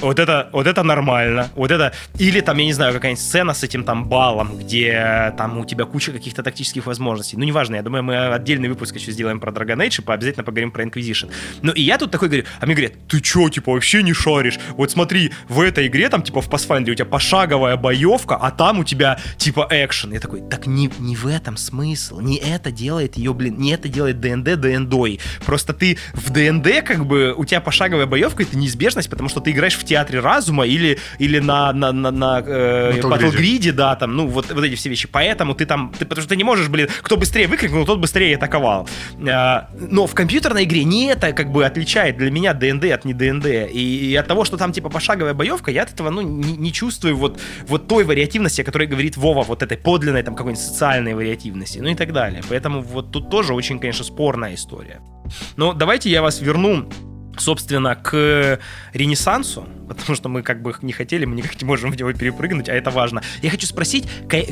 вот 0.00 0.18
это, 0.18 0.48
вот 0.52 0.66
это 0.66 0.82
нормально. 0.82 1.50
Вот 1.54 1.70
это... 1.70 1.92
Или 2.18 2.40
там, 2.40 2.58
я 2.58 2.64
не 2.64 2.72
знаю, 2.72 2.92
какая-нибудь 2.92 3.22
сцена 3.22 3.54
с 3.54 3.62
этим 3.62 3.84
там 3.84 4.08
балом, 4.08 4.58
где 4.58 5.34
там 5.36 5.58
у 5.58 5.64
тебя 5.64 5.84
куча 5.84 6.12
каких-то 6.12 6.42
тактических 6.42 6.86
возможностей. 6.86 7.36
Ну, 7.36 7.44
неважно, 7.44 7.76
я 7.76 7.82
думаю, 7.82 8.02
мы 8.02 8.34
отдельный 8.34 8.68
выпуск 8.68 8.96
еще 8.96 9.12
сделаем 9.12 9.40
про 9.40 9.52
Dragon 9.52 9.76
Age, 9.76 10.02
и 10.06 10.12
обязательно 10.12 10.44
поговорим 10.44 10.70
про 10.70 10.84
Inquisition. 10.84 11.30
Ну, 11.62 11.72
и 11.72 11.82
я 11.82 11.98
тут 11.98 12.10
такой 12.10 12.28
говорю, 12.28 12.44
а 12.60 12.66
мне 12.66 12.74
говорят, 12.74 12.92
ты 13.08 13.20
чё, 13.20 13.48
типа, 13.48 13.72
вообще 13.72 14.02
не 14.02 14.12
шаришь? 14.12 14.58
Вот 14.70 14.90
смотри, 14.90 15.32
в 15.48 15.60
этой 15.60 15.86
игре, 15.86 16.08
там, 16.08 16.22
типа, 16.22 16.40
в 16.40 16.48
Pathfinder 16.48 16.90
у 16.90 16.94
тебя 16.94 17.04
пошаговая 17.04 17.76
боевка, 17.76 18.36
а 18.36 18.50
там 18.50 18.78
у 18.78 18.84
тебя, 18.84 19.18
типа, 19.36 19.68
экшен. 19.70 20.12
Я 20.12 20.20
такой, 20.20 20.40
так 20.40 20.66
не, 20.66 20.90
не 20.98 21.16
в 21.16 21.26
этом 21.26 21.56
смысл. 21.56 22.20
Не 22.20 22.36
это 22.36 22.70
делает 22.70 23.16
ее, 23.16 23.34
блин, 23.34 23.58
не 23.58 23.72
это 23.72 23.88
делает 23.88 24.20
ДНД 24.20 24.60
ДНДой. 24.60 25.20
Просто 25.44 25.72
ты 25.72 25.98
в 26.14 26.30
ДНД, 26.30 26.84
как 26.84 27.06
бы, 27.06 27.34
у 27.36 27.44
тебя 27.44 27.60
пошаговая 27.60 28.06
боевка, 28.06 28.42
это 28.42 28.56
неизбежность, 28.56 29.10
потому 29.10 29.28
что 29.28 29.40
ты 29.40 29.50
играешь 29.50 29.76
в 29.80 29.84
театре 29.84 30.20
разума 30.20 30.66
или, 30.66 30.98
или 31.18 31.38
на, 31.38 31.72
на, 31.72 31.92
на, 31.92 32.10
на 32.10 32.42
э, 32.46 33.00
Battlegrid. 33.00 33.72
Да, 33.72 33.96
там, 33.96 34.16
ну, 34.16 34.26
вот, 34.26 34.50
вот 34.52 34.64
эти 34.64 34.74
все 34.74 34.88
вещи. 34.88 35.08
Поэтому 35.10 35.54
ты 35.54 35.66
там, 35.66 35.92
ты, 35.98 36.04
потому 36.04 36.22
что 36.22 36.28
ты 36.30 36.36
не 36.36 36.44
можешь, 36.44 36.68
блин, 36.68 36.88
кто 37.02 37.16
быстрее 37.16 37.48
выкрикнул, 37.48 37.84
тот 37.84 37.98
быстрее 37.98 38.36
атаковал. 38.36 38.88
А, 39.28 39.68
но 39.78 40.06
в 40.06 40.14
компьютерной 40.14 40.64
игре 40.64 40.84
не 40.84 41.06
это 41.06 41.32
как 41.32 41.50
бы 41.50 41.64
отличает 41.64 42.16
для 42.16 42.30
меня 42.30 42.54
ДНД 42.54 42.84
от 42.92 43.04
не 43.04 43.14
ДНД. 43.14 43.46
И, 43.46 44.10
и 44.10 44.16
от 44.16 44.26
того, 44.26 44.44
что 44.44 44.56
там 44.56 44.72
типа 44.72 44.88
пошаговая 44.88 45.34
боевка, 45.34 45.70
я 45.70 45.82
от 45.82 45.92
этого, 45.92 46.10
ну, 46.10 46.20
не, 46.20 46.56
не 46.56 46.72
чувствую 46.72 47.16
вот, 47.16 47.40
вот 47.66 47.88
той 47.88 48.04
вариативности, 48.04 48.62
о 48.62 48.64
которой 48.64 48.86
говорит 48.86 49.16
Вова, 49.16 49.42
вот 49.42 49.62
этой 49.62 49.78
подлинной 49.78 50.22
там 50.22 50.34
какой-нибудь 50.34 50.62
социальной 50.62 51.14
вариативности, 51.14 51.78
ну 51.78 51.88
и 51.88 51.94
так 51.94 52.12
далее. 52.12 52.42
Поэтому 52.48 52.82
вот 52.82 53.12
тут 53.12 53.30
тоже 53.30 53.54
очень, 53.54 53.78
конечно, 53.78 54.04
спорная 54.04 54.54
история. 54.54 55.00
Но 55.56 55.72
давайте 55.72 56.10
я 56.10 56.22
вас 56.22 56.40
верну 56.40 56.88
собственно, 57.40 57.96
к 57.96 58.60
Ренессансу, 58.92 59.66
потому 59.88 60.14
что 60.14 60.28
мы 60.28 60.42
как 60.42 60.62
бы 60.62 60.74
не 60.82 60.92
хотели, 60.92 61.24
мы 61.24 61.36
никак 61.36 61.60
не 61.60 61.66
можем 61.66 61.90
в 61.90 61.96
него 61.96 62.12
перепрыгнуть, 62.12 62.68
а 62.68 62.74
это 62.74 62.90
важно. 62.90 63.22
Я 63.42 63.50
хочу 63.50 63.66
спросить, 63.66 64.06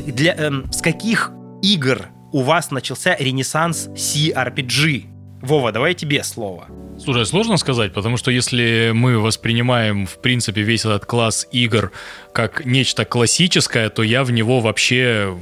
для, 0.07 0.35
эм, 0.35 0.73
с 0.73 0.81
каких 0.81 1.31
игр 1.63 2.09
у 2.33 2.43
вас 2.43 2.71
начался 2.71 3.17
Ренессанс 3.17 3.89
CRPG? 3.89 5.07
Вова, 5.41 5.71
давай 5.71 5.95
тебе 5.95 6.25
слово. 6.25 6.67
Слушай, 6.99 7.25
сложно 7.27 7.57
сказать, 7.59 7.95
потому 7.95 8.17
что 8.17 8.31
если 8.31 8.91
мы 8.93 9.21
воспринимаем, 9.21 10.05
в 10.07 10.21
принципе, 10.21 10.63
весь 10.63 10.85
этот 10.85 11.07
класс 11.07 11.47
игр 11.53 11.93
как 12.33 12.65
нечто 12.65 13.05
классическое, 13.05 13.89
то 13.89 14.03
я 14.03 14.25
в 14.25 14.33
него 14.33 14.61
вообще 14.61 15.39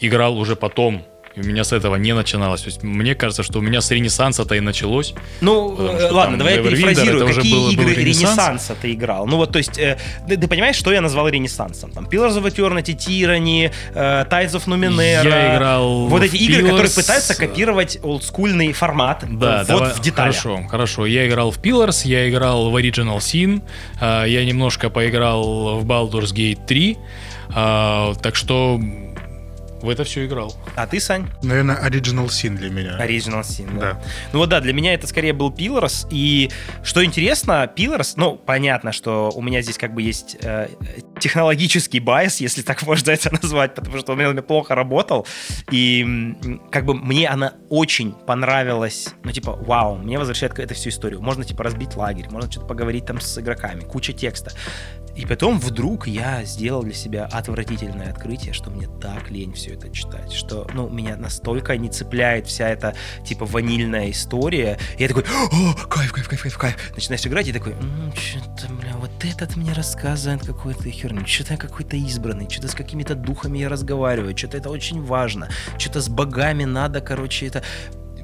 играл 0.00 0.38
уже 0.38 0.56
потом. 0.56 1.04
И 1.36 1.40
у 1.40 1.44
меня 1.44 1.64
с 1.64 1.72
этого 1.72 1.96
не 1.96 2.12
начиналось. 2.12 2.60
То 2.62 2.68
есть 2.68 2.82
мне 2.84 3.16
кажется, 3.16 3.42
что 3.42 3.58
у 3.58 3.62
меня 3.62 3.80
с 3.80 3.90
Ренессанса-то 3.90 4.54
и 4.54 4.60
началось. 4.60 5.14
Ну, 5.40 5.74
э, 5.78 5.98
что 5.98 6.14
ладно, 6.14 6.32
там 6.32 6.38
давай 6.38 6.56
я 6.58 6.62
перефразирую. 6.62 7.26
Какие 7.26 7.52
был- 7.52 7.62
был 7.64 7.70
игры 7.72 7.94
Ренессанс? 7.94 8.36
Ренессанса 8.36 8.76
ты 8.80 8.92
играл? 8.92 9.26
Ну 9.26 9.38
вот, 9.38 9.50
то 9.50 9.58
есть, 9.58 9.76
э, 9.76 9.98
ты, 10.28 10.36
ты 10.36 10.46
понимаешь, 10.46 10.76
что 10.76 10.92
я 10.92 11.00
назвал 11.00 11.28
Ренессансом? 11.28 11.90
Там 11.90 12.04
Pillars 12.06 12.40
of 12.40 12.44
Eternity, 12.44 12.96
Tyranny, 12.96 13.72
э, 13.94 14.24
Tides 14.30 14.52
of 14.52 14.66
Numenera. 14.66 15.24
Я 15.28 15.56
играл 15.56 16.06
Вот 16.06 16.22
эти 16.22 16.36
игры, 16.36 16.62
которые 16.62 16.84
Pillars. 16.86 16.94
пытаются 16.94 17.34
копировать 17.34 17.98
олдскульный 18.02 18.72
формат. 18.72 19.24
Да, 19.28 19.58
вот 19.58 19.66
давай, 19.66 19.90
в 19.94 20.00
деталях. 20.00 20.36
Хорошо, 20.36 20.62
хорошо. 20.68 21.06
Я 21.06 21.26
играл 21.26 21.50
в 21.50 21.58
Pillars, 21.58 22.06
я 22.06 22.28
играл 22.30 22.70
в 22.70 22.76
Original 22.76 23.18
Sin, 23.18 23.60
а, 24.00 24.24
я 24.24 24.44
немножко 24.44 24.88
поиграл 24.88 25.80
в 25.80 25.84
Baldur's 25.84 26.32
Gate 26.32 26.64
3, 26.64 26.96
а, 27.52 28.14
так 28.22 28.36
что 28.36 28.80
в 29.84 29.88
это 29.90 30.04
все 30.04 30.24
играл. 30.24 30.54
А 30.76 30.86
ты, 30.86 30.98
Сань? 30.98 31.28
Наверное, 31.42 31.76
Original 31.76 32.26
Sin 32.26 32.56
для 32.56 32.70
меня. 32.70 32.98
Original 32.98 33.42
Sin, 33.42 33.78
да. 33.78 33.92
Да. 33.92 34.02
Ну 34.32 34.38
вот 34.38 34.48
да, 34.48 34.60
для 34.60 34.72
меня 34.72 34.94
это 34.94 35.06
скорее 35.06 35.32
был 35.32 35.50
Pillars. 35.50 36.06
И 36.10 36.50
что 36.82 37.04
интересно, 37.04 37.70
Pillars, 37.76 38.14
ну, 38.16 38.36
понятно, 38.36 38.92
что 38.92 39.30
у 39.34 39.42
меня 39.42 39.60
здесь 39.60 39.76
как 39.76 39.94
бы 39.94 40.02
есть 40.02 40.38
э, 40.42 40.68
технологический 41.20 42.00
байс, 42.00 42.40
если 42.40 42.62
так 42.62 42.82
можно 42.86 43.10
это 43.10 43.32
назвать, 43.32 43.74
потому 43.74 43.98
что 43.98 44.12
он 44.12 44.20
у 44.20 44.32
меня 44.32 44.42
плохо 44.42 44.74
работал. 44.74 45.26
И 45.70 46.34
как 46.70 46.86
бы 46.86 46.94
мне 46.94 47.28
она 47.28 47.54
очень 47.68 48.12
понравилась. 48.12 49.14
Ну, 49.22 49.32
типа, 49.32 49.52
вау, 49.52 49.96
мне 49.96 50.18
возвращает 50.18 50.58
эту 50.58 50.74
всю 50.74 50.88
историю. 50.88 51.20
Можно, 51.20 51.44
типа, 51.44 51.62
разбить 51.62 51.96
лагерь, 51.96 52.28
можно 52.30 52.50
что-то 52.50 52.66
поговорить 52.66 53.06
там 53.06 53.20
с 53.20 53.38
игроками, 53.38 53.80
куча 53.80 54.12
текста. 54.12 54.52
И 55.16 55.26
потом 55.26 55.60
вдруг 55.60 56.06
я 56.08 56.44
сделал 56.44 56.82
для 56.82 56.92
себя 56.92 57.26
отвратительное 57.26 58.10
открытие, 58.10 58.52
что 58.52 58.70
мне 58.70 58.88
так 59.00 59.30
лень 59.30 59.52
все 59.52 59.74
это 59.74 59.88
читать, 59.90 60.32
что, 60.32 60.66
ну, 60.74 60.88
меня 60.88 61.16
настолько 61.16 61.76
не 61.76 61.88
цепляет 61.88 62.46
вся 62.46 62.68
эта, 62.68 62.94
типа, 63.24 63.46
ванильная 63.46 64.10
история. 64.10 64.78
И 64.98 65.02
я 65.02 65.08
такой, 65.08 65.22
о, 65.22 65.74
кайф, 65.88 66.12
кайф, 66.12 66.28
кайф, 66.28 66.42
кайф, 66.42 66.58
кайф. 66.58 66.92
Начинаешь 66.96 67.26
играть 67.26 67.48
и 67.48 67.52
такой, 67.52 67.74
что-то, 68.14 68.72
бля, 68.72 68.94
вот 68.96 69.24
этот 69.24 69.56
мне 69.56 69.72
рассказывает 69.72 70.44
какую-то 70.44 70.90
херню, 70.90 71.26
что-то 71.26 71.54
я 71.54 71.58
какой-то 71.58 71.96
избранный, 71.96 72.50
что-то 72.50 72.68
с 72.68 72.74
какими-то 72.74 73.14
духами 73.14 73.58
я 73.58 73.68
разговариваю, 73.68 74.36
что-то 74.36 74.56
это 74.56 74.70
очень 74.70 75.02
важно, 75.02 75.48
что-то 75.78 76.00
с 76.00 76.08
богами 76.08 76.64
надо, 76.64 77.00
короче, 77.00 77.46
это... 77.46 77.62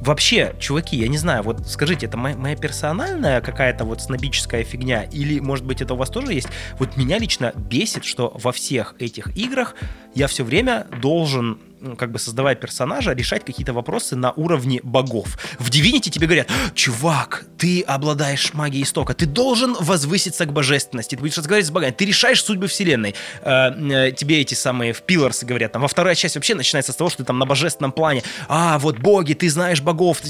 Вообще, 0.00 0.54
чуваки, 0.58 0.96
я 0.96 1.08
не 1.08 1.18
знаю, 1.18 1.42
вот 1.42 1.66
скажите, 1.66 2.06
это 2.06 2.16
моя, 2.16 2.34
моя 2.34 2.56
персональная 2.56 3.42
какая-то 3.42 3.84
вот 3.84 4.00
снобическая 4.00 4.64
фигня, 4.64 5.02
или, 5.02 5.40
может 5.40 5.66
быть, 5.66 5.82
это 5.82 5.92
у 5.92 5.96
вас 5.98 6.08
тоже 6.08 6.32
есть? 6.32 6.48
Вот 6.78 6.96
меня 6.96 7.18
лично 7.18 7.52
бесит, 7.54 8.06
что 8.06 8.32
во 8.34 8.50
всех 8.50 8.94
этих 8.98 9.36
играх 9.36 9.74
я 10.14 10.26
все 10.26 10.42
время 10.42 10.86
должен 11.02 11.58
ну, 11.80 11.96
как 11.96 12.12
бы 12.12 12.18
создавая 12.18 12.54
персонажа, 12.54 13.12
решать 13.12 13.44
какие-то 13.44 13.72
вопросы 13.72 14.16
на 14.16 14.32
уровне 14.32 14.80
богов. 14.82 15.38
В 15.58 15.70
Divinity 15.70 16.10
тебе 16.10 16.26
говорят, 16.26 16.48
чувак, 16.74 17.46
ты 17.58 17.80
обладаешь 17.82 18.52
магией 18.54 18.84
истока, 18.84 19.14
ты 19.14 19.26
должен 19.26 19.74
возвыситься 19.80 20.44
к 20.44 20.52
божественности, 20.52 21.14
ты 21.14 21.20
будешь 21.20 21.38
разговаривать 21.38 21.66
с 21.66 21.70
богами, 21.70 21.90
ты 21.90 22.04
решаешь 22.04 22.42
судьбы 22.42 22.66
вселенной. 22.66 23.14
Э, 23.42 23.70
э, 23.70 24.12
тебе 24.12 24.40
эти 24.40 24.54
самые 24.54 24.92
в 24.92 25.02
Pillars 25.02 25.44
говорят, 25.44 25.72
там 25.72 25.82
во 25.82 25.88
вторая 25.88 26.14
часть 26.14 26.34
вообще 26.34 26.54
начинается 26.54 26.92
с 26.92 26.96
того, 26.96 27.08
что 27.08 27.18
ты 27.18 27.24
там 27.24 27.38
на 27.38 27.46
божественном 27.46 27.92
плане, 27.92 28.22
а, 28.48 28.78
вот 28.78 28.98
боги, 28.98 29.32
ты 29.32 29.48
знаешь 29.48 29.80
богов. 29.80 30.20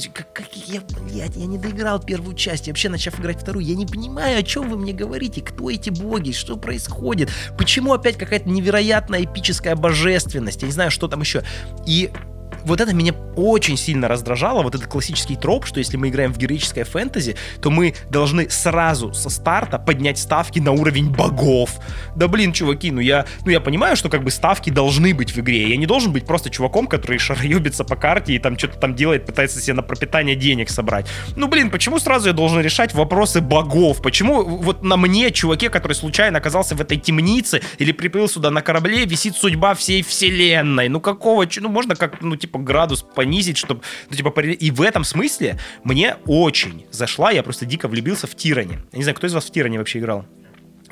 Я, 0.67 0.81
блядь, 0.81 1.37
я 1.37 1.47
не 1.47 1.59
доиграл 1.59 2.01
первую 2.01 2.37
часть, 2.37 2.69
и 2.69 2.71
вообще 2.71 2.89
начав 2.89 3.19
играть 3.19 3.41
вторую, 3.41 3.65
я 3.65 3.75
не 3.75 3.87
понимаю, 3.87 4.39
о 4.39 4.43
чем 4.43 4.69
вы 4.69 4.77
мне 4.77 4.93
говорите, 4.93 5.41
кто 5.41 5.71
эти 5.71 5.91
боги, 5.91 6.33
что 6.33 6.57
происходит, 6.57 7.31
почему 7.59 7.93
опять 7.93 8.17
какая-то 8.17 8.49
невероятная 8.49 9.25
эпическая 9.25 9.75
божественность, 9.75 10.63
я 10.63 10.69
не 10.69 10.73
знаю, 10.73 10.91
что 10.91 11.09
там 11.09 11.21
еще. 11.21 11.40
И 11.87 12.11
вот 12.65 12.81
это 12.81 12.95
меня 12.95 13.15
очень 13.37 13.77
сильно 13.77 14.09
раздражало, 14.09 14.63
вот 14.63 14.75
этот 14.75 14.89
классический 14.89 15.37
троп, 15.37 15.67
что 15.67 15.79
если 15.79 15.97
мы 15.97 16.09
играем 16.09 16.33
в 16.33 16.39
героическое 16.39 16.85
фэнтези, 16.85 17.37
то 17.61 17.71
мы 17.71 17.95
должны 18.11 18.51
сразу 18.51 19.13
со 19.15 19.31
старта 19.31 19.79
поднять 19.79 20.19
ставки 20.19 20.59
на 20.59 20.73
уровень 20.73 21.11
богов. 21.11 21.79
Да 22.17 22.29
блин, 22.29 22.53
чуваки, 22.53 22.91
ну 22.91 23.01
я, 23.01 23.27
ну 23.45 23.51
я 23.51 23.61
понимаю, 23.61 23.97
что 23.97 24.09
как 24.09 24.23
бы 24.25 24.31
ставки 24.31 24.71
должны 24.71 25.15
быть 25.15 25.33
в 25.35 25.39
игре. 25.41 25.69
Я 25.69 25.77
не 25.77 25.87
должен 25.87 26.13
быть 26.13 26.27
просто 26.27 26.51
чуваком, 26.51 26.87
который 26.87 27.19
шароебится 27.19 27.85
по 27.85 27.97
карте 27.97 28.35
и 28.35 28.39
там 28.39 28.59
что-то 28.59 28.79
там 28.79 28.95
делает, 28.95 29.27
пытается 29.27 29.61
себе 29.61 29.75
на 29.75 29.83
пропитание 29.83 30.37
денег 30.37 30.71
собрать. 30.71 31.07
Ну 31.37 31.49
блин, 31.49 31.71
почему 31.71 31.99
сразу 31.99 32.29
я 32.29 32.33
должен 32.33 32.61
решать 32.61 32.95
вопросы 32.95 33.41
богов? 33.41 34.03
Почему 34.03 34.43
вот 34.43 34.83
на 34.83 34.97
мне, 34.97 35.31
чуваке, 35.31 35.71
который 35.71 35.93
случайно 35.93 36.39
оказался 36.39 36.75
в 36.75 36.81
этой 36.81 36.99
темнице 36.99 37.63
или 37.79 37.93
приплыл 37.93 38.29
сюда 38.29 38.51
на 38.51 38.63
корабле, 38.63 39.05
висит 39.05 39.37
судьба 39.37 39.75
всей 39.75 40.03
вселенной? 40.03 40.89
Ну 40.89 41.01
какого, 41.01 41.47
ну 41.61 41.69
можно 41.69 41.97
как, 41.97 42.21
ну 42.21 42.37
типа 42.37 42.50
градус 42.59 43.03
понизить, 43.03 43.57
чтобы, 43.57 43.83
ну 44.09 44.17
типа, 44.17 44.41
и 44.41 44.71
в 44.71 44.83
этом 44.83 45.05
смысле 45.05 45.59
мне 45.85 46.17
очень 46.27 46.87
зашла, 46.91 47.31
я 47.31 47.43
просто 47.43 47.67
дико 47.67 47.89
влюбился 47.89 48.27
в 48.27 48.35
Тиране. 48.35 48.81
Я 48.93 48.99
не 48.99 49.05
знаю, 49.05 49.17
кто 49.17 49.27
из 49.27 49.35
вас 49.35 49.45
в 49.47 49.51
Тиране 49.51 49.79
вообще 49.79 49.99
играл? 49.99 50.27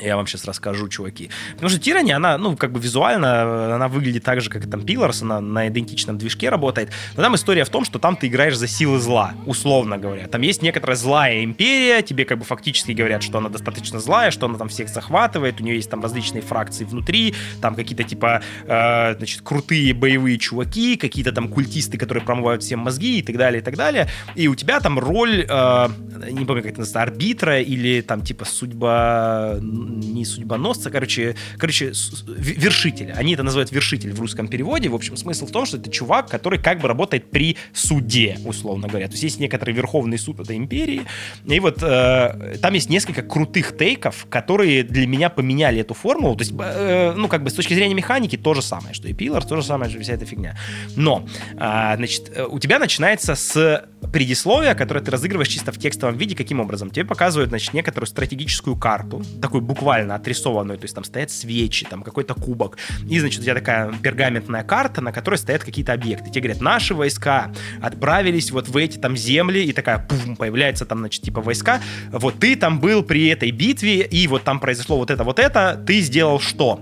Я 0.00 0.16
вам 0.16 0.26
сейчас 0.26 0.44
расскажу, 0.44 0.88
чуваки. 0.88 1.30
Потому 1.54 1.70
что 1.70 1.80
Тирани, 1.80 2.12
она, 2.12 2.38
ну, 2.38 2.56
как 2.56 2.70
бы 2.70 2.78
визуально, 2.78 3.26
э, 3.26 3.72
она 3.74 3.88
выглядит 3.88 4.22
так 4.22 4.40
же, 4.40 4.48
как 4.48 4.68
там 4.70 4.80
Pillars, 4.80 5.22
она 5.22 5.40
на 5.40 5.68
идентичном 5.68 6.18
движке 6.18 6.50
работает. 6.50 6.90
Но 7.16 7.22
там 7.22 7.34
история 7.34 7.64
в 7.64 7.68
том, 7.68 7.84
что 7.84 7.98
там 7.98 8.16
ты 8.16 8.28
играешь 8.28 8.56
за 8.56 8.68
силы 8.68 9.00
зла, 9.00 9.32
условно 9.46 9.98
говоря. 9.98 10.28
Там 10.28 10.42
есть 10.42 10.62
некоторая 10.62 10.96
злая 10.96 11.42
империя, 11.42 12.02
тебе 12.02 12.24
как 12.24 12.38
бы 12.38 12.44
фактически 12.44 12.92
говорят, 12.92 13.24
что 13.24 13.38
она 13.38 13.48
достаточно 13.48 13.98
злая, 13.98 14.30
что 14.30 14.46
она 14.46 14.56
там 14.56 14.68
всех 14.68 14.88
захватывает, 14.88 15.60
у 15.60 15.64
нее 15.64 15.76
есть 15.76 15.90
там 15.90 16.00
различные 16.00 16.42
фракции 16.42 16.84
внутри, 16.84 17.34
там 17.60 17.74
какие-то 17.74 18.04
типа, 18.04 18.42
э, 18.66 19.14
значит, 19.16 19.42
крутые 19.42 19.94
боевые 19.94 20.38
чуваки, 20.38 20.96
какие-то 20.96 21.32
там 21.32 21.48
культисты, 21.48 21.98
которые 21.98 22.22
промывают 22.22 22.62
всем 22.62 22.80
мозги 22.80 23.18
и 23.18 23.22
так 23.22 23.36
далее, 23.36 23.60
и 23.60 23.64
так 23.64 23.76
далее. 23.76 24.08
И 24.36 24.46
у 24.46 24.54
тебя 24.54 24.78
там 24.78 24.98
роль, 24.98 25.44
э, 25.48 25.88
не 26.30 26.44
помню, 26.44 26.62
как 26.62 26.72
это 26.72 26.80
называется, 26.80 27.02
арбитра 27.02 27.60
или 27.60 28.00
там 28.00 28.22
типа 28.22 28.44
судьба, 28.44 29.56
не 29.88 30.24
судьбоносца, 30.24 30.90
короче, 30.90 31.36
короче, 31.56 31.92
вершителя. 32.26 33.14
Они 33.14 33.34
это 33.34 33.42
называют 33.42 33.72
вершитель 33.72 34.12
в 34.12 34.20
русском 34.20 34.48
переводе. 34.48 34.88
В 34.88 34.94
общем, 34.94 35.16
смысл 35.16 35.46
в 35.46 35.50
том, 35.50 35.66
что 35.66 35.76
это 35.76 35.90
чувак, 35.90 36.28
который 36.28 36.58
как 36.58 36.80
бы 36.80 36.88
работает 36.88 37.30
при 37.30 37.56
суде, 37.72 38.38
условно 38.44 38.88
говоря. 38.88 39.06
То 39.06 39.12
есть 39.12 39.22
есть 39.22 39.40
некоторый 39.40 39.72
верховный 39.72 40.18
суд 40.18 40.40
этой 40.40 40.56
империи. 40.56 41.02
И 41.44 41.60
вот 41.60 41.82
э, 41.82 42.56
там 42.60 42.74
есть 42.74 42.90
несколько 42.90 43.22
крутых 43.22 43.76
тейков, 43.76 44.26
которые 44.28 44.82
для 44.82 45.06
меня 45.06 45.30
поменяли 45.30 45.80
эту 45.80 45.94
формулу. 45.94 46.36
То 46.36 46.42
есть, 46.42 46.54
э, 46.58 47.14
ну, 47.16 47.28
как 47.28 47.42
бы 47.42 47.50
с 47.50 47.54
точки 47.54 47.74
зрения 47.74 47.94
механики 47.94 48.36
то 48.36 48.54
же 48.54 48.62
самое, 48.62 48.94
что 48.94 49.08
и 49.08 49.12
Pillars, 49.12 49.46
то 49.46 49.56
же 49.56 49.62
самое, 49.62 49.90
что 49.90 50.00
вся 50.00 50.14
эта 50.14 50.26
фигня. 50.26 50.56
Но, 50.96 51.26
а, 51.56 51.96
значит, 51.96 52.30
э, 52.34 52.44
у 52.44 52.58
тебя 52.58 52.78
начинается 52.78 53.34
с 53.34 53.88
предисловия, 54.12 54.74
которое 54.74 55.00
ты 55.00 55.10
разыгрываешь 55.10 55.48
чисто 55.48 55.72
в 55.72 55.78
текстовом 55.78 56.16
виде. 56.16 56.34
Каким 56.34 56.60
образом? 56.60 56.90
Тебе 56.90 57.04
показывают, 57.04 57.50
значит, 57.50 57.74
некоторую 57.74 58.06
стратегическую 58.06 58.76
карту, 58.76 59.22
такую 59.40 59.62
буквально 59.78 60.16
отрисованную, 60.16 60.76
то 60.76 60.84
есть 60.84 60.94
там 60.94 61.04
стоят 61.04 61.30
свечи, 61.30 61.86
там 61.88 62.02
какой-то 62.02 62.34
кубок, 62.34 62.78
и, 63.08 63.20
значит, 63.20 63.40
у 63.40 63.42
тебя 63.44 63.54
такая 63.54 63.92
пергаментная 64.02 64.64
карта, 64.64 65.00
на 65.00 65.12
которой 65.12 65.36
стоят 65.36 65.62
какие-то 65.62 65.92
объекты. 65.92 66.30
Тебе 66.30 66.42
говорят, 66.42 66.60
наши 66.60 66.94
войска 66.94 67.52
отправились 67.80 68.50
вот 68.50 68.68
в 68.68 68.76
эти 68.76 68.98
там 68.98 69.16
земли, 69.16 69.64
и 69.64 69.72
такая, 69.72 69.98
пум, 69.98 70.36
появляется 70.36 70.84
там, 70.84 70.98
значит, 70.98 71.22
типа 71.22 71.40
войска, 71.40 71.80
вот 72.10 72.40
ты 72.40 72.56
там 72.56 72.80
был 72.80 73.04
при 73.04 73.28
этой 73.28 73.52
битве, 73.52 74.02
и 74.02 74.26
вот 74.26 74.42
там 74.42 74.58
произошло 74.58 74.96
вот 74.96 75.10
это, 75.10 75.22
вот 75.22 75.38
это, 75.38 75.80
ты 75.86 76.00
сделал 76.00 76.40
что? 76.40 76.80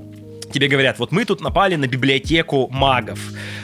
тебе 0.53 0.69
говорят, 0.69 0.99
вот 0.99 1.13
мы 1.13 1.25
тут 1.25 1.43
напали 1.43 1.75
на 1.77 1.87
библиотеку 1.87 2.69
магов, 2.73 3.19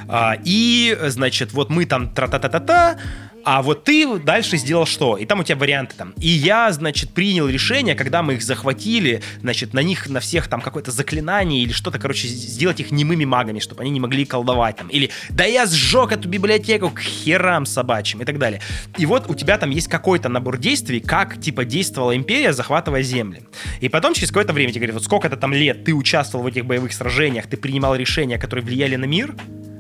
а, 0.09 0.37
и, 0.45 0.99
значит, 1.07 1.53
вот 1.53 1.71
мы 1.71 1.87
там 1.87 2.13
тра-та-та-та-та, 2.13 2.99
а 3.45 3.63
вот 3.63 3.85
ты 3.85 4.19
дальше 4.19 4.57
сделал 4.57 4.87
что? 4.87 5.17
И 5.17 5.25
там 5.25 5.41
у 5.41 5.45
тебя 5.45 5.57
варианты 5.57 5.95
там. 5.97 6.15
И 6.19 6.29
я, 6.29 6.71
значит, 6.73 7.11
принял 7.11 7.49
решение, 7.49 7.95
когда 7.95 8.23
мы 8.23 8.35
их 8.35 8.43
захватили, 8.43 9.23
значит, 9.41 9.75
на 9.75 9.81
них, 9.81 10.09
на 10.09 10.21
всех 10.21 10.49
там 10.49 10.61
какое-то 10.61 10.91
заклинание 10.91 11.63
или 11.63 11.73
что-то, 11.73 11.99
короче, 11.99 12.29
сделать 12.29 12.81
их 12.81 12.91
немыми 12.91 13.25
магами, 13.25 13.59
чтобы 13.59 13.83
они 13.83 13.91
не 13.91 14.01
могли 14.01 14.25
колдовать 14.25 14.77
там. 14.77 14.89
Или 14.89 15.11
да 15.31 15.45
я 15.45 15.67
сжег 15.67 16.13
эту 16.13 16.29
библиотеку 16.29 16.91
к 16.91 17.01
херам 17.01 17.67
собачьим 17.67 18.23
и 18.23 18.25
так 18.25 18.39
далее. 18.39 18.61
И 18.99 19.07
вот 19.07 19.29
у 19.29 19.35
тебя 19.35 19.59
там 19.59 19.71
есть 19.71 19.89
какой-то 19.89 20.29
набор 20.29 20.59
действий, 20.59 21.01
как, 21.01 21.41
типа, 21.41 21.65
действовала 21.65 22.17
империя, 22.17 22.53
захватывая 22.53 23.03
земли. 23.03 23.43
И 23.81 23.89
потом 23.89 24.15
через 24.15 24.29
какое-то 24.29 24.53
время 24.53 24.73
тебе 24.73 24.81
говорят, 24.81 24.95
вот 24.95 25.05
сколько-то 25.05 25.37
там 25.37 25.53
лет 25.53 25.85
ты 25.85 25.93
участвовал 25.93 26.45
в 26.45 26.47
этих 26.47 26.67
боевых 26.67 26.93
сражениях, 26.93 27.47
ты 27.47 27.57
принимал 27.57 27.95
решения, 27.97 28.39
которые 28.39 28.65
влияли 28.65 28.97
на 28.97 29.05
мир, 29.05 29.35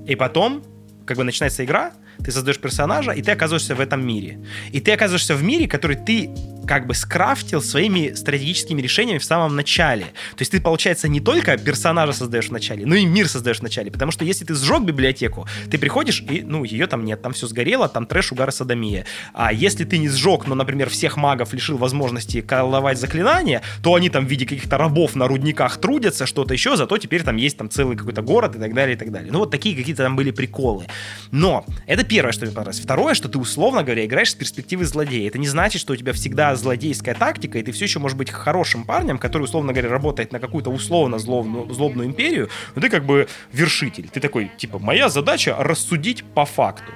и 0.07 0.17
потом, 0.17 0.63
как 1.07 1.17
бы 1.17 1.25
начинается 1.25 1.65
игра, 1.65 1.93
ты 2.25 2.31
создаешь 2.31 2.59
персонажа, 2.59 3.13
и 3.13 3.23
ты 3.23 3.33
оказываешься 3.33 3.75
в 3.75 3.81
этом 3.81 4.07
мире. 4.07 4.39
И 4.71 4.81
ты 4.81 4.93
оказываешься 4.93 5.35
в 5.35 5.43
мире, 5.43 5.67
который 5.69 5.97
ты 5.97 6.31
как 6.67 6.87
бы 6.87 6.95
скрафтил 6.95 7.61
своими 7.61 8.13
стратегическими 8.15 8.81
решениями 8.81 9.19
в 9.19 9.25
самом 9.25 9.57
начале. 9.57 10.05
То 10.05 10.41
есть 10.41 10.53
ты, 10.53 10.61
получается, 10.61 11.09
не 11.09 11.21
только 11.21 11.57
персонажа 11.57 12.13
создаешь 12.13 12.49
в 12.49 12.53
начале, 12.53 12.87
но 12.87 12.95
и 12.95 13.05
мир 13.05 13.29
создаешь 13.29 13.59
в 13.59 13.63
начале. 13.63 13.91
Потому 13.91 14.13
что 14.13 14.25
если 14.25 14.45
ты 14.45 14.55
сжег 14.55 14.83
библиотеку, 14.83 15.47
ты 15.71 15.79
приходишь, 15.79 16.23
и, 16.29 16.43
ну, 16.43 16.65
ее 16.65 16.87
там 16.87 17.05
нет, 17.05 17.23
там 17.23 17.33
все 17.33 17.47
сгорело, 17.47 17.89
там 17.89 18.07
трэш, 18.07 18.33
угар 18.33 18.49
и 18.49 18.53
садомия. 18.53 19.07
А 19.35 19.53
если 19.53 19.85
ты 19.85 19.99
не 19.99 20.09
сжег, 20.09 20.47
но, 20.47 20.55
например, 20.55 20.89
всех 20.89 21.17
магов 21.17 21.53
лишил 21.53 21.77
возможности 21.77 22.41
колдовать 22.41 22.99
заклинания, 22.99 23.63
то 23.83 23.95
они 23.95 24.09
там 24.09 24.27
в 24.27 24.31
виде 24.31 24.47
каких-то 24.47 24.79
рабов 24.79 25.17
на 25.17 25.27
рудниках 25.27 25.79
трудятся, 25.79 26.27
что-то 26.27 26.55
еще, 26.55 26.77
зато 26.77 26.97
теперь 26.99 27.23
там 27.23 27.37
есть 27.37 27.57
там 27.57 27.71
целый 27.71 27.97
какой-то 27.97 28.23
город 28.23 28.57
и 28.57 28.59
так 28.59 28.75
далее, 28.75 28.97
и 28.97 28.99
так 28.99 29.11
далее. 29.11 29.33
Ну, 29.33 29.41
вот 29.41 29.51
такие 29.51 29.77
какие-то 29.77 30.05
там 30.05 30.17
были 30.17 30.31
приколы. 30.31 30.87
Но 31.31 31.65
это 31.87 32.02
первое, 32.05 32.33
что 32.33 32.45
мне 32.45 32.55
понравилось. 32.55 32.81
Второе, 32.81 33.15
что 33.15 33.29
ты, 33.29 33.39
условно 33.39 33.83
говоря, 33.83 34.05
играешь 34.05 34.31
с 34.31 34.35
перспективы 34.35 34.85
злодея. 34.85 35.29
Это 35.29 35.39
не 35.39 35.49
значит, 35.49 35.81
что 35.81 35.93
у 35.93 35.97
тебя 35.97 36.13
всегда 36.13 36.55
злодейская 36.57 37.15
тактика, 37.15 37.59
и 37.59 37.63
ты 37.63 37.73
все 37.73 37.85
еще 37.85 37.99
можешь 37.99 38.17
быть 38.17 38.31
хорошим 38.31 38.85
парнем, 38.85 39.19
который, 39.19 39.43
условно 39.43 39.73
говоря, 39.73 39.89
работает 39.91 40.33
на 40.33 40.41
какую-то 40.41 40.71
условно 40.71 41.19
злобную, 41.19 41.73
злобную 41.73 42.09
империю, 42.09 42.49
но 42.75 42.83
ты 42.83 42.89
как 42.89 43.05
бы 43.05 43.29
вершитель. 43.53 44.09
Ты 44.09 44.21
такой, 44.21 44.51
типа, 44.57 44.79
моя 44.79 45.09
задача 45.09 45.57
рассудить 45.59 46.25
по 46.25 46.45
факту. 46.45 46.93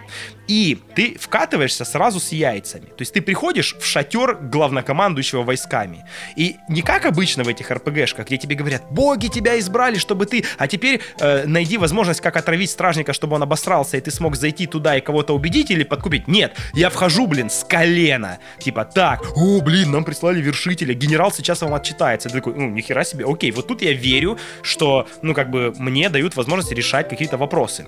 И 0.49 0.79
ты 0.95 1.17
вкатываешься 1.19 1.85
сразу 1.85 2.21
с 2.21 2.33
яйцами. 2.33 2.87
То 2.87 3.01
есть 3.01 3.13
ты 3.13 3.21
приходишь 3.21 3.77
в 3.79 3.85
шатер 3.85 4.35
главнокомандующего 4.35 5.43
войсками. 5.43 6.05
И 6.37 6.57
не 6.69 6.83
как 6.83 7.05
обычно 7.05 7.43
в 7.45 7.49
этих 7.49 7.71
РПГшках, 7.71 8.27
где 8.27 8.37
тебе 8.37 8.55
говорят, 8.55 8.85
боги 8.91 9.27
тебя 9.27 9.59
избрали, 9.59 9.99
чтобы 9.99 10.27
ты... 10.27 10.45
А 10.59 10.69
теперь 10.69 11.01
э, 11.19 11.47
найди 11.47 11.79
возможность, 11.79 12.21
как 12.21 12.37
отравить 12.37 12.71
стражника, 12.71 13.13
чтобы 13.13 13.37
он 13.37 13.43
обосрался, 13.43 13.97
и 13.97 14.01
ты 14.01 14.11
смог 14.11 14.37
зайти 14.37 14.67
туда 14.67 14.96
и 14.99 15.01
кого-то 15.01 15.35
убедить 15.35 15.71
или 15.71 15.85
подкупить. 15.85 16.29
Нет, 16.29 16.57
я 16.75 16.91
вхожу, 16.91 17.27
блин, 17.27 17.51
с 17.51 17.65
колена. 17.65 18.39
Типа, 18.59 18.85
так, 18.85 19.37
о, 19.37 19.61
блин, 19.61 19.91
нам 19.91 20.05
прислали 20.05 20.41
вершителя, 20.41 20.95
генерал 20.95 21.33
сейчас 21.33 21.63
вам 21.63 21.75
отчитается. 21.75 22.29
Ты 22.29 22.37
такой, 22.37 22.55
ну, 22.55 22.69
нихера 22.71 23.05
себе, 23.05 23.25
окей, 23.27 23.51
вот 23.51 23.67
тут 23.67 23.83
я 23.83 23.93
верю, 23.93 24.39
что, 24.63 25.07
ну, 25.23 25.35
как 25.35 25.51
бы, 25.51 25.75
мне 25.79 26.09
дают 26.09 26.37
возможность 26.37 26.73
решать 26.73 27.09
какие-то 27.09 27.37
вопросы. 27.37 27.87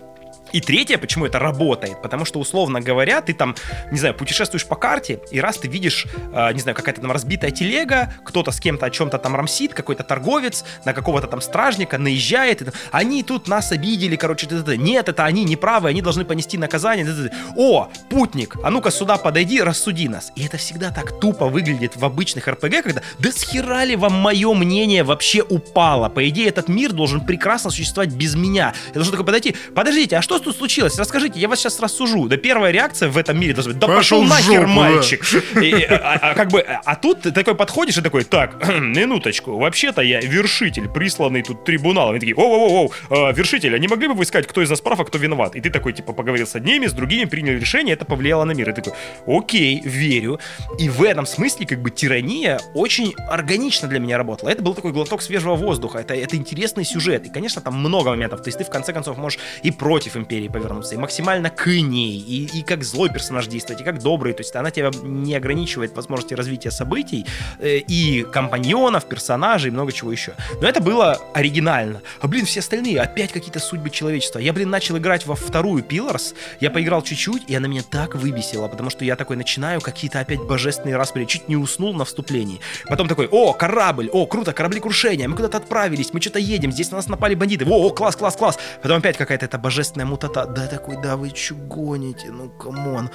И 0.52 0.60
третье, 0.60 0.98
почему 0.98 1.26
это 1.26 1.38
работает, 1.38 2.00
потому 2.02 2.24
что, 2.24 2.38
условно 2.40 2.80
говоря, 2.80 3.20
ты 3.20 3.34
там, 3.34 3.54
не 3.90 3.98
знаю, 3.98 4.14
путешествуешь 4.14 4.66
по 4.66 4.76
карте, 4.76 5.20
и 5.30 5.40
раз 5.40 5.58
ты 5.58 5.68
видишь, 5.68 6.06
э, 6.32 6.52
не 6.52 6.60
знаю, 6.60 6.74
какая-то 6.76 7.00
там 7.00 7.12
разбитая 7.12 7.50
телега, 7.50 8.12
кто-то 8.24 8.50
с 8.50 8.60
кем-то 8.60 8.86
о 8.86 8.90
чем-то 8.90 9.18
там 9.18 9.36
рамсит, 9.36 9.74
какой-то 9.74 10.02
торговец 10.02 10.64
на 10.84 10.92
какого-то 10.92 11.26
там 11.26 11.40
стражника 11.40 11.98
наезжает, 11.98 12.62
и, 12.62 12.66
они 12.92 13.22
тут 13.22 13.48
нас 13.48 13.72
обидели, 13.72 14.16
короче, 14.16 14.46
т 14.46 14.56
-т 14.56 14.64
-т. 14.64 14.76
нет, 14.76 15.08
это 15.08 15.24
они 15.24 15.44
неправы, 15.44 15.88
они 15.88 16.02
должны 16.02 16.24
понести 16.24 16.58
наказание. 16.58 17.04
Т 17.04 17.12
-т 17.12 17.28
-т. 17.28 17.32
О, 17.56 17.88
путник, 18.08 18.56
а 18.62 18.70
ну-ка 18.70 18.90
сюда 18.90 19.18
подойди, 19.18 19.62
рассуди 19.62 20.08
нас. 20.08 20.32
И 20.36 20.44
это 20.46 20.56
всегда 20.56 20.90
так 20.90 21.20
тупо 21.20 21.46
выглядит 21.48 21.96
в 21.96 22.04
обычных 22.04 22.48
РПГ, 22.48 22.82
когда, 22.82 23.02
да 23.18 23.32
схера 23.32 23.84
ли 23.84 23.96
вам 23.96 24.12
мое 24.12 24.54
мнение 24.54 25.02
вообще 25.02 25.42
упало? 25.42 26.08
По 26.08 26.28
идее, 26.28 26.48
этот 26.48 26.68
мир 26.68 26.92
должен 26.92 27.20
прекрасно 27.20 27.70
существовать 27.70 28.14
без 28.14 28.34
меня. 28.34 28.72
Я 28.88 28.94
должен 28.94 29.12
такой 29.12 29.26
подойти, 29.26 29.54
подождите, 29.74 30.16
а 30.16 30.22
что 30.22 30.38
тут 30.40 30.56
случилось? 30.56 30.98
Расскажите, 30.98 31.39
я 31.39 31.48
вас 31.48 31.60
сейчас 31.60 31.81
рассужу. 31.81 32.28
Да 32.28 32.36
первая 32.36 32.73
реакция 32.73 33.09
в 33.09 33.16
этом 33.16 33.39
мире 33.39 33.55
должна 33.55 33.73
быть, 33.73 33.81
да 33.81 33.86
пошел, 33.86 34.09
Пошел 34.09 34.23
нахер, 34.23 34.60
жопу, 34.62 34.73
мальчик. 34.73 35.24
И, 35.62 35.85
а, 35.85 36.19
а 36.20 36.35
как 36.35 36.51
бы, 36.51 36.60
а 36.60 36.97
тут 36.97 37.23
ты 37.23 37.32
такой 37.32 37.55
подходишь 37.55 37.97
и 37.98 38.02
такой, 38.02 38.24
так, 38.24 38.69
минуточку, 38.81 39.59
вообще-то 39.59 40.02
я 40.02 40.20
вершитель, 40.20 40.89
присланный 40.89 41.43
тут 41.43 41.65
трибуналом. 41.65 42.16
И 42.16 42.20
такие, 42.20 42.36
оу-оу-оу, 42.36 42.93
а, 43.10 43.32
вершитель, 43.32 43.74
а 43.74 43.78
не 43.78 43.89
могли 43.89 44.09
бы 44.09 44.15
вы 44.15 44.24
сказать, 44.24 44.47
кто 44.47 44.62
из 44.62 44.70
нас 44.70 44.81
прав, 44.81 45.01
а 45.01 45.05
кто 45.05 45.19
виноват? 45.19 45.56
И 45.56 45.60
ты 45.60 45.70
такой, 45.70 45.93
типа, 45.93 46.12
поговорил 46.12 46.47
с 46.47 46.55
одними, 46.55 46.86
с 46.86 46.93
другими, 46.93 47.24
принял 47.24 47.52
решение, 47.59 47.94
это 47.94 48.05
повлияло 48.05 48.44
на 48.44 48.52
мир. 48.52 48.70
И 48.70 48.73
такой, 48.73 48.93
окей, 49.27 49.81
верю. 49.85 50.40
И 50.78 50.89
в 50.89 51.02
этом 51.02 51.27
смысле, 51.27 51.66
как 51.66 51.82
бы, 51.82 51.90
тирания 51.90 52.60
очень 52.74 53.15
органично 53.28 53.89
для 53.89 53.98
меня 53.98 54.19
работала. 54.19 54.51
Это 54.51 54.62
был 54.62 54.74
такой 54.74 54.93
глоток 54.93 55.23
свежего 55.23 55.55
воздуха, 55.55 55.98
это, 55.98 56.15
это 56.15 56.36
интересный 56.36 56.85
сюжет. 56.85 57.27
И, 57.27 57.31
конечно, 57.31 57.60
там 57.60 57.74
много 57.74 58.10
моментов. 58.10 58.43
То 58.43 58.48
есть 58.48 58.59
ты, 58.59 58.65
в 58.65 58.70
конце 58.70 58.93
концов, 58.93 59.16
можешь 59.19 59.39
и 59.62 59.70
против 59.70 60.16
империи 60.28 60.48
повернуться, 60.48 60.94
и 60.94 60.98
максимально 60.98 61.48
к 61.48 61.66
ней, 61.66 62.18
и, 62.18 62.59
и 62.59 62.62
как 62.62 62.84
злой 62.84 63.09
персонаж 63.09 63.46
действовать, 63.46 63.80
и 63.80 63.84
как 63.84 64.02
добрый. 64.02 64.34
То 64.34 64.42
есть 64.42 64.55
она 64.55 64.70
тебя 64.70 64.90
не 65.02 65.34
ограничивает 65.34 65.96
возможности 65.96 66.34
развития 66.34 66.70
событий, 66.70 67.24
э, 67.59 67.78
и 67.78 68.24
компаньонов, 68.30 69.06
персонажей, 69.06 69.70
и 69.70 69.72
много 69.72 69.90
чего 69.92 70.12
еще. 70.12 70.34
Но 70.60 70.68
это 70.68 70.82
было 70.82 71.18
оригинально. 71.32 72.02
А, 72.20 72.28
блин, 72.28 72.44
все 72.44 72.60
остальные, 72.60 73.00
опять 73.00 73.32
какие-то 73.32 73.59
судьбы 73.59 73.88
человечества. 73.88 74.38
Я, 74.38 74.52
блин, 74.52 74.68
начал 74.68 74.98
играть 74.98 75.24
во 75.24 75.34
вторую 75.34 75.82
Pillars, 75.82 76.34
я 76.60 76.70
поиграл 76.70 77.00
чуть-чуть, 77.02 77.44
и 77.48 77.55
она 77.55 77.66
меня 77.68 77.82
так 77.82 78.14
выбесила, 78.14 78.68
потому 78.68 78.90
что 78.90 79.05
я 79.05 79.16
такой 79.16 79.36
начинаю 79.36 79.80
какие-то 79.80 80.20
опять 80.20 80.40
божественные 80.40 80.96
распри, 80.96 81.24
чуть 81.24 81.48
не 81.48 81.56
уснул 81.56 81.94
на 81.94 82.05
вступлении. 82.05 82.60
Потом 82.86 83.09
такой, 83.09 83.28
о, 83.28 83.55
корабль, 83.55 84.10
о, 84.12 84.26
круто, 84.26 84.52
корабли 84.52 84.80
крушения, 84.80 85.26
мы 85.26 85.36
куда-то 85.36 85.56
отправились, 85.56 86.12
мы 86.12 86.20
что-то 86.20 86.38
едем, 86.38 86.70
здесь 86.70 86.90
на 86.90 86.98
нас 86.98 87.09
напали 87.09 87.34
бандиты, 87.34 87.64
о, 87.64 87.86
о, 87.86 87.90
класс, 87.90 88.16
класс, 88.16 88.36
класс. 88.36 88.59
Потом 88.82 88.98
опять 88.98 89.16
какая-то 89.16 89.46
эта 89.46 89.59
божественная 89.59 90.06
мутота, 90.18 90.47
да, 90.47 90.66
такой, 90.66 90.97
да, 91.03 91.16
вы 91.16 91.31
чё 91.31 91.55
гоните, 91.55 92.31
ну, 92.31 92.49
come 92.48 92.84
on. 92.84 93.10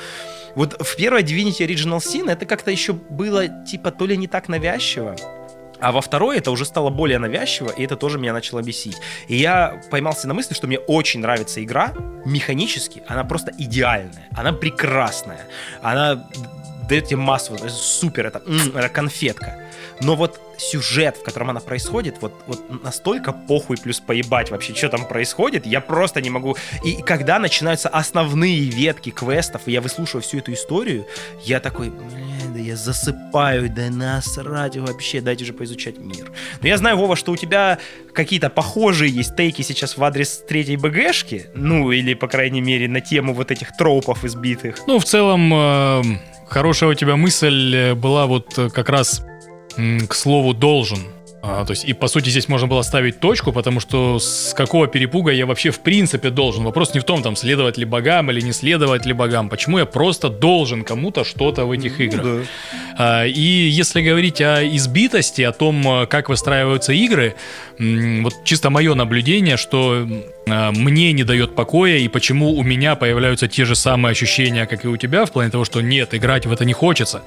Вот 0.55 0.75
в 0.81 0.95
первой 0.95 1.23
Divinity 1.23 1.67
Original 1.67 1.99
Sin 1.99 2.31
это 2.31 2.45
как-то 2.45 2.71
еще 2.71 2.93
было, 2.93 3.47
типа, 3.65 3.91
то 3.91 4.05
ли 4.05 4.17
не 4.17 4.27
так 4.27 4.49
навязчиво, 4.49 5.15
а 5.79 5.91
во 5.91 5.99
второй 5.99 6.37
это 6.37 6.51
уже 6.51 6.65
стало 6.65 6.89
более 6.89 7.19
навязчиво, 7.19 7.69
и 7.69 7.83
это 7.83 7.95
тоже 7.95 8.17
меня 8.17 8.33
начало 8.33 8.61
бесить. 8.61 8.97
И 9.27 9.35
я 9.35 9.81
поймался 9.91 10.27
на 10.27 10.33
мысли, 10.33 10.53
что 10.53 10.67
мне 10.67 10.79
очень 10.79 11.19
нравится 11.19 11.61
игра, 11.61 11.93
механически, 12.25 13.03
она 13.07 13.23
просто 13.23 13.51
идеальная, 13.57 14.29
она 14.37 14.53
прекрасная, 14.53 15.41
она 15.81 16.29
дает 16.87 17.07
тебе 17.07 17.17
массу, 17.17 17.57
супер, 17.69 18.27
это, 18.27 18.41
это 18.75 18.89
конфетка. 18.89 19.62
Но 20.01 20.15
вот 20.15 20.39
сюжет, 20.57 21.17
в 21.17 21.23
котором 21.23 21.49
она 21.49 21.59
происходит, 21.59 22.17
вот, 22.21 22.33
вот 22.47 22.83
настолько 22.83 23.31
похуй 23.31 23.77
плюс 23.77 23.99
поебать 23.99 24.51
вообще, 24.51 24.73
что 24.73 24.89
там 24.89 25.07
происходит, 25.07 25.65
я 25.65 25.81
просто 25.81 26.21
не 26.21 26.29
могу. 26.29 26.55
И 26.83 27.01
когда 27.01 27.39
начинаются 27.39 27.89
основные 27.89 28.65
ветки 28.65 29.09
квестов, 29.09 29.63
и 29.65 29.71
я 29.71 29.81
выслушиваю 29.81 30.21
всю 30.21 30.37
эту 30.37 30.53
историю, 30.53 31.05
я 31.43 31.59
такой, 31.59 31.89
блин, 31.89 32.53
да 32.53 32.59
я 32.59 32.75
засыпаю, 32.75 33.69
да 33.69 33.89
насрать 33.89 34.77
вообще, 34.77 35.21
дайте 35.21 35.43
уже 35.43 35.53
поизучать 35.53 35.97
мир. 35.97 36.31
Но 36.61 36.67
я 36.67 36.77
знаю, 36.77 36.97
Вова, 36.97 37.15
что 37.15 37.31
у 37.31 37.37
тебя 37.37 37.79
какие-то 38.13 38.49
похожие 38.49 39.11
есть 39.11 39.35
тейки 39.35 39.61
сейчас 39.61 39.97
в 39.97 40.03
адрес 40.03 40.43
третьей 40.47 40.77
БГшки, 40.77 41.47
ну, 41.55 41.91
или, 41.91 42.13
по 42.13 42.27
крайней 42.27 42.61
мере, 42.61 42.87
на 42.87 43.01
тему 43.01 43.33
вот 43.33 43.51
этих 43.51 43.75
тропов 43.75 44.23
избитых. 44.23 44.77
Ну, 44.87 44.99
в 44.99 45.05
целом, 45.05 45.51
э, 45.53 46.01
хорошая 46.47 46.91
у 46.91 46.93
тебя 46.93 47.15
мысль 47.15 47.75
э, 47.75 47.95
была 47.95 48.27
вот 48.27 48.57
э, 48.57 48.69
как 48.69 48.89
раз 48.89 49.23
к 49.77 50.13
слову 50.13 50.53
«должен». 50.53 50.99
А, 51.45 51.65
то 51.65 51.71
есть, 51.71 51.83
и 51.83 51.91
по 51.91 52.07
сути 52.07 52.29
здесь 52.29 52.47
можно 52.47 52.67
было 52.67 52.83
ставить 52.83 53.19
точку, 53.19 53.51
потому 53.51 53.81
что 53.81 54.17
с 54.17 54.53
какого 54.53 54.87
перепуга 54.87 55.29
я 55.29 55.45
вообще 55.45 55.71
в 55.71 55.81
принципе 55.81 56.29
должен. 56.29 56.63
Вопрос 56.63 56.93
не 56.93 57.01
в 57.01 57.03
том, 57.03 57.21
там, 57.21 57.35
следовать 57.35 57.77
ли 57.77 57.83
богам 57.83 58.31
или 58.31 58.39
не 58.39 58.53
следовать 58.53 59.05
ли 59.05 59.11
богам. 59.11 59.49
Почему 59.49 59.77
я 59.77 59.85
просто 59.85 60.29
должен 60.29 60.85
кому-то 60.85 61.25
что-то 61.25 61.65
в 61.65 61.71
этих 61.71 61.99
играх. 61.99 62.23
да. 62.23 62.39
А, 62.97 63.25
И 63.25 63.41
если 63.41 64.01
говорить 64.01 64.39
о 64.39 64.63
избитости, 64.63 65.41
о 65.41 65.51
том, 65.51 65.85
э, 65.85 66.05
как 66.05 66.29
выстраиваются 66.29 66.93
игры, 66.93 67.35
вот 67.77 68.33
чисто 68.45 68.69
мое 68.69 68.93
наблюдение, 68.95 69.57
что 69.57 70.07
э, 70.45 70.71
мне 70.71 71.11
не 71.11 71.23
дает 71.23 71.55
покоя 71.55 71.97
и 71.97 72.07
почему 72.07 72.53
у 72.53 72.63
меня 72.63 72.95
появляются 72.95 73.49
те 73.49 73.65
же 73.65 73.75
самые 73.75 74.11
ощущения, 74.11 74.65
как 74.65 74.85
и 74.85 74.87
у 74.87 74.95
тебя, 74.95 75.25
в 75.25 75.31
плане 75.31 75.51
того, 75.51 75.65
что 75.65 75.81
нет, 75.81 76.13
играть 76.13 76.45
в 76.45 76.53
это 76.53 76.63
не 76.63 76.73
хочется. 76.73 77.23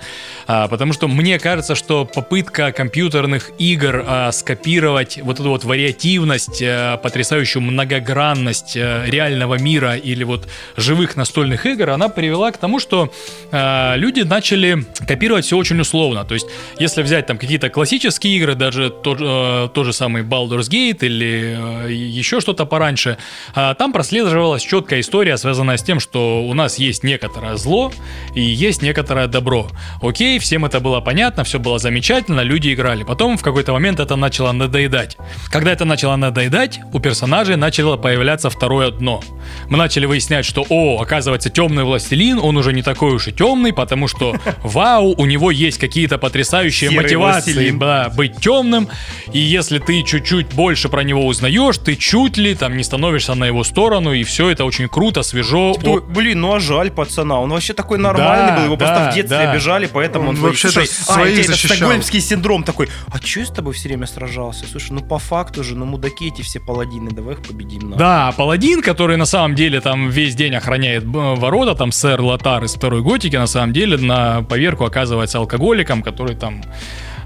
А, 0.46 0.68
потому 0.68 0.94
что 0.94 1.06
мне 1.06 1.38
кажется, 1.38 1.74
что 1.74 2.06
попытка 2.06 2.72
компьютерных 2.72 3.50
игр 3.58 4.05
а, 4.06 4.32
скопировать 4.32 5.18
вот 5.22 5.40
эту 5.40 5.48
вот 5.50 5.64
вариативность, 5.64 6.62
а, 6.62 6.96
потрясающую 6.96 7.62
многогранность 7.62 8.76
а, 8.76 9.04
реального 9.06 9.58
мира 9.58 9.96
или 9.96 10.24
вот 10.24 10.48
живых 10.76 11.16
настольных 11.16 11.66
игр, 11.66 11.90
она 11.90 12.08
привела 12.08 12.50
к 12.52 12.58
тому, 12.58 12.80
что 12.80 13.12
а, 13.52 13.94
люди 13.96 14.20
начали 14.20 14.84
копировать 15.06 15.44
все 15.44 15.56
очень 15.56 15.80
условно. 15.80 16.24
То 16.24 16.34
есть, 16.34 16.46
если 16.78 17.02
взять 17.02 17.26
там 17.26 17.38
какие-то 17.38 17.68
классические 17.68 18.36
игры, 18.36 18.54
даже 18.54 18.90
тот, 18.90 19.18
э, 19.20 19.68
тот 19.72 19.86
же 19.86 19.92
самый 19.92 20.22
Baldur's 20.22 20.70
Gate 20.70 20.98
или 21.00 21.86
э, 21.86 21.92
еще 21.92 22.40
что-то 22.40 22.66
пораньше, 22.66 23.18
а, 23.54 23.74
там 23.74 23.92
прослеживалась 23.92 24.62
четкая 24.62 25.00
история, 25.00 25.36
связанная 25.36 25.76
с 25.76 25.82
тем, 25.82 26.00
что 26.00 26.42
у 26.44 26.54
нас 26.54 26.78
есть 26.78 27.04
некоторое 27.04 27.56
зло 27.56 27.92
и 28.34 28.40
есть 28.40 28.82
некоторое 28.82 29.26
добро. 29.26 29.68
Окей, 30.02 30.38
всем 30.38 30.64
это 30.64 30.80
было 30.80 31.00
понятно, 31.00 31.44
все 31.44 31.58
было 31.58 31.78
замечательно, 31.78 32.40
люди 32.40 32.72
играли. 32.72 33.04
Потом 33.04 33.36
в 33.36 33.42
какой-то 33.42 33.72
момент 33.72 33.95
это 34.00 34.16
начало 34.16 34.52
надоедать. 34.52 35.16
Когда 35.50 35.72
это 35.72 35.84
начало 35.84 36.16
надоедать, 36.16 36.80
у 36.92 36.98
персонажей 37.00 37.56
начало 37.56 37.96
появляться 37.96 38.50
второе 38.50 38.90
дно. 38.90 39.22
Мы 39.68 39.78
начали 39.78 40.06
выяснять, 40.06 40.44
что, 40.44 40.64
о, 40.68 41.00
оказывается, 41.00 41.50
темный 41.50 41.84
властелин, 41.84 42.38
он 42.38 42.56
уже 42.56 42.72
не 42.72 42.82
такой 42.82 43.12
уж 43.12 43.28
и 43.28 43.32
темный, 43.32 43.72
потому 43.72 44.08
что, 44.08 44.36
вау, 44.62 45.14
у 45.16 45.26
него 45.26 45.50
есть 45.50 45.78
какие-то 45.78 46.18
потрясающие 46.18 46.90
Серый 46.90 47.04
мотивации 47.04 47.52
властелин. 47.52 47.78
да, 47.78 48.08
быть 48.10 48.36
темным, 48.40 48.88
и 49.32 49.38
если 49.38 49.78
ты 49.78 50.02
чуть-чуть 50.02 50.48
больше 50.54 50.88
про 50.88 51.02
него 51.02 51.26
узнаешь, 51.26 51.78
ты 51.78 51.96
чуть 51.96 52.36
ли 52.36 52.54
там 52.54 52.76
не 52.76 52.84
становишься 52.84 53.34
на 53.34 53.44
его 53.44 53.64
сторону, 53.64 54.12
и 54.12 54.24
все 54.24 54.50
это 54.50 54.64
очень 54.64 54.88
круто, 54.88 55.22
свежо. 55.22 55.74
Такой, 55.74 56.02
Блин, 56.02 56.40
ну 56.40 56.54
а 56.54 56.60
жаль 56.60 56.90
пацана, 56.90 57.40
он 57.40 57.50
вообще 57.50 57.72
такой 57.72 57.98
нормальный 57.98 58.52
Да, 58.52 58.56
был, 58.56 58.64
его 58.64 58.76
да, 58.76 58.86
просто 58.86 59.10
в 59.10 59.14
детстве 59.14 59.38
да. 59.38 59.50
обижали, 59.52 59.86
поэтому 59.92 60.30
он, 60.30 60.36
Он 60.36 60.42
вообще-то 60.42 60.84
Слушай, 60.84 60.90
а, 61.08 61.12
своих 61.14 61.38
это, 61.40 61.48
защищал. 61.52 61.76
стокгольмский 61.76 62.20
синдром 62.20 62.62
такой, 62.64 62.88
а 63.12 63.18
че 63.18 63.40
я 63.40 63.46
с 63.46 63.50
тобой 63.50 63.74
все 63.74 63.85
время 63.86 64.06
сражался? 64.06 64.64
Слушай, 64.70 64.92
ну 64.92 65.00
по 65.00 65.18
факту 65.18 65.62
же, 65.64 65.74
ну 65.76 65.84
мудаки 65.86 66.28
эти 66.28 66.42
все 66.42 66.60
паладины, 66.60 67.10
давай 67.10 67.34
их 67.34 67.42
победим. 67.42 67.80
нахуй». 67.90 67.98
Да, 67.98 68.32
паладин, 68.36 68.82
который 68.82 69.16
на 69.16 69.26
самом 69.26 69.54
деле 69.54 69.80
там 69.80 70.10
весь 70.10 70.34
день 70.34 70.54
охраняет 70.54 71.04
б- 71.06 71.34
ворота, 71.36 71.74
там 71.74 71.92
сэр 71.92 72.20
Лотар 72.20 72.64
из 72.64 72.74
второй 72.74 73.02
готики, 73.02 73.36
на 73.36 73.46
самом 73.46 73.72
деле 73.72 73.96
на 73.96 74.42
поверку 74.42 74.84
оказывается 74.84 75.38
алкоголиком, 75.38 76.02
который 76.02 76.34
там 76.36 76.62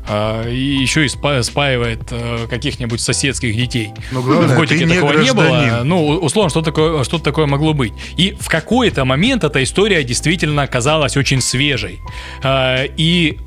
э, 0.09 0.51
и 0.53 0.77
еще 0.82 1.05
и 1.05 1.09
спа- 1.09 1.43
спаивает 1.43 2.01
э, 2.11 2.47
каких-нибудь 2.49 3.01
соседских 3.01 3.55
детей. 3.57 3.91
Но 4.12 4.23
главное, 4.23 4.55
в 4.55 4.59
готике 4.59 4.81
ты 4.81 4.85
не 4.87 4.95
такого 4.95 5.12
не 5.12 5.32
было. 5.32 5.45
гражданин. 5.47 5.89
Ну, 5.89 6.07
условно, 6.19 6.51
что 6.51 6.62
такое, 6.62 7.05
что 7.05 7.19
такое 7.19 7.47
могло 7.47 7.74
быть. 7.74 7.93
И 8.16 8.37
в 8.39 8.49
какой-то 8.49 9.05
момент 9.05 9.45
эта 9.45 9.62
история 9.62 10.03
действительно 10.05 10.66
казалась 10.66 11.16
очень 11.16 11.41
свежей. 11.41 12.01
Э, 12.43 12.87
и 12.97 13.39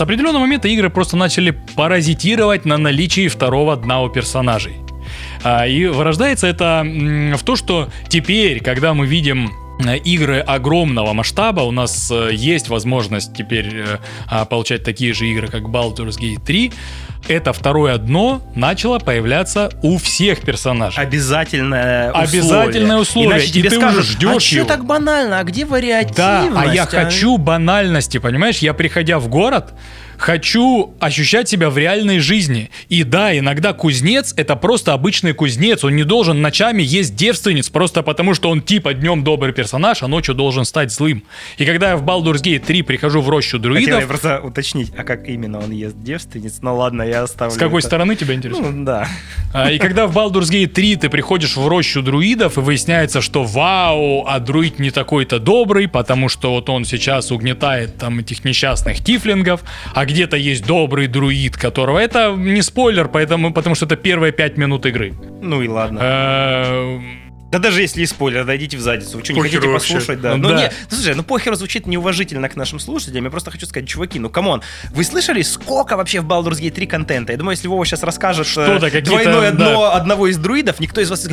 с 0.00 0.02
определенного 0.02 0.40
момента 0.40 0.66
игры 0.66 0.88
просто 0.88 1.18
начали 1.18 1.50
паразитировать 1.76 2.64
на 2.64 2.78
наличии 2.78 3.28
второго 3.28 3.76
дна 3.76 4.00
у 4.00 4.08
персонажей. 4.08 4.76
А, 5.44 5.66
И 5.66 5.84
вырождается 5.84 6.46
это 6.46 6.82
в 7.36 7.42
то, 7.44 7.54
что 7.54 7.90
теперь, 8.08 8.60
когда 8.60 8.94
мы 8.94 9.06
видим 9.06 9.52
игры 9.88 10.40
огромного 10.40 11.12
масштаба, 11.12 11.60
у 11.62 11.70
нас 11.70 12.10
э, 12.10 12.30
есть 12.32 12.68
возможность 12.68 13.34
теперь 13.34 13.68
э, 13.74 13.98
а, 14.26 14.44
получать 14.44 14.84
такие 14.84 15.12
же 15.12 15.26
игры, 15.26 15.48
как 15.48 15.62
Baldur's 15.62 16.18
Gate 16.18 16.44
3, 16.44 16.72
это 17.28 17.52
второе 17.52 17.98
дно 17.98 18.42
начало 18.54 18.98
появляться 18.98 19.70
у 19.82 19.98
всех 19.98 20.40
персонажей. 20.40 21.02
Обязательное 21.02 22.10
условие. 22.10 22.28
Обязательное 22.28 22.96
условие. 22.98 23.30
Иначе 23.32 23.46
И 23.46 23.52
тебе 23.52 23.70
ты 23.70 23.76
скажут, 23.76 24.00
уже 24.00 24.12
ждешь 24.12 24.36
а 24.36 24.40
что 24.40 24.56
его». 24.56 24.68
так 24.68 24.84
банально, 24.84 25.38
а 25.38 25.44
где 25.44 25.64
вариативность? 25.64 26.16
Да, 26.16 26.48
а 26.54 26.74
я 26.74 26.84
а?» 26.84 26.86
хочу 26.86 27.36
банальности, 27.36 28.18
понимаешь? 28.18 28.58
Я, 28.58 28.74
приходя 28.74 29.18
в 29.18 29.28
город, 29.28 29.74
хочу 30.20 30.94
ощущать 31.00 31.48
себя 31.48 31.70
в 31.70 31.78
реальной 31.78 32.18
жизни. 32.18 32.70
И 32.88 33.04
да, 33.04 33.36
иногда 33.36 33.72
кузнец— 33.72 34.34
это 34.36 34.54
просто 34.54 34.92
обычный 34.92 35.32
кузнец. 35.32 35.82
Он 35.82 35.96
не 35.96 36.04
должен 36.04 36.42
ночами 36.42 36.82
есть 36.82 37.16
девственниц, 37.16 37.70
просто 37.70 38.02
потому 38.02 38.34
что 38.34 38.50
он 38.50 38.60
типа 38.60 38.92
днем 38.92 39.24
добрый 39.24 39.54
персонаж, 39.54 40.02
а 40.02 40.08
ночью 40.08 40.34
должен 40.34 40.66
стать 40.66 40.92
злым. 40.92 41.24
И 41.56 41.64
когда 41.64 41.90
я 41.90 41.96
в 41.96 42.04
Baldur's 42.04 42.42
Gate 42.42 42.60
3 42.60 42.82
прихожу 42.82 43.22
в 43.22 43.28
рощу 43.30 43.56
Хотел 43.56 43.72
друидов... 43.72 44.00
я 44.00 44.06
просто 44.06 44.40
уточнить, 44.40 44.92
а 44.96 45.04
как 45.04 45.26
именно 45.26 45.58
он 45.58 45.70
ест 45.70 45.96
девственниц? 45.98 46.58
Ну 46.60 46.76
ладно, 46.76 47.02
я 47.02 47.22
оставлю. 47.22 47.54
С 47.54 47.58
какой 47.58 47.78
это. 47.78 47.88
стороны 47.88 48.14
тебя 48.14 48.34
интересует? 48.34 48.74
Ну 48.74 48.84
да. 48.84 49.08
А, 49.54 49.70
И 49.70 49.78
когда 49.78 50.06
в 50.06 50.16
Baldur's 50.16 50.50
Gate 50.50 50.68
3 50.68 50.96
ты 50.96 51.08
приходишь 51.08 51.56
в 51.56 51.66
рощу 51.66 52.02
друидов, 52.02 52.58
и 52.58 52.60
выясняется, 52.60 53.22
что 53.22 53.44
вау, 53.44 54.26
а 54.26 54.38
друид 54.38 54.78
не 54.78 54.90
такой-то 54.90 55.38
добрый, 55.38 55.88
потому 55.88 56.28
что 56.28 56.50
вот 56.50 56.68
он 56.68 56.84
сейчас 56.84 57.32
угнетает 57.32 57.96
там 57.96 58.18
этих 58.18 58.44
несчастных 58.44 59.02
тифлингов, 59.02 59.62
а 59.94 60.09
где-то 60.10 60.36
есть 60.36 60.66
добрый 60.66 61.06
друид, 61.06 61.56
которого... 61.56 61.98
Это 61.98 62.34
не 62.36 62.62
спойлер, 62.62 63.08
поэтому, 63.08 63.52
потому 63.52 63.74
что 63.74 63.86
это 63.86 63.96
первые 63.96 64.32
пять 64.32 64.56
минут 64.56 64.86
игры. 64.86 65.12
Ну 65.40 65.62
и 65.62 65.68
ладно. 65.68 66.00
Да 67.50 67.58
даже 67.58 67.82
если 67.82 68.02
и 68.02 68.06
спойлер, 68.06 68.44
да 68.44 68.53
идите 68.53 68.76
в 68.76 68.80
задницу. 68.80 69.18
Вы 69.18 69.24
что, 69.24 69.32
не 69.32 69.40
хотите 69.42 69.66
вообще. 69.68 69.94
послушать? 69.94 70.20
Да. 70.20 70.36
Ну 70.36 70.42
Ну, 70.42 70.48
да. 70.50 70.56
не, 70.62 70.72
слушай, 70.88 71.14
ну 71.14 71.22
похер 71.24 71.54
звучит 71.56 71.86
неуважительно 71.86 72.48
к 72.48 72.54
нашим 72.56 72.78
слушателям. 72.78 73.24
Я 73.24 73.30
просто 73.30 73.50
хочу 73.50 73.66
сказать, 73.66 73.88
чуваки, 73.88 74.18
ну 74.20 74.30
come 74.30 74.48
on, 74.48 74.62
вы 74.92 75.02
слышали, 75.04 75.42
сколько 75.42 75.96
вообще 75.96 76.20
в 76.20 76.26
Baldur's 76.26 76.60
Gate 76.60 76.70
3 76.70 76.86
контента? 76.86 77.32
Я 77.32 77.38
думаю, 77.38 77.56
если 77.56 77.66
Вова 77.66 77.84
сейчас 77.84 78.02
расскажет 78.02 78.46
Что-то, 78.46 78.88
двойное 79.02 79.50
да. 79.50 79.56
дно 79.56 79.92
одного 79.92 80.28
из 80.28 80.38
друидов, 80.38 80.78
никто 80.80 81.00
из 81.00 81.10
вас 81.10 81.28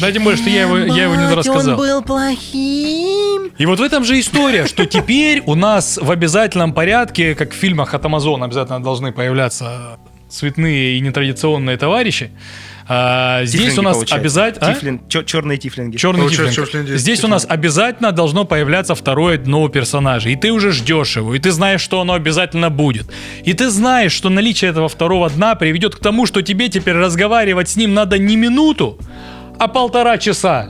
Да, 0.00 0.12
тем 0.12 0.24
более, 0.24 0.38
что 0.38 0.50
я 0.50 0.62
его, 0.62 0.78
я 0.78 1.04
его 1.04 1.14
не 1.16 1.24
«Ебать, 1.24 1.38
рассказал. 1.38 1.72
он 1.72 1.76
был 1.76 2.02
плохим. 2.02 3.50
И 3.58 3.66
вот 3.66 3.80
в 3.80 3.82
этом 3.82 4.04
же 4.04 4.18
история, 4.20 4.66
что 4.66 4.86
теперь 4.86 5.42
у 5.46 5.54
нас 5.54 5.98
в 6.00 6.10
обязательном 6.10 6.72
порядке, 6.74 7.34
как 7.34 7.52
в 7.52 7.56
фильмах 7.56 7.94
от 7.94 8.04
Amazon 8.04 8.44
обязательно 8.44 8.82
должны 8.82 9.12
появляться 9.12 9.98
цветные 10.28 10.96
и 10.98 11.00
нетрадиционные 11.00 11.76
товарищи. 11.76 12.30
А, 12.88 13.44
здесь 13.44 13.74
Тифлинги, 13.74 13.80
у 13.80 13.82
нас 13.82 14.12
обязательно... 14.12 14.66
Тифлин- 14.70 15.00
чё- 15.08 15.22
черные 15.22 15.58
тифлинги. 15.58 15.96
Тифлинг. 16.28 16.52
тифлинги. 16.52 16.96
Здесь 16.96 17.24
у 17.24 17.28
нас 17.28 17.46
обязательно 17.48 18.12
должно 18.12 18.44
появляться 18.44 18.94
второе 18.94 19.38
дно 19.38 19.62
у 19.62 19.68
персонажа. 19.68 20.30
И 20.30 20.36
ты 20.36 20.52
уже 20.52 20.70
ждешь 20.72 21.16
его, 21.16 21.34
и 21.34 21.38
ты 21.38 21.50
знаешь, 21.50 21.80
что 21.80 22.00
оно 22.00 22.14
обязательно 22.14 22.70
будет. 22.70 23.06
И 23.44 23.52
ты 23.54 23.70
знаешь, 23.70 24.12
что 24.12 24.30
наличие 24.30 24.70
этого 24.70 24.88
второго 24.88 25.28
дна 25.30 25.56
приведет 25.56 25.96
к 25.96 26.00
тому, 26.00 26.26
что 26.26 26.42
тебе 26.42 26.68
теперь 26.68 26.94
разговаривать 26.94 27.68
с 27.68 27.76
ним 27.76 27.92
надо 27.94 28.18
не 28.18 28.36
минуту, 28.36 28.98
а 29.58 29.66
полтора 29.66 30.18
часа. 30.18 30.68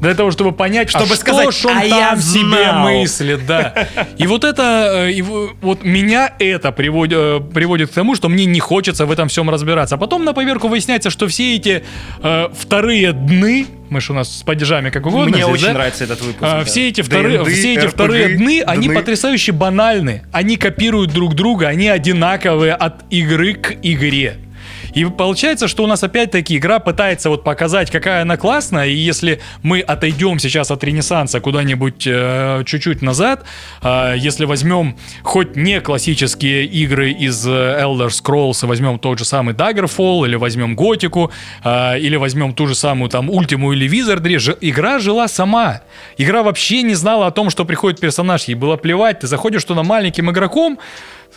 Для 0.00 0.14
того, 0.14 0.30
чтобы 0.30 0.52
понять, 0.52 0.90
Чтобы 0.90 1.14
а 1.14 1.16
сказать, 1.16 1.52
что 1.52 1.68
он 1.68 1.78
«А 1.78 1.84
я 1.84 2.10
там 2.10 2.20
себе 2.20 2.44
знал». 2.44 2.84
мыслит, 2.84 3.46
да. 3.46 3.88
И 4.16 4.26
вот 4.26 4.44
это, 4.44 5.06
э, 5.08 5.12
и 5.12 5.22
вот 5.22 5.82
меня 5.82 6.32
это 6.38 6.70
приводит, 6.70 7.18
э, 7.18 7.40
приводит 7.52 7.90
к 7.90 7.94
тому, 7.94 8.14
что 8.14 8.28
мне 8.28 8.44
не 8.44 8.60
хочется 8.60 9.06
в 9.06 9.10
этом 9.10 9.28
всем 9.28 9.50
разбираться. 9.50 9.96
А 9.96 9.98
потом 9.98 10.24
на 10.24 10.32
поверку 10.32 10.68
выясняется, 10.68 11.10
что 11.10 11.26
все 11.26 11.56
эти 11.56 11.82
э, 12.22 12.48
вторые 12.56 13.12
дны, 13.12 13.66
мы 13.90 14.00
же 14.00 14.12
у 14.12 14.16
нас 14.16 14.38
с 14.38 14.42
падежами 14.42 14.90
как 14.90 15.06
угодно 15.06 15.30
Мне 15.30 15.42
здесь, 15.42 15.54
очень 15.54 15.66
да? 15.66 15.72
нравится 15.72 16.04
этот 16.04 16.20
выпуск. 16.20 16.42
А, 16.42 16.58
да. 16.58 16.64
все 16.64 16.88
эти, 16.88 17.00
вторые, 17.00 17.38
ДНД, 17.38 17.48
все 17.48 17.74
эти 17.74 17.86
RPG, 17.86 17.88
вторые 17.88 18.28
дны, 18.36 18.62
они 18.64 18.86
дны. 18.86 18.94
потрясающе 18.94 19.52
банальны. 19.52 20.22
Они 20.32 20.56
копируют 20.56 21.12
друг 21.12 21.34
друга, 21.34 21.68
они 21.68 21.88
одинаковые 21.88 22.74
от 22.74 23.04
игры 23.10 23.54
к 23.54 23.74
игре. 23.82 24.36
И 24.94 25.04
получается, 25.04 25.68
что 25.68 25.84
у 25.84 25.86
нас 25.86 26.02
опять-таки 26.02 26.56
игра 26.56 26.78
пытается 26.78 27.30
вот 27.30 27.44
показать, 27.44 27.90
какая 27.90 28.22
она 28.22 28.36
классная, 28.36 28.86
и 28.86 28.94
если 28.94 29.40
мы 29.62 29.80
отойдем 29.80 30.38
сейчас 30.38 30.70
от 30.70 30.82
Ренессанса 30.84 31.40
куда-нибудь 31.40 32.04
э, 32.06 32.62
чуть-чуть 32.66 33.02
назад, 33.02 33.44
э, 33.82 34.14
если 34.16 34.44
возьмем 34.44 34.96
хоть 35.22 35.56
не 35.56 35.80
классические 35.80 36.64
игры 36.64 37.10
из 37.10 37.46
э, 37.46 37.50
Elder 37.82 38.08
Scrolls, 38.08 38.66
возьмем 38.66 38.98
тот 38.98 39.18
же 39.18 39.24
самый 39.24 39.54
Daggerfall, 39.54 40.26
или 40.26 40.36
возьмем 40.36 40.74
Готику, 40.76 41.30
э, 41.64 41.98
или 41.98 42.16
возьмем 42.16 42.54
ту 42.54 42.66
же 42.66 42.74
самую 42.74 43.10
там 43.10 43.30
Ультиму 43.30 43.72
или 43.72 43.88
Wizardry, 43.88 44.38
ж- 44.38 44.56
игра 44.60 44.98
жила 44.98 45.28
сама. 45.28 45.82
Игра 46.16 46.42
вообще 46.42 46.82
не 46.82 46.94
знала 46.94 47.26
о 47.26 47.30
том, 47.30 47.50
что 47.50 47.64
приходит 47.64 48.00
персонаж, 48.00 48.44
ей 48.44 48.54
было 48.54 48.76
плевать, 48.76 49.20
ты 49.20 49.26
заходишь 49.26 49.64
туда 49.64 49.82
маленьким 49.82 50.30
игроком, 50.30 50.78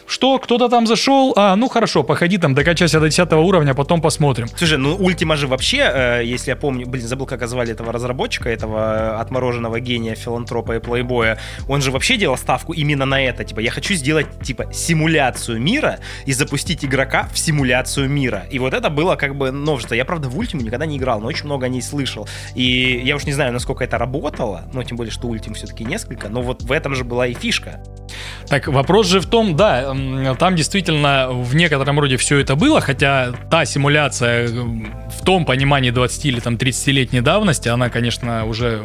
что, 0.08 0.40
кто-то 0.40 0.70
там 0.70 0.88
зашел, 0.88 1.34
а, 1.36 1.56
ну 1.56 1.70
хорошо, 1.70 2.04
походи 2.04 2.38
там, 2.38 2.54
докачайся 2.54 3.00
до 3.00 3.08
10 3.08 3.32
уровня, 3.34 3.74
потом 3.74 4.02
посмотрим. 4.02 4.48
Слушай, 4.56 4.78
ну 4.78 4.96
Ультима 4.96 5.36
же 5.36 5.48
вообще, 5.48 5.78
э, 5.78 6.22
если 6.26 6.52
я 6.52 6.56
помню, 6.56 6.88
блин, 6.88 7.08
забыл, 7.08 7.26
как 7.26 7.48
звали 7.48 7.72
этого 7.72 7.92
разработчика, 7.92 8.50
этого 8.50 9.16
э, 9.18 9.22
отмороженного 9.22 9.80
гения, 9.80 10.16
филантропа 10.16 10.76
и 10.76 10.80
плейбоя, 10.80 11.40
он 11.68 11.82
же 11.82 11.92
вообще 11.92 12.18
делал 12.18 12.38
ставку 12.38 12.74
именно 12.74 13.06
на 13.06 13.22
это, 13.22 13.44
типа, 13.44 13.60
я 13.60 13.72
хочу 13.72 13.94
сделать, 13.94 14.28
типа, 14.44 14.72
симуляцию 14.74 15.62
мира 15.62 16.00
и 16.26 16.34
запустить 16.34 16.84
игрока 16.84 17.28
в 17.34 17.40
симуляцию 17.40 18.10
мира. 18.10 18.46
И 18.52 18.60
вот 18.60 18.74
это 18.74 18.90
было 18.90 19.16
как 19.16 19.36
бы 19.36 19.52
новшество. 19.52 19.96
Я, 19.96 20.06
правда, 20.06 20.30
в 20.30 20.38
Ультиму 20.38 20.64
никогда 20.64 20.86
не 20.86 20.98
играл, 20.98 21.20
но 21.22 21.28
очень 21.28 21.46
много 21.46 21.66
о 21.66 21.70
ней 21.70 21.82
слышал. 21.82 22.28
И 22.56 23.02
я 23.04 23.16
уж 23.16 23.26
не 23.26 23.34
знаю, 23.34 23.54
насколько 23.54 23.84
это 23.84 23.98
работало, 23.98 24.64
но 24.74 24.84
тем 24.84 24.98
более, 24.98 25.12
что 25.12 25.28
Ультим 25.28 25.54
все-таки 25.54 25.84
несколько, 25.84 26.30
но 26.30 26.42
вот 26.42 26.64
в 26.64 26.72
этом 26.72 26.96
же 26.96 27.04
была 27.04 27.28
и 27.28 27.34
фишка. 27.34 27.82
Так 28.48 28.68
вопрос 28.68 29.08
же 29.08 29.20
в 29.20 29.26
том, 29.26 29.56
да, 29.56 29.81
там 30.40 30.56
действительно 30.56 31.30
в 31.32 31.56
некотором 31.56 32.00
роде 32.00 32.18
все 32.18 32.38
это 32.40 32.56
было, 32.56 32.82
хотя 32.82 33.32
та 33.50 33.66
симуляция 33.66 34.48
в 34.48 35.26
том 35.26 35.46
понимании 35.46 35.92
20 35.92 36.26
или 36.26 36.40
там 36.40 36.56
30-летней 36.56 37.22
давности, 37.22 37.70
она, 37.70 37.90
конечно, 37.90 38.46
уже 38.46 38.82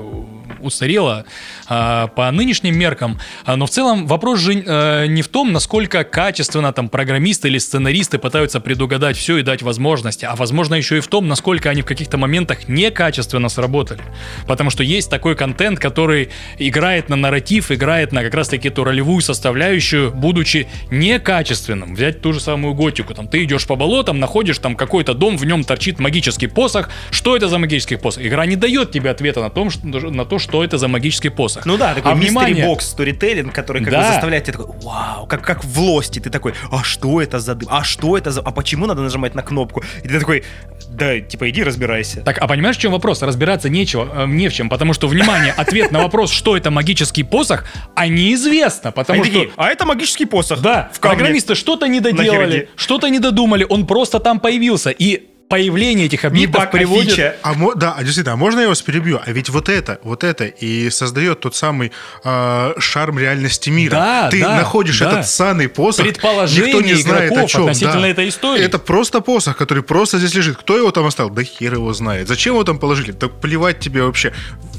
устарела 0.66 1.24
а, 1.68 2.08
по 2.08 2.30
нынешним 2.30 2.78
меркам, 2.78 3.18
А, 3.44 3.56
но 3.56 3.66
в 3.66 3.70
целом 3.70 4.06
вопрос 4.06 4.40
же 4.40 4.54
э, 4.54 5.06
не 5.06 5.22
в 5.22 5.28
том, 5.28 5.52
насколько 5.52 6.04
качественно 6.04 6.72
там 6.72 6.88
программисты 6.88 7.48
или 7.48 7.58
сценаристы 7.58 8.18
пытаются 8.18 8.60
предугадать 8.60 9.16
все 9.16 9.38
и 9.38 9.42
дать 9.42 9.62
возможности, 9.62 10.24
а 10.24 10.34
возможно 10.36 10.74
еще 10.74 10.98
и 10.98 11.00
в 11.00 11.06
том, 11.06 11.28
насколько 11.28 11.70
они 11.70 11.82
в 11.82 11.86
каких-то 11.86 12.18
моментах 12.18 12.68
некачественно 12.68 13.48
сработали. 13.48 14.02
Потому 14.46 14.70
что 14.70 14.82
есть 14.82 15.10
такой 15.10 15.36
контент, 15.36 15.78
который 15.78 16.30
играет 16.58 17.08
на 17.08 17.16
нарратив, 17.16 17.70
играет 17.70 18.12
на 18.12 18.22
как 18.22 18.34
раз-таки 18.34 18.68
эту 18.68 18.84
ролевую 18.84 19.20
составляющую, 19.20 20.12
будучи 20.12 20.66
некачественным. 20.90 21.94
Взять 21.94 22.20
ту 22.20 22.32
же 22.32 22.40
самую 22.40 22.74
готику. 22.74 23.14
Там 23.14 23.28
ты 23.28 23.44
идешь 23.44 23.66
по 23.66 23.76
болотам, 23.76 24.18
находишь 24.18 24.58
там 24.58 24.76
какой-то 24.76 25.14
дом, 25.14 25.36
в 25.36 25.44
нем 25.44 25.64
торчит 25.64 25.98
магический 25.98 26.46
посох. 26.46 26.90
Что 27.10 27.36
это 27.36 27.48
за 27.48 27.58
магический 27.58 27.96
посох? 27.96 28.24
Игра 28.24 28.46
не 28.46 28.56
дает 28.56 28.90
тебе 28.90 29.10
ответа 29.10 29.40
на, 29.40 29.50
том, 29.50 29.70
что, 29.70 29.86
на 29.86 30.24
то, 30.24 30.38
что 30.38 30.55
это 30.64 30.78
за 30.78 30.88
магический 30.88 31.28
посох. 31.30 31.66
Ну 31.66 31.76
да, 31.76 31.94
такой 31.94 32.12
А 32.12 32.14
мистери 32.14 32.62
бокс 32.62 32.86
сторителлинг, 32.90 33.54
который 33.54 33.82
как 33.82 33.92
Да. 33.92 34.00
бы 34.02 34.08
заставляет 34.12 34.44
тебя 34.44 34.58
такой, 34.58 34.74
вау, 34.82 35.26
как, 35.26 35.42
как 35.42 35.64
в 35.64 35.80
лости, 35.80 36.18
ты 36.20 36.30
такой, 36.30 36.54
а 36.70 36.82
что 36.82 37.20
это 37.20 37.38
за 37.40 37.54
дым, 37.54 37.68
а 37.70 37.84
что 37.84 38.16
это 38.16 38.30
за, 38.30 38.40
а 38.40 38.50
почему 38.50 38.86
надо 38.86 39.02
нажимать 39.02 39.34
на 39.34 39.42
кнопку? 39.42 39.82
И 40.04 40.08
ты 40.08 40.18
такой, 40.18 40.44
да, 40.88 41.20
типа, 41.20 41.50
иди 41.50 41.62
разбирайся. 41.62 42.20
Так, 42.22 42.38
а 42.40 42.46
понимаешь, 42.46 42.76
в 42.76 42.80
чем 42.80 42.92
вопрос? 42.92 43.22
Разбираться 43.22 43.68
нечего, 43.68 44.08
э, 44.24 44.26
не 44.26 44.48
в 44.48 44.54
чем, 44.54 44.68
потому 44.68 44.92
что, 44.92 45.08
внимание, 45.08 45.52
ответ 45.56 45.92
на 45.92 46.00
вопрос, 46.02 46.30
что 46.30 46.56
это 46.56 46.70
магический 46.70 47.22
посох, 47.22 47.64
а 47.94 48.08
неизвестно, 48.08 48.92
потому 48.92 49.24
что... 49.24 49.46
а 49.56 49.68
это 49.68 49.84
магический 49.84 50.26
посох. 50.26 50.60
Да, 50.60 50.90
в 50.92 51.00
камне». 51.00 51.16
программисты 51.16 51.54
что-то 51.54 51.86
не 51.86 52.00
доделали, 52.00 52.68
что-то 52.76 53.08
не 53.08 53.18
додумали, 53.18 53.66
он 53.68 53.86
просто 53.86 54.20
там 54.20 54.40
появился, 54.40 54.90
и 54.90 55.26
появление 55.48 56.06
этих 56.06 56.24
объектов 56.24 56.64
а 56.64 56.66
приводит... 56.66 57.12
фича. 57.12 57.36
А 57.42 57.54
да, 57.76 57.94
а 57.96 58.02
действительно, 58.02 58.34
а 58.34 58.36
можно 58.36 58.60
я 58.60 58.68
вас 58.68 58.82
перебью? 58.82 59.20
А 59.24 59.30
ведь 59.30 59.48
вот 59.48 59.68
это, 59.68 60.00
вот 60.02 60.24
это 60.24 60.46
и 60.46 60.90
создает 60.90 61.40
тот 61.40 61.54
самый 61.54 61.92
э, 62.24 62.74
шарм 62.78 63.18
реальности 63.18 63.70
мира. 63.70 63.92
Да, 63.92 64.28
Ты 64.30 64.40
да, 64.40 64.56
находишь 64.56 64.98
да. 64.98 65.10
этот 65.10 65.26
ссаный 65.28 65.68
посох, 65.68 66.04
Предположение 66.04 66.74
никто 66.74 66.80
не 66.86 66.94
знает 66.94 67.32
о 67.32 67.46
чем. 67.46 67.62
относительно 67.62 68.02
да. 68.02 68.08
этой 68.08 68.28
истории. 68.28 68.62
Это 68.62 68.78
просто 68.78 69.20
посох, 69.20 69.56
который 69.56 69.82
просто 69.82 70.18
здесь 70.18 70.34
лежит. 70.34 70.56
Кто 70.56 70.76
его 70.76 70.90
там 70.90 71.06
оставил? 71.06 71.30
Да 71.30 71.42
хер 71.42 71.74
его 71.74 71.92
знает. 71.92 72.28
Зачем 72.28 72.54
его 72.54 72.64
там 72.64 72.78
положили? 72.78 73.12
Да 73.12 73.28
плевать 73.28 73.78
тебе 73.78 74.02
вообще. 74.02 74.32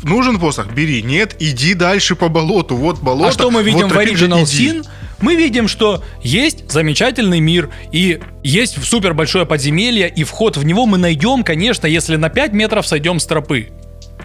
Нужен 0.04 0.40
посох? 0.40 0.68
Бери. 0.68 1.02
Нет, 1.02 1.36
иди 1.40 1.74
дальше 1.74 2.16
по 2.16 2.28
болоту. 2.28 2.76
Вот 2.76 3.00
болото. 3.00 3.30
А 3.30 3.32
что 3.32 3.52
мы 3.52 3.64
видим 3.64 3.88
вот 3.88 3.94
в 3.94 3.98
Original 3.98 4.44
иди. 4.44 4.70
Sin? 4.70 4.88
Мы 5.20 5.36
видим, 5.36 5.68
что 5.68 6.04
есть 6.22 6.70
замечательный 6.72 7.40
мир, 7.40 7.70
и 7.92 8.20
есть 8.44 8.84
супер 8.84 9.14
большое 9.14 9.46
подземелье, 9.46 10.10
и 10.10 10.24
вход 10.24 10.58
в 10.58 10.66
него 10.66 10.86
мы 10.86 10.98
найдем, 10.98 11.44
конечно, 11.44 11.88
если 11.88 12.16
на 12.16 12.30
5 12.30 12.54
метров 12.54 12.86
сойдем 12.86 13.20
с 13.20 13.26
тропы. 13.26 13.70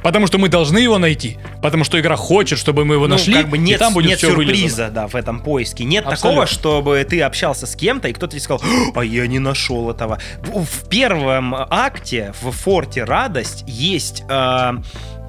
Потому 0.03 0.27
что 0.27 0.39
мы 0.39 0.49
должны 0.49 0.79
его 0.79 0.99
найти. 0.99 1.39
Потому 1.63 1.85
что 1.85 2.01
игра 2.01 2.17
хочет, 2.17 2.59
чтобы 2.59 2.85
мы 2.85 2.97
его 2.97 3.07
Ну, 3.07 3.15
нашли, 3.15 3.35
как 3.35 3.49
бы 3.49 3.59
нет, 3.59 3.77
и 3.77 3.79
там 3.79 3.95
будет 3.95 4.09
нет 4.09 4.19
все 4.19 4.33
сюрприза, 4.33 4.91
да, 4.91 5.07
в 5.07 5.15
этом 5.15 5.41
поиске. 5.41 5.85
Нет 5.85 6.05
Абсолютно. 6.05 6.29
такого, 6.31 6.47
чтобы 6.47 7.07
ты 7.09 7.21
общался 7.23 7.67
с 7.67 7.77
кем-то, 7.77 8.09
и 8.09 8.13
кто-то 8.13 8.33
тебе 8.33 8.41
сказал, 8.41 8.63
а 8.95 9.05
я 9.05 9.27
не 9.27 9.39
нашел 9.39 9.91
этого. 9.91 10.19
В, 10.43 10.65
в 10.65 10.89
первом 10.89 11.55
акте, 11.55 12.35
в 12.43 12.51
форте 12.51 13.05
Радость, 13.05 13.65
есть 13.67 14.25
э, 14.29 14.73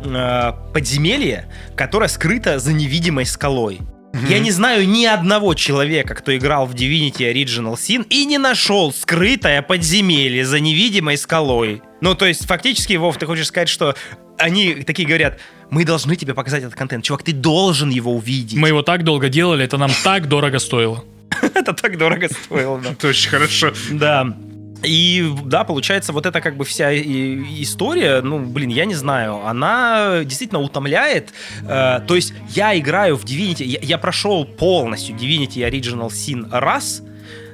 э, 0.05 0.53
подземелье, 0.73 1.49
которое 1.75 2.07
скрыто 2.07 2.57
за 2.57 2.73
невидимой 2.73 3.25
скалой. 3.25 3.79
Я 4.13 4.39
не 4.39 4.51
знаю 4.51 4.87
ни 4.87 5.05
одного 5.05 5.55
человека, 5.55 6.13
кто 6.13 6.35
играл 6.37 6.67
в 6.67 6.75
Divinity 6.75 7.33
Original 7.33 7.73
Sin 7.73 8.05
и 8.09 8.25
не 8.25 8.37
нашел 8.37 8.93
скрытое 8.93 9.63
подземелье 9.63 10.45
за 10.45 10.59
невидимой 10.59 11.17
скалой. 11.17 11.81
Ну, 11.99 12.13
то 12.13 12.25
есть, 12.25 12.45
фактически, 12.45 12.93
Вов, 12.93 13.17
ты 13.17 13.25
хочешь 13.25 13.47
сказать, 13.47 13.69
что 13.69 13.95
они 14.37 14.75
такие 14.75 15.07
говорят, 15.07 15.39
мы 15.71 15.83
должны 15.83 16.15
тебе 16.15 16.35
показать 16.35 16.61
этот 16.63 16.75
контент. 16.75 17.03
Чувак, 17.03 17.23
ты 17.23 17.33
должен 17.33 17.89
его 17.89 18.13
увидеть. 18.15 18.57
Мы 18.57 18.67
его 18.67 18.83
так 18.83 19.03
долго 19.03 19.29
делали, 19.29 19.65
это 19.65 19.77
нам 19.77 19.91
так 20.03 20.27
дорого 20.27 20.59
стоило. 20.59 21.03
Это 21.55 21.73
так 21.73 21.97
дорого 21.97 22.29
стоило. 22.29 22.79
Это 22.79 23.07
очень 23.07 23.29
хорошо. 23.29 23.73
Да. 23.91 24.37
И 24.83 25.25
да, 25.45 25.63
получается, 25.63 26.11
вот 26.13 26.25
эта 26.25 26.41
как 26.41 26.57
бы 26.57 26.65
вся 26.65 26.93
история, 26.93 28.21
ну, 28.21 28.39
блин, 28.39 28.69
я 28.69 28.85
не 28.85 28.95
знаю, 28.95 29.45
она 29.45 30.23
действительно 30.25 30.59
утомляет. 30.61 31.33
Э, 31.67 31.99
то 32.05 32.15
есть 32.15 32.33
я 32.49 32.77
играю 32.77 33.15
в 33.15 33.23
Divinity, 33.23 33.63
я, 33.65 33.79
я 33.81 33.97
прошел 33.97 34.45
полностью 34.45 35.15
Divinity 35.15 35.67
Original 35.69 36.07
Sin 36.09 36.47
раз, 36.51 37.01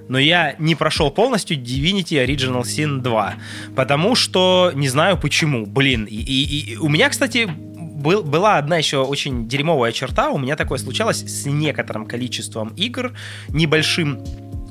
но 0.07 0.18
я 0.18 0.56
не 0.57 0.73
прошел 0.76 1.11
полностью 1.11 1.57
Divinity 1.57 2.26
Original 2.26 2.64
Sin 2.64 3.01
2, 3.01 3.34
потому 3.76 4.15
что 4.15 4.72
не 4.73 4.88
знаю 4.89 5.18
почему, 5.18 5.68
блин. 5.68 6.06
И, 6.06 6.15
и- 6.15 6.72
и 6.73 6.77
у 6.77 6.89
меня, 6.89 7.10
кстати, 7.10 7.47
был- 7.47 8.23
была 8.23 8.57
одна 8.57 8.77
еще 8.77 9.03
очень 9.03 9.47
дерьмовая 9.47 9.91
черта. 9.91 10.31
У 10.31 10.39
меня 10.39 10.56
такое 10.56 10.80
случалось 10.80 11.19
с 11.19 11.45
некоторым 11.45 12.07
количеством 12.07 12.69
игр, 12.76 13.14
небольшим. 13.49 14.19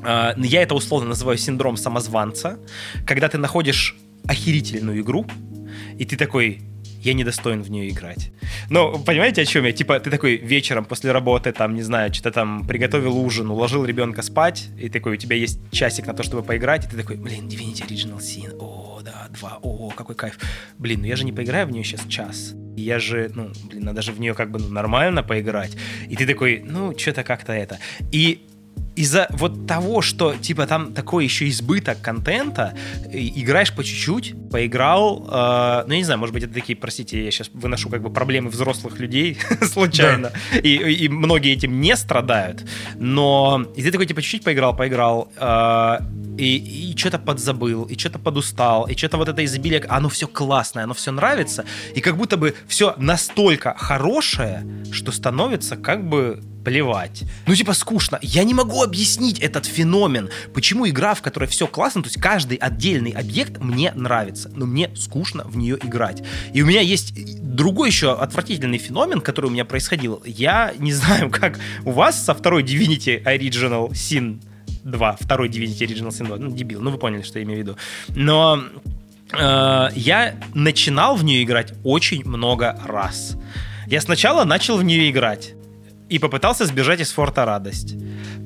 А, 0.08 0.34
Я 0.38 0.62
это 0.62 0.74
условно 0.74 1.10
называю 1.10 1.36
синдром 1.36 1.76
самозванца, 1.76 2.58
когда 3.06 3.28
ты 3.28 3.36
находишь 3.36 3.94
охерительную 4.26 5.02
игру, 5.02 5.26
и 5.98 6.06
ты 6.06 6.16
такой, 6.16 6.62
я 7.02 7.12
недостоин 7.12 7.62
в 7.62 7.70
нее 7.70 7.90
играть. 7.90 8.32
Но 8.70 8.98
понимаете, 8.98 9.42
о 9.42 9.44
чем 9.44 9.66
я? 9.66 9.72
Типа, 9.72 10.00
ты 10.00 10.10
такой 10.10 10.36
вечером 10.36 10.86
после 10.86 11.12
работы, 11.12 11.52
там, 11.52 11.74
не 11.74 11.82
знаю, 11.82 12.14
что-то 12.14 12.30
там 12.30 12.66
приготовил 12.66 13.18
ужин, 13.18 13.50
уложил 13.50 13.84
ребенка 13.84 14.22
спать, 14.22 14.68
и 14.78 14.88
такой, 14.88 15.12
у 15.12 15.16
тебя 15.16 15.36
есть 15.36 15.60
часик 15.72 16.06
на 16.06 16.14
то, 16.14 16.22
чтобы 16.22 16.42
поиграть, 16.42 16.86
и 16.86 16.88
ты 16.88 16.96
такой, 16.96 17.16
блин, 17.16 17.46
Divinity 17.46 17.86
Original 17.86 18.18
Sin, 18.18 18.56
о, 18.58 19.02
да, 19.04 19.28
два, 19.38 19.58
о, 19.60 19.90
какой 19.90 20.14
кайф. 20.14 20.38
Блин, 20.78 21.00
ну 21.00 21.06
я 21.06 21.16
же 21.16 21.26
не 21.26 21.32
поиграю 21.32 21.66
в 21.66 21.70
нее 21.70 21.84
сейчас 21.84 22.06
час. 22.06 22.54
Я 22.78 22.98
же, 22.98 23.30
ну, 23.34 23.50
блин, 23.64 23.84
надо 23.84 24.00
же 24.00 24.12
в 24.12 24.20
нее 24.20 24.32
как 24.32 24.50
бы 24.50 24.58
ну, 24.58 24.68
нормально 24.68 25.22
поиграть. 25.22 25.76
И 26.08 26.16
ты 26.16 26.26
такой, 26.26 26.62
ну, 26.64 26.96
что-то 26.96 27.24
как-то 27.24 27.52
это. 27.52 27.78
И 28.10 28.46
из-за 28.98 29.28
вот 29.30 29.66
того, 29.66 30.02
что 30.02 30.34
типа 30.34 30.66
там 30.66 30.92
такой 30.92 31.24
еще 31.24 31.48
избыток 31.48 32.00
контента, 32.00 32.74
играешь 33.12 33.72
по 33.72 33.84
чуть-чуть, 33.84 34.34
поиграл, 34.50 35.24
э, 35.30 35.84
ну 35.86 35.92
я 35.92 35.98
не 35.98 36.04
знаю, 36.04 36.18
может 36.18 36.32
быть 36.32 36.42
это 36.42 36.52
такие, 36.52 36.76
простите, 36.76 37.24
я 37.24 37.30
сейчас 37.30 37.48
выношу 37.54 37.90
как 37.90 38.02
бы 38.02 38.10
проблемы 38.10 38.50
взрослых 38.50 38.98
людей 38.98 39.38
случайно, 39.62 40.32
и, 40.62 40.74
и 40.74 41.08
многие 41.08 41.52
этим 41.52 41.80
не 41.80 41.96
страдают, 41.96 42.64
но 42.96 43.64
и 43.76 43.82
ты 43.84 43.92
такой 43.92 44.06
типа 44.06 44.20
чуть-чуть 44.20 44.42
поиграл, 44.42 44.74
поиграл, 44.74 45.30
э, 45.36 45.98
и, 46.36 46.90
и 46.90 46.96
что-то 46.96 47.20
подзабыл, 47.20 47.84
и 47.84 47.96
что-то 47.96 48.18
подустал, 48.18 48.88
и 48.88 48.96
что-то 48.96 49.16
вот 49.16 49.28
это 49.28 49.44
изобилие, 49.44 49.84
оно 49.88 50.08
все 50.08 50.26
классное, 50.26 50.84
оно 50.84 50.94
все 50.94 51.12
нравится, 51.12 51.64
и 51.94 52.00
как 52.00 52.16
будто 52.16 52.36
бы 52.36 52.56
все 52.66 52.94
настолько 52.98 53.76
хорошее, 53.78 54.66
что 54.90 55.12
становится 55.12 55.76
как 55.76 56.08
бы 56.08 56.42
плевать. 56.68 57.24
Ну, 57.46 57.54
типа, 57.54 57.72
скучно. 57.72 58.18
Я 58.20 58.44
не 58.44 58.52
могу 58.52 58.82
объяснить 58.82 59.40
этот 59.40 59.64
феномен. 59.64 60.28
Почему 60.52 60.86
игра, 60.86 61.14
в 61.14 61.22
которой 61.22 61.46
все 61.46 61.66
классно, 61.66 62.02
то 62.02 62.08
есть 62.08 62.20
каждый 62.20 62.58
отдельный 62.58 63.12
объект 63.12 63.58
мне 63.58 63.92
нравится, 63.92 64.50
но 64.54 64.66
мне 64.66 64.90
скучно 64.94 65.44
в 65.44 65.56
нее 65.56 65.78
играть. 65.82 66.22
И 66.52 66.62
у 66.62 66.66
меня 66.66 66.82
есть 66.82 67.14
другой 67.42 67.88
еще 67.88 68.12
отвратительный 68.12 68.78
феномен, 68.78 69.20
который 69.22 69.46
у 69.46 69.50
меня 69.50 69.64
происходил. 69.64 70.22
Я 70.26 70.74
не 70.78 70.92
знаю, 70.92 71.30
как 71.30 71.58
у 71.84 71.92
вас 71.92 72.22
со 72.22 72.34
второй 72.34 72.62
Divinity 72.62 73.22
Original 73.24 73.88
Sin 73.92 74.42
2, 74.84 75.16
второй 75.20 75.48
Divinity 75.48 75.86
Original 75.86 76.10
Sin 76.10 76.26
2, 76.26 76.36
ну, 76.36 76.50
дебил, 76.50 76.82
ну, 76.82 76.90
вы 76.90 76.98
поняли, 76.98 77.22
что 77.22 77.38
я 77.38 77.44
имею 77.46 77.60
в 77.60 77.62
виду. 77.62 77.76
Но 78.08 78.62
э, 79.32 79.88
я 79.94 80.34
начинал 80.52 81.16
в 81.16 81.24
нее 81.24 81.42
играть 81.44 81.72
очень 81.82 82.26
много 82.26 82.78
раз. 82.84 83.36
Я 83.86 84.02
сначала 84.02 84.44
начал 84.44 84.76
в 84.76 84.84
нее 84.84 85.10
играть 85.10 85.54
и 86.08 86.18
попытался 86.18 86.64
сбежать 86.64 87.00
из 87.00 87.12
форта 87.12 87.44
Радость. 87.44 87.94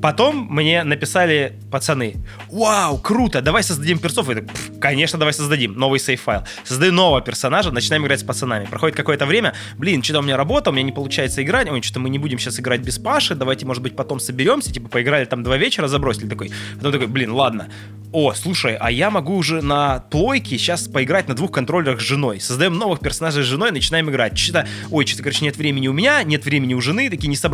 Потом 0.02 0.48
мне 0.50 0.82
написали 0.82 1.60
пацаны, 1.70 2.16
вау, 2.50 2.98
круто, 2.98 3.40
давай 3.40 3.62
создадим 3.62 3.98
персов. 3.98 4.28
Я 4.28 4.42
«Пф, 4.42 4.80
конечно, 4.80 5.16
давай 5.16 5.32
создадим 5.32 5.74
новый 5.74 6.00
сейф-файл. 6.00 6.44
Создаю 6.64 6.92
нового 6.92 7.20
персонажа, 7.20 7.70
начинаем 7.70 8.04
играть 8.04 8.20
с 8.20 8.24
пацанами. 8.24 8.64
Проходит 8.64 8.96
какое-то 8.96 9.26
время, 9.26 9.54
блин, 9.78 10.02
что-то 10.02 10.18
у 10.18 10.22
меня 10.22 10.36
работа, 10.36 10.70
у 10.70 10.72
меня 10.72 10.82
не 10.82 10.92
получается 10.92 11.42
играть, 11.44 11.70
ой, 11.70 11.82
что-то 11.82 12.00
мы 12.00 12.10
не 12.10 12.18
будем 12.18 12.38
сейчас 12.40 12.58
играть 12.58 12.80
без 12.80 12.98
Паши, 12.98 13.36
давайте, 13.36 13.64
может 13.64 13.82
быть, 13.82 13.94
потом 13.94 14.18
соберемся, 14.18 14.72
типа, 14.72 14.88
поиграли 14.88 15.24
там 15.24 15.44
два 15.44 15.56
вечера, 15.56 15.86
забросили 15.86 16.28
такой. 16.28 16.50
Потом 16.76 16.92
такой, 16.92 17.06
блин, 17.06 17.30
ладно, 17.30 17.68
о, 18.12 18.34
слушай, 18.34 18.76
а 18.78 18.90
я 18.90 19.10
могу 19.10 19.36
уже 19.36 19.62
на 19.62 20.00
плойке 20.10 20.58
сейчас 20.58 20.86
поиграть 20.86 21.28
на 21.28 21.34
двух 21.34 21.52
контроллерах 21.52 22.00
с 22.00 22.04
женой. 22.04 22.40
Создаем 22.40 22.74
новых 22.74 23.00
персонажей 23.00 23.42
с 23.42 23.46
женой, 23.46 23.70
начинаем 23.70 24.10
играть. 24.10 24.36
Что-то, 24.36 24.68
ой, 24.90 25.06
что-то, 25.06 25.22
короче, 25.22 25.44
нет 25.44 25.56
времени 25.56 25.88
у 25.88 25.92
меня, 25.92 26.22
нет 26.22 26.44
времени 26.44 26.74
у 26.74 26.80
жены, 26.80 27.08
такие 27.08 27.28
не 27.28 27.36
собрались. 27.36 27.51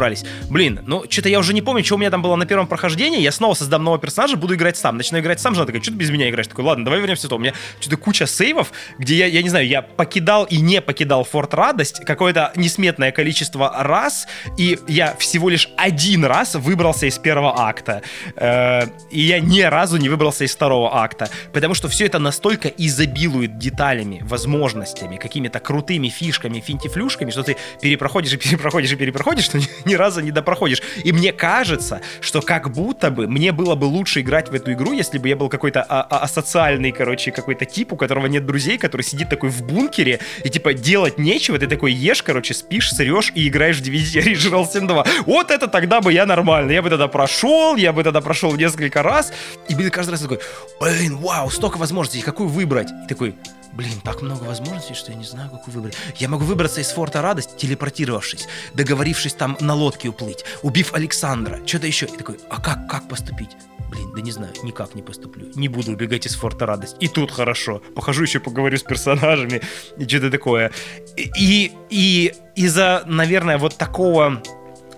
Блин, 0.49 0.81
ну, 0.87 1.05
что-то 1.09 1.29
я 1.29 1.39
уже 1.39 1.53
не 1.53 1.63
помню, 1.63 1.85
что 1.85 1.97
у 1.97 1.99
меня 1.99 2.11
там 2.11 2.23
было 2.23 2.37
на 2.37 2.47
первом 2.47 2.67
прохождении. 2.67 3.21
Я 3.21 3.33
снова 3.33 3.55
создам 3.55 3.85
нового 3.85 4.01
персонажа, 4.01 4.37
буду 4.37 4.55
играть 4.55 4.77
сам. 4.77 4.97
Начинаю 4.97 5.23
играть 5.23 5.41
сам, 5.41 5.55
жена 5.55 5.67
такая, 5.67 5.83
что 5.83 5.91
ты 5.91 5.97
без 5.97 6.11
меня 6.11 6.29
играешь? 6.31 6.47
Такой, 6.47 6.65
ладно, 6.65 6.85
давай 6.85 7.01
вернемся 7.01 7.23
цветов. 7.23 7.39
У 7.39 7.43
меня 7.43 7.55
что-то 7.81 7.97
куча 7.97 8.27
сейвов, 8.27 8.73
где 8.99 9.17
я, 9.17 9.27
я 9.27 9.43
не 9.43 9.49
знаю, 9.49 9.67
я 9.67 9.83
покидал 9.83 10.45
и 10.45 10.59
не 10.59 10.81
покидал 10.81 11.25
Форт 11.25 11.55
Радость 11.55 12.05
какое-то 12.05 12.53
несметное 12.57 13.13
количество 13.13 13.75
раз, 13.79 14.29
и 14.57 14.79
я 14.89 15.17
всего 15.17 15.49
лишь 15.49 15.69
один 15.77 16.25
раз 16.25 16.55
выбрался 16.55 17.07
из 17.07 17.19
первого 17.19 17.61
акта. 17.61 18.03
Э, 18.37 18.87
и 19.11 19.21
я 19.21 19.41
ни 19.41 19.61
разу 19.61 19.97
не 19.97 20.09
выбрался 20.09 20.45
из 20.45 20.55
второго 20.55 20.97
акта. 20.97 21.29
Потому 21.53 21.75
что 21.75 21.89
все 21.89 22.07
это 22.07 22.19
настолько 22.19 22.69
изобилует 22.69 23.59
деталями, 23.59 24.21
возможностями, 24.25 25.17
какими-то 25.17 25.61
крутыми 25.61 26.09
фишками, 26.09 26.61
финтифлюшками, 26.61 27.31
что 27.31 27.43
ты 27.43 27.57
перепроходишь 27.81 28.33
и 28.33 28.37
перепроходишь 28.37 28.93
и 28.93 28.97
перепроходишь, 28.97 29.45
что 29.45 29.59
ни, 29.89 29.95
разу 29.95 30.21
не 30.21 30.31
допроходишь. 30.31 30.83
И 31.05 31.13
мне 31.13 31.33
кажется, 31.33 32.01
что 32.21 32.41
как 32.41 32.71
будто 32.71 33.11
бы 33.11 33.27
мне 33.27 33.53
было 33.53 33.75
бы 33.75 33.87
лучше 33.87 34.21
играть 34.21 34.49
в 34.51 34.55
эту 34.55 34.73
игру, 34.73 34.93
если 34.93 35.19
бы 35.19 35.29
я 35.29 35.37
был 35.37 35.49
какой-то 35.49 35.83
а- 35.83 36.03
а- 36.03 36.19
асоциальный, 36.19 36.93
короче, 36.93 37.33
какой-то 37.33 37.65
тип, 37.65 37.93
у 37.93 37.97
которого 37.97 38.27
нет 38.27 38.47
друзей, 38.47 38.79
который 38.79 39.03
сидит 39.03 39.29
такой 39.29 39.51
в 39.51 39.63
бункере, 39.67 40.21
и 40.45 40.49
типа 40.49 40.75
делать 40.75 41.19
нечего, 41.19 41.59
ты 41.59 41.67
такой 41.67 41.93
ешь, 41.93 42.23
короче, 42.23 42.55
спишь, 42.55 42.93
срешь 42.93 43.33
и 43.35 43.49
играешь 43.49 43.79
в 43.79 43.83
Divinity 43.83 44.23
Original 44.23 44.67
Sin 44.73 44.87
2. 44.87 45.05
Вот 45.27 45.51
это 45.51 45.67
тогда 45.69 46.01
бы 46.01 46.13
я 46.13 46.27
нормально. 46.27 46.73
Я 46.73 46.83
бы 46.83 46.91
тогда 46.91 47.09
прошел, 47.09 47.77
я 47.77 47.93
бы 47.93 48.05
тогда 48.05 48.21
прошел 48.21 48.55
несколько 48.55 49.03
раз, 49.03 49.33
и 49.69 49.75
каждый 49.91 50.11
раз 50.11 50.21
такой, 50.21 50.41
блин, 50.81 51.17
вау, 51.17 51.51
столько 51.51 51.79
возможностей, 51.79 52.23
какую 52.23 52.49
выбрать? 52.49 52.89
И 53.05 53.09
такой, 53.09 53.35
Блин, 53.79 54.01
так 54.03 54.23
много 54.23 54.43
возможностей, 54.43 54.95
что 54.95 55.13
я 55.13 55.17
не 55.17 55.25
знаю, 55.25 55.51
какую 55.51 55.73
выбрать. 55.73 55.97
Я 56.17 56.29
могу 56.29 56.45
выбраться 56.45 56.81
из 56.81 56.89
форта 56.89 57.23
Радость, 57.23 57.57
телепортировавшись, 57.59 58.49
договорившись 58.75 59.35
там 59.35 59.57
на 59.61 59.73
лодке 59.73 60.09
уплыть, 60.09 60.45
убив 60.63 60.95
Александра, 60.95 61.61
что-то 61.65 61.87
еще. 61.87 62.07
И 62.07 62.17
такой, 62.17 62.41
а 62.51 62.61
как, 62.61 62.91
как 62.91 63.09
поступить? 63.09 63.51
Блин, 63.89 64.11
да 64.17 64.21
не 64.21 64.33
знаю, 64.33 64.53
никак 64.65 64.97
не 64.97 65.03
поступлю. 65.03 65.47
Не 65.55 65.69
буду 65.69 65.93
убегать 65.93 66.27
из 66.27 66.35
форта 66.35 66.67
Радость. 66.67 66.97
И 66.99 67.07
тут 67.07 67.31
хорошо. 67.31 67.81
Похожу 67.95 68.25
еще, 68.25 68.41
поговорю 68.41 68.79
с 68.79 68.83
персонажами 68.83 69.63
и 69.97 70.09
что-то 70.09 70.33
такое. 70.33 70.73
И, 71.17 71.73
и 71.89 72.35
из-за, 72.57 73.05
наверное, 73.07 73.59
вот 73.59 73.77
такого 73.77 74.43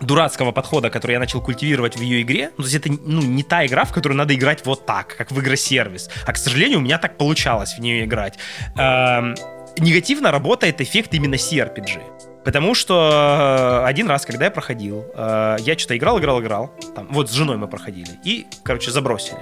дурацкого 0.01 0.53
подхода, 0.53 0.91
который 0.91 1.13
я 1.13 1.19
начал 1.19 1.41
культивировать 1.41 1.97
в 1.97 2.01
ее 2.01 2.23
игре. 2.23 2.51
Ну, 2.57 2.65
то 2.65 2.71
есть 2.71 2.75
это 2.75 2.91
ну, 2.91 3.23
не 3.23 3.43
та 3.43 3.67
игра, 3.67 3.85
в 3.85 3.93
которую 3.93 4.17
надо 4.19 4.35
играть 4.35 4.65
вот 4.65 4.87
так, 4.87 5.17
как 5.17 5.31
в 5.31 5.41
игросервис. 5.41 6.11
А, 6.27 6.33
к 6.33 6.37
сожалению, 6.37 6.79
у 6.79 6.83
меня 6.83 6.99
так 6.99 7.17
получалось 7.17 7.75
в 7.75 7.79
нее 7.81 8.05
играть. 8.05 8.39
Эм, 8.77 9.35
негативно 9.79 10.31
работает 10.31 10.81
эффект 10.81 11.15
именно 11.15 11.35
CRPG. 11.35 12.30
Потому 12.45 12.75
что 12.75 13.83
э, 13.85 13.87
один 13.87 14.09
раз, 14.09 14.25
когда 14.25 14.47
я 14.47 14.51
проходил, 14.51 15.05
э, 15.15 15.57
я 15.61 15.79
что-то 15.79 15.97
играл, 15.97 16.19
играл, 16.19 16.41
играл. 16.41 16.71
Там, 16.95 17.07
вот 17.11 17.29
с 17.31 17.33
женой 17.33 17.57
мы 17.59 17.69
проходили. 17.69 18.09
И, 18.25 18.47
короче, 18.63 18.91
забросили. 18.91 19.39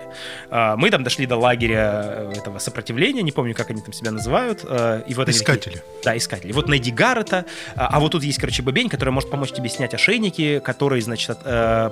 Э, 0.51 0.75
мы 0.77 0.91
там 0.91 1.05
дошли 1.05 1.27
до 1.27 1.37
лагеря 1.37 2.31
этого 2.35 2.59
сопротивления, 2.59 3.23
не 3.23 3.33
помню, 3.33 3.55
как 3.55 3.71
они 3.71 3.81
там 3.81 3.93
себя 3.93 4.11
называют. 4.11 4.65
И 5.07 5.15
вот 5.15 5.29
искатели. 5.29 5.75
Такие, 5.75 5.85
да, 6.05 6.17
искатели. 6.17 6.53
Вот 6.53 6.69
найди 6.69 6.91
Гаррета. 6.91 7.45
А 7.77 8.01
вот 8.01 8.13
тут 8.13 8.25
есть, 8.25 8.39
короче, 8.39 8.63
бобень, 8.63 8.89
который 8.89 9.11
может 9.11 9.31
помочь 9.31 9.53
тебе 9.53 9.69
снять 9.69 9.95
ошейники, 9.95 10.59
которые, 10.59 11.01
значит, 11.03 11.39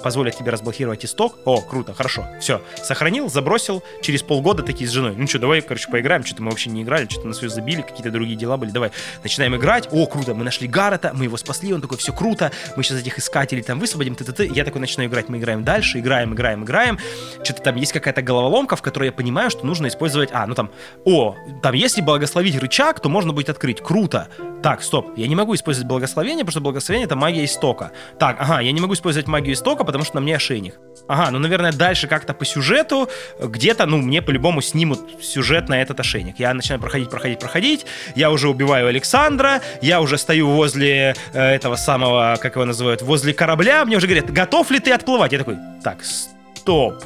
позволят 0.03 0.37
тебе 0.37 0.51
разблокировать 0.51 1.05
исток. 1.05 1.39
О, 1.45 1.61
круто, 1.61 1.95
хорошо. 1.95 2.27
Все, 2.41 2.63
сохранил, 2.83 3.31
забросил. 3.31 3.83
Через 4.03 4.23
полгода 4.23 4.63
такие 4.63 4.89
с 4.89 4.93
женой. 4.93 5.15
Ну 5.17 5.27
что, 5.27 5.39
давай, 5.39 5.61
короче, 5.61 5.89
поиграем. 5.91 6.25
Что-то 6.25 6.43
мы 6.43 6.51
вообще 6.51 6.71
не 6.71 6.83
играли, 6.83 7.07
что-то 7.09 7.29
на 7.29 7.35
свою 7.35 7.51
забили, 7.51 7.83
какие-то 7.83 8.11
другие 8.11 8.37
дела 8.37 8.57
были. 8.57 8.71
Давай, 8.71 8.91
начинаем 9.23 9.55
играть. 9.57 9.89
О, 9.93 10.07
круто, 10.07 10.35
мы 10.35 10.45
нашли 10.45 10.67
Гаррета 10.67 11.06
Гаррета, 11.07 11.17
мы 11.17 11.25
его 11.25 11.37
спасли, 11.37 11.73
он 11.73 11.81
такой, 11.81 11.99
все 11.99 12.13
круто, 12.13 12.51
мы 12.77 12.83
сейчас 12.83 13.01
этих 13.01 13.19
искателей 13.19 13.63
там 13.63 13.79
высвободим, 13.79 14.15
т 14.15 14.25
-т 14.25 14.33
-т. 14.33 14.53
я 14.55 14.65
такой 14.65 14.81
начинаю 14.81 15.09
играть, 15.09 15.29
мы 15.29 15.39
играем 15.39 15.65
дальше, 15.65 15.99
играем, 15.99 16.35
играем, 16.35 16.65
играем, 16.65 16.99
что-то 17.43 17.63
там 17.63 17.77
есть 17.77 17.93
какая-то 17.93 18.23
головоломка, 18.23 18.77
в 18.77 18.83
которой 18.83 19.07
я 19.07 19.13
понимаю, 19.13 19.51
что 19.51 19.67
нужно 19.67 19.87
использовать, 19.87 20.31
а, 20.33 20.47
ну 20.47 20.55
там, 20.55 20.71
о, 21.05 21.35
там 21.63 21.75
если 21.75 22.03
благословить 22.03 22.59
рычаг, 22.59 23.01
то 23.01 23.09
можно 23.09 23.33
будет 23.33 23.51
открыть, 23.51 23.81
круто, 23.81 24.29
так, 24.63 24.83
стоп, 24.83 25.07
я 25.17 25.29
не 25.29 25.35
могу 25.35 25.55
использовать 25.55 25.89
благословение, 25.89 26.45
потому 26.45 26.51
что 26.51 26.61
благословение 26.61 27.07
это 27.07 27.17
магия 27.17 27.45
истока, 27.45 27.91
так, 28.19 28.37
ага, 28.41 28.61
я 28.61 28.73
не 28.73 28.81
могу 28.81 28.93
использовать 28.93 29.29
магию 29.29 29.53
истока, 29.53 29.85
потому 29.85 30.05
что 30.05 30.17
на 30.17 30.21
мне 30.21 30.37
ошейник, 30.37 30.75
ага, 31.09 31.31
ну, 31.31 31.39
наверное, 31.39 31.73
дальше 31.73 32.09
как-то 32.09 32.35
по 32.35 32.45
сюжету, 32.45 33.09
где-то, 33.41 33.87
ну, 33.87 33.99
мне 33.99 34.23
по-любому 34.23 34.63
снимут 34.63 35.01
сюжет 35.23 35.69
на 35.69 35.83
этот 35.83 36.01
ошейник, 36.01 36.41
я 36.41 36.55
начинаю 36.55 36.81
проходить, 36.81 37.11
проходить, 37.11 37.39
проходить, 37.39 37.87
я 38.17 38.31
уже 38.31 38.49
убиваю 38.49 38.89
Александра, 38.89 39.61
я 39.83 40.01
уже 40.01 40.19
стою 40.19 40.49
возле 40.51 40.86
э, 40.87 41.15
этого 41.33 41.77
самого, 41.77 42.37
как 42.41 42.55
его 42.55 42.65
называют, 42.65 43.03
возле 43.03 43.33
корабля, 43.33 43.85
мне 43.85 43.97
уже 43.97 44.07
говорят, 44.07 44.33
готов 44.33 44.71
ли 44.71 44.81
ты 44.81 44.93
отплывать? 44.93 45.33
Я 45.33 45.39
такой, 45.39 45.57
так, 45.83 46.05
стоп, 46.05 47.03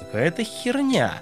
какая-то 0.00 0.44
херня. 0.44 1.14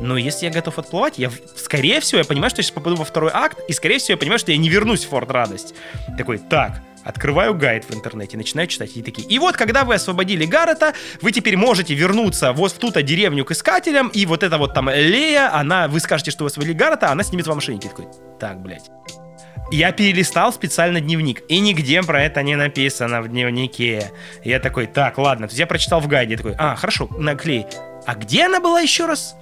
Но 0.00 0.16
если 0.16 0.46
я 0.46 0.52
готов 0.52 0.78
отплывать, 0.78 1.18
я, 1.18 1.30
скорее 1.56 2.00
всего, 2.00 2.18
я 2.18 2.24
понимаю, 2.24 2.50
что 2.50 2.60
я 2.60 2.62
сейчас 2.64 2.74
попаду 2.74 2.96
во 2.96 3.04
второй 3.04 3.30
акт, 3.32 3.58
и, 3.68 3.72
скорее 3.72 3.98
всего, 3.98 4.12
я 4.12 4.16
понимаю, 4.16 4.38
что 4.38 4.52
я 4.52 4.58
не 4.58 4.68
вернусь 4.68 5.04
в 5.04 5.08
Форт 5.08 5.30
Радость. 5.30 5.74
Такой, 6.16 6.38
так, 6.38 6.80
открываю 7.04 7.54
гайд 7.54 7.84
в 7.88 7.94
интернете, 7.94 8.36
начинаю 8.36 8.68
читать, 8.68 8.96
и 8.96 9.02
такие, 9.02 9.26
и 9.26 9.38
вот, 9.38 9.56
когда 9.56 9.84
вы 9.84 9.94
освободили 9.94 10.44
Гаррета, 10.44 10.92
вы 11.22 11.32
теперь 11.32 11.56
можете 11.56 11.94
вернуться 11.94 12.52
вот 12.52 12.72
в 12.72 12.78
ту-то 12.78 13.02
деревню 13.02 13.44
к 13.44 13.50
искателям, 13.50 14.08
и 14.08 14.26
вот 14.26 14.42
эта 14.42 14.58
вот 14.58 14.74
там 14.74 14.90
Лея, 14.90 15.54
она, 15.54 15.88
вы 15.88 16.00
скажете, 16.00 16.30
что 16.30 16.44
вы 16.44 16.48
освободили 16.48 16.76
Гаррета, 16.76 17.10
она 17.10 17.22
снимет 17.22 17.46
вам 17.46 17.58
ошейники. 17.58 17.88
Такой, 17.88 18.08
так, 18.38 18.60
блядь. 18.60 18.90
Я 19.70 19.92
перелистал 19.92 20.50
специально 20.52 20.98
дневник, 20.98 21.42
и 21.48 21.60
нигде 21.60 22.02
про 22.02 22.22
это 22.22 22.42
не 22.42 22.56
написано 22.56 23.20
в 23.20 23.28
дневнике. 23.28 24.10
Я 24.42 24.60
такой, 24.60 24.86
так, 24.86 25.18
ладно. 25.18 25.46
То 25.46 25.52
есть 25.52 25.58
я 25.58 25.66
прочитал 25.66 26.00
в 26.00 26.08
гайде, 26.08 26.38
такой, 26.38 26.54
а, 26.56 26.74
хорошо, 26.74 27.08
наклей. 27.18 27.66
А 28.06 28.14
где 28.14 28.46
она 28.46 28.60
была 28.60 28.80
еще 28.80 29.04
раз? 29.04 29.36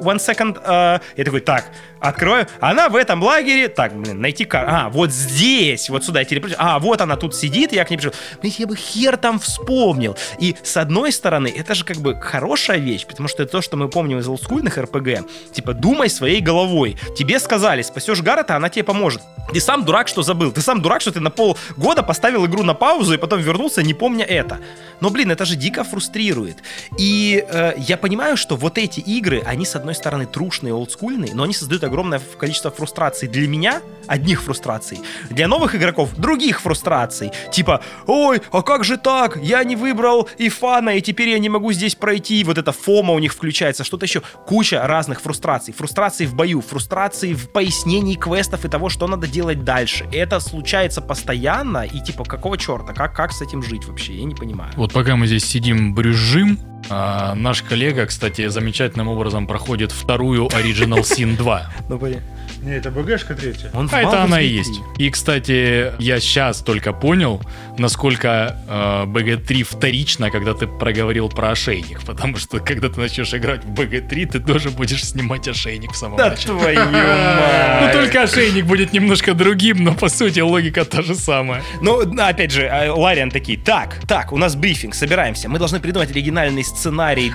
One 0.00 0.18
second. 0.18 0.62
Uh, 0.62 1.00
я 1.16 1.24
такой, 1.24 1.40
так, 1.40 1.64
открою. 2.00 2.46
Она 2.60 2.88
в 2.88 2.96
этом 2.96 3.22
лагере. 3.22 3.68
Так, 3.68 3.94
блин, 3.96 4.20
найти 4.20 4.44
кар. 4.44 4.64
А, 4.68 4.88
вот 4.88 5.10
здесь. 5.12 5.88
Вот 5.90 6.04
сюда 6.04 6.20
я 6.20 6.24
телепортирую. 6.24 6.64
А, 6.64 6.78
вот 6.78 7.00
она 7.00 7.16
тут 7.16 7.34
сидит, 7.34 7.72
я 7.72 7.84
к 7.84 7.90
ней 7.90 7.96
пришел. 7.96 8.12
Блин, 8.40 8.54
я 8.58 8.66
бы 8.66 8.76
хер 8.76 9.16
там 9.16 9.38
вспомнил. 9.38 10.16
И 10.38 10.56
с 10.62 10.76
одной 10.76 11.12
стороны, 11.12 11.52
это 11.54 11.74
же 11.74 11.84
как 11.84 11.98
бы 11.98 12.14
хорошая 12.20 12.78
вещь, 12.78 13.06
потому 13.06 13.28
что 13.28 13.42
это 13.42 13.52
то, 13.52 13.62
что 13.62 13.76
мы 13.76 13.88
помним 13.88 14.18
из 14.18 14.28
олдскульных 14.28 14.78
РПГ. 14.78 15.26
Типа, 15.52 15.74
думай 15.74 16.08
своей 16.08 16.40
головой. 16.40 16.96
Тебе 17.16 17.38
сказали, 17.38 17.82
спасешь 17.82 18.22
Гаррета, 18.22 18.56
она 18.56 18.68
тебе 18.68 18.84
поможет. 18.84 19.22
Ты 19.52 19.60
сам 19.60 19.84
дурак, 19.84 20.08
что 20.08 20.22
забыл. 20.22 20.52
Ты 20.52 20.60
сам 20.60 20.80
дурак, 20.80 21.00
что 21.00 21.12
ты 21.12 21.20
на 21.20 21.30
полгода 21.30 22.02
поставил 22.02 22.46
игру 22.46 22.62
на 22.62 22.74
паузу 22.74 23.14
и 23.14 23.16
потом 23.18 23.40
вернулся, 23.40 23.82
не 23.82 23.94
помня 23.94 24.24
это. 24.24 24.58
Но, 25.00 25.10
блин, 25.10 25.30
это 25.30 25.44
же 25.44 25.56
дико 25.56 25.82
фрустрирует. 25.82 26.58
И 26.98 27.44
э, 27.48 27.72
я 27.78 27.96
понимаю, 27.96 28.36
что 28.36 28.56
вот 28.56 28.78
эти 28.78 29.00
игры, 29.00 29.42
они, 29.44 29.64
с 29.64 29.74
одной 29.74 29.94
стороны, 29.94 30.26
трушные, 30.26 30.74
олдскульные, 30.74 31.34
но 31.34 31.42
они 31.44 31.54
создают 31.54 31.82
огромное 31.90 32.20
количество 32.38 32.70
фрустраций 32.70 33.28
для 33.28 33.48
меня, 33.48 33.82
одних 34.06 34.42
фрустраций, 34.42 35.00
для 35.28 35.48
новых 35.48 35.74
игроков 35.74 36.14
других 36.16 36.60
фрустраций. 36.60 37.32
Типа, 37.52 37.82
ой, 38.06 38.40
а 38.52 38.62
как 38.62 38.84
же 38.84 38.96
так? 38.96 39.36
Я 39.42 39.64
не 39.64 39.74
выбрал 39.74 40.28
Ифана, 40.38 40.90
и 40.90 41.00
теперь 41.00 41.30
я 41.30 41.38
не 41.38 41.48
могу 41.48 41.72
здесь 41.72 41.96
пройти. 41.96 42.44
Вот 42.44 42.58
эта 42.58 42.72
фома 42.72 43.12
у 43.12 43.18
них 43.18 43.32
включается, 43.32 43.82
что-то 43.82 44.06
еще. 44.06 44.22
Куча 44.46 44.86
разных 44.86 45.20
фрустраций. 45.20 45.74
Фрустрации 45.74 46.26
в 46.26 46.34
бою, 46.34 46.60
фрустрации 46.60 47.34
в 47.34 47.50
пояснении 47.50 48.14
квестов 48.14 48.64
и 48.64 48.68
того, 48.68 48.88
что 48.88 49.08
надо 49.08 49.26
делать 49.26 49.64
дальше. 49.64 50.08
Это 50.12 50.38
случается 50.38 51.02
постоянно, 51.02 51.84
и 51.84 52.00
типа, 52.00 52.24
какого 52.24 52.56
черта? 52.56 52.92
Как, 52.92 53.16
как 53.16 53.32
с 53.32 53.42
этим 53.42 53.62
жить 53.62 53.84
вообще? 53.86 54.14
Я 54.14 54.24
не 54.24 54.34
понимаю. 54.34 54.72
Вот 54.76 54.92
пока 54.92 55.16
мы 55.16 55.26
здесь 55.26 55.44
сидим, 55.44 55.94
брюзжим, 55.94 56.58
а, 56.90 57.34
наш 57.34 57.62
коллега, 57.62 58.06
кстати, 58.06 58.48
замечательным 58.48 59.08
образом 59.08 59.46
проходит 59.46 59.92
вторую 59.92 60.46
Original 60.46 61.00
Sin 61.02 61.36
2. 61.36 61.72
Ну, 61.88 61.98
понятно. 61.98 62.22
Не, 62.62 62.76
это 62.76 62.90
БГшка 62.90 63.34
третья. 63.34 63.70
Он 63.72 63.88
а 63.90 64.02
это 64.02 64.22
она 64.22 64.40
и 64.40 64.46
есть. 64.46 64.80
И, 64.98 65.08
кстати, 65.10 65.92
я 65.98 66.20
сейчас 66.20 66.60
только 66.60 66.92
понял, 66.92 67.40
насколько 67.78 68.56
э, 68.68 69.04
БГ-3 69.06 69.62
вторично, 69.62 70.30
когда 70.30 70.52
ты 70.52 70.66
проговорил 70.66 71.30
про 71.30 71.52
ошейник. 71.52 72.02
Потому 72.04 72.36
что, 72.36 72.58
когда 72.58 72.90
ты 72.90 73.00
начнешь 73.00 73.32
играть 73.32 73.64
в 73.64 73.70
БГ-3, 73.70 74.26
ты 74.26 74.40
тоже 74.40 74.70
будешь 74.70 75.04
снимать 75.04 75.48
ошейник 75.48 75.92
в 75.92 75.96
самом 75.96 76.18
да 76.18 76.30
начале. 76.30 76.58
твою 76.58 76.80
мать! 76.90 77.80
Ну, 77.80 77.92
только 77.92 78.22
ошейник 78.24 78.66
будет 78.66 78.92
немножко 78.92 79.32
другим, 79.32 79.82
но, 79.82 79.94
по 79.94 80.10
сути, 80.10 80.40
логика 80.40 80.84
та 80.84 81.00
же 81.00 81.14
самая. 81.14 81.62
Ну, 81.80 82.02
опять 82.18 82.50
же, 82.52 82.68
а, 82.68 82.92
Лариан 82.92 83.30
такие, 83.30 83.58
так, 83.58 84.00
так, 84.06 84.32
у 84.32 84.36
нас 84.36 84.54
брифинг, 84.54 84.94
собираемся. 84.94 85.48
Мы 85.48 85.58
должны 85.58 85.80
придумать 85.80 86.10
оригинальный 86.10 86.62
сценарий 86.62 86.79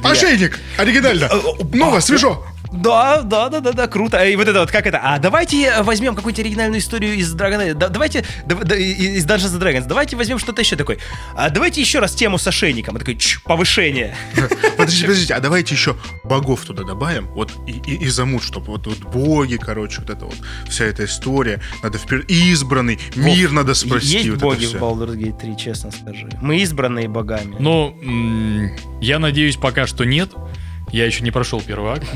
для... 0.02 0.12
Ошейник! 0.12 0.60
Оригинально! 0.78 1.26
Э, 1.26 1.38
э, 1.60 1.78
Ново, 1.78 2.00
свежо! 2.00 2.44
Да, 2.76 3.22
да, 3.22 3.50
да, 3.50 3.60
да, 3.60 3.72
да, 3.72 3.88
круто. 3.88 4.24
И 4.26 4.36
вот 4.36 4.48
это 4.48 4.60
вот, 4.60 4.72
как 4.72 4.86
это? 4.86 5.00
А 5.02 5.18
давайте 5.20 5.82
возьмем 5.82 6.16
какую-нибудь 6.16 6.46
оригинальную 6.46 6.80
историю 6.80 7.16
из 7.16 7.34
Dragon 7.34 7.74
да, 7.74 7.90
Давайте, 7.90 8.26
да, 8.46 8.56
да, 8.56 8.76
из 8.76 9.26
Dungeons 9.26 9.58
and 9.58 9.62
Dragons. 9.62 9.88
Давайте 9.88 10.16
возьмем 10.16 10.40
что-то 10.40 10.62
еще 10.62 10.76
такое. 10.76 10.98
А 11.36 11.50
давайте 11.50 11.82
еще 11.82 12.00
раз 12.00 12.14
тему 12.14 12.38
с 12.38 12.48
ошейником. 12.48 12.98
такой, 12.98 13.18
чш, 13.18 13.42
повышение. 13.44 14.16
Подождите, 14.78 15.06
подождите, 15.06 15.34
а 15.36 15.40
давайте 15.40 15.74
еще 15.76 15.96
богов 16.24 16.66
туда 16.66 16.84
добавим. 16.84 17.28
Вот 17.28 17.54
и, 17.68 17.72
и, 17.72 18.06
и 18.06 18.08
замут, 18.08 18.44
чтобы 18.44 18.68
вот, 18.68 18.88
вот 18.88 19.00
боги, 19.00 19.58
короче, 19.58 20.02
вот 20.02 20.10
это 20.10 20.26
вот, 20.26 20.36
вся 20.68 20.86
эта 20.86 21.06
история. 21.06 21.62
Надо 21.84 21.98
вперед. 21.98 22.30
Избранный, 22.30 23.00
мир 23.16 23.52
надо 23.52 23.74
спасти. 23.74 24.18
Есть 24.18 24.30
вот 24.30 24.40
боги 24.40 24.66
в 24.66 24.76
Baldur's 24.76 25.16
Gate 25.16 25.40
3, 25.40 25.58
честно 25.58 25.92
скажи. 25.92 26.30
Мы 26.42 26.58
избранные 26.58 27.08
богами. 27.08 27.56
Ну, 27.60 27.96
я 29.02 29.20
надеюсь, 29.20 29.35
пока 29.60 29.88
что 29.88 30.03
нет. 30.03 30.32
Я 30.96 31.06
еще 31.06 31.26
не 31.26 31.32
прошел 31.32 31.62
первый 31.62 31.92
акт. 31.92 32.08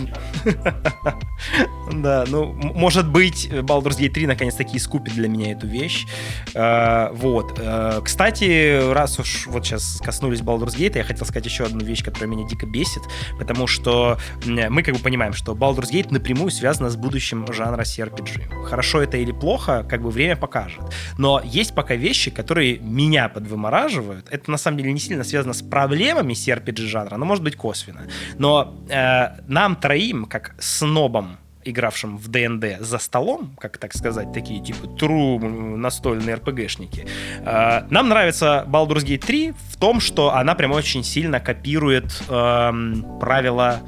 Да, 1.91 2.23
ну, 2.27 2.53
может 2.53 3.09
быть, 3.09 3.49
Baldur's 3.49 3.99
Gate 3.99 4.11
3 4.11 4.27
наконец-таки 4.27 4.77
искупит 4.77 5.15
для 5.15 5.27
меня 5.27 5.51
эту 5.51 5.67
вещь. 5.67 6.05
Э, 6.53 7.09
Вот. 7.13 7.59
Э, 7.59 7.99
Кстати, 8.03 8.91
раз 8.93 9.19
уж 9.19 9.47
вот 9.47 9.65
сейчас 9.65 9.99
коснулись 10.03 10.39
Baldur's 10.39 10.77
Gate, 10.77 10.97
я 10.97 11.03
хотел 11.03 11.25
сказать 11.25 11.45
еще 11.45 11.65
одну 11.65 11.83
вещь, 11.83 12.03
которая 12.05 12.29
меня 12.29 12.47
дико 12.47 12.65
бесит, 12.67 13.01
потому 13.37 13.67
что 13.67 14.17
мы 14.45 14.83
как 14.83 14.95
бы 14.95 15.01
понимаем, 15.01 15.33
что 15.33 15.53
Baldur's 15.53 15.91
Gate 15.91 16.13
напрямую 16.13 16.51
связана 16.51 16.89
с 16.89 16.95
будущим 16.95 17.51
жанра 17.51 17.81
CRPG. 17.81 18.63
Хорошо 18.65 19.01
это 19.01 19.17
или 19.17 19.31
плохо, 19.33 19.85
как 19.89 20.01
бы 20.01 20.09
время 20.09 20.37
покажет. 20.37 20.83
Но 21.17 21.41
есть 21.43 21.75
пока 21.75 21.95
вещи, 21.95 22.31
которые 22.31 22.79
меня 22.79 23.27
подвымораживают. 23.27 24.27
Это 24.29 24.51
на 24.51 24.57
самом 24.57 24.77
деле 24.77 24.93
не 24.93 24.99
сильно 24.99 25.23
связано 25.23 25.53
с 25.53 25.61
проблемами 25.61 26.33
CRPG 26.33 26.85
жанра, 26.85 27.17
но 27.17 27.25
может 27.25 27.43
быть 27.43 27.55
косвенно. 27.55 28.01
Но 28.37 28.68
э, 28.89 29.29
нам 29.47 29.75
троим, 29.75 30.25
как 30.25 30.55
снобам, 30.59 31.37
игравшим 31.65 32.17
в 32.17 32.27
ДНД 32.29 32.79
за 32.79 32.97
столом, 32.99 33.55
как 33.59 33.77
так 33.77 33.93
сказать, 33.93 34.31
такие 34.33 34.63
типа 34.63 34.87
тру 34.87 35.39
настольные 35.39 36.35
РПГшники. 36.35 37.05
э, 37.45 37.81
Нам 37.89 38.09
нравится 38.09 38.63
Baldur's 38.67 39.03
Gate 39.05 39.25
3 39.25 39.53
в 39.71 39.77
том, 39.77 39.99
что 39.99 40.33
она 40.33 40.55
прям 40.55 40.71
очень 40.71 41.03
сильно 41.03 41.39
копирует 41.39 42.23
эм, 42.29 43.05
правила 43.19 43.81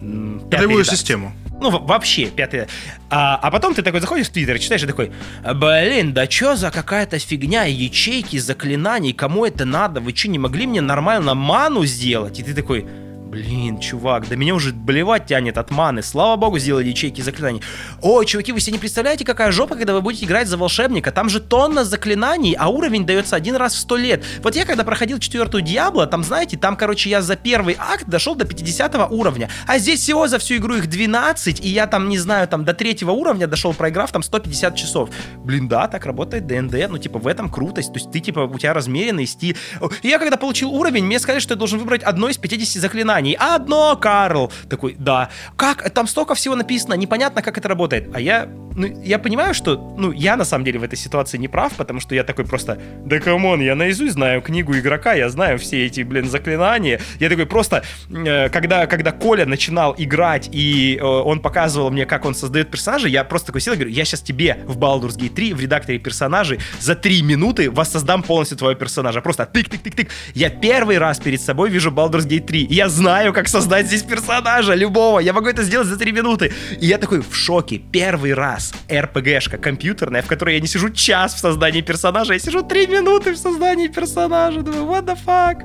редакции. 0.00 0.82
систему. 0.96 1.32
Ну, 1.60 1.68
во- 1.70 1.78
вообще, 1.78 2.26
пятый. 2.26 2.66
А, 3.10 3.36
а 3.36 3.50
потом 3.50 3.74
ты 3.74 3.82
такой 3.82 4.00
заходишь 4.00 4.28
в 4.28 4.32
Твиттер, 4.32 4.58
читаешь 4.58 4.82
и 4.82 4.86
такой, 4.86 5.12
блин, 5.54 6.14
да 6.14 6.26
чё 6.26 6.56
за 6.56 6.70
какая-то 6.70 7.18
фигня, 7.18 7.64
ячейки, 7.64 8.38
заклинаний, 8.38 9.12
кому 9.12 9.44
это 9.44 9.66
надо? 9.66 10.00
Вы 10.00 10.16
что, 10.16 10.28
не 10.30 10.38
могли 10.38 10.66
мне 10.66 10.80
нормально 10.80 11.34
ману 11.34 11.84
сделать? 11.84 12.38
И 12.38 12.42
ты 12.42 12.54
такой, 12.54 12.86
блин, 13.30 13.78
чувак, 13.78 14.28
да 14.28 14.34
меня 14.34 14.54
уже 14.54 14.72
блевать 14.72 15.26
тянет 15.26 15.56
от 15.56 15.70
маны. 15.70 16.02
Слава 16.02 16.36
богу, 16.36 16.58
сделали 16.58 16.88
ячейки 16.88 17.20
заклинаний. 17.20 17.62
Ой, 18.02 18.26
чуваки, 18.26 18.52
вы 18.52 18.60
себе 18.60 18.72
не 18.72 18.78
представляете, 18.78 19.24
какая 19.24 19.52
жопа, 19.52 19.76
когда 19.76 19.94
вы 19.94 20.00
будете 20.00 20.26
играть 20.26 20.48
за 20.48 20.56
волшебника. 20.56 21.12
Там 21.12 21.28
же 21.28 21.40
тонна 21.40 21.84
заклинаний, 21.84 22.54
а 22.58 22.68
уровень 22.68 23.06
дается 23.06 23.36
один 23.36 23.54
раз 23.54 23.74
в 23.74 23.78
сто 23.78 23.96
лет. 23.96 24.24
Вот 24.42 24.56
я 24.56 24.66
когда 24.66 24.82
проходил 24.82 25.20
четвертую 25.20 25.62
Диабло, 25.62 26.06
там, 26.06 26.24
знаете, 26.24 26.58
там, 26.58 26.76
короче, 26.76 27.08
я 27.08 27.22
за 27.22 27.36
первый 27.36 27.76
акт 27.78 28.06
дошел 28.06 28.34
до 28.34 28.44
50 28.44 29.10
уровня. 29.10 29.48
А 29.66 29.78
здесь 29.78 30.00
всего 30.00 30.26
за 30.26 30.38
всю 30.38 30.56
игру 30.56 30.74
их 30.74 30.88
12, 30.88 31.64
и 31.64 31.68
я 31.68 31.86
там, 31.86 32.08
не 32.08 32.18
знаю, 32.18 32.48
там 32.48 32.64
до 32.64 32.74
третьего 32.74 33.12
уровня 33.12 33.46
дошел, 33.46 33.72
проиграв 33.72 34.10
там 34.10 34.24
150 34.24 34.74
часов. 34.74 35.10
Блин, 35.36 35.68
да, 35.68 35.86
так 35.86 36.04
работает 36.04 36.48
ДНД, 36.48 36.90
ну, 36.90 36.98
типа, 36.98 37.20
в 37.20 37.28
этом 37.28 37.48
крутость. 37.48 37.92
То 37.92 37.98
есть 37.98 38.10
ты, 38.10 38.18
типа, 38.18 38.40
у 38.40 38.58
тебя 38.58 38.74
размеренный 38.74 39.26
стиль. 39.26 39.56
И 40.02 40.08
я 40.08 40.18
когда 40.18 40.36
получил 40.36 40.70
уровень, 40.72 41.04
мне 41.04 41.20
сказали, 41.20 41.40
что 41.40 41.54
я 41.54 41.58
должен 41.58 41.78
выбрать 41.78 42.02
одно 42.02 42.28
из 42.28 42.36
50 42.36 42.82
заклинаний. 42.82 43.19
Одно, 43.38 43.96
Карл! 43.96 44.52
Такой, 44.68 44.96
да. 44.98 45.30
Как? 45.56 45.90
Там 45.90 46.06
столько 46.06 46.34
всего 46.34 46.56
написано, 46.56 46.94
непонятно, 46.94 47.42
как 47.42 47.58
это 47.58 47.68
работает. 47.68 48.10
А 48.14 48.20
я, 48.20 48.48
ну, 48.76 48.86
я 49.02 49.18
понимаю, 49.18 49.54
что, 49.54 49.94
ну, 49.98 50.12
я 50.12 50.36
на 50.36 50.44
самом 50.44 50.64
деле 50.64 50.78
в 50.78 50.82
этой 50.82 50.96
ситуации 50.96 51.38
не 51.38 51.48
прав, 51.48 51.72
потому 51.74 52.00
что 52.00 52.14
я 52.14 52.24
такой 52.24 52.44
просто, 52.44 52.80
да 53.04 53.18
come 53.20 53.43
on, 53.43 53.60
я 53.60 53.74
наизусть 53.74 54.14
знаю 54.14 54.42
книгу 54.42 54.76
игрока, 54.76 55.14
я 55.14 55.28
знаю 55.28 55.58
все 55.58 55.86
эти, 55.86 56.02
блин, 56.02 56.28
заклинания. 56.28 57.00
Я 57.18 57.28
такой 57.28 57.46
просто, 57.46 57.82
э, 58.10 58.48
когда, 58.48 58.86
когда 58.86 59.12
Коля 59.12 59.46
начинал 59.46 59.94
играть, 59.98 60.48
и 60.52 60.98
э, 61.00 61.04
он 61.04 61.40
показывал 61.40 61.90
мне, 61.90 62.06
как 62.06 62.24
он 62.24 62.34
создает 62.34 62.70
персонажей, 62.70 63.10
я 63.10 63.24
просто 63.24 63.48
такой 63.48 63.60
сел 63.60 63.74
и 63.74 63.76
говорю, 63.76 63.92
я 63.92 64.04
сейчас 64.04 64.20
тебе 64.20 64.58
в 64.66 64.78
Baldur's 64.78 65.18
Gate 65.18 65.34
3 65.34 65.54
в 65.54 65.60
редакторе 65.60 65.98
персонажей 65.98 66.58
за 66.80 66.94
3 66.94 67.22
минуты 67.22 67.70
воссоздам 67.70 68.22
полностью 68.22 68.56
твоего 68.58 68.78
персонажа. 68.78 69.20
Просто 69.20 69.48
тык-тык-тык-тык. 69.52 70.08
Я 70.34 70.50
первый 70.50 70.98
раз 70.98 71.18
перед 71.18 71.40
собой 71.40 71.70
вижу 71.70 71.90
Baldur's 71.90 72.26
Gate 72.26 72.46
3, 72.46 72.62
и 72.62 72.74
я 72.74 72.88
знаю, 72.88 73.09
как 73.32 73.48
создать 73.48 73.86
здесь 73.86 74.02
персонажа 74.02 74.74
любого. 74.74 75.18
Я 75.20 75.32
могу 75.32 75.48
это 75.48 75.62
сделать 75.62 75.88
за 75.88 75.96
3 75.96 76.12
минуты. 76.12 76.52
И 76.80 76.86
я 76.86 76.98
такой 76.98 77.20
в 77.20 77.34
шоке. 77.34 77.78
Первый 77.78 78.34
раз 78.34 78.72
РПГшка 78.90 79.58
компьютерная, 79.58 80.22
в 80.22 80.26
которой 80.26 80.54
я 80.54 80.60
не 80.60 80.66
сижу 80.66 80.90
час 80.90 81.34
в 81.34 81.38
создании 81.38 81.80
персонажа, 81.80 82.34
я 82.34 82.38
сижу 82.38 82.62
3 82.62 82.86
минуты 82.86 83.32
в 83.32 83.36
создании 83.36 83.88
персонажа. 83.88 84.62
Думаю, 84.62 84.84
what 84.84 85.04
the 85.04 85.18
fuck? 85.26 85.56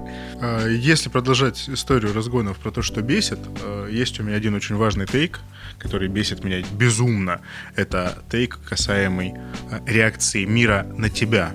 А, 0.42 0.68
Если 0.68 1.10
продолжать 1.10 1.70
историю 1.70 2.14
разгонов 2.14 2.58
про 2.58 2.72
то, 2.72 2.82
что 2.82 3.02
бесит, 3.02 3.40
э, 3.64 3.90
есть 3.92 4.20
у 4.20 4.24
меня 4.24 4.38
один 4.38 4.56
очень 4.56 4.76
важный 4.76 5.06
тейк, 5.06 5.40
который 5.78 6.08
бесит 6.08 6.44
меня 6.44 6.64
безумно. 6.72 7.42
Это 7.76 8.24
тейк, 8.32 8.60
касаемый 8.68 9.34
э, 9.72 9.80
реакции 9.86 10.46
мира 10.46 10.86
на 10.98 11.10
тебя. 11.10 11.52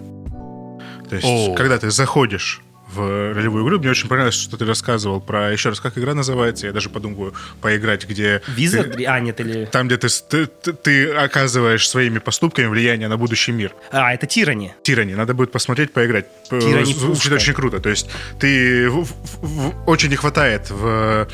То 1.09 1.17
есть, 1.17 1.27
О. 1.27 1.55
когда 1.55 1.79
ты 1.79 1.91
заходишь 1.91 2.63
в 2.95 3.33
ролевую 3.35 3.65
игру, 3.65 3.79
мне 3.79 3.91
очень 3.91 4.09
понравилось, 4.09 4.35
что 4.35 4.57
ты 4.57 4.65
рассказывал 4.65 5.21
про... 5.21 5.53
Еще 5.53 5.69
раз, 5.69 5.81
как 5.81 5.97
игра 5.99 6.15
называется? 6.15 6.67
Я 6.67 6.73
даже 6.73 6.89
подумаю, 6.91 7.35
поиграть, 7.61 8.07
где... 8.09 8.43
Виза? 8.49 8.85
ты- 8.85 9.05
А, 9.07 9.21
нет, 9.21 9.41
или... 9.41 9.65
Там, 9.67 9.87
где 9.87 9.97
ты, 9.97 10.09
ты, 10.09 10.47
ты- 10.73 11.13
оказываешь 11.13 11.89
своими 11.89 12.19
поступками 12.19 12.67
влияние 12.67 13.09
на 13.09 13.17
будущий 13.17 13.53
мир. 13.53 13.73
А, 13.93 14.13
это 14.13 14.27
Тирани. 14.27 14.73
Тирани. 14.83 15.15
Надо 15.15 15.35
будет 15.35 15.53
посмотреть, 15.53 15.93
поиграть. 15.93 16.27
П- 16.49 16.61
Тирани 16.61 16.93
Звучит 16.95 17.33
очень 17.33 17.55
круто. 17.55 17.81
То 17.81 17.89
есть 17.91 18.09
ты 18.39 18.89
в- 18.91 19.05
в- 19.05 19.13
в- 19.43 19.89
очень 19.89 20.09
не 20.11 20.17
хватает 20.17 20.71
в 20.71 21.29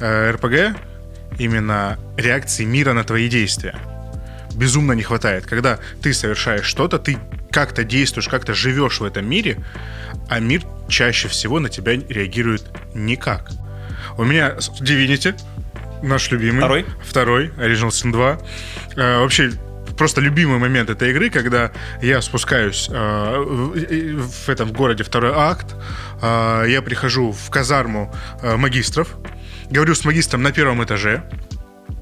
э, 0.00 0.30
РПГ 0.32 0.76
именно 1.38 1.98
реакции 2.16 2.64
мира 2.64 2.92
на 2.92 3.04
твои 3.04 3.28
действия. 3.28 3.74
Безумно 4.54 4.92
не 4.92 5.02
хватает. 5.02 5.46
Когда 5.46 5.78
ты 6.02 6.12
совершаешь 6.12 6.66
что-то, 6.66 6.98
ты 6.98 7.16
как-то 7.52 7.84
действуешь, 7.84 8.28
как-то 8.28 8.54
живешь 8.54 9.00
в 9.00 9.04
этом 9.04 9.28
мире, 9.28 9.58
а 10.28 10.40
мир 10.40 10.62
чаще 10.88 11.28
всего 11.28 11.60
на 11.60 11.68
тебя 11.68 11.92
реагирует 11.92 12.64
никак. 12.94 13.50
У 14.18 14.24
меня 14.24 14.56
Divinity, 14.80 15.38
наш 16.02 16.30
любимый. 16.30 16.58
Второй? 16.58 16.86
Второй, 17.04 17.48
Original 17.58 17.88
Sin 17.88 18.12
2. 18.12 18.38
Э, 18.96 19.18
вообще, 19.20 19.52
просто 19.96 20.20
любимый 20.20 20.58
момент 20.58 20.90
этой 20.90 21.10
игры, 21.10 21.30
когда 21.30 21.72
я 22.00 22.20
спускаюсь 22.22 22.88
э, 22.90 23.38
в, 23.38 24.28
в 24.28 24.48
этом 24.48 24.72
городе 24.72 25.04
второй 25.04 25.32
акт, 25.34 25.74
э, 26.20 26.64
я 26.68 26.82
прихожу 26.82 27.32
в 27.32 27.50
казарму 27.50 28.14
э, 28.42 28.56
магистров, 28.56 29.16
говорю 29.70 29.94
с 29.94 30.04
магистром 30.04 30.42
на 30.42 30.52
первом 30.52 30.82
этаже, 30.82 31.22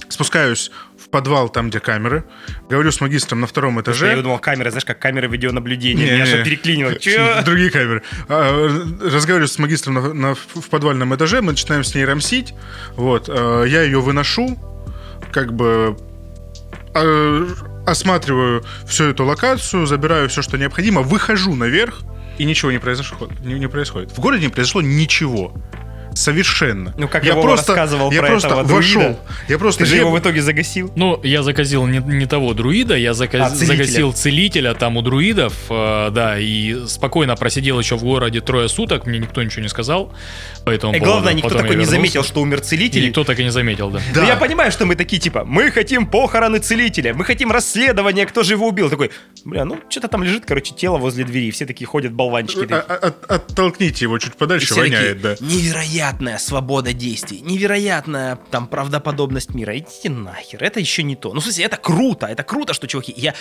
спускаюсь 0.09 0.71
в 1.11 1.13
подвал, 1.13 1.49
там, 1.49 1.71
где 1.71 1.81
камеры, 1.81 2.25
говорю 2.69 2.93
с 2.93 3.01
магистром 3.01 3.41
на 3.41 3.47
втором 3.49 3.81
этаже. 3.81 4.15
Я 4.15 4.23
думал, 4.23 4.39
камера, 4.39 4.71
знаешь, 4.71 4.85
как 4.85 5.01
камера 5.01 5.27
видеонаблюдения. 5.27 6.05
Не, 6.07 6.13
Меня 6.13 6.25
не. 6.25 6.31
же 6.31 6.45
переклинило. 6.45 6.95
Чё? 6.95 7.43
Другие 7.45 7.71
камеры. 7.71 8.03
А, 8.29 8.69
Разговариваю 9.03 9.49
с 9.49 9.59
магистром 9.59 9.95
на- 9.95 10.15
на- 10.15 10.35
в 10.35 10.69
подвальном 10.71 11.13
этаже, 11.15 11.41
мы 11.43 11.51
начинаем 11.53 11.83
с 11.83 11.95
ней 11.97 12.05
рамсить. 12.05 12.55
Вот. 12.97 13.29
а, 13.29 13.65
Я 13.65 13.83
ее 13.83 14.01
выношу, 14.01 14.57
как 15.33 15.53
бы 15.53 15.97
а, 16.95 17.47
осматриваю 17.87 18.65
всю 18.87 19.05
эту 19.05 19.25
локацию, 19.25 19.87
забираю 19.87 20.29
все, 20.29 20.43
что 20.43 20.59
необходимо, 20.59 21.03
выхожу 21.03 21.55
наверх, 21.57 22.03
и 22.39 22.45
ничего 22.45 22.71
не 22.71 22.79
произошло. 22.79 23.29
Не, 23.45 23.55
не 23.59 23.69
происходит. 23.69 24.13
В 24.13 24.21
городе 24.21 24.45
не 24.47 24.53
произошло 24.53 24.81
ничего. 24.81 25.53
Совершенно. 26.15 26.95
Ну, 26.99 27.09
как 27.09 27.25
я 27.25 27.35
Вова 27.35 27.53
рассказывал 27.57 28.11
я 28.11 28.21
про 28.21 28.29
просто 28.31 28.49
этого 28.49 28.63
вошел. 28.65 29.01
друида. 29.03 29.19
Я 29.49 29.59
просто 29.59 29.85
Ты 29.85 29.91
же 29.91 29.97
его 29.97 30.11
в 30.11 30.19
итоге 30.19 30.43
загасил. 30.43 30.93
Ну, 30.97 31.21
я 31.23 31.43
заказил 31.43 31.87
не, 31.87 31.99
не 31.99 32.27
того 32.27 32.53
друида, 32.55 32.97
я 32.97 33.15
заказ- 33.15 33.53
А, 33.53 33.57
целителя. 33.57 33.77
загасил 33.85 34.13
целителя 34.13 34.75
там 34.75 34.97
у 34.97 35.03
друидов, 35.03 35.55
э, 35.71 36.11
да, 36.13 36.39
и 36.39 36.87
спокойно 36.87 37.37
просидел 37.37 37.79
еще 37.79 37.97
в 37.97 38.03
городе 38.03 38.41
трое 38.41 38.69
суток, 38.69 39.07
мне 39.07 39.19
никто 39.19 39.43
ничего 39.43 39.63
не 39.63 39.69
сказал. 39.69 40.13
Поэтому 40.65 40.95
И 40.95 40.99
главное, 40.99 41.33
никто 41.33 41.51
такой 41.51 41.77
не 41.77 41.85
заметил, 41.85 42.23
что 42.25 42.41
умер 42.43 42.59
И 42.59 42.63
целитель. 42.63 43.07
никто 43.09 43.25
так 43.25 43.39
и 43.39 43.45
не 43.45 43.51
заметил, 43.51 43.91
да. 43.91 44.01
Да. 44.15 44.23
Ну, 44.23 44.27
я 44.27 44.37
понимаю, 44.37 44.73
что 44.73 44.87
мы 44.87 44.97
такие, 44.97 45.19
типа, 45.21 45.45
мы 45.45 45.71
хотим 45.71 46.07
похороны 46.07 46.59
целителя, 46.59 47.15
мы 47.15 47.25
хотим 47.25 47.51
расследования, 47.53 48.27
кто 48.27 48.43
же 48.43 48.55
его 48.55 48.69
убил. 48.69 48.91
Такой, 48.91 49.11
бля, 49.45 49.65
ну, 49.65 49.79
что-то 49.89 50.09
там 50.09 50.23
лежит, 50.23 50.45
короче, 50.47 50.75
тело 50.75 50.99
возле 50.99 51.25
двери, 51.25 51.47
и 51.47 51.51
все 51.51 51.67
такие 51.67 51.87
ходят, 51.87 52.13
болванчики. 52.13 52.67
А- 52.71 52.85
а- 52.89 53.07
от- 53.09 53.31
Оттолкните 53.31 54.05
его 54.05 54.19
чуть 54.19 54.35
подальше, 54.35 54.75
воняет, 54.75 55.21
да. 55.21 55.35
такие, 55.37 55.73
невероятная 56.01 56.39
свобода 56.39 56.93
действий, 56.93 57.41
невероятная 57.41 58.39
там 58.51 58.67
правдоподобность 58.67 59.55
мира. 59.55 59.77
Идите 59.77 60.09
нахер, 60.11 60.63
это 60.65 60.81
еще 60.81 61.03
не 61.03 61.17
то. 61.17 61.33
Ну, 61.33 61.41
в 61.41 61.43
смысле, 61.43 61.65
это 61.65 61.77
круто, 61.77 62.27
это 62.27 62.43
круто, 62.43 62.75
что, 62.75 62.87
чуваки, 62.87 63.13
я 63.17 63.35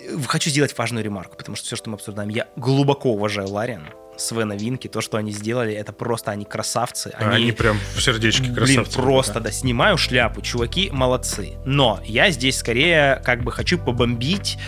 э, 0.00 0.18
хочу 0.26 0.50
сделать 0.50 0.76
важную 0.76 1.04
ремарку, 1.04 1.36
потому 1.36 1.56
что 1.56 1.66
все, 1.66 1.76
что 1.76 1.88
мы 1.90 1.94
обсуждаем, 1.94 2.28
я 2.30 2.48
глубоко 2.56 3.12
уважаю 3.12 3.48
Лариан, 3.48 3.88
Свена 4.16 4.56
Винки, 4.56 4.88
то, 4.88 5.00
что 5.00 5.18
они 5.18 5.30
сделали, 5.30 5.72
это 5.72 5.92
просто 5.92 6.32
они 6.32 6.44
красавцы. 6.44 7.12
А 7.16 7.30
Они, 7.30 7.52
прям 7.52 7.78
в 7.94 8.02
сердечке 8.02 8.50
Блин, 8.50 8.54
красавцы. 8.54 8.98
просто, 8.98 9.40
да, 9.40 9.52
снимаю 9.52 9.96
шляпу, 9.96 10.42
чуваки 10.42 10.90
молодцы. 10.90 11.52
Но 11.64 12.00
я 12.04 12.30
здесь 12.30 12.58
скорее 12.58 13.22
как 13.24 13.44
бы 13.44 13.52
хочу 13.52 13.78
побомбить 13.78 14.58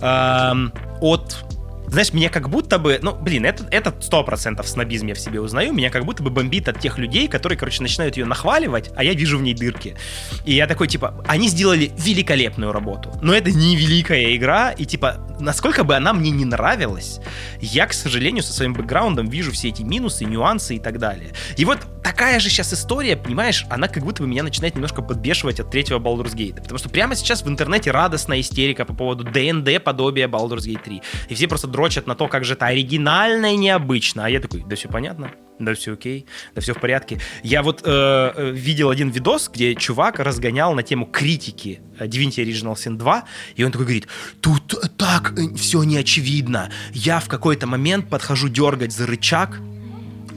эм, 0.00 0.72
от... 1.00 1.44
Знаешь, 1.92 2.14
меня 2.14 2.30
как 2.30 2.48
будто 2.48 2.78
бы, 2.78 2.98
ну, 3.02 3.14
блин, 3.14 3.44
это, 3.44 3.66
это 3.70 3.90
100% 3.90 4.66
снобизм 4.66 5.08
я 5.08 5.14
в 5.14 5.18
себе 5.18 5.42
узнаю, 5.42 5.74
меня 5.74 5.90
как 5.90 6.06
будто 6.06 6.22
бы 6.22 6.30
бомбит 6.30 6.66
от 6.66 6.80
тех 6.80 6.96
людей, 6.96 7.28
которые, 7.28 7.58
короче, 7.58 7.82
начинают 7.82 8.16
ее 8.16 8.24
нахваливать, 8.24 8.88
а 8.96 9.04
я 9.04 9.12
вижу 9.12 9.36
в 9.36 9.42
ней 9.42 9.52
дырки. 9.52 9.94
И 10.46 10.54
я 10.54 10.66
такой, 10.66 10.88
типа, 10.88 11.22
они 11.28 11.48
сделали 11.48 11.92
великолепную 11.98 12.72
работу, 12.72 13.12
но 13.20 13.34
это 13.34 13.50
не 13.50 13.76
великая 13.76 14.34
игра, 14.34 14.70
и, 14.70 14.86
типа, 14.86 15.18
насколько 15.38 15.84
бы 15.84 15.94
она 15.94 16.14
мне 16.14 16.30
не 16.30 16.46
нравилась, 16.46 17.20
я, 17.60 17.86
к 17.86 17.92
сожалению, 17.92 18.42
со 18.42 18.54
своим 18.54 18.72
бэкграундом 18.72 19.28
вижу 19.28 19.52
все 19.52 19.68
эти 19.68 19.82
минусы, 19.82 20.24
нюансы 20.24 20.76
и 20.76 20.78
так 20.78 20.98
далее. 20.98 21.32
И 21.58 21.66
вот 21.66 21.80
такая 22.02 22.40
же 22.40 22.48
сейчас 22.48 22.72
история, 22.72 23.16
понимаешь, 23.16 23.66
она 23.68 23.88
как 23.88 24.02
будто 24.02 24.22
бы 24.22 24.28
меня 24.28 24.42
начинает 24.42 24.74
немножко 24.74 25.02
подбешивать 25.02 25.60
от 25.60 25.70
третьего 25.70 25.98
Baldur's 25.98 26.34
Gate. 26.34 26.56
Потому 26.62 26.78
что 26.78 26.88
прямо 26.88 27.14
сейчас 27.14 27.42
в 27.42 27.48
интернете 27.48 27.90
радостная 27.90 28.40
истерика 28.40 28.84
по 28.84 28.94
поводу 28.94 29.24
ДНД 29.24 29.82
подобия 29.82 30.28
Baldur's 30.28 30.66
Gate 30.66 30.82
3. 30.82 31.02
И 31.28 31.34
все 31.34 31.48
просто 31.48 31.68
дрочат 31.82 32.06
на 32.06 32.14
то, 32.14 32.28
как 32.28 32.44
же 32.44 32.54
это 32.54 32.66
оригинально 32.66 33.54
и 33.54 33.56
необычно. 33.56 34.24
А 34.26 34.30
я 34.30 34.40
такой, 34.40 34.62
да 34.66 34.76
все 34.76 34.88
понятно 34.88 35.32
да 35.58 35.74
все 35.74 35.92
окей, 35.92 36.26
да 36.56 36.60
все 36.60 36.74
в 36.74 36.80
порядке. 36.80 37.20
Я 37.44 37.62
вот 37.62 37.82
э, 37.84 37.86
э, 37.86 38.50
видел 38.50 38.90
один 38.90 39.10
видос, 39.10 39.48
где 39.48 39.76
чувак 39.76 40.18
разгонял 40.18 40.74
на 40.74 40.82
тему 40.82 41.06
критики 41.06 41.80
э, 42.00 42.06
Divinity 42.06 42.44
Original 42.44 42.74
Sin 42.74 42.96
2, 42.96 43.24
и 43.54 43.62
он 43.62 43.70
такой 43.70 43.86
говорит, 43.86 44.08
тут 44.40 44.74
так 44.96 45.38
э, 45.38 45.54
все 45.54 45.84
неочевидно. 45.84 46.70
Я 46.92 47.20
в 47.20 47.28
какой-то 47.28 47.68
момент 47.68 48.10
подхожу 48.10 48.48
дергать 48.48 48.92
за 48.92 49.06
рычаг, 49.06 49.60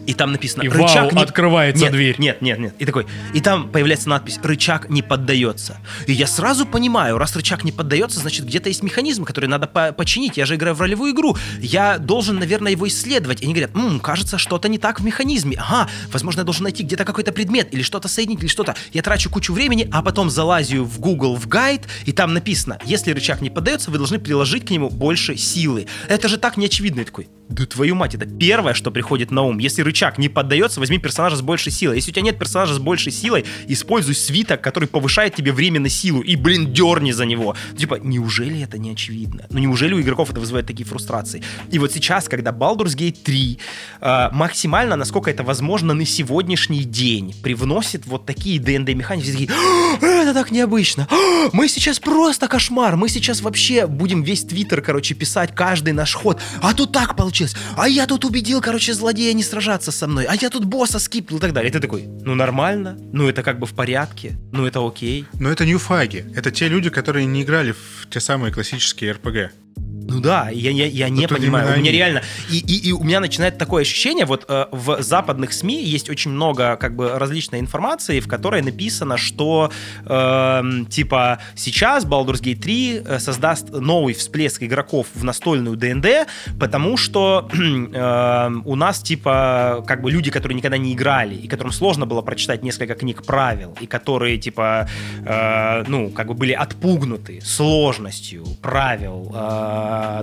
и 0.05 0.13
там 0.13 0.31
написано 0.31 0.63
И 0.63 0.69
рычаг 0.69 1.03
вау, 1.05 1.11
не... 1.15 1.23
открывается 1.23 1.83
нет, 1.83 1.91
дверь. 1.93 2.15
Нет, 2.17 2.41
нет, 2.41 2.59
нет. 2.59 2.75
И 2.79 2.85
такой, 2.85 3.05
и 3.33 3.41
там 3.41 3.69
появляется 3.69 4.09
надпись 4.09 4.39
«Рычаг 4.43 4.89
не 4.89 5.01
поддается». 5.01 5.77
И 6.07 6.13
я 6.13 6.27
сразу 6.27 6.65
понимаю, 6.65 7.17
раз 7.17 7.35
рычаг 7.35 7.63
не 7.63 7.71
поддается, 7.71 8.19
значит 8.19 8.45
где-то 8.45 8.69
есть 8.69 8.83
механизм, 8.83 9.23
который 9.23 9.47
надо 9.47 9.67
по- 9.67 9.91
починить. 9.91 10.37
Я 10.37 10.45
же 10.45 10.55
играю 10.55 10.75
в 10.75 10.81
ролевую 10.81 11.13
игру. 11.13 11.35
Я 11.59 11.97
должен, 11.97 12.37
наверное, 12.39 12.71
его 12.71 12.87
исследовать. 12.87 13.41
И 13.41 13.45
они 13.45 13.53
говорят, 13.53 13.75
«М, 13.75 13.99
кажется, 13.99 14.37
что-то 14.37 14.67
не 14.69 14.77
так 14.77 14.99
в 14.99 15.03
механизме. 15.03 15.57
Ага, 15.57 15.89
возможно, 16.11 16.41
я 16.41 16.43
должен 16.45 16.63
найти 16.63 16.83
где-то 16.83 17.05
какой-то 17.05 17.31
предмет 17.31 17.73
или 17.73 17.81
что-то 17.81 18.07
соединить, 18.07 18.41
или 18.41 18.47
что-то. 18.47 18.75
Я 18.93 19.01
трачу 19.01 19.29
кучу 19.29 19.53
времени, 19.53 19.89
а 19.91 20.01
потом 20.01 20.29
залазю 20.29 20.83
в 20.83 20.99
Google, 20.99 21.35
в 21.35 21.47
гайд, 21.47 21.81
и 22.05 22.11
там 22.11 22.33
написано, 22.33 22.77
если 22.85 23.11
рычаг 23.11 23.41
не 23.41 23.49
поддается, 23.49 23.91
вы 23.91 23.97
должны 23.97 24.19
приложить 24.19 24.65
к 24.65 24.69
нему 24.69 24.89
больше 24.89 25.37
силы. 25.37 25.87
Это 26.07 26.27
же 26.27 26.37
так 26.37 26.57
неочевидно. 26.57 26.99
Я 26.99 27.05
такой, 27.05 27.27
да 27.49 27.65
твою 27.65 27.95
мать, 27.95 28.15
это 28.15 28.25
первое, 28.25 28.73
что 28.73 28.91
приходит 28.91 29.31
на 29.31 29.41
ум. 29.43 29.57
Если 29.59 29.81
рычаг 29.81 29.94
не 30.17 30.29
поддается, 30.29 30.79
возьми 30.79 30.97
персонажа 30.99 31.35
с 31.35 31.41
большей 31.41 31.71
силой. 31.71 31.97
Если 31.97 32.11
у 32.11 32.13
тебя 32.13 32.23
нет 32.23 32.37
персонажа 32.37 32.73
с 32.73 32.79
большей 32.79 33.11
силой, 33.11 33.45
используй 33.67 34.15
свиток, 34.15 34.61
который 34.61 34.87
повышает 34.87 35.35
тебе 35.35 35.51
временно 35.51 35.89
силу, 35.89 36.21
и, 36.21 36.35
блин, 36.35 36.73
дерни 36.73 37.11
за 37.11 37.25
него. 37.25 37.55
Типа, 37.77 37.99
неужели 38.01 38.61
это 38.61 38.77
не 38.77 38.91
очевидно? 38.91 39.45
Ну, 39.49 39.59
неужели 39.59 39.93
у 39.93 40.01
игроков 40.01 40.31
это 40.31 40.39
вызывает 40.39 40.67
такие 40.67 40.85
фрустрации? 40.85 41.43
И 41.71 41.79
вот 41.79 41.91
сейчас, 41.91 42.27
когда 42.27 42.51
Baldur's 42.51 42.95
Gate 42.95 43.17
3 43.23 43.59
э, 44.01 44.29
максимально, 44.31 44.95
насколько 44.95 45.31
это 45.31 45.43
возможно, 45.43 45.93
на 45.93 46.05
сегодняшний 46.05 46.83
день 46.83 47.33
привносит 47.41 48.05
вот 48.05 48.25
такие 48.25 48.59
ДНД-механики, 48.59 49.23
все 49.23 49.31
такие, 49.31 49.49
«А, 49.51 50.05
это 50.23 50.33
так 50.33 50.51
необычно, 50.51 51.07
А, 51.09 51.49
мы 51.53 51.67
сейчас 51.67 51.99
просто 51.99 52.47
кошмар, 52.47 52.95
мы 52.95 53.09
сейчас 53.09 53.41
вообще 53.41 53.87
будем 53.87 54.23
весь 54.23 54.43
твиттер, 54.43 54.81
короче, 54.81 55.13
писать 55.15 55.53
каждый 55.55 55.93
наш 55.93 56.13
ход, 56.13 56.41
а 56.61 56.73
тут 56.73 56.91
так 56.91 57.15
получилось, 57.15 57.55
а 57.77 57.87
я 57.87 58.05
тут 58.05 58.25
убедил, 58.25 58.61
короче, 58.61 58.93
злодея 58.93 59.33
не 59.33 59.43
сражаться 59.43 59.84
со 59.91 60.07
мной, 60.07 60.25
а 60.25 60.35
я 60.35 60.49
тут 60.49 60.65
босса 60.65 60.99
скипнул 60.99 61.39
и 61.39 61.41
так 61.41 61.53
далее. 61.53 61.69
И 61.69 61.73
ты 61.73 61.79
такой, 61.79 62.03
ну 62.05 62.35
нормально, 62.35 62.97
ну 63.13 63.27
это 63.27 63.43
как 63.43 63.59
бы 63.59 63.65
в 63.65 63.73
порядке, 63.73 64.37
ну 64.51 64.65
это 64.65 64.85
окей. 64.85 65.25
Но 65.39 65.49
это 65.49 65.65
ньюфаги. 65.65 66.25
Это 66.35 66.51
те 66.51 66.67
люди, 66.67 66.89
которые 66.89 67.25
не 67.25 67.43
играли 67.43 67.71
в 67.71 68.07
те 68.09 68.19
самые 68.19 68.53
классические 68.53 69.13
РПГ. 69.13 69.51
Ну 70.07 70.19
да, 70.19 70.49
я, 70.49 70.71
я, 70.71 70.85
я 70.85 71.09
не 71.09 71.27
тут 71.27 71.39
понимаю. 71.39 71.67
У 71.67 71.69
меня 71.71 71.89
они. 71.89 71.91
реально. 71.91 72.21
И, 72.51 72.59
и, 72.59 72.89
и 72.89 72.91
у 72.91 73.03
меня 73.03 73.19
начинает 73.19 73.57
такое 73.57 73.81
ощущение, 73.81 74.25
вот 74.25 74.45
э, 74.47 74.67
в 74.71 75.01
западных 75.01 75.51
СМИ 75.51 75.83
есть 75.83 76.09
очень 76.09 76.31
много 76.31 76.77
как 76.77 76.95
бы 76.95 77.17
различной 77.17 77.59
информации, 77.59 78.19
в 78.19 78.27
которой 78.27 78.61
написано, 78.61 79.17
что 79.17 79.71
эм, 80.05 80.85
типа 80.85 81.39
сейчас 81.55 82.05
Baldur's 82.05 82.41
Gate 82.41 82.61
3 82.61 83.01
э, 83.03 83.19
создаст 83.19 83.71
новый 83.71 84.13
всплеск 84.13 84.61
игроков 84.61 85.07
в 85.15 85.23
настольную 85.23 85.75
ДНД, 85.75 86.27
потому 86.59 86.97
что 86.97 87.49
эм, 87.53 88.61
у 88.65 88.75
нас 88.75 89.01
типа 89.01 89.83
как 89.87 90.03
бы 90.03 90.11
люди, 90.11 90.29
которые 90.29 90.55
никогда 90.55 90.77
не 90.77 90.93
играли, 90.93 91.33
и 91.35 91.47
которым 91.47 91.71
сложно 91.71 92.05
было 92.05 92.21
прочитать 92.21 92.61
несколько 92.61 92.93
книг 92.93 93.23
правил, 93.23 93.75
и 93.81 93.87
которые 93.87 94.37
типа 94.37 94.87
э, 95.25 95.83
ну 95.87 96.11
как 96.11 96.27
бы 96.27 96.35
были 96.35 96.53
отпугнуты 96.53 97.41
сложностью 97.41 98.45
правил 98.61 99.31
э, 99.33 99.64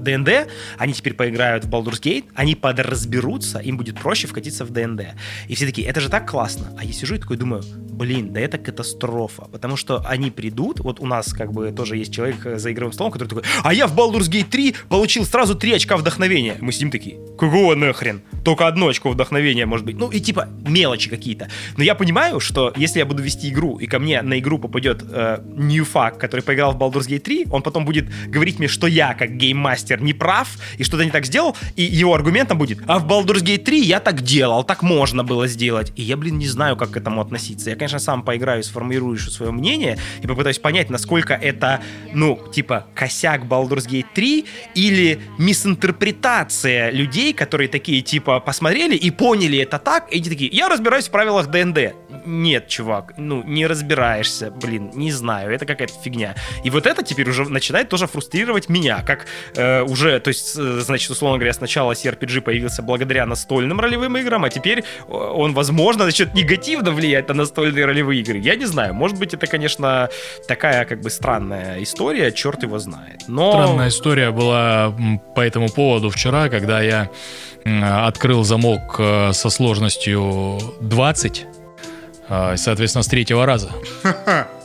ДНД, 0.00 0.48
они 0.78 0.92
теперь 0.92 1.14
поиграют 1.14 1.64
в 1.64 1.70
Baldur's 1.70 2.00
Gate, 2.00 2.24
они 2.34 2.54
подразберутся, 2.54 3.58
им 3.58 3.76
будет 3.76 4.00
проще 4.00 4.26
вкатиться 4.26 4.64
в 4.64 4.70
ДНД. 4.70 5.02
И 5.48 5.54
все 5.54 5.66
такие, 5.66 5.86
это 5.86 6.00
же 6.00 6.08
так 6.08 6.30
классно. 6.30 6.72
А 6.78 6.84
я 6.84 6.92
сижу 6.92 7.14
и 7.14 7.18
такой 7.18 7.36
думаю, 7.36 7.62
блин, 7.92 8.32
да 8.32 8.40
это 8.40 8.58
катастрофа, 8.58 9.42
потому 9.52 9.76
что 9.76 10.04
они 10.06 10.30
придут, 10.30 10.80
вот 10.80 11.00
у 11.00 11.06
нас 11.06 11.32
как 11.32 11.52
бы 11.52 11.70
тоже 11.72 11.96
есть 11.96 12.12
человек 12.12 12.44
э, 12.44 12.58
за 12.58 12.72
игровым 12.72 12.92
столом, 12.92 13.12
который 13.12 13.28
такой, 13.28 13.44
а 13.62 13.72
я 13.72 13.86
в 13.86 13.96
Baldur's 13.96 14.30
Gate 14.30 14.48
3 14.50 14.74
получил 14.88 15.24
сразу 15.24 15.54
3 15.54 15.74
очка 15.74 15.96
вдохновения. 15.96 16.56
Мы 16.60 16.72
сидим 16.72 16.90
такие, 16.90 17.18
какого 17.38 17.74
нахрен? 17.74 18.22
Только 18.44 18.66
одно 18.66 18.88
очко 18.88 19.10
вдохновения 19.10 19.66
может 19.66 19.86
быть. 19.86 19.96
Ну 19.96 20.10
и 20.10 20.20
типа 20.20 20.48
мелочи 20.66 21.10
какие-то. 21.10 21.48
Но 21.76 21.84
я 21.84 21.94
понимаю, 21.94 22.40
что 22.40 22.72
если 22.76 22.98
я 22.98 23.06
буду 23.06 23.22
вести 23.22 23.50
игру, 23.50 23.78
и 23.78 23.86
ко 23.86 23.98
мне 23.98 24.22
на 24.22 24.38
игру 24.38 24.58
попадет 24.58 25.02
э, 25.08 25.38
Ньюфак, 25.56 26.18
который 26.18 26.40
поиграл 26.40 26.72
в 26.72 26.78
Baldur's 26.78 27.08
Gate 27.08 27.20
3, 27.20 27.46
он 27.50 27.62
потом 27.62 27.84
будет 27.84 28.06
говорить 28.26 28.58
мне, 28.58 28.68
что 28.68 28.86
я, 28.86 29.14
как 29.14 29.31
гейммастер, 29.36 30.00
не 30.00 30.12
прав 30.12 30.48
и 30.78 30.84
что-то 30.84 31.04
не 31.04 31.10
так 31.10 31.26
сделал, 31.26 31.56
и 31.76 31.82
его 31.82 32.14
аргументом 32.14 32.58
будет, 32.58 32.80
а 32.86 32.98
в 32.98 33.06
Baldur's 33.06 33.42
Gate 33.42 33.64
3 33.64 33.80
я 33.80 34.00
так 34.00 34.22
делал, 34.22 34.64
так 34.64 34.82
можно 34.82 35.24
было 35.24 35.46
сделать. 35.46 35.92
И 35.96 36.02
я, 36.02 36.16
блин, 36.16 36.38
не 36.38 36.46
знаю, 36.46 36.76
как 36.76 36.90
к 36.90 36.96
этому 36.96 37.20
относиться. 37.20 37.70
Я, 37.70 37.76
конечно, 37.76 37.98
сам 37.98 38.22
поиграю, 38.22 38.62
сформирую 38.62 39.18
свое 39.18 39.52
мнение 39.52 39.98
и 40.22 40.26
попытаюсь 40.26 40.58
понять, 40.58 40.90
насколько 40.90 41.34
это, 41.34 41.80
ну, 42.12 42.38
типа, 42.52 42.86
косяк 42.94 43.44
Baldur's 43.44 43.88
Gate 43.88 44.06
3 44.14 44.44
или 44.74 45.20
мисинтерпретация 45.38 46.90
людей, 46.90 47.32
которые 47.32 47.68
такие, 47.68 48.02
типа, 48.02 48.40
посмотрели 48.40 48.96
и 48.96 49.10
поняли 49.10 49.58
это 49.58 49.78
так, 49.78 50.12
и 50.12 50.18
эти 50.18 50.28
такие, 50.28 50.50
я 50.50 50.68
разбираюсь 50.68 51.08
в 51.08 51.10
правилах 51.10 51.48
ДНД. 51.48 51.94
Нет, 52.24 52.68
чувак, 52.68 53.14
ну, 53.16 53.42
не 53.42 53.66
разбираешься, 53.66 54.50
блин, 54.50 54.90
не 54.94 55.10
знаю, 55.12 55.52
это 55.52 55.66
какая-то 55.66 55.94
фигня. 56.02 56.34
И 56.64 56.70
вот 56.70 56.86
это 56.86 57.02
теперь 57.02 57.28
уже 57.28 57.48
начинает 57.48 57.88
тоже 57.88 58.06
фрустрировать 58.06 58.68
меня, 58.68 59.02
как 59.02 59.21
э, 59.54 59.82
уже, 59.82 60.20
то 60.20 60.28
есть, 60.28 60.56
э, 60.56 60.80
значит, 60.80 61.10
условно 61.10 61.38
говоря, 61.38 61.52
сначала 61.52 61.92
CRPG 61.92 62.40
появился 62.40 62.82
благодаря 62.82 63.26
настольным 63.26 63.80
ролевым 63.80 64.16
играм, 64.16 64.44
а 64.44 64.50
теперь 64.50 64.80
э, 64.80 65.12
он, 65.12 65.54
возможно, 65.54 66.04
начнет 66.04 66.34
негативно 66.34 66.90
влиять 66.90 67.28
на 67.28 67.34
настольные 67.34 67.84
ролевые 67.84 68.20
игры. 68.20 68.38
Я 68.38 68.56
не 68.56 68.66
знаю, 68.66 68.94
может 68.94 69.18
быть, 69.18 69.34
это, 69.34 69.46
конечно, 69.46 70.08
такая 70.48 70.84
как 70.84 71.00
бы 71.00 71.10
странная 71.10 71.82
история, 71.82 72.32
черт 72.32 72.62
его 72.62 72.78
знает. 72.78 73.22
Но... 73.28 73.52
Странная 73.52 73.88
история 73.88 74.30
была 74.30 74.94
по 75.34 75.40
этому 75.40 75.68
поводу 75.68 76.10
вчера, 76.10 76.48
когда 76.48 76.80
я 76.80 77.10
открыл 77.64 78.44
замок 78.44 78.96
э, 78.98 79.32
со 79.32 79.50
сложностью 79.50 80.58
20, 80.80 81.46
э, 82.28 82.56
соответственно, 82.56 83.02
с 83.02 83.06
третьего 83.06 83.46
раза. 83.46 83.70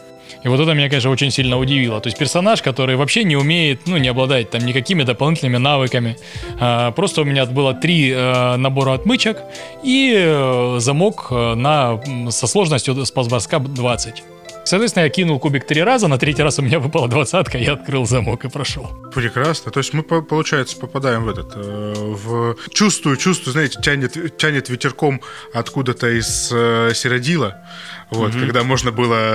И 0.47 0.49
вот 0.49 0.61
это 0.61 0.73
меня, 0.73 0.87
конечно, 0.87 1.11
очень 1.11 1.29
сильно 1.29 1.59
удивило. 1.59 1.99
То 1.99 2.07
есть 2.07 2.17
персонаж, 2.17 2.61
который 2.61 2.95
вообще 2.95 3.25
не 3.25 3.35
умеет, 3.35 3.81
ну, 3.85 3.97
не 3.97 4.07
обладает 4.07 4.49
там 4.49 4.65
никакими 4.65 5.03
дополнительными 5.03 5.57
навыками. 5.57 6.15
А, 6.57 6.91
Просто 6.91 7.23
у 7.23 7.25
меня 7.25 7.45
было 7.45 7.73
три 7.73 8.11
э, 8.11 8.55
набора 8.55 8.93
отмычек 8.93 9.39
и 9.83 10.15
э, 10.17 10.77
замок 10.79 11.27
э, 11.31 11.55
на, 11.55 11.99
со 12.31 12.47
сложностью 12.47 13.05
с 13.05 13.11
броска 13.11 13.59
20. 13.59 14.23
Соответственно, 14.63 15.03
я 15.03 15.09
кинул 15.09 15.37
кубик 15.37 15.67
три 15.67 15.83
раза, 15.83 16.07
на 16.07 16.17
третий 16.17 16.43
раз 16.43 16.59
у 16.59 16.61
меня 16.61 16.79
выпала 16.79 17.09
двадцатка, 17.09 17.57
я 17.57 17.73
открыл 17.73 18.05
замок 18.05 18.45
и 18.45 18.49
прошел. 18.49 18.89
Прекрасно. 19.13 19.69
То 19.71 19.79
есть 19.81 19.93
мы, 19.93 20.01
по- 20.01 20.21
получается, 20.21 20.77
попадаем 20.77 21.23
в 21.25 21.29
этот... 21.29 21.55
в... 21.55 22.55
Чувствую, 22.73 23.17
чувствую, 23.17 23.51
знаете, 23.51 23.81
тянет, 23.81 24.37
тянет 24.37 24.69
ветерком 24.69 25.19
откуда-то 25.53 26.07
из 26.09 26.51
э, 26.53 26.91
Сиродила. 26.93 27.57
Вот, 28.11 28.31
когда 28.31 28.63
можно 28.63 28.93
было... 28.93 29.33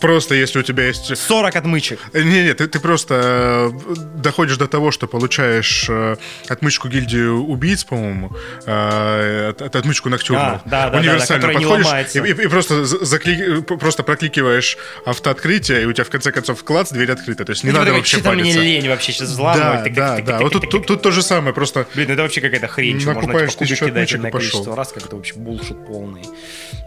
Просто 0.00 0.34
если 0.34 0.58
у 0.58 0.62
тебя 0.62 0.86
есть 0.86 1.16
40 1.16 1.56
отмычек. 1.56 1.98
Не-не, 2.12 2.52
ты, 2.54 2.66
ты 2.66 2.78
просто 2.80 3.70
э, 3.88 3.94
доходишь 4.16 4.56
до 4.58 4.66
того, 4.68 4.90
что 4.90 5.06
получаешь 5.06 5.86
э, 5.88 6.16
отмычку 6.48 6.88
гильдии 6.88 7.26
убийц, 7.26 7.84
по-моему, 7.84 8.30
э, 8.66 9.48
от, 9.50 9.62
от- 9.62 9.76
отмычку 9.76 10.10
Ноктюрнал. 10.10 10.56
А, 10.56 10.62
да, 10.66 10.84
да, 10.86 10.90
да, 10.90 10.98
Универсально 10.98 11.46
да, 11.46 11.54
не 11.54 11.64
подходишь 11.64 12.14
и, 12.14 12.18
и- 12.18 12.44
и 12.44 12.48
просто, 12.48 12.84
за- 12.84 12.98
закли- 12.98 13.62
просто 13.62 14.02
прокликиваешь 14.02 14.76
автооткрытие, 15.06 15.82
и 15.82 15.86
у 15.86 15.92
тебя 15.92 16.04
в 16.04 16.10
конце 16.10 16.32
концов 16.32 16.62
клац, 16.64 16.90
дверь 16.92 17.10
открыта. 17.12 17.44
То 17.44 17.50
есть 17.50 17.64
не 17.64 17.70
Ну, 17.70 17.78
надо 17.78 17.86
типа, 17.90 17.96
вообще 17.98 18.16
что-то 18.18 18.32
мне 18.32 18.42
париться. 18.42 18.60
лень 18.60 18.88
вообще 18.88 19.12
сейчас 19.12 19.28
Да, 19.28 19.34
взламывать. 19.34 19.94
Да, 19.94 20.16
да. 20.20 20.32
тык, 20.38 20.40
Вот 20.42 20.52
тут, 20.52 20.70
тут, 20.70 20.86
тут 20.86 21.02
то 21.02 21.10
же 21.12 21.22
самое, 21.22 21.54
просто 21.54 21.86
Блин, 21.94 22.08
ну 22.08 22.14
это 22.14 22.22
вообще 22.22 22.40
какая-то 22.40 22.66
хрень, 22.68 23.00
что 23.00 23.10
можно 23.10 23.22
Накупаешь 23.22 23.52
типа, 23.52 23.64
тысячу 23.64 23.86
отмычек 23.86 24.18
и 24.18 24.22
на 24.22 24.30
пошел. 24.30 24.40
количество 24.50 24.76
раз, 24.76 24.92
как 24.92 25.06
это 25.06 25.16
вообще 25.16 25.34
булшит 25.34 25.86
полный. 25.86 26.22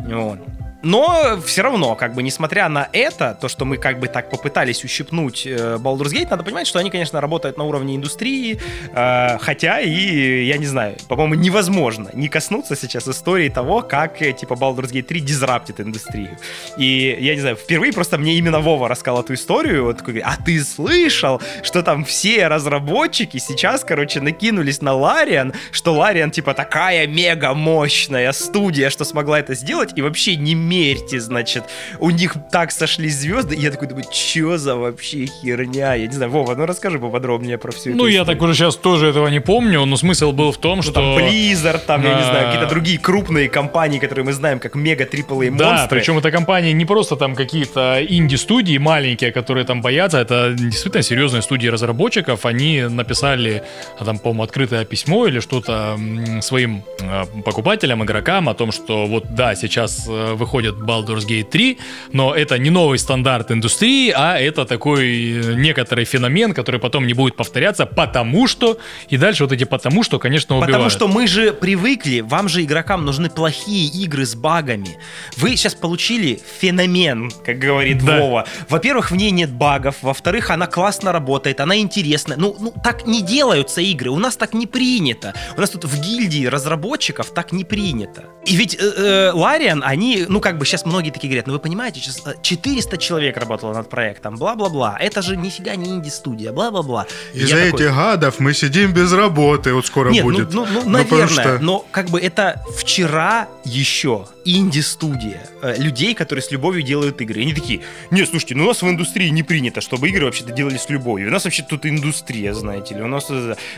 Вот. 0.02 0.40
Но 0.88 1.38
все 1.46 1.64
равно, 1.64 1.96
как 1.96 2.14
бы, 2.14 2.24
несмотря 2.24 2.70
на 2.70 2.88
это, 2.94 3.38
то, 3.42 3.50
что 3.50 3.66
мы 3.66 3.76
как 3.76 4.00
бы 4.00 4.08
так 4.08 4.30
попытались 4.30 4.86
ущипнуть 4.86 5.46
э, 5.46 5.76
Baldur's 5.76 6.14
Gate, 6.14 6.28
надо 6.30 6.44
понимать, 6.44 6.66
что 6.66 6.80
они, 6.80 6.90
конечно, 6.90 7.20
работают 7.20 7.58
на 7.58 7.66
уровне 7.66 7.98
индустрии, 7.98 8.58
э, 8.94 9.38
хотя 9.38 9.82
и, 9.82 10.46
я 10.46 10.58
не 10.58 10.66
знаю, 10.66 10.96
по-моему, 11.10 11.34
невозможно 11.34 12.10
не 12.14 12.30
коснуться 12.30 12.78
сейчас 12.78 13.06
истории 13.06 13.50
того, 13.50 13.82
как, 13.82 14.22
э, 14.22 14.32
типа, 14.32 14.54
Baldur's 14.54 14.94
Gate 14.94 15.04
3 15.04 15.20
дизраптит 15.20 15.82
индустрию. 15.82 16.38
И, 16.78 17.18
я 17.20 17.36
не 17.36 17.42
знаю, 17.42 17.58
впервые 17.58 17.92
просто 17.92 18.18
мне 18.18 18.36
именно 18.36 18.62
Вова 18.62 18.88
рассказал 18.88 19.24
эту 19.24 19.34
историю, 19.34 19.84
вот 19.84 19.98
такой, 19.98 20.20
а 20.20 20.38
ты 20.38 20.64
слышал, 20.64 21.42
что 21.64 21.84
там 21.84 22.06
все 22.06 22.48
разработчики 22.48 23.40
сейчас, 23.40 23.84
короче, 23.84 24.22
накинулись 24.22 24.82
на 24.82 24.94
Лариан, 24.94 25.52
что 25.72 25.94
Лариан, 25.94 26.32
типа, 26.32 26.54
такая 26.54 27.08
мега 27.08 27.54
мощная 27.54 28.32
студия, 28.32 28.90
что 28.90 29.04
смогла 29.04 29.40
это 29.40 29.54
сделать, 29.54 29.92
и 29.98 30.02
вообще 30.02 30.38
не 30.38 30.56
мерьте, 30.78 31.20
значит, 31.20 31.64
у 32.00 32.10
них 32.10 32.36
так 32.52 32.72
сошлись 32.72 33.16
звезды, 33.16 33.56
и 33.56 33.62
я 33.62 33.72
такой 33.72 33.88
думаю, 33.88 34.06
что 34.12 34.58
за 34.58 34.76
вообще 34.76 35.26
херня? 35.26 35.96
Я 35.96 36.08
не 36.08 36.14
знаю, 36.14 36.32
Вова, 36.32 36.56
ну 36.56 36.66
расскажи 36.66 37.00
поподробнее 37.00 37.58
про 37.58 37.72
всю 37.72 37.96
Ну, 37.96 38.08
я 38.08 38.26
так 38.26 38.42
уже 38.42 38.54
сейчас 38.54 38.76
тоже 38.76 39.08
этого 39.08 39.28
не 39.28 39.40
помню, 39.40 39.86
но 39.86 39.98
смысл 39.98 40.32
был 40.32 40.52
в 40.52 40.58
том, 40.58 40.78
ну, 40.78 40.84
что... 40.84 40.94
Там 40.94 41.18
Blizzard, 41.18 41.82
там, 41.86 42.04
я 42.04 42.16
не 42.16 42.24
знаю, 42.24 42.46
какие-то 42.46 42.70
другие 42.70 43.00
крупные 43.00 43.50
компании, 43.50 44.00
которые 44.00 44.26
мы 44.26 44.34
знаем, 44.34 44.60
как 44.60 44.76
мега 44.76 45.04
AAA 45.04 45.50
монстры. 45.52 45.58
Да, 45.58 45.88
причем 45.90 46.18
это 46.18 46.32
компании 46.32 46.74
не 46.74 46.86
просто 46.86 47.16
там 47.16 47.36
какие-то 47.36 48.00
инди-студии 48.08 48.78
маленькие, 48.78 49.32
которые 49.32 49.66
там 49.66 49.82
боятся, 49.82 50.20
это 50.20 50.54
действительно 50.58 51.04
серьезные 51.04 51.42
студии 51.42 51.68
разработчиков, 51.68 52.46
они 52.46 52.84
написали, 52.84 53.64
а, 54.00 54.06
там, 54.06 54.20
по-моему, 54.20 54.44
открытое 54.44 54.86
письмо 54.86 55.28
или 55.28 55.40
что-то 55.40 55.98
своим 56.42 56.84
а, 57.02 57.26
покупателям, 57.46 58.04
игрокам 58.04 58.50
о 58.50 58.54
том, 58.54 58.72
что 58.72 59.06
вот 59.08 59.34
да, 59.36 59.56
сейчас 59.56 60.08
э, 60.08 60.34
выходит 60.34 60.57
выходит 60.58 60.76
Baldur's 60.76 61.28
Gate 61.28 61.50
3, 61.50 61.78
но 62.14 62.34
это 62.34 62.58
не 62.58 62.70
новый 62.70 62.98
стандарт 62.98 63.52
индустрии, 63.52 64.12
а 64.16 64.40
это 64.40 64.66
такой 64.66 65.06
э, 65.06 65.54
некоторый 65.54 66.06
феномен, 66.06 66.54
который 66.54 66.80
потом 66.80 67.06
не 67.06 67.14
будет 67.14 67.36
повторяться, 67.36 67.86
потому 67.86 68.48
что, 68.48 68.78
и 69.10 69.18
дальше 69.18 69.44
вот 69.44 69.52
эти 69.52 69.66
потому 69.66 70.04
что, 70.04 70.18
конечно, 70.18 70.56
убивают. 70.56 70.74
Потому 70.74 70.90
что 70.90 71.08
мы 71.08 71.28
же 71.28 71.54
привыкли, 71.54 72.22
вам 72.22 72.50
же 72.50 72.64
игрокам 72.64 73.06
нужны 73.06 73.30
плохие 73.30 73.88
игры 74.04 74.26
с 74.26 74.36
багами. 74.36 74.98
Вы 75.38 75.56
сейчас 75.56 75.76
получили 75.76 76.40
феномен, 76.60 77.32
как 77.46 77.60
говорит 77.60 78.04
да. 78.04 78.20
Вова. 78.20 78.46
Во-первых, 78.70 79.12
в 79.12 79.16
ней 79.16 79.32
нет 79.32 79.52
багов, 79.52 79.98
во-вторых, 80.02 80.50
она 80.50 80.66
классно 80.66 81.12
работает, 81.12 81.60
она 81.60 81.78
интересная. 81.78 82.38
Ну, 82.38 82.56
ну, 82.60 82.74
так 82.84 83.06
не 83.06 83.22
делаются 83.22 83.82
игры, 83.82 84.10
у 84.10 84.18
нас 84.18 84.38
так 84.38 84.56
не 84.56 84.66
принято. 84.66 85.34
У 85.56 85.62
нас 85.62 85.70
тут 85.70 85.86
в 85.86 86.02
гильдии 86.02 86.48
разработчиков 86.48 87.30
так 87.30 87.52
не 87.52 87.64
принято. 87.64 88.24
И 88.46 88.56
ведь 88.56 88.76
э, 88.76 88.80
э, 88.80 89.32
Лариан, 89.34 89.84
они, 89.86 90.26
ну, 90.28 90.40
как 90.48 90.58
бы 90.58 90.66
сейчас 90.66 90.86
многие 90.86 91.12
такие 91.12 91.28
говорят, 91.28 91.48
ну 91.48 91.54
вы 91.54 91.60
понимаете, 91.60 92.00
сейчас 92.00 92.24
400 92.42 92.96
э, 92.96 93.00
человек 93.00 93.36
работало 93.36 93.74
над 93.74 93.90
проектом, 93.90 94.38
бла-бла-бла. 94.38 94.98
Это 94.98 95.22
же 95.22 95.36
нифига 95.36 95.76
не 95.76 95.90
инди-студия, 95.90 96.54
бла-бла-бла. 96.54 97.06
Из-за 97.34 97.58
этих 97.58 97.94
гадов 97.94 98.40
мы 98.40 98.54
сидим 98.54 98.94
без 98.94 99.12
работы, 99.12 99.74
вот 99.74 99.86
скоро 99.86 100.10
Нет, 100.10 100.24
ну, 100.24 100.32
будет. 100.32 100.54
Ну, 100.54 100.66
ну, 100.66 100.84
ну 100.86 100.90
наверное, 100.90 101.28
что... 101.28 101.60
но 101.60 101.86
как 101.92 102.08
бы 102.08 102.22
это 102.22 102.64
вчера 102.78 103.50
еще 103.66 104.26
инди-студия 104.46 105.42
э, 105.62 105.76
людей, 105.78 106.16
которые 106.16 106.42
с 106.42 106.52
любовью 106.52 106.82
делают 106.82 107.20
игры. 107.20 107.42
И 107.42 107.44
они 107.44 107.54
такие, 107.54 107.82
не, 108.10 108.26
слушайте, 108.26 108.56
ну 108.56 108.64
у 108.64 108.68
нас 108.68 108.82
в 108.82 108.90
индустрии 108.90 109.28
не 109.28 109.44
принято, 109.44 109.82
чтобы 109.82 110.08
игры 110.08 110.26
вообще-то 110.26 110.54
делали 110.54 110.78
с 110.78 110.90
любовью. 110.90 111.28
У 111.28 111.32
нас 111.32 111.44
вообще 111.44 111.64
тут 111.64 111.86
индустрия, 111.86 112.54
знаете 112.54 112.96
ли. 112.96 113.02
У 113.02 113.08
нас, 113.08 113.30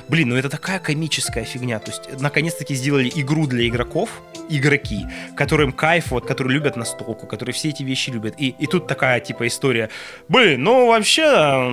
блин, 0.08 0.30
ну 0.30 0.36
это 0.36 0.50
такая 0.50 0.78
комическая 0.78 1.46
фигня. 1.46 1.80
То 1.80 1.92
есть, 1.92 2.22
наконец-таки 2.22 2.76
сделали 2.76 3.12
игру 3.16 3.48
для 3.48 3.68
игроков, 3.68 4.22
игроки, 4.50 5.08
которым 5.36 5.72
кайф, 5.72 6.12
вот, 6.12 6.28
которые 6.28 6.59
любят 6.60 6.76
настолку, 6.76 7.26
которые 7.26 7.54
все 7.54 7.70
эти 7.70 7.84
вещи 7.84 8.10
любят. 8.10 8.36
И, 8.38 8.50
и 8.60 8.68
тут 8.68 8.88
такая, 8.88 9.20
типа, 9.22 9.48
история. 9.48 9.90
Блин, 10.28 10.64
ну 10.64 10.88
вообще, 10.88 11.24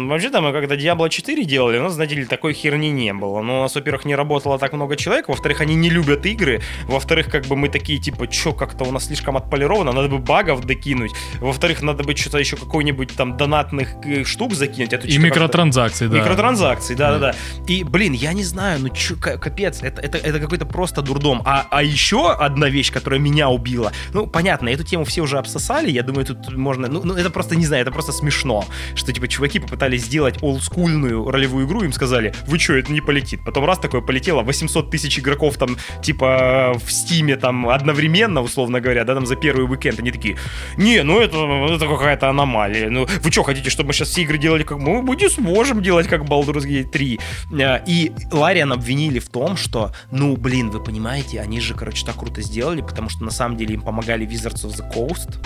вообще-то 0.06 0.40
мы 0.40 0.52
когда 0.52 0.76
Diablo 0.76 1.08
4 1.08 1.44
делали, 1.44 1.78
у 1.78 1.82
нас, 1.82 1.94
знаете 1.94 2.14
ли, 2.14 2.24
такой 2.24 2.52
херни 2.52 2.90
не 2.90 3.12
было. 3.12 3.42
Ну, 3.42 3.58
у 3.58 3.62
нас, 3.62 3.74
во-первых, 3.74 4.04
не 4.04 4.14
работало 4.14 4.58
так 4.58 4.72
много 4.72 4.96
человек, 4.96 5.28
во-вторых, 5.28 5.60
они 5.60 5.74
не 5.74 5.90
любят 5.90 6.24
игры, 6.24 6.60
во-вторых, 6.86 7.30
как 7.30 7.46
бы 7.46 7.56
мы 7.56 7.68
такие, 7.68 7.98
типа, 7.98 8.28
чё, 8.28 8.52
как-то 8.52 8.84
у 8.84 8.92
нас 8.92 9.06
слишком 9.06 9.36
отполировано, 9.36 9.92
надо 9.92 10.08
бы 10.08 10.18
багов 10.18 10.64
докинуть, 10.64 11.12
во-вторых, 11.40 11.82
надо 11.82 12.04
бы 12.04 12.16
что-то 12.16 12.38
еще 12.38 12.56
какой-нибудь 12.56 13.16
там 13.16 13.36
донатных 13.36 13.96
э, 14.04 14.24
штук 14.24 14.54
закинуть. 14.54 14.92
Это 14.92 15.08
и 15.08 15.18
микротранзакции, 15.18 16.06
да. 16.06 16.18
Микротранзакции, 16.18 16.94
да-да-да. 16.94 17.34
И, 17.66 17.82
блин, 17.82 18.12
я 18.12 18.32
не 18.32 18.44
знаю, 18.44 18.80
ну 18.80 18.88
чё, 18.90 19.16
капец, 19.16 19.82
это, 19.82 20.00
это, 20.00 20.18
это 20.18 20.38
какой-то 20.38 20.64
просто 20.64 21.02
дурдом. 21.02 21.42
А, 21.44 21.66
а 21.70 21.82
еще 21.82 22.32
одна 22.32 22.68
вещь, 22.68 22.92
которая 22.92 23.18
меня 23.20 23.48
убила, 23.48 23.92
ну, 24.12 24.26
понятно, 24.26 24.68
эту 24.76 24.84
тему 24.84 25.04
все 25.04 25.22
уже 25.22 25.38
обсосали, 25.38 25.90
я 25.90 26.02
думаю, 26.02 26.24
тут 26.24 26.52
можно, 26.56 26.88
ну, 26.88 27.02
ну 27.04 27.14
это 27.14 27.30
просто, 27.30 27.56
не 27.56 27.66
знаю, 27.66 27.82
это 27.82 27.90
просто 27.90 28.12
смешно, 28.12 28.64
что, 28.94 29.12
типа, 29.12 29.28
чуваки 29.28 29.58
попытались 29.58 30.04
сделать 30.04 30.42
олдскульную 30.42 31.30
ролевую 31.30 31.66
игру, 31.66 31.82
им 31.82 31.92
сказали, 31.92 32.34
вы 32.46 32.58
что, 32.58 32.74
это 32.74 32.92
не 32.92 33.00
полетит. 33.00 33.40
Потом 33.44 33.64
раз 33.64 33.78
такое 33.78 34.00
полетело, 34.00 34.42
800 34.42 34.90
тысяч 34.90 35.18
игроков 35.18 35.56
там, 35.56 35.76
типа, 36.02 36.74
в 36.84 36.90
стиме 36.90 37.36
там 37.36 37.68
одновременно, 37.68 38.42
условно 38.42 38.80
говоря, 38.80 39.04
да, 39.04 39.14
там 39.14 39.26
за 39.26 39.36
первый 39.36 39.68
уикенд, 39.68 39.98
они 39.98 40.10
такие, 40.10 40.36
не, 40.76 41.02
ну 41.02 41.20
это, 41.20 41.36
это 41.74 41.86
какая-то 41.86 42.28
аномалия, 42.28 42.90
ну 42.90 43.06
вы 43.22 43.32
что, 43.32 43.42
хотите, 43.42 43.70
чтобы 43.70 43.88
мы 43.88 43.92
сейчас 43.92 44.08
все 44.08 44.22
игры 44.22 44.38
делали 44.38 44.62
как 44.62 44.78
мы, 44.78 45.16
не 45.16 45.30
сможем 45.30 45.82
делать 45.82 46.08
как 46.08 46.22
Baldur's 46.22 46.66
Gate 46.66 46.90
3. 46.90 47.20
А, 47.62 47.82
и 47.86 48.12
Лариан 48.30 48.72
обвинили 48.72 49.18
в 49.18 49.28
том, 49.28 49.56
что, 49.56 49.92
ну, 50.10 50.36
блин, 50.36 50.70
вы 50.70 50.82
понимаете, 50.82 51.40
они 51.40 51.60
же, 51.60 51.74
короче, 51.74 52.04
так 52.04 52.16
круто 52.16 52.42
сделали, 52.42 52.80
потому 52.80 53.08
что 53.08 53.24
на 53.24 53.30
самом 53.30 53.56
деле 53.56 53.74
им 53.74 53.82
помогали 53.82 54.26
Wizards 54.26 54.65
of 54.66 54.76
the 54.76 54.92
Coast, 54.92 55.38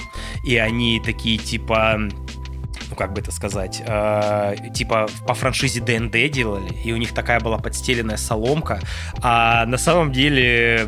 и 0.45 0.57
они 0.57 1.01
такие, 1.05 1.39
типа, 1.39 1.99
ну 2.89 2.97
как 2.97 3.13
бы 3.13 3.21
это 3.21 3.33
сказать, 3.33 3.83
э, 3.87 4.57
типа 4.75 5.09
по 5.27 5.35
франшизе 5.35 5.81
ДНД 5.81 6.31
делали, 6.31 6.73
и 6.85 6.93
у 6.93 6.97
них 6.97 7.13
такая 7.13 7.41
была 7.41 7.59
подстеленная 7.59 8.17
соломка, 8.17 8.81
а 9.23 9.67
на 9.67 9.79
самом 9.79 10.13
деле 10.13 10.87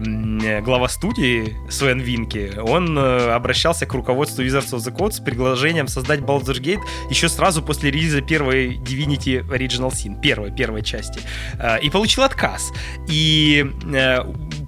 глава 0.65 0.89
студии 0.89 1.57
Свен 1.71 2.01
Винки, 2.01 2.53
он 2.59 2.99
э, 2.99 3.33
обращался 3.33 3.87
к 3.87 3.95
руководству 3.95 4.43
Wizards 4.45 4.73
of 4.73 4.79
the 4.79 4.95
Coast 4.95 5.13
с 5.13 5.21
предложением 5.21 5.89
создать 5.89 6.21
Baldur's 6.21 6.61
Gate 6.61 6.81
еще 7.11 7.29
сразу 7.29 7.63
после 7.63 7.91
релиза 7.91 8.21
первой 8.21 8.77
Divinity 8.77 9.47
Original 9.49 9.91
Sin, 9.91 10.21
первой, 10.21 10.51
первой 10.51 10.83
части, 10.83 11.21
э, 11.59 11.81
и 11.81 11.91
получил 11.91 12.25
отказ. 12.25 12.73
И 13.09 13.67
э, 13.93 14.19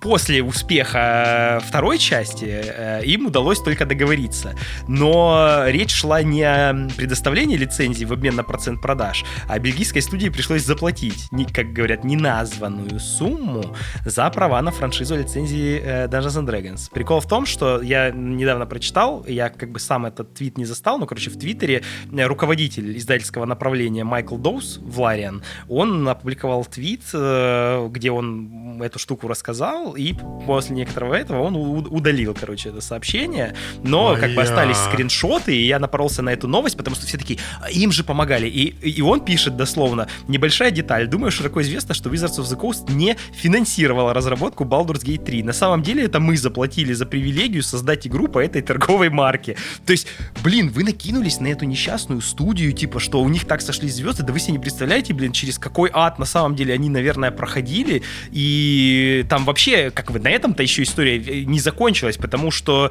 после 0.01 0.43
успеха 0.43 1.63
второй 1.67 1.99
части 1.99 3.05
им 3.05 3.27
удалось 3.27 3.61
только 3.61 3.87
договориться. 3.87 4.55
Но 4.87 5.65
речь 5.67 5.93
шла 5.93 6.23
не 6.23 6.43
о 6.43 6.89
предоставлении 6.97 7.14
лицензии 7.57 8.05
в 8.05 8.13
обмен 8.13 8.37
на 8.37 8.45
процент 8.45 8.81
продаж, 8.81 9.25
а 9.49 9.59
бельгийской 9.59 10.03
студии 10.03 10.29
пришлось 10.29 10.65
заплатить, 10.65 11.29
как 11.53 11.73
говорят, 11.73 12.05
неназванную 12.05 13.01
сумму 13.01 13.75
за 14.05 14.29
права 14.31 14.61
на 14.63 14.71
франшизу 14.71 15.17
лицензии 15.17 15.81
э, 15.83 16.07
Dungeons 16.07 16.43
and 16.43 16.47
Dragons. 16.47 16.91
Прикол 16.93 17.21
в 17.21 17.29
том, 17.29 17.47
что 17.47 17.81
я 17.83 18.11
недавно 18.11 18.67
прочитал, 18.67 19.25
я 19.27 19.49
как 19.49 19.71
бы 19.71 19.79
сам 19.79 20.07
этот 20.07 20.35
твит 20.35 20.59
не 20.59 20.65
застал, 20.65 20.99
но, 20.99 21.07
короче, 21.07 21.31
в 21.31 21.39
Твиттере 21.39 21.83
э, 22.13 22.27
руководитель 22.27 22.97
издательского 22.97 23.45
направления 23.45 24.05
Майкл 24.05 24.37
Доус 24.37 24.79
в 24.83 25.01
Лариан, 25.01 25.43
он 25.69 26.09
опубликовал 26.09 26.65
твит, 26.65 27.03
где 27.13 28.11
он 28.11 28.83
эту 28.83 28.99
штуку 28.99 29.29
рассказал, 29.29 29.95
и 29.95 30.15
после 30.47 30.77
некоторого 30.77 31.15
этого 31.15 31.43
он 31.43 31.57
удалил, 31.57 32.35
короче, 32.39 32.71
это 32.71 32.81
сообщение, 32.81 33.55
но 33.83 34.17
как 34.17 34.35
бы 34.35 34.43
остались 34.43 34.77
скриншоты, 34.77 35.57
и 35.57 35.67
я 35.67 35.79
напоролся 35.79 36.23
на 36.23 36.31
эту 36.31 36.49
новость, 36.49 36.77
потому 36.77 36.97
что 36.97 37.04
все 37.07 37.19
таки 37.19 37.39
«А, 37.61 37.71
им 37.71 37.93
же 37.93 38.05
помогали, 38.05 38.47
и, 38.47 38.69
и 38.89 39.01
он 39.03 39.21
пишет 39.21 39.57
дословно, 39.57 40.09
небольшая 40.29 40.71
деталь, 40.71 41.07
думаю, 41.07 41.31
широко 41.31 41.63
известно, 41.63 41.95
что 41.95 42.11
Wizards 42.11 42.39
of 42.39 42.45
the 42.45 42.59
Coast 42.59 42.93
не 42.93 43.17
финансировала 43.35 44.15
разработку 44.15 44.65
Baldur's 44.65 45.05
Gate 45.05 45.25
3, 45.25 45.43
на 45.43 45.53
самом 45.53 45.83
деле 45.83 46.05
это 46.05 46.21
мы 46.21 46.37
заплатили 46.37 46.93
за 46.93 47.07
привилегию 47.07 47.63
создать 47.63 48.07
игру 48.07 48.29
по 48.29 48.39
этой 48.39 48.63
торговой 48.63 49.11
марке, 49.11 49.57
то 49.87 49.93
есть, 49.93 50.07
блин, 50.43 50.71
вы 50.71 50.85
накинулись 50.85 51.41
на 51.41 51.49
эту 51.49 51.65
несчастную 51.65 52.21
студию, 52.21 52.73
типа, 52.73 53.01
что 53.01 53.23
у 53.23 53.29
них 53.29 53.45
так 53.47 53.61
сошли 53.61 53.89
звезды, 53.89 54.23
да 54.23 54.33
вы 54.33 54.41
себе 54.41 54.53
не 54.53 54.59
представляете, 54.59 55.15
блин, 55.15 55.33
через 55.33 55.59
какой 55.59 55.91
ад 55.93 56.19
на 56.19 56.25
самом 56.25 56.57
деле 56.57 56.75
они, 56.75 56.89
наверное, 56.89 57.31
проходили, 57.31 58.03
и 58.33 59.25
там 59.29 59.45
вообще 59.45 59.91
как 59.91 60.11
бы 60.11 60.19
на 60.19 60.31
этом-то 60.31 60.63
еще 60.63 60.83
история 60.83 61.19
э, 61.19 61.45
не 61.45 61.61
закончилась, 61.61 62.17
потому 62.17 62.51
что 62.51 62.91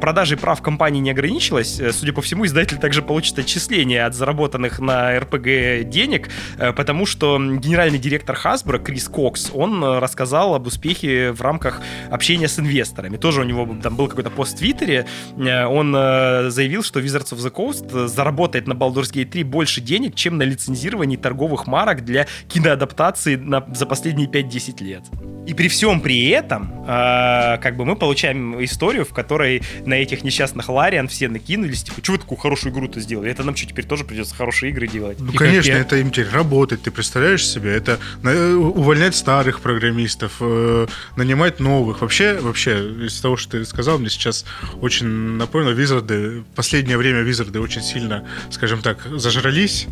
продажей 0.00 0.38
прав 0.38 0.62
компании 0.62 1.00
не 1.00 1.10
ограничилась. 1.10 1.80
Э, 1.80 1.92
судя 1.92 2.12
по 2.12 2.22
всему, 2.22 2.46
издатель 2.46 2.78
также 2.78 3.02
получит 3.02 3.35
отчисления 3.38 4.06
от 4.06 4.14
заработанных 4.14 4.78
на 4.78 5.18
РПГ 5.18 5.88
денег, 5.88 6.28
э, 6.58 6.72
потому 6.72 7.06
что 7.06 7.38
генеральный 7.38 7.98
директор 7.98 8.38
Hasbro 8.42 8.82
Крис 8.82 9.08
Кокс, 9.08 9.50
он 9.52 9.82
рассказал 9.82 10.54
об 10.54 10.66
успехе 10.66 11.32
в 11.32 11.40
рамках 11.40 11.80
общения 12.10 12.48
с 12.48 12.58
инвесторами. 12.58 13.16
Тоже 13.16 13.40
у 13.40 13.44
него 13.44 13.68
там 13.82 13.96
был 13.96 14.08
какой-то 14.08 14.30
пост 14.30 14.56
в 14.56 14.58
Твиттере, 14.58 15.06
он 15.36 15.92
заявил, 15.92 16.82
что 16.82 17.00
Wizards 17.00 17.32
of 17.32 17.38
the 17.38 17.52
Coast 17.52 18.08
заработает 18.08 18.66
на 18.66 18.72
Baldur's 18.72 19.12
Gate 19.12 19.26
3 19.26 19.44
больше 19.44 19.80
денег, 19.80 20.14
чем 20.14 20.38
на 20.38 20.42
лицензировании 20.42 21.16
торговых 21.16 21.66
марок 21.66 22.04
для 22.04 22.26
киноадаптации 22.48 23.36
на, 23.36 23.66
за 23.74 23.86
последние 23.86 24.28
5-10 24.28 24.82
лет. 24.82 25.04
И 25.46 25.54
при 25.54 25.68
всем 25.68 26.00
при 26.00 26.28
этом, 26.30 26.84
э, 26.86 27.58
как 27.58 27.76
бы 27.76 27.84
мы 27.84 27.94
получаем 27.94 28.62
историю, 28.64 29.04
в 29.04 29.12
которой 29.12 29.62
на 29.84 29.94
этих 29.94 30.24
несчастных 30.24 30.68
Лариан 30.68 31.06
все 31.06 31.28
накинулись, 31.28 31.84
типа, 31.84 32.00
вы 32.08 32.18
такую 32.18 32.38
хорошую 32.38 32.72
игру-то 32.72 33.00
сделали? 33.00 33.25
Это 33.30 33.42
нам 33.44 33.56
что, 33.56 33.66
теперь 33.66 33.84
тоже 33.86 34.04
придется 34.04 34.34
хорошие 34.34 34.70
игры 34.70 34.86
делать? 34.88 35.18
Ну, 35.20 35.32
И 35.32 35.36
конечно, 35.36 35.70
я- 35.72 35.78
это 35.80 35.96
им 35.96 36.10
теперь 36.10 36.28
работать. 36.30 36.82
Ты 36.82 36.90
представляешь 36.90 37.46
себе, 37.46 37.70
это 37.74 37.98
э, 38.22 38.52
увольнять 38.54 39.14
старых 39.16 39.60
программистов, 39.60 40.32
э, 40.40 40.86
нанимать 41.16 41.60
новых. 41.60 42.00
Вообще, 42.02 42.34
вообще, 42.40 43.06
из 43.06 43.20
того, 43.20 43.36
что 43.36 43.52
ты 43.58 43.64
сказал, 43.64 43.98
мне 43.98 44.08
сейчас 44.10 44.44
очень 44.80 45.06
напомнило, 45.06 45.72
Визарды, 45.72 46.40
в 46.40 46.44
последнее 46.54 46.96
время 46.98 47.20
Визарды 47.22 47.60
очень 47.60 47.82
сильно, 47.82 48.26
скажем 48.50 48.82
так, 48.82 48.98
зажрались, 49.16 49.86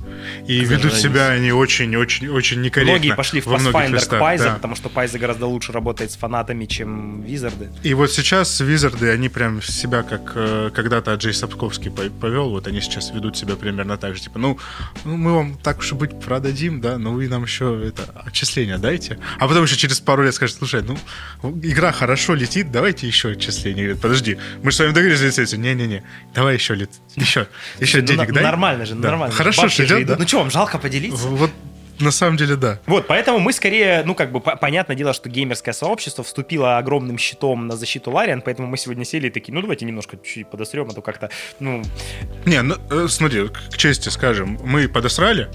и 0.46 0.60
ведут 0.60 0.92
Зажрались. 0.92 1.02
себя 1.02 1.28
они 1.28 1.52
очень-очень-очень 1.52 2.60
некорректно. 2.60 2.92
Многие 2.92 3.14
пошли 3.16 3.40
в 3.40 3.46
Pathfinder 3.46 4.04
к 4.06 4.18
Пайзе, 4.18 4.44
да. 4.44 4.54
потому 4.54 4.74
что 4.76 4.88
Пайзе 4.88 5.18
гораздо 5.18 5.46
лучше 5.46 5.72
работает 5.72 6.10
с 6.12 6.16
фанатами, 6.16 6.66
чем 6.66 7.22
Визарды. 7.22 7.70
И 7.82 7.94
вот 7.94 8.12
сейчас 8.12 8.60
Визарды, 8.60 9.10
они 9.10 9.28
прям 9.28 9.62
себя, 9.62 10.02
как 10.02 10.32
э, 10.34 10.70
когда-то 10.74 11.14
Джей 11.14 11.32
Сапковский 11.34 11.90
по- 11.90 12.10
повел, 12.10 12.50
вот 12.50 12.66
они 12.66 12.80
сейчас 12.80 13.10
ведут 13.12 13.23
себя 13.32 13.56
примерно 13.56 13.96
так 13.96 14.14
же. 14.14 14.22
Типа, 14.22 14.38
ну, 14.38 14.58
ну, 15.04 15.16
мы 15.16 15.32
вам 15.34 15.56
так 15.56 15.78
уж 15.78 15.92
и 15.92 15.94
быть 15.94 16.20
продадим, 16.20 16.80
да, 16.80 16.98
но 16.98 17.12
вы 17.12 17.28
нам 17.28 17.44
еще 17.44 17.82
это 17.86 18.02
отчисление 18.26 18.78
дайте. 18.78 19.18
А 19.38 19.48
потом 19.48 19.64
еще 19.64 19.76
через 19.76 20.00
пару 20.00 20.22
лет 20.22 20.34
скажет, 20.34 20.56
слушай, 20.56 20.82
ну, 20.82 20.96
игра 21.62 21.92
хорошо 21.92 22.34
летит, 22.34 22.70
давайте 22.70 23.06
еще 23.06 23.30
отчисление. 23.30 23.84
Говорит, 23.84 24.02
подожди, 24.02 24.38
мы 24.62 24.70
же 24.70 24.76
с 24.76 24.80
вами 24.80 24.90
договорились 24.92 25.22
лицензию. 25.22 25.60
Не-не-не, 25.60 26.02
давай 26.34 26.54
еще 26.54 26.74
лет, 26.74 26.90
еще, 27.16 27.46
еще 27.80 28.00
Ну, 28.00 28.06
денег 28.06 28.28
на- 28.28 28.34
дай. 28.34 28.42
Нормально 28.44 28.84
же, 28.86 28.94
Да. 28.94 29.08
нормально. 29.10 29.34
Хорошо 29.34 29.68
же 29.68 29.74
же 29.76 29.84
идет, 29.86 30.06
да? 30.06 30.16
Ну 30.18 30.26
что, 30.28 30.38
вам 30.40 30.50
жалко 30.50 30.78
поделиться? 30.78 31.26
Вот 31.28 31.50
на 32.00 32.10
самом 32.10 32.36
деле, 32.36 32.56
да. 32.56 32.78
Вот, 32.86 33.06
поэтому 33.06 33.38
мы 33.38 33.52
скорее, 33.52 34.02
ну, 34.04 34.14
как 34.14 34.32
бы, 34.32 34.40
по- 34.40 34.56
понятное 34.56 34.96
дело, 34.96 35.12
что 35.12 35.28
геймерское 35.28 35.72
сообщество 35.74 36.24
вступило 36.24 36.78
огромным 36.78 37.18
щитом 37.18 37.66
на 37.66 37.76
защиту 37.76 38.10
Лариан, 38.10 38.42
поэтому 38.42 38.68
мы 38.68 38.76
сегодня 38.76 39.04
сели 39.04 39.28
и 39.28 39.30
такие, 39.30 39.54
ну, 39.54 39.60
давайте 39.60 39.84
немножко 39.84 40.16
чуть-чуть 40.16 40.48
подосрем, 40.50 40.88
а 40.90 40.92
то 40.94 41.02
как-то, 41.02 41.30
ну, 41.60 41.82
Не, 42.44 42.62
ну, 42.62 42.76
э, 42.90 43.06
смотри, 43.08 43.48
к 43.48 43.76
чести 43.76 44.08
скажем, 44.08 44.58
мы 44.64 44.88
подосрали, 44.88 45.48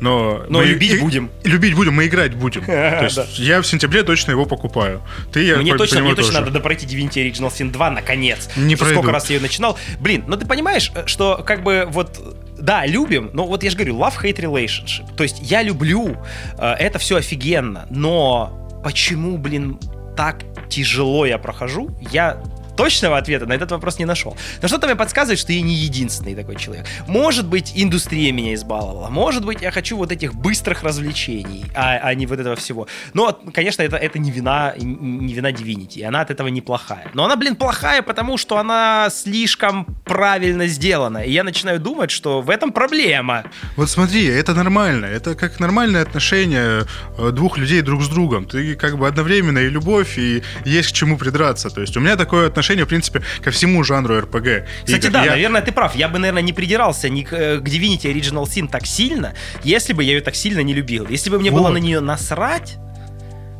но... 0.00 0.44
Но 0.48 0.58
мы 0.60 0.66
любить 0.66 0.92
и- 0.94 0.98
будем. 0.98 1.30
Любить 1.44 1.74
будем, 1.74 1.94
мы 1.94 2.06
играть 2.06 2.34
будем. 2.34 2.64
То 2.66 3.04
есть 3.04 3.38
я 3.38 3.60
в 3.60 3.66
сентябре 3.66 4.02
точно 4.02 4.32
его 4.32 4.46
покупаю. 4.46 5.02
Ты, 5.32 5.44
я 5.44 5.56
мне 5.56 5.76
точно, 5.76 6.00
мне 6.02 6.14
точно 6.14 6.40
надо 6.40 6.50
допройти 6.50 6.86
Divinity 6.86 7.24
Original 7.30 7.50
Sin 7.50 7.70
2 7.70 7.90
наконец. 7.90 8.48
Не. 8.56 8.76
Сколько 8.76 9.12
раз 9.12 9.28
я 9.30 9.36
ее 9.36 9.42
начинал. 9.42 9.78
Блин, 10.00 10.24
ну 10.26 10.36
ты 10.36 10.46
понимаешь, 10.46 10.90
э, 10.94 11.06
что 11.06 11.42
как 11.46 11.62
бы 11.62 11.86
вот 11.90 12.18
да, 12.62 12.86
любим, 12.86 13.30
но 13.32 13.44
вот 13.44 13.64
я 13.64 13.70
же 13.70 13.76
говорю, 13.76 13.96
love-hate 13.96 14.38
relationship. 14.38 15.14
То 15.16 15.24
есть 15.24 15.40
я 15.42 15.62
люблю, 15.62 16.16
э, 16.58 16.72
это 16.78 16.98
все 17.00 17.16
офигенно, 17.16 17.86
но 17.90 18.80
почему, 18.84 19.36
блин, 19.36 19.78
так 20.16 20.44
тяжело 20.68 21.26
я 21.26 21.38
прохожу, 21.38 21.90
я 22.12 22.40
точного 22.76 23.18
ответа 23.18 23.46
на 23.46 23.52
этот 23.52 23.70
вопрос 23.70 23.98
не 23.98 24.04
нашел. 24.04 24.36
Но 24.60 24.68
что-то 24.68 24.86
мне 24.86 24.96
подсказывает, 24.96 25.38
что 25.38 25.52
я 25.52 25.62
не 25.62 25.74
единственный 25.74 26.34
такой 26.34 26.56
человек. 26.56 26.86
Может 27.06 27.46
быть, 27.46 27.72
индустрия 27.74 28.32
меня 28.32 28.54
избаловала. 28.54 29.08
Может 29.08 29.44
быть, 29.44 29.62
я 29.62 29.70
хочу 29.70 29.96
вот 29.96 30.12
этих 30.12 30.34
быстрых 30.34 30.82
развлечений, 30.82 31.64
а, 31.74 31.98
а 32.02 32.14
не 32.14 32.26
вот 32.26 32.38
этого 32.38 32.56
всего. 32.56 32.86
Но, 33.14 33.38
конечно, 33.54 33.82
это, 33.82 33.96
это 33.96 34.18
не 34.18 34.30
вина, 34.30 34.74
не 34.78 35.34
вина 35.34 35.50
Divinity. 35.50 36.02
Она 36.02 36.20
от 36.20 36.30
этого 36.30 36.48
неплохая. 36.48 37.10
Но 37.14 37.24
она, 37.24 37.36
блин, 37.36 37.56
плохая, 37.56 38.02
потому 38.02 38.38
что 38.38 38.58
она 38.58 39.08
слишком 39.10 39.86
правильно 40.04 40.66
сделана. 40.66 41.18
И 41.18 41.32
я 41.32 41.44
начинаю 41.44 41.80
думать, 41.80 42.10
что 42.10 42.40
в 42.40 42.50
этом 42.50 42.72
проблема. 42.72 43.44
Вот 43.76 43.90
смотри, 43.90 44.26
это 44.26 44.54
нормально. 44.54 45.06
Это 45.06 45.34
как 45.34 45.60
нормальное 45.60 46.02
отношение 46.02 46.84
э, 47.18 47.30
двух 47.30 47.58
людей 47.58 47.82
друг 47.82 48.02
с 48.02 48.08
другом. 48.08 48.44
Ты 48.44 48.74
как 48.76 48.98
бы 48.98 49.06
одновременно 49.06 49.58
и 49.58 49.68
любовь, 49.68 50.18
и 50.18 50.42
есть 50.64 50.90
к 50.90 50.92
чему 50.92 51.16
придраться. 51.16 51.70
То 51.70 51.80
есть 51.80 51.96
у 51.96 52.00
меня 52.00 52.16
такое 52.16 52.46
отношение, 52.48 52.61
в 52.62 52.86
принципе, 52.86 53.22
ко 53.42 53.50
всему 53.50 53.84
жанру 53.84 54.18
РПГ. 54.20 54.64
Кстати, 54.84 55.04
игр. 55.06 55.12
да, 55.12 55.24
Я- 55.24 55.30
наверное, 55.32 55.62
ты 55.62 55.72
прав. 55.72 55.94
Я 55.96 56.08
бы, 56.08 56.18
наверное, 56.18 56.42
не 56.42 56.52
придирался 56.52 57.08
ни 57.08 57.22
к, 57.22 57.32
э, 57.32 57.58
к 57.58 57.64
Divinity 57.68 58.12
Original 58.12 58.44
Sin 58.44 58.68
так 58.68 58.86
сильно, 58.86 59.34
если 59.64 59.92
бы 59.92 60.02
я 60.04 60.12
ее 60.14 60.20
так 60.20 60.34
сильно 60.34 60.60
не 60.60 60.74
любил. 60.74 61.06
Если 61.08 61.30
бы 61.30 61.38
мне 61.38 61.50
было 61.50 61.62
Вот. 61.68 61.72
на 61.74 61.78
нее 61.78 62.00
насрать, 62.00 62.76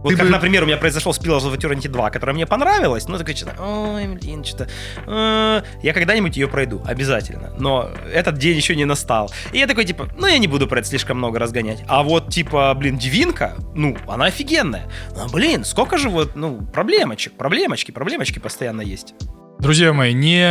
вот 0.02 0.10
Ты 0.10 0.16
как, 0.16 0.26
бы- 0.26 0.32
например, 0.32 0.64
у 0.64 0.66
меня 0.66 0.76
произошел 0.76 1.12
с 1.12 1.20
Pillars 1.20 1.42
of 1.42 1.56
Eternity 1.56 1.88
2, 1.88 2.10
которая 2.10 2.34
мне 2.34 2.46
понравилась, 2.46 3.08
ну, 3.08 3.18
такой 3.18 3.34
что-то, 3.34 3.54
ой, 3.62 4.06
блин, 4.08 4.44
что-то... 4.44 4.68
э, 5.06 5.62
я 5.82 5.92
когда-нибудь 5.92 6.36
ее 6.36 6.48
пройду, 6.48 6.82
обязательно. 6.84 7.52
Но 7.58 7.90
этот 8.12 8.38
день 8.38 8.56
еще 8.56 8.74
не 8.76 8.84
настал. 8.84 9.30
И 9.52 9.58
я 9.58 9.66
такой, 9.66 9.84
типа, 9.84 10.08
ну, 10.18 10.26
я 10.26 10.38
не 10.38 10.48
буду 10.48 10.66
про 10.66 10.80
это 10.80 10.88
слишком 10.88 11.18
много 11.18 11.38
разгонять. 11.38 11.82
А 11.88 12.02
вот, 12.02 12.30
типа, 12.30 12.74
блин, 12.74 12.98
Дивинка, 12.98 13.56
ну, 13.74 13.96
она 14.08 14.26
офигенная. 14.26 14.90
Но, 15.16 15.28
блин, 15.28 15.64
сколько 15.64 15.98
же 15.98 16.08
вот, 16.08 16.34
ну, 16.34 16.60
проблемочек, 16.62 17.34
проблемочки, 17.34 17.90
проблемочки 17.90 18.38
постоянно 18.38 18.80
есть. 18.80 19.14
Друзья 19.62 19.92
мои, 19.92 20.12
не, 20.12 20.44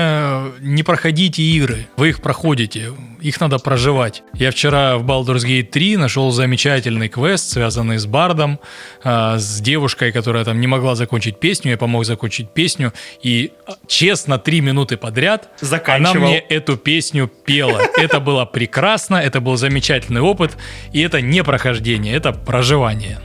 не 0.61 0.83
проходите 0.83 1.43
игры, 1.43 1.89
вы 1.97 2.11
их 2.11 2.21
проходите, 2.21 2.93
их 3.19 3.41
надо 3.41 3.59
проживать. 3.59 4.23
Я 4.33 4.51
вчера 4.51 4.97
в 4.97 5.03
Baldur's 5.03 5.45
Gate 5.45 5.63
3 5.63 5.97
нашел 5.97 6.31
замечательный 6.31 7.09
квест, 7.09 7.49
связанный 7.49 7.97
с 7.97 8.05
Бардом, 8.05 8.61
а, 9.03 9.37
с 9.37 9.59
девушкой, 9.59 10.13
которая 10.13 10.45
там 10.45 10.61
не 10.61 10.67
могла 10.67 10.95
закончить 10.95 11.41
песню, 11.41 11.71
я 11.71 11.77
помог 11.77 12.05
закончить 12.05 12.53
песню, 12.53 12.93
и 13.21 13.51
а, 13.67 13.73
честно, 13.85 14.39
три 14.39 14.61
минуты 14.61 14.95
подряд 14.95 15.49
она 15.95 16.13
мне 16.13 16.39
эту 16.39 16.77
песню 16.77 17.27
пела. 17.27 17.81
Это 17.97 18.21
было 18.21 18.45
прекрасно, 18.45 19.17
это 19.17 19.41
был 19.41 19.57
замечательный 19.57 20.21
опыт, 20.21 20.55
и 20.93 21.01
это 21.01 21.19
не 21.19 21.43
прохождение, 21.43 22.15
это 22.15 22.31
проживание. 22.31 23.19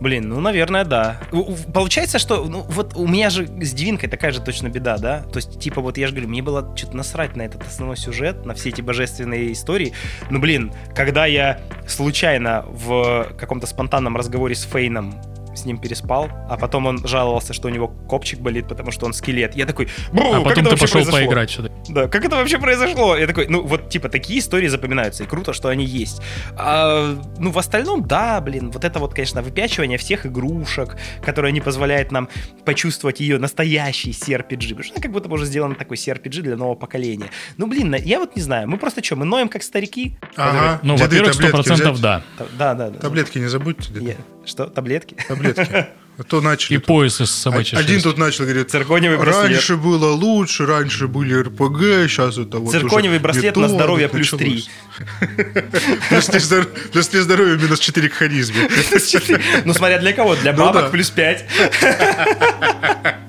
Блин, 0.00 0.28
ну, 0.28 0.40
наверное, 0.40 0.84
да. 0.84 1.20
Получается, 1.74 2.18
что, 2.18 2.44
ну, 2.44 2.62
вот 2.68 2.94
у 2.94 3.06
меня 3.06 3.30
же 3.30 3.46
с 3.46 3.72
Дивинкой 3.72 4.08
такая 4.08 4.30
же 4.30 4.40
точно 4.40 4.68
беда, 4.68 4.96
да? 4.96 5.22
То 5.22 5.38
есть, 5.38 5.58
типа, 5.58 5.80
вот 5.80 5.98
я 5.98 6.06
же 6.06 6.12
говорю, 6.12 6.28
мне 6.28 6.40
было 6.40 6.76
что-то 6.76 6.96
насрать 6.96 7.34
на 7.34 7.42
этот 7.42 7.66
основной 7.66 7.96
сюжет, 7.96 8.46
на 8.46 8.54
все 8.54 8.68
эти 8.68 8.80
божественные 8.80 9.52
истории. 9.52 9.92
Ну, 10.30 10.38
блин, 10.38 10.72
когда 10.94 11.26
я 11.26 11.60
случайно 11.88 12.64
в 12.68 13.32
каком-то 13.38 13.66
спонтанном 13.66 14.16
разговоре 14.16 14.54
с 14.54 14.62
Фейном 14.62 15.14
с 15.58 15.64
ним 15.64 15.78
переспал, 15.78 16.28
а 16.48 16.56
потом 16.56 16.86
он 16.86 17.06
жаловался, 17.06 17.52
что 17.52 17.68
у 17.68 17.70
него 17.70 17.88
копчик 17.88 18.40
болит, 18.40 18.68
потому 18.68 18.90
что 18.90 19.06
он 19.06 19.12
скелет. 19.12 19.54
Я 19.56 19.66
такой, 19.66 19.88
«Бу, 20.12 20.22
А 20.32 20.34
как 20.36 20.44
потом 20.44 20.66
это 20.66 20.74
ты 20.76 20.80
пошел 20.80 20.92
произошло?» 20.94 21.18
поиграть 21.18 21.50
сюда. 21.50 21.70
Да, 21.88 22.08
как 22.08 22.24
это 22.24 22.36
вообще 22.36 22.58
произошло? 22.58 23.16
Я 23.16 23.26
такой, 23.26 23.46
ну 23.48 23.62
вот 23.66 23.88
типа 23.90 24.08
такие 24.08 24.38
истории 24.40 24.68
запоминаются, 24.68 25.24
и 25.24 25.26
круто, 25.26 25.52
что 25.52 25.68
они 25.68 25.84
есть. 25.84 26.20
А, 26.56 27.16
ну 27.38 27.50
в 27.50 27.58
остальном, 27.58 28.06
да, 28.06 28.40
блин, 28.40 28.70
вот 28.70 28.84
это 28.84 28.98
вот, 28.98 29.14
конечно, 29.14 29.42
выпячивание 29.42 29.98
всех 29.98 30.26
игрушек, 30.26 30.96
которое 31.24 31.52
не 31.52 31.60
позволяет 31.60 32.12
нам 32.12 32.28
почувствовать 32.64 33.20
ее 33.20 33.38
настоящий 33.38 34.10
CRPG, 34.10 34.68
потому 34.68 34.82
что 34.84 34.94
она 34.94 35.02
как 35.02 35.12
будто 35.12 35.28
бы 35.28 35.34
уже 35.34 35.46
сделана 35.46 35.74
такой 35.74 35.96
CRPG 35.96 36.42
для 36.42 36.56
нового 36.56 36.74
поколения. 36.74 37.30
Ну 37.56 37.66
блин, 37.66 37.94
я 37.94 38.18
вот 38.18 38.36
не 38.36 38.42
знаю, 38.42 38.68
мы 38.68 38.78
просто 38.78 39.02
что, 39.02 39.16
мы 39.16 39.24
ноем 39.24 39.48
как 39.48 39.62
старики? 39.62 40.16
Ага, 40.36 40.80
Ну, 40.82 40.94
деды 40.96 41.04
во-первых, 41.04 41.34
сто 41.34 41.42
таблетки 41.42 41.56
процентов 41.68 41.92
взять. 41.96 42.02
да. 42.02 42.22
Да, 42.58 42.74
да, 42.74 42.90
да. 42.90 42.98
Таблетки 42.98 43.38
не 43.38 43.46
забудьте. 43.48 43.92
Я- 44.00 44.14
Что, 44.48 44.66
таблетки? 44.66 45.14
Таблетки. 45.28 45.86
А 46.18 46.22
то 46.28 46.40
начали. 46.40 46.76
И 46.76 46.78
пояс 46.78 47.20
из 47.20 47.30
собачьей 47.30 47.78
Один 47.78 47.96
шерсти. 47.96 48.08
тут 48.08 48.18
начал 48.18 48.44
говорить, 48.44 48.70
Циркониевый 48.70 49.18
браслет. 49.18 49.52
раньше 49.52 49.76
было 49.76 50.10
лучше, 50.12 50.66
раньше 50.66 51.06
были 51.06 51.34
РПГ, 51.34 52.08
сейчас 52.08 52.38
это 52.38 52.58
вот 52.58 52.72
Циркониевый 52.72 53.18
уже 53.18 53.22
браслет 53.22 53.56
на 53.56 53.68
здоровье 53.68 54.08
плюс 54.08 54.32
началось. 54.32 54.68
Плюс 56.08 56.26
три 56.26 56.40
здор- 56.40 56.66
плюс 56.92 57.08
три 57.08 57.20
здоровья 57.20 57.56
минус 57.56 57.78
4 57.78 58.08
к 58.08 58.12
харизме. 58.14 58.68
Ну, 59.64 59.74
смотря 59.74 59.98
для 59.98 60.12
кого, 60.12 60.34
для 60.36 60.52
Ну 60.52 60.58
бабок 60.58 60.90
плюс 60.90 61.10
5. 61.10 61.44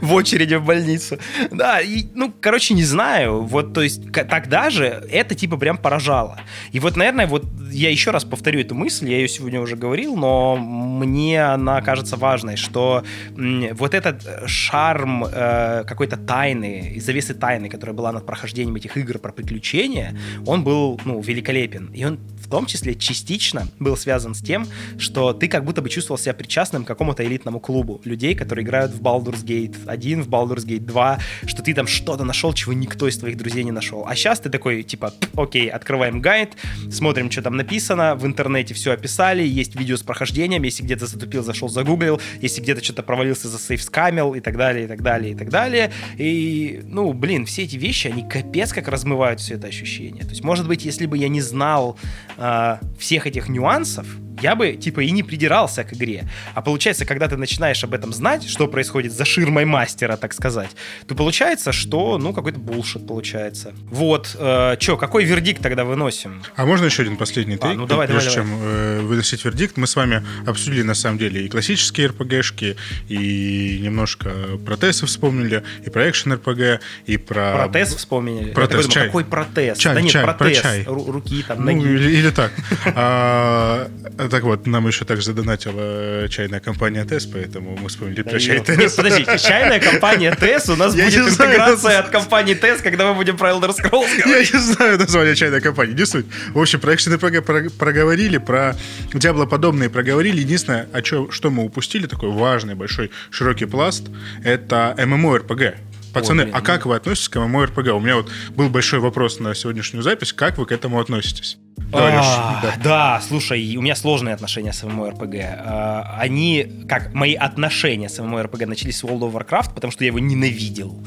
В 0.00 0.12
очереди 0.12 0.54
в 0.54 0.64
больницу. 0.64 1.18
Да, 1.50 1.80
и, 1.80 2.04
ну, 2.14 2.32
короче, 2.40 2.74
не 2.74 2.84
знаю. 2.84 3.42
Вот, 3.42 3.72
то 3.72 3.82
есть, 3.82 4.12
тогда 4.12 4.70
же 4.70 4.84
это, 5.10 5.34
типа, 5.34 5.56
прям 5.56 5.78
поражало. 5.78 6.40
И 6.72 6.80
вот, 6.80 6.96
наверное, 6.96 7.26
вот 7.26 7.44
я 7.70 7.90
еще 7.90 8.10
раз 8.10 8.24
повторю 8.24 8.60
эту 8.60 8.74
мысль, 8.74 9.08
я 9.10 9.16
ее 9.16 9.28
сегодня 9.28 9.60
уже 9.60 9.76
говорил, 9.76 10.16
но 10.16 10.56
мне 10.56 11.42
она 11.44 11.80
кажется 11.82 12.16
важной, 12.16 12.56
что 12.56 13.04
вот 13.34 13.94
этот 13.94 14.22
шарм 14.46 15.24
э, 15.24 15.84
какой-то 15.86 16.16
тайны, 16.16 16.96
завесы 17.00 17.34
тайны, 17.34 17.68
которая 17.68 17.94
была 17.94 18.12
над 18.12 18.26
прохождением 18.26 18.76
этих 18.76 18.96
игр 18.96 19.18
про 19.18 19.32
приключения, 19.32 20.16
он 20.46 20.64
был, 20.64 21.00
ну, 21.04 21.20
великолепен. 21.20 21.90
И 21.92 22.04
он 22.04 22.18
в 22.44 22.48
том 22.48 22.66
числе 22.66 22.94
частично 22.94 23.66
был 23.78 23.96
связан 23.96 24.34
с 24.34 24.40
тем, 24.40 24.66
что 24.98 25.32
ты 25.32 25.48
как 25.48 25.64
будто 25.64 25.82
бы 25.82 25.88
чувствовал 25.88 26.18
себя 26.18 26.34
причастным 26.34 26.84
к 26.84 26.86
какому-то 26.86 27.24
элитному 27.24 27.58
клубу 27.60 28.00
людей, 28.04 28.34
которые 28.34 28.64
играют 28.64 28.92
в 28.92 29.00
Baldur's 29.04 29.44
Gate 29.44 29.76
1, 29.86 30.22
в 30.22 30.28
Baldur's 30.28 30.66
Gate 30.66 30.86
2, 30.86 31.18
что 31.46 31.62
ты 31.62 31.74
там 31.74 31.86
что-то 31.86 32.24
нашел, 32.24 32.52
чего 32.52 32.72
никто 32.72 33.06
из 33.06 33.18
твоих 33.18 33.36
друзей 33.36 33.62
не 33.64 33.70
нашел. 33.70 34.06
А 34.08 34.16
сейчас 34.16 34.40
ты 34.40 34.48
такой, 34.48 34.82
типа, 34.82 35.12
окей, 35.36 35.68
открываем 35.68 36.20
гайд, 36.20 36.54
смотрим, 36.90 37.30
что 37.30 37.42
там 37.42 37.56
написано, 37.56 38.14
в 38.14 38.26
интернете 38.26 38.74
все 38.74 38.92
описали, 38.92 39.42
есть 39.46 39.76
видео 39.76 39.96
с 39.96 40.02
прохождением, 40.02 40.62
если 40.62 40.82
где-то 40.82 41.06
затупил, 41.06 41.42
зашел, 41.42 41.68
загуглил, 41.68 42.20
если 42.40 42.62
где-то 42.62 42.82
что-то 42.82 43.02
провалился, 43.02 43.48
засейвскамил 43.48 44.34
и 44.34 44.40
так 44.40 44.56
далее, 44.56 44.86
и 44.86 44.88
так 44.88 45.02
далее, 45.02 45.32
и 45.32 45.36
так 45.36 45.50
далее. 45.50 45.92
И, 46.16 46.80
ну, 46.84 47.12
блин, 47.12 47.44
все 47.44 47.64
эти 47.64 47.76
вещи, 47.76 48.08
они 48.08 48.26
капец 48.28 48.72
как 48.72 48.88
размывают 48.88 49.40
все 49.40 49.54
это 49.54 49.66
ощущение. 49.66 50.24
То 50.24 50.30
есть, 50.30 50.42
может 50.42 50.66
быть, 50.66 50.84
если 50.84 51.06
бы 51.06 51.18
я 51.18 51.28
не 51.28 51.40
знал 51.40 51.98
а, 52.36 52.80
всех 52.98 53.26
этих 53.26 53.48
нюансов, 53.48 54.06
я 54.40 54.54
бы, 54.54 54.72
типа, 54.72 55.00
и 55.00 55.10
не 55.10 55.22
придирался 55.22 55.84
к 55.84 55.92
игре. 55.92 56.28
А 56.54 56.62
получается, 56.62 57.04
когда 57.04 57.28
ты 57.28 57.36
начинаешь 57.36 57.82
об 57.84 57.94
этом 57.94 58.12
знать, 58.12 58.48
что 58.48 58.68
происходит 58.68 59.12
за 59.12 59.24
ширмой 59.24 59.64
мастера, 59.64 60.16
так 60.16 60.32
сказать, 60.32 60.70
то 61.06 61.14
получается, 61.14 61.72
что, 61.72 62.18
ну, 62.18 62.32
какой-то 62.32 62.58
булшит 62.58 63.06
получается. 63.06 63.72
Вот, 63.90 64.36
э, 64.38 64.76
что, 64.78 64.96
какой 64.96 65.24
вердикт 65.24 65.62
тогда 65.62 65.84
выносим? 65.84 66.42
А 66.56 66.66
можно 66.66 66.86
еще 66.86 67.02
один 67.02 67.16
последний 67.16 67.56
тейк? 67.56 67.72
А, 67.72 67.74
ну 67.74 67.86
давай, 67.86 68.06
Прежде 68.06 68.30
давай, 68.30 68.46
чем 68.46 68.58
э, 68.62 69.00
выносить 69.00 69.44
вердикт, 69.44 69.76
мы 69.76 69.86
с 69.86 69.96
вами 69.96 70.24
обсудили, 70.46 70.82
на 70.82 70.94
самом 70.94 71.18
деле, 71.18 71.44
и 71.44 71.48
классические 71.48 72.08
РПГшки, 72.08 72.76
и 73.08 73.80
немножко 73.82 74.30
про 74.64 74.76
вспомнили, 74.92 75.62
и 75.84 75.90
про 75.90 76.08
экшен-РПГ, 76.08 76.80
и 77.06 77.16
про... 77.16 77.52
Протез 77.54 77.94
вспомнили. 77.94 78.52
Протез, 78.52 78.76
думаю, 78.76 78.90
чай. 78.90 79.06
Какой 79.06 79.24
протез? 79.24 79.78
Чай, 79.78 79.94
да 79.94 80.00
нет, 80.00 80.12
чай, 80.12 80.24
про 80.24 80.34
протез. 80.34 80.60
чай. 80.62 80.82
Ру- 80.84 81.10
руки 81.10 81.44
там, 81.46 81.64
Ну, 81.64 81.72
ноги. 81.72 81.86
или, 81.86 82.10
или 82.18 82.30
так. 82.30 82.52
Так 84.30 84.42
вот, 84.44 84.66
нам 84.66 84.86
еще 84.86 85.04
так 85.04 85.20
задонатила 85.22 86.28
чайная 86.28 86.60
компания 86.60 87.04
ТЭС, 87.04 87.26
поэтому 87.26 87.76
мы 87.76 87.88
вспомнили 87.88 88.22
Да 88.22 88.30
про 88.30 88.38
чай 88.40 88.60
ТЭС. 88.60 88.78
нет, 88.78 88.96
подождите, 88.96 89.38
чайная 89.38 89.80
компания 89.80 90.32
TES, 90.38 90.72
у 90.72 90.76
нас 90.76 90.94
Я 90.94 91.04
будет 91.04 91.32
знаю, 91.32 91.50
интеграция 91.50 91.90
это- 91.92 91.98
от 92.00 92.08
компании 92.10 92.54
TES, 92.54 92.82
когда 92.82 93.06
мы 93.08 93.14
будем 93.14 93.36
про 93.36 93.50
Elder 93.50 93.70
Scrolls 93.76 94.08
Я 94.18 94.24
говорить. 94.24 94.52
не 94.54 94.58
знаю 94.60 94.98
название 94.98 95.34
чайной 95.34 95.60
компании, 95.60 95.94
не 95.94 96.06
суть. 96.06 96.26
В 96.52 96.58
общем, 96.60 96.80
про 96.80 96.94
РПГ 96.94 97.44
про- 97.44 97.70
проговорили, 97.70 98.38
про 98.38 98.76
Диабло-подобные 99.12 99.90
проговорили. 99.90 100.40
Единственное, 100.40 100.88
о 100.92 101.02
чё- 101.02 101.30
что 101.30 101.50
мы 101.50 101.64
упустили, 101.64 102.06
такой 102.06 102.30
важный, 102.30 102.74
большой, 102.74 103.10
широкий 103.30 103.66
пласт, 103.66 104.04
это 104.44 104.94
ММО-РПГ. 104.98 105.74
Пацаны, 106.12 106.44
блин, 106.44 106.54
а 106.54 106.60
как 106.60 106.86
вы 106.86 106.94
относитесь 106.94 107.28
к 107.28 107.36
ММО-РПГ? 107.36 107.88
У 107.90 108.00
меня 108.00 108.16
вот 108.16 108.30
был 108.50 108.68
большой 108.70 109.00
вопрос 109.00 109.40
на 109.40 109.54
сегодняшнюю 109.54 110.02
запись. 110.02 110.32
Как 110.32 110.58
вы 110.58 110.66
к 110.66 110.72
этому 110.72 111.00
относитесь? 111.00 111.58
Говоришь, 111.76 112.20
А, 112.24 112.60
да. 112.62 112.74
да, 112.82 113.20
слушай, 113.20 113.76
у 113.76 113.82
меня 113.82 113.94
сложные 113.94 114.34
отношения 114.34 114.72
с 114.72 114.82
ММО-РПГ. 114.82 115.36
А, 115.58 116.16
Они, 116.18 116.66
как 116.88 117.12
мои 117.14 117.34
отношения 117.34 118.08
с 118.08 118.18
ММО-РПГ 118.18 118.66
начались 118.66 118.98
с 118.98 119.04
World 119.04 119.20
of 119.20 119.32
Warcraft, 119.32 119.74
потому 119.74 119.90
что 119.92 120.02
я 120.04 120.08
его 120.08 120.18
ненавидел. 120.18 120.98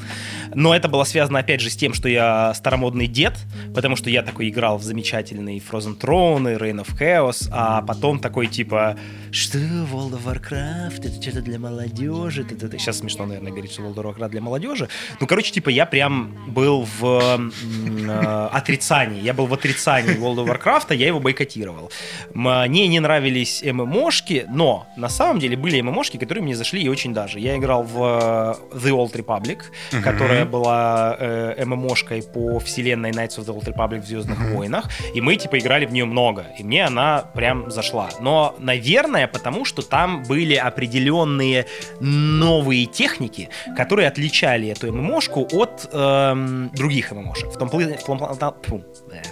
Но 0.54 0.74
это 0.74 0.88
было 0.88 1.04
связано, 1.04 1.40
опять 1.40 1.60
же, 1.60 1.68
с 1.68 1.76
тем, 1.76 1.92
что 1.92 2.08
я 2.08 2.54
старомодный 2.54 3.06
дед, 3.06 3.34
потому 3.74 3.96
что 3.96 4.08
я 4.08 4.22
такой 4.22 4.48
играл 4.48 4.78
в 4.78 4.82
замечательный 4.82 5.58
Frozen 5.58 5.98
Throne 6.00 6.54
и 6.54 6.56
Reign 6.58 6.84
of 6.84 6.98
Chaos, 6.98 7.48
а 7.52 7.82
потом 7.82 8.18
такой 8.18 8.46
типа, 8.46 8.96
что 9.30 9.58
World 9.58 10.18
of 10.18 10.24
Warcraft, 10.24 11.00
это 11.06 11.22
что-то 11.22 11.42
для 11.42 11.58
молодежи. 11.58 12.44
т-т-т». 12.44 12.78
Сейчас 12.78 12.98
смешно, 12.98 13.26
наверное, 13.26 13.50
говорить, 13.52 13.72
что 13.72 13.82
World 13.82 13.96
of 13.96 14.16
Warcraft 14.16 14.30
для 14.30 14.40
молодежи. 14.40 14.88
Ну, 15.20 15.26
короче, 15.26 15.52
типа, 15.52 15.68
я 15.68 15.84
прям 15.84 16.34
был 16.48 16.86
в 16.98 17.04
э, 17.04 18.48
отрицании. 18.52 19.20
Я 19.22 19.34
был 19.34 19.46
в 19.46 19.52
отрицании 19.54 20.16
World 20.16 20.36
of 20.36 20.46
Warcraft, 20.46 20.57
я 20.94 21.06
его 21.06 21.20
бойкотировал. 21.20 21.90
Мне 22.34 22.86
не 22.88 23.00
нравились 23.00 23.62
ММОшки, 23.62 24.46
но 24.48 24.86
на 24.96 25.08
самом 25.08 25.38
деле 25.38 25.56
были 25.56 25.80
ММОшки, 25.80 26.16
которые 26.16 26.42
мне 26.42 26.54
зашли 26.56 26.82
и 26.82 26.88
очень 26.88 27.14
даже. 27.14 27.38
Я 27.38 27.56
играл 27.56 27.82
в 27.82 28.58
э, 28.72 28.76
The 28.76 28.90
Old 28.90 29.12
Republic, 29.14 29.62
которая 30.02 30.44
была 30.44 31.16
э, 31.18 31.64
ММОшкой 31.64 32.22
по 32.22 32.58
вселенной 32.58 33.10
Knights 33.10 33.38
of 33.38 33.46
the 33.46 33.54
Old 33.56 33.64
Republic 33.64 34.02
в 34.02 34.06
Звездных 34.06 34.38
войнах, 34.52 34.88
и 35.14 35.20
мы, 35.20 35.36
типа, 35.36 35.58
играли 35.58 35.86
в 35.86 35.92
нее 35.92 36.04
много, 36.04 36.46
и 36.58 36.64
мне 36.64 36.84
она 36.84 37.22
прям 37.34 37.70
зашла. 37.70 38.08
Но, 38.20 38.54
наверное, 38.58 39.26
потому 39.26 39.64
что 39.64 39.82
там 39.82 40.22
были 40.24 40.54
определенные 40.54 41.66
новые 42.00 42.86
техники, 42.86 43.48
которые 43.76 44.08
отличали 44.08 44.68
эту 44.68 44.92
ММОшку 44.92 45.48
от 45.52 45.88
эм, 45.92 46.70
других 46.74 47.12
ММОшек. 47.12 47.50
В 47.50 47.58
том 47.58 47.68
плане... 47.68 47.96
В 47.96 48.04
том, 48.04 48.18
та- 48.38 48.54
тьфу, 48.62 48.82
э, 49.12 49.22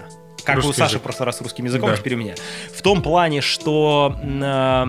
как 0.47 0.57
Русский 0.57 0.71
у 0.71 0.75
Саши 0.75 0.91
язык. 0.93 1.01
в 1.01 1.03
прошлый 1.03 1.27
раз 1.27 1.37
с 1.39 1.41
русским 1.43 1.65
языком, 1.67 1.91
Да. 1.91 1.97
теперь 1.97 2.15
у 2.15 2.19
меня. 2.19 2.35
В 2.75 2.81
том 2.83 3.03
плане, 3.03 3.41
что... 3.41 4.17
э, 4.25 4.87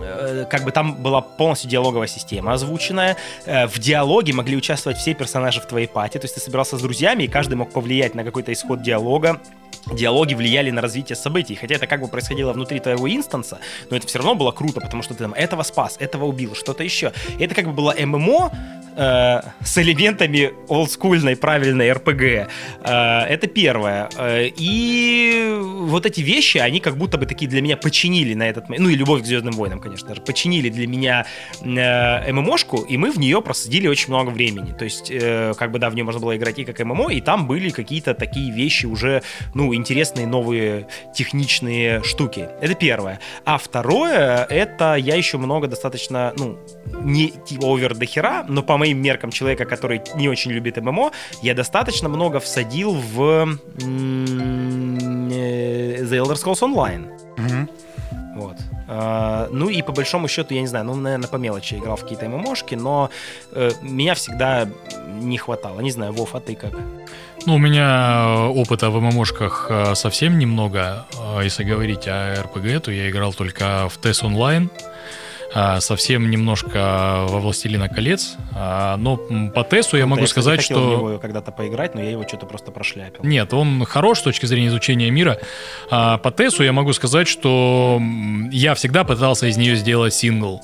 э, 0.00 0.44
как 0.50 0.64
бы 0.64 0.72
там 0.72 0.94
была 1.02 1.20
полностью 1.20 1.70
диалоговая 1.70 2.08
система 2.08 2.52
озвученная. 2.54 3.16
Э, 3.44 3.66
В 3.66 3.78
диалоге 3.78 4.32
могли 4.32 4.56
участвовать 4.56 4.98
все 4.98 5.14
персонажи 5.14 5.60
в 5.60 5.66
твоей 5.66 5.86
пати. 5.86 6.18
То 6.18 6.24
есть 6.24 6.34
ты 6.34 6.40
собирался 6.40 6.76
с 6.78 6.80
друзьями, 6.82 7.24
и 7.24 7.28
каждый 7.28 7.54
мог 7.54 7.70
повлиять 7.72 8.14
на 8.14 8.24
какой-то 8.24 8.52
исход 8.52 8.82
диалога. 8.82 9.40
Диалоги 9.92 10.34
влияли 10.34 10.70
на 10.72 10.80
развитие 10.82 11.14
событий. 11.14 11.54
Хотя 11.54 11.76
это 11.76 11.86
как 11.86 12.00
бы 12.00 12.08
происходило 12.08 12.52
внутри 12.52 12.80
твоего 12.80 13.08
инстанса, 13.08 13.58
но 13.88 13.96
это 13.96 14.06
все 14.08 14.18
равно 14.18 14.34
было 14.34 14.50
круто, 14.50 14.80
потому 14.80 15.02
что 15.04 15.14
ты 15.14 15.22
там 15.22 15.32
этого 15.32 15.62
спас, 15.62 15.96
этого 16.00 16.24
убил, 16.24 16.56
что-то 16.56 16.82
еще. 16.82 17.12
И 17.38 17.44
это 17.44 17.54
как 17.54 17.66
бы 17.66 17.72
было 17.72 17.94
ММО 17.96 18.50
э, 18.96 19.40
с 19.64 19.78
элементами 19.78 20.52
олдскульной 20.68 21.36
правильной 21.36 21.92
РПГ. 21.92 22.22
Э, 22.22 23.20
это 23.28 23.46
первое. 23.46 24.08
Э, 24.16 24.48
и 24.56 25.56
вот 25.60 26.06
эти 26.06 26.20
вещи, 26.20 26.58
они 26.58 26.80
как 26.80 26.96
будто 26.96 27.18
бы 27.18 27.26
такие 27.26 27.48
для 27.48 27.60
меня 27.62 27.76
починили 27.76 28.34
на 28.34 28.48
этот... 28.48 28.68
м- 28.70 28.76
Ну 28.82 28.88
и 28.88 28.94
«Любовь 28.96 29.22
к 29.22 29.26
Звездным 29.26 29.54
войнам», 29.54 29.80
конечно 29.80 30.14
же. 30.14 30.20
Починили 30.22 30.70
для 30.70 30.86
меня 30.86 31.26
э, 31.60 32.32
ММОшку, 32.32 32.78
и 32.78 32.96
мы 32.96 33.10
в 33.10 33.18
нее 33.18 33.42
просадили 33.42 33.88
очень 33.88 34.08
много 34.08 34.30
времени. 34.30 34.72
То 34.72 34.84
есть, 34.84 35.12
как 35.56 35.70
бы, 35.70 35.78
да, 35.78 35.90
в 35.90 35.94
нее 35.94 36.04
можно 36.04 36.20
было 36.20 36.36
играть 36.36 36.58
и 36.58 36.64
как 36.64 36.78
ММО, 36.80 37.10
и 37.10 37.20
там 37.20 37.46
были 37.46 37.70
какие-то 37.70 38.14
такие 38.14 38.50
вещи 38.52 38.86
уже, 38.86 39.22
ну, 39.54 39.74
интересные, 39.74 40.26
новые, 40.26 40.86
техничные 41.14 42.02
штуки. 42.02 42.48
Это 42.60 42.74
первое. 42.74 43.20
А 43.44 43.58
второе, 43.58 44.44
это 44.44 44.94
я 44.94 45.16
еще 45.16 45.38
много 45.38 45.66
достаточно, 45.66 46.32
ну, 46.38 46.58
не 47.02 47.32
овер 47.60 47.94
до 47.94 48.06
хера, 48.06 48.44
но 48.48 48.62
по 48.62 48.76
моим 48.76 48.85
меркам 48.94 49.30
человека, 49.30 49.64
который 49.64 50.02
не 50.14 50.28
очень 50.28 50.52
любит 50.52 50.76
ММО, 50.76 51.12
я 51.42 51.54
достаточно 51.54 52.08
много 52.08 52.40
всадил 52.40 52.92
в 52.92 53.20
э, 53.20 53.86
The 56.06 56.10
Elder 56.10 56.34
Scrolls 56.34 56.60
Online. 56.60 57.08
Вот. 58.36 58.56
А, 58.88 59.48
ну 59.50 59.68
и 59.68 59.82
по 59.82 59.92
большому 59.92 60.28
счету, 60.28 60.54
я 60.54 60.60
не 60.60 60.66
знаю, 60.66 60.84
ну, 60.84 60.94
наверное, 60.94 61.28
по 61.28 61.36
мелочи 61.36 61.74
играл 61.74 61.96
в 61.96 62.02
какие-то 62.02 62.28
ММОшки, 62.28 62.74
но 62.74 63.10
э, 63.52 63.70
меня 63.82 64.14
всегда 64.14 64.68
не 65.20 65.38
хватало. 65.38 65.80
Не 65.80 65.90
знаю, 65.90 66.12
Вов, 66.12 66.34
а 66.34 66.40
ты 66.40 66.54
как? 66.54 66.72
Ну, 67.46 67.54
у 67.54 67.58
меня 67.58 68.48
опыта 68.48 68.90
в 68.90 69.00
ММОшках 69.00 69.66
э, 69.70 69.94
совсем 69.94 70.38
немного. 70.38 71.06
Э, 71.14 71.40
Если 71.44 71.64
говорить 71.64 72.06
о 72.06 72.42
РПГ, 72.42 72.84
то 72.84 72.90
я 72.92 73.08
играл 73.08 73.32
только 73.32 73.88
в 73.88 73.98
TES 73.98 74.22
Online, 74.22 74.68
а, 74.68 74.95
совсем 75.80 76.30
немножко 76.30 77.24
во 77.28 77.40
Властелина 77.40 77.88
колец. 77.88 78.36
А, 78.54 78.96
Но 78.96 79.16
по 79.16 79.64
Тесу 79.64 79.96
я 79.96 80.06
могу 80.06 80.22
Я, 80.22 80.26
кстати, 80.26 80.44
сказать, 80.44 80.60
хотел 80.60 80.78
в 80.78 80.80
что... 80.82 80.90
него 80.90 81.18
когда-то 81.18 81.52
поиграть, 81.52 81.94
но 81.94 82.02
я 82.02 82.10
его 82.10 82.26
что-то 82.26 82.46
просто 82.46 82.70
прошляпил. 82.70 83.24
Нет, 83.24 83.52
он 83.54 83.84
хорош 83.84 84.18
с 84.18 84.22
точки 84.22 84.46
зрения 84.46 84.68
изучения 84.68 85.10
мира. 85.10 85.38
А 85.90 86.18
по 86.18 86.30
Тесу 86.30 86.62
я 86.62 86.72
могу 86.72 86.92
сказать, 86.92 87.28
что 87.28 88.00
я 88.50 88.74
всегда 88.74 89.04
пытался 89.04 89.46
из 89.46 89.56
нее 89.56 89.76
сделать 89.76 90.14
сингл. 90.14 90.62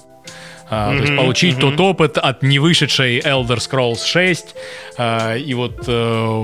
А, 0.74 0.97
то 0.97 1.02
есть 1.02 1.16
получить 1.16 1.59
мгм. 1.59 1.60
тот 1.60 1.81
опыт 1.81 2.19
от 2.19 2.43
невышедшей 2.43 3.20
Elder 3.20 3.59
Scrolls 3.59 4.06
6 4.06 4.55
а, 4.97 5.36
и 5.36 5.52
вот 5.52 5.85
э, 5.86 6.43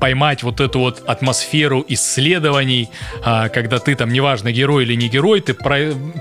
поймать 0.00 0.42
вот 0.42 0.60
эту 0.60 0.78
вот 0.80 1.02
атмосферу 1.06 1.84
исследований, 1.88 2.88
а, 3.24 3.48
когда 3.48 3.78
ты 3.78 3.94
там, 3.94 4.12
неважно, 4.12 4.52
герой 4.52 4.84
или 4.84 4.94
не 4.94 5.08
герой, 5.08 5.40
ты 5.40 5.54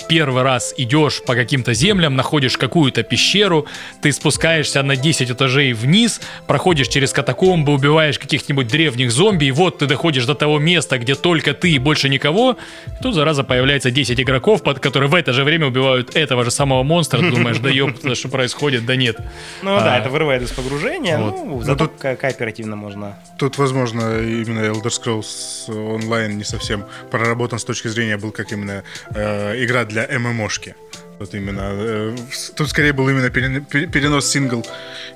первый 0.10 0.44
раз 0.44 0.74
идешь 0.78 1.22
по 1.26 1.36
каким-то 1.36 1.74
землям, 1.74 2.16
находишь 2.16 2.58
какую-то 2.58 3.04
пещеру, 3.04 3.66
ты 4.02 4.12
спускаешься 4.12 4.84
на 4.84 4.96
10 4.96 5.32
этажей 5.32 5.74
вниз, 5.74 6.22
проходишь 6.48 6.88
через 6.88 7.14
катакомбы, 7.14 7.74
убиваешь 7.74 8.20
каких-нибудь 8.20 8.68
древних 8.68 9.12
зомби, 9.12 9.46
и 9.46 9.52
вот 9.52 9.80
ты 9.80 9.86
доходишь 9.86 10.26
до 10.26 10.36
того 10.36 10.60
места, 10.60 10.98
где 10.98 11.16
только 11.16 11.54
ты 11.54 11.72
и 11.72 11.80
больше 11.80 12.10
никого, 12.10 12.58
и 12.88 13.04
тут, 13.04 13.16
зараза, 13.16 13.44
появляется 13.44 13.92
10 13.92 14.20
игроков, 14.20 14.64
под 14.64 14.80
которые 14.80 15.10
в 15.10 15.16
это 15.16 15.34
же 15.34 15.44
время 15.44 15.68
убивают 15.68 16.16
этого 16.16 16.44
же 16.44 16.52
самого 16.52 16.84
монстра, 16.84 17.20
ты 17.20 17.30
думаешь, 17.32 17.58
да 17.60 17.70
ёпта, 17.70 18.16
что 18.16 18.30
происходит, 18.30 18.86
да 18.86 18.96
нет. 18.96 19.18
Ну 19.62 19.76
А, 19.76 19.82
да, 19.82 19.98
это 20.00 20.10
вырывает 20.10 20.42
из 20.44 20.52
погружения, 20.52 21.18
вот. 21.18 21.36
ну, 21.46 21.62
зато 21.62 21.88
тут- 21.88 21.98
ко- 22.00 22.16
кооперативно 22.16 22.76
можно. 22.76 23.18
Тут, 23.38 23.58
возможно, 23.68 24.20
именно 24.20 24.60
Elder 24.60 24.84
Scrolls 24.84 25.68
Online 25.68 26.34
не 26.36 26.46
совсем 26.46 26.86
проработан 27.12 27.60
с 27.60 27.66
точки 27.66 27.90
зрения 27.90 28.16
был 28.18 28.32
как 28.32 28.54
именно 28.54 28.84
э, 29.14 29.64
игра 29.64 29.84
для 29.84 30.08
ММОшки. 30.08 30.76
Вот 31.20 31.34
именно. 31.34 31.62
э, 31.74 32.16
тут 32.56 32.70
скорее 32.70 32.94
был 32.94 33.10
именно 33.10 33.30
перен- 33.30 33.66
пере- 33.66 33.88
перенос 33.88 34.28
сингл 34.30 34.64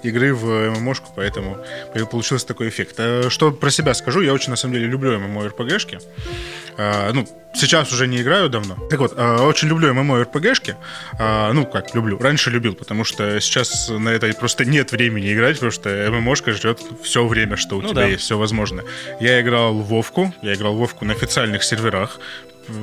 игры 0.03 0.33
в 0.33 0.71
ММОшку, 0.79 1.11
поэтому 1.15 1.57
получился 2.09 2.47
такой 2.47 2.69
эффект. 2.69 2.95
Э, 2.97 3.29
Что 3.29 3.51
про 3.51 3.69
себя 3.69 3.93
скажу, 3.93 4.21
я 4.21 4.33
очень 4.33 4.49
на 4.49 4.55
самом 4.55 4.73
деле 4.73 4.87
люблю 4.87 5.11
ММО-РПГшки. 5.19 5.99
Э, 6.77 7.11
Ну, 7.13 7.27
сейчас 7.53 7.91
уже 7.93 8.07
не 8.07 8.21
играю 8.21 8.49
давно. 8.49 8.75
Так 8.89 8.99
вот, 8.99 9.13
э, 9.15 9.35
очень 9.41 9.67
люблю 9.67 9.93
ММО-РПГшки. 9.93 10.75
Э, 11.19 11.51
Ну, 11.53 11.65
как 11.67 11.93
люблю. 11.93 12.17
Раньше 12.17 12.49
любил, 12.49 12.73
потому 12.73 13.03
что 13.03 13.39
сейчас 13.39 13.89
на 13.89 14.09
это 14.09 14.33
просто 14.33 14.65
нет 14.65 14.91
времени 14.91 15.31
играть, 15.31 15.55
потому 15.57 15.71
что 15.71 15.89
ММОшка 16.11 16.53
жрет 16.53 16.79
все 17.03 17.27
время, 17.27 17.57
что 17.57 17.77
у 17.77 17.81
Ну 17.81 17.89
тебя 17.89 18.01
да. 18.01 18.07
есть, 18.07 18.23
все 18.23 18.37
возможно. 18.39 18.83
Я 19.19 19.39
играл 19.41 19.73
в 19.75 19.87
Вовку, 19.87 20.33
я 20.41 20.53
играл 20.55 20.73
в 20.73 20.77
Вовку 20.79 21.05
на 21.05 21.13
официальных 21.13 21.63
серверах, 21.63 22.19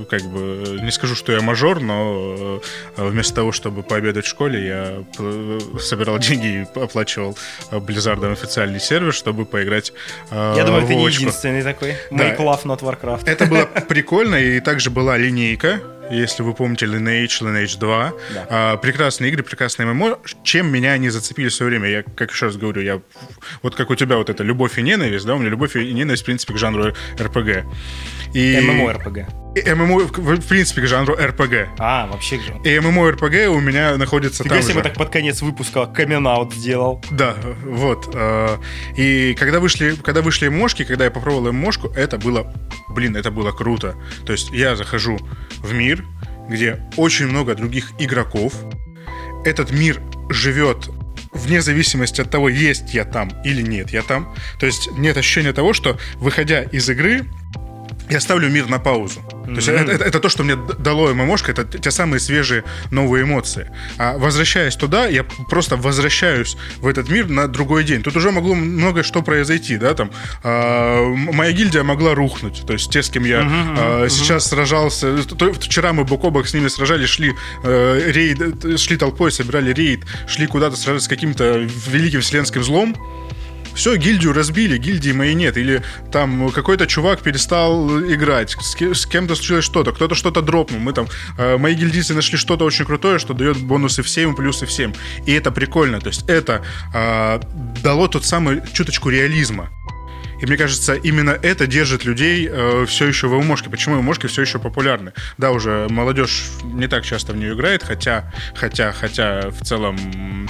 как 0.08 0.22
бы, 0.22 0.78
не 0.82 0.90
скажу, 0.90 1.14
что 1.14 1.32
я 1.32 1.40
мажор, 1.40 1.80
но 1.80 2.60
э, 2.96 3.08
вместо 3.08 3.34
того, 3.34 3.52
чтобы 3.52 3.82
пообедать 3.82 4.24
в 4.24 4.28
школе, 4.28 4.66
я 4.66 5.04
э, 5.18 5.58
собирал 5.80 6.18
деньги 6.18 6.62
и 6.62 6.80
оплачивал 6.80 7.36
Blizzard 7.70 8.32
официальный 8.32 8.80
сервер, 8.80 9.12
чтобы 9.12 9.44
поиграть 9.44 9.92
Я 10.30 10.64
думаю, 10.64 10.86
ты 10.86 10.94
не 10.94 11.06
единственный 11.06 11.62
такой. 11.62 11.96
Да. 12.10 12.30
Make 12.30 12.38
love, 12.38 12.64
not 12.64 12.80
Warcraft. 12.80 13.22
Это 13.26 13.46
было 13.46 13.64
прикольно, 13.88 14.36
и 14.36 14.60
также 14.60 14.90
была 14.90 15.16
линейка, 15.16 15.80
если 16.10 16.42
вы 16.42 16.54
помните 16.54 16.86
Lineage, 16.86 17.42
Lineage 17.42 17.78
2. 17.78 18.12
Да. 18.34 18.46
А, 18.48 18.76
прекрасные 18.76 19.30
игры, 19.30 19.42
прекрасные 19.42 19.86
ММО. 19.92 20.18
Чем 20.42 20.70
меня 20.72 20.92
они 20.92 21.10
зацепили 21.10 21.48
в 21.48 21.54
свое 21.54 21.70
время? 21.70 21.88
Я, 21.88 22.02
как 22.02 22.30
еще 22.30 22.46
раз 22.46 22.56
говорю, 22.56 22.82
я 22.82 23.00
вот 23.62 23.74
как 23.74 23.90
у 23.90 23.94
тебя 23.94 24.16
вот 24.16 24.30
это 24.30 24.42
любовь 24.42 24.78
и 24.78 24.82
ненависть, 24.82 25.26
да, 25.26 25.34
у 25.34 25.38
меня 25.38 25.50
любовь 25.50 25.76
и 25.76 25.92
ненависть, 25.92 26.22
в 26.22 26.26
принципе, 26.26 26.54
к 26.54 26.58
жанру 26.58 26.94
РПГ. 27.20 27.64
И... 28.32 28.56
И 29.54 29.74
ММО, 29.74 29.98
в 30.06 30.46
принципе, 30.46 30.82
к 30.82 30.86
жанру 30.86 31.14
РПГ. 31.14 31.68
А, 31.78 32.06
вообще 32.06 32.38
же. 32.38 32.54
И 32.64 32.78
ММО-РПГ 32.78 33.46
у 33.48 33.60
меня 33.60 33.96
находится 33.96 34.42
Ты 34.42 34.50
там 34.50 34.58
если 34.58 34.72
же. 34.72 34.82
так 34.82 34.94
под 34.94 35.08
конец 35.10 35.42
выпуска 35.42 35.86
камин 35.86 36.28
сделал. 36.52 37.02
Да, 37.10 37.34
вот. 37.64 38.10
э, 38.14 38.56
И 38.96 39.34
когда 39.38 39.58
вышли, 39.58 39.96
когда 40.02 40.20
вышли 40.22 40.48
мошки, 40.48 40.84
когда 40.84 41.06
я 41.06 41.10
попробовал 41.10 41.52
мошку, 41.52 41.88
это 41.96 42.18
было, 42.18 42.52
блин, 42.90 43.16
это 43.16 43.30
было 43.30 43.50
круто. 43.50 43.96
То 44.26 44.32
есть 44.32 44.50
я 44.50 44.76
захожу 44.76 45.18
в 45.58 45.72
мир, 45.72 46.04
где 46.48 46.80
очень 46.96 47.26
много 47.26 47.54
других 47.54 47.92
игроков. 47.98 48.52
Этот 49.44 49.70
мир 49.72 50.00
живет 50.28 50.90
вне 51.32 51.62
зависимости 51.62 52.20
от 52.20 52.30
того, 52.30 52.48
есть 52.48 52.94
я 52.94 53.04
там 53.04 53.30
или 53.44 53.62
нет 53.62 53.90
я 53.90 54.02
там. 54.02 54.34
То 54.60 54.66
есть 54.66 54.90
нет 54.92 55.16
ощущения 55.16 55.52
того, 55.52 55.72
что 55.72 55.98
выходя 56.16 56.62
из 56.62 56.88
игры, 56.90 57.24
я 58.10 58.20
ставлю 58.20 58.48
мир 58.48 58.68
на 58.68 58.78
паузу. 58.78 59.20
То 59.44 59.52
есть 59.52 59.68
это, 59.68 59.92
это- 59.92 60.04
это 60.04 60.20
то, 60.20 60.28
что 60.28 60.44
мне 60.44 60.56
дало 60.78 61.14
ММОшка, 61.14 61.52
это 61.52 61.64
те 61.64 61.90
самые 61.90 62.20
свежие 62.20 62.64
новые 62.90 63.24
эмоции. 63.24 63.70
А 63.98 64.16
возвращаясь 64.18 64.76
туда, 64.76 65.06
я 65.06 65.24
просто 65.24 65.76
возвращаюсь 65.76 66.56
в 66.78 66.86
этот 66.86 67.08
мир 67.08 67.28
на 67.28 67.48
другой 67.48 67.84
день. 67.84 68.02
Тут 68.02 68.16
уже 68.16 68.30
могло 68.30 68.54
много 68.54 69.02
что 69.02 69.22
произойти, 69.22 69.76
да, 69.76 69.94
там. 69.94 70.10
м- 70.44 71.34
моя 71.34 71.52
гильдия 71.52 71.82
могла 71.82 72.14
рухнуть, 72.14 72.62
то 72.66 72.72
есть 72.72 72.90
те, 72.90 73.02
с 73.02 73.08
кем 73.10 73.24
я 73.24 73.40
а, 73.44 74.06
сейчас 74.08 74.48
сражался. 74.48 75.22
То- 75.24 75.52
Вчера 75.52 75.92
мы 75.92 76.04
бок 76.04 76.24
о 76.24 76.30
бок 76.30 76.46
с 76.46 76.54
ними 76.54 76.68
сражались, 76.68 77.08
шли 77.08 77.34
э, 77.64 78.10
рейд, 78.12 78.64
э, 78.64 78.76
шли 78.76 78.96
толпой, 78.96 79.32
собирали 79.32 79.72
рейд, 79.72 80.00
шли 80.26 80.46
куда-то 80.46 80.76
сражаться 80.76 81.06
с 81.06 81.08
каким-то 81.08 81.58
великим 81.86 82.20
вселенским 82.20 82.62
злом 82.62 82.94
все, 83.78 83.94
гильдию 83.94 84.32
разбили, 84.32 84.76
гильдии 84.76 85.12
моей 85.12 85.34
нет. 85.34 85.56
Или 85.56 85.82
там 86.10 86.50
какой-то 86.50 86.86
чувак 86.88 87.20
перестал 87.22 88.00
играть, 88.00 88.56
с, 88.60 88.74
ке- 88.74 88.92
с 88.92 89.06
кем-то 89.06 89.36
случилось 89.36 89.64
что-то, 89.64 89.92
кто-то 89.92 90.16
что-то 90.16 90.42
дропнул. 90.42 90.80
Мы 90.80 90.92
там, 90.92 91.06
э, 91.38 91.56
мои 91.58 91.74
гильдийцы 91.74 92.12
нашли 92.12 92.36
что-то 92.36 92.64
очень 92.64 92.84
крутое, 92.84 93.20
что 93.20 93.34
дает 93.34 93.56
бонусы 93.56 94.02
всем, 94.02 94.34
плюсы 94.34 94.66
всем. 94.66 94.94
И 95.26 95.32
это 95.32 95.52
прикольно. 95.52 96.00
То 96.00 96.08
есть 96.08 96.28
это 96.28 96.64
э, 96.92 97.40
дало 97.82 98.08
тот 98.08 98.24
самый 98.24 98.62
чуточку 98.72 99.10
реализма. 99.10 99.70
И 100.40 100.46
мне 100.46 100.56
кажется, 100.56 100.94
именно 100.94 101.30
это 101.30 101.66
держит 101.66 102.04
людей 102.04 102.48
э, 102.50 102.84
все 102.86 103.06
еще 103.06 103.28
в 103.28 103.34
ММОшке. 103.40 103.70
Почему 103.70 104.00
ММОшки 104.00 104.26
все 104.26 104.42
еще 104.42 104.58
популярны? 104.58 105.12
Да, 105.36 105.50
уже 105.50 105.86
молодежь 105.90 106.44
не 106.64 106.86
так 106.86 107.04
часто 107.04 107.32
в 107.32 107.36
нее 107.36 107.54
играет, 107.54 107.82
хотя, 107.82 108.32
хотя, 108.54 108.92
хотя 108.92 109.50
в 109.50 109.64
целом 109.64 110.48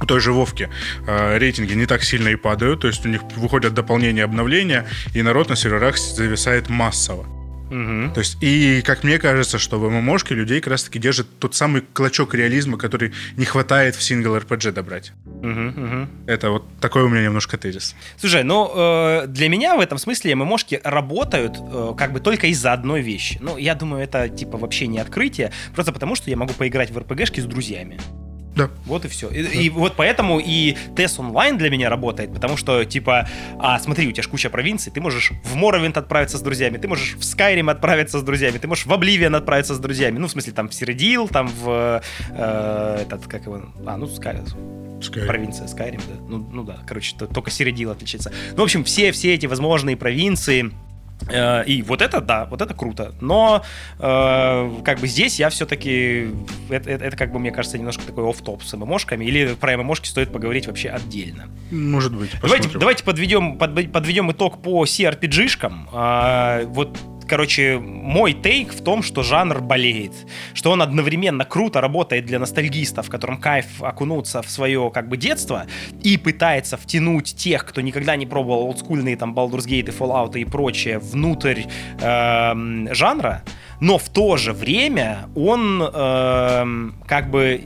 у 0.00 0.06
той 0.06 0.20
же 0.20 0.32
Вовки 0.32 0.68
э, 1.06 1.38
рейтинги 1.38 1.74
не 1.74 1.86
так 1.86 2.02
сильно 2.02 2.28
и 2.28 2.36
падают, 2.36 2.80
то 2.80 2.88
есть 2.88 3.06
у 3.06 3.08
них 3.08 3.22
выходят 3.36 3.74
дополнения, 3.74 4.24
обновления, 4.24 4.86
и 5.14 5.22
народ 5.22 5.48
на 5.48 5.56
серверах 5.56 5.96
зависает 5.98 6.68
массово. 6.68 7.41
То 7.72 8.20
есть, 8.20 8.36
и 8.42 8.82
как 8.82 9.02
мне 9.02 9.18
кажется, 9.18 9.58
что 9.58 9.78
в 9.78 9.88
ММОшке 9.88 10.34
людей 10.34 10.60
как 10.60 10.72
раз-таки 10.72 10.98
держит 10.98 11.26
тот 11.38 11.54
самый 11.54 11.82
клочок 11.92 12.34
реализма, 12.34 12.76
который 12.76 13.12
не 13.36 13.46
хватает 13.46 13.96
в 13.96 14.02
сингл 14.02 14.36
RPG 14.36 14.72
добрать. 14.72 15.12
Это 16.26 16.50
вот 16.50 16.64
такой 16.80 17.02
у 17.02 17.08
меня 17.08 17.24
немножко 17.24 17.56
тезис. 17.56 17.94
Слушай, 18.18 18.44
ну 18.44 18.70
э, 18.74 19.26
для 19.26 19.48
меня 19.48 19.76
в 19.76 19.80
этом 19.80 19.96
смысле 19.96 20.34
ММОшки 20.34 20.80
работают 20.84 21.56
э, 21.58 21.94
как 21.96 22.12
бы 22.12 22.20
только 22.20 22.48
из-за 22.48 22.74
одной 22.74 23.00
вещи. 23.00 23.38
Ну, 23.40 23.56
я 23.56 23.74
думаю, 23.74 24.02
это 24.02 24.28
типа 24.28 24.58
вообще 24.58 24.86
не 24.86 24.98
открытие, 24.98 25.50
просто 25.74 25.92
потому 25.92 26.14
что 26.14 26.28
я 26.30 26.36
могу 26.36 26.52
поиграть 26.52 26.90
в 26.90 26.98
РПГшки 26.98 27.40
с 27.40 27.44
друзьями. 27.44 27.98
Да. 28.54 28.70
Вот 28.84 29.04
и 29.04 29.08
все. 29.08 29.28
И, 29.28 29.64
и 29.66 29.70
вот 29.70 29.94
поэтому 29.96 30.38
и 30.38 30.76
тест 30.94 31.18
онлайн 31.18 31.56
для 31.56 31.70
меня 31.70 31.88
работает, 31.88 32.32
потому 32.34 32.56
что, 32.56 32.84
типа, 32.84 33.28
а 33.58 33.78
смотри, 33.78 34.06
у 34.08 34.12
тебя 34.12 34.22
ж 34.22 34.28
куча 34.28 34.50
провинций, 34.50 34.92
ты 34.92 35.00
можешь 35.00 35.32
в 35.44 35.54
Моровинт 35.54 35.96
отправиться 35.96 36.36
с 36.36 36.42
друзьями, 36.42 36.76
ты 36.78 36.86
можешь 36.88 37.14
в 37.14 37.20
Skyrim 37.20 37.70
отправиться 37.70 38.18
с 38.18 38.22
друзьями, 38.22 38.58
ты 38.58 38.68
можешь 38.68 38.86
в 38.86 38.92
Обливион 38.92 39.34
отправиться 39.34 39.74
с 39.74 39.78
друзьями, 39.78 40.18
ну, 40.18 40.26
в 40.26 40.30
смысле, 40.30 40.52
там, 40.52 40.68
в 40.68 40.74
Сиридил, 40.74 41.28
там, 41.28 41.48
в 41.48 42.02
э, 42.30 42.98
этот, 43.02 43.26
как 43.26 43.44
его, 43.46 43.62
а, 43.86 43.96
ну, 43.96 44.06
Sky, 44.06 44.44
Skyrim. 45.00 45.26
провинция 45.26 45.66
Skyrim, 45.66 46.00
да. 46.06 46.14
Ну, 46.28 46.46
ну 46.52 46.64
да, 46.64 46.78
короче, 46.86 47.16
то- 47.18 47.26
только 47.26 47.50
Сиридил 47.50 47.90
отличается. 47.90 48.32
Ну, 48.52 48.58
в 48.58 48.64
общем, 48.64 48.84
все, 48.84 49.12
все 49.12 49.34
эти 49.34 49.46
возможные 49.46 49.96
провинции, 49.96 50.72
и 51.66 51.82
вот 51.86 52.02
это, 52.02 52.20
да, 52.20 52.46
вот 52.46 52.60
это 52.60 52.74
круто. 52.74 53.14
Но 53.20 53.62
э, 53.98 54.70
как 54.84 54.98
бы 54.98 55.06
здесь 55.06 55.38
я 55.38 55.50
все-таки... 55.50 56.28
Это, 56.68 56.90
это, 56.90 57.04
это, 57.04 57.16
как 57.16 57.32
бы, 57.32 57.38
мне 57.38 57.52
кажется, 57.52 57.78
немножко 57.78 58.04
такой 58.04 58.28
офф-топ 58.28 58.62
с 58.62 58.76
ММОшками. 58.76 59.24
Или 59.24 59.54
про 59.54 59.76
ММОшки 59.76 60.08
стоит 60.08 60.32
поговорить 60.32 60.66
вообще 60.66 60.88
отдельно. 60.90 61.48
Может 61.70 62.12
быть, 62.16 62.30
Давайте, 62.40 62.56
посмотрим. 62.64 62.80
давайте 62.80 63.04
подведем, 63.04 63.56
подве- 63.58 63.88
подведем 63.88 64.30
итог 64.32 64.60
по 64.62 64.84
CRPG-шкам. 64.84 65.88
А, 65.92 66.62
вот, 66.66 66.98
короче, 67.28 67.78
мой 67.78 68.32
тейк 68.32 68.72
в 68.72 68.82
том, 68.82 69.02
что 69.02 69.22
жанр 69.22 69.60
болеет. 69.60 70.12
Что 70.54 70.70
он 70.70 70.82
одновременно 70.82 71.44
круто 71.44 71.80
работает 71.80 72.26
для 72.26 72.38
ностальгистов, 72.38 73.08
которым 73.08 73.38
кайф 73.38 73.82
окунуться 73.82 74.42
в 74.42 74.50
свое 74.50 74.90
как 74.92 75.08
бы 75.08 75.16
детство, 75.16 75.66
и 76.02 76.16
пытается 76.16 76.76
втянуть 76.76 77.34
тех, 77.36 77.64
кто 77.64 77.80
никогда 77.80 78.16
не 78.16 78.26
пробовал 78.26 78.66
олдскульные 78.66 79.16
там 79.16 79.34
Baldur's 79.34 79.66
Gate 79.66 79.88
и 79.88 79.92
Fallout 79.92 80.38
и 80.38 80.44
прочее 80.44 80.98
внутрь 80.98 81.62
эм, 82.00 82.92
жанра, 82.94 83.42
но 83.80 83.98
в 83.98 84.08
то 84.08 84.36
же 84.36 84.52
время 84.52 85.26
он 85.34 85.82
эм, 85.82 86.94
как 87.06 87.30
бы 87.30 87.62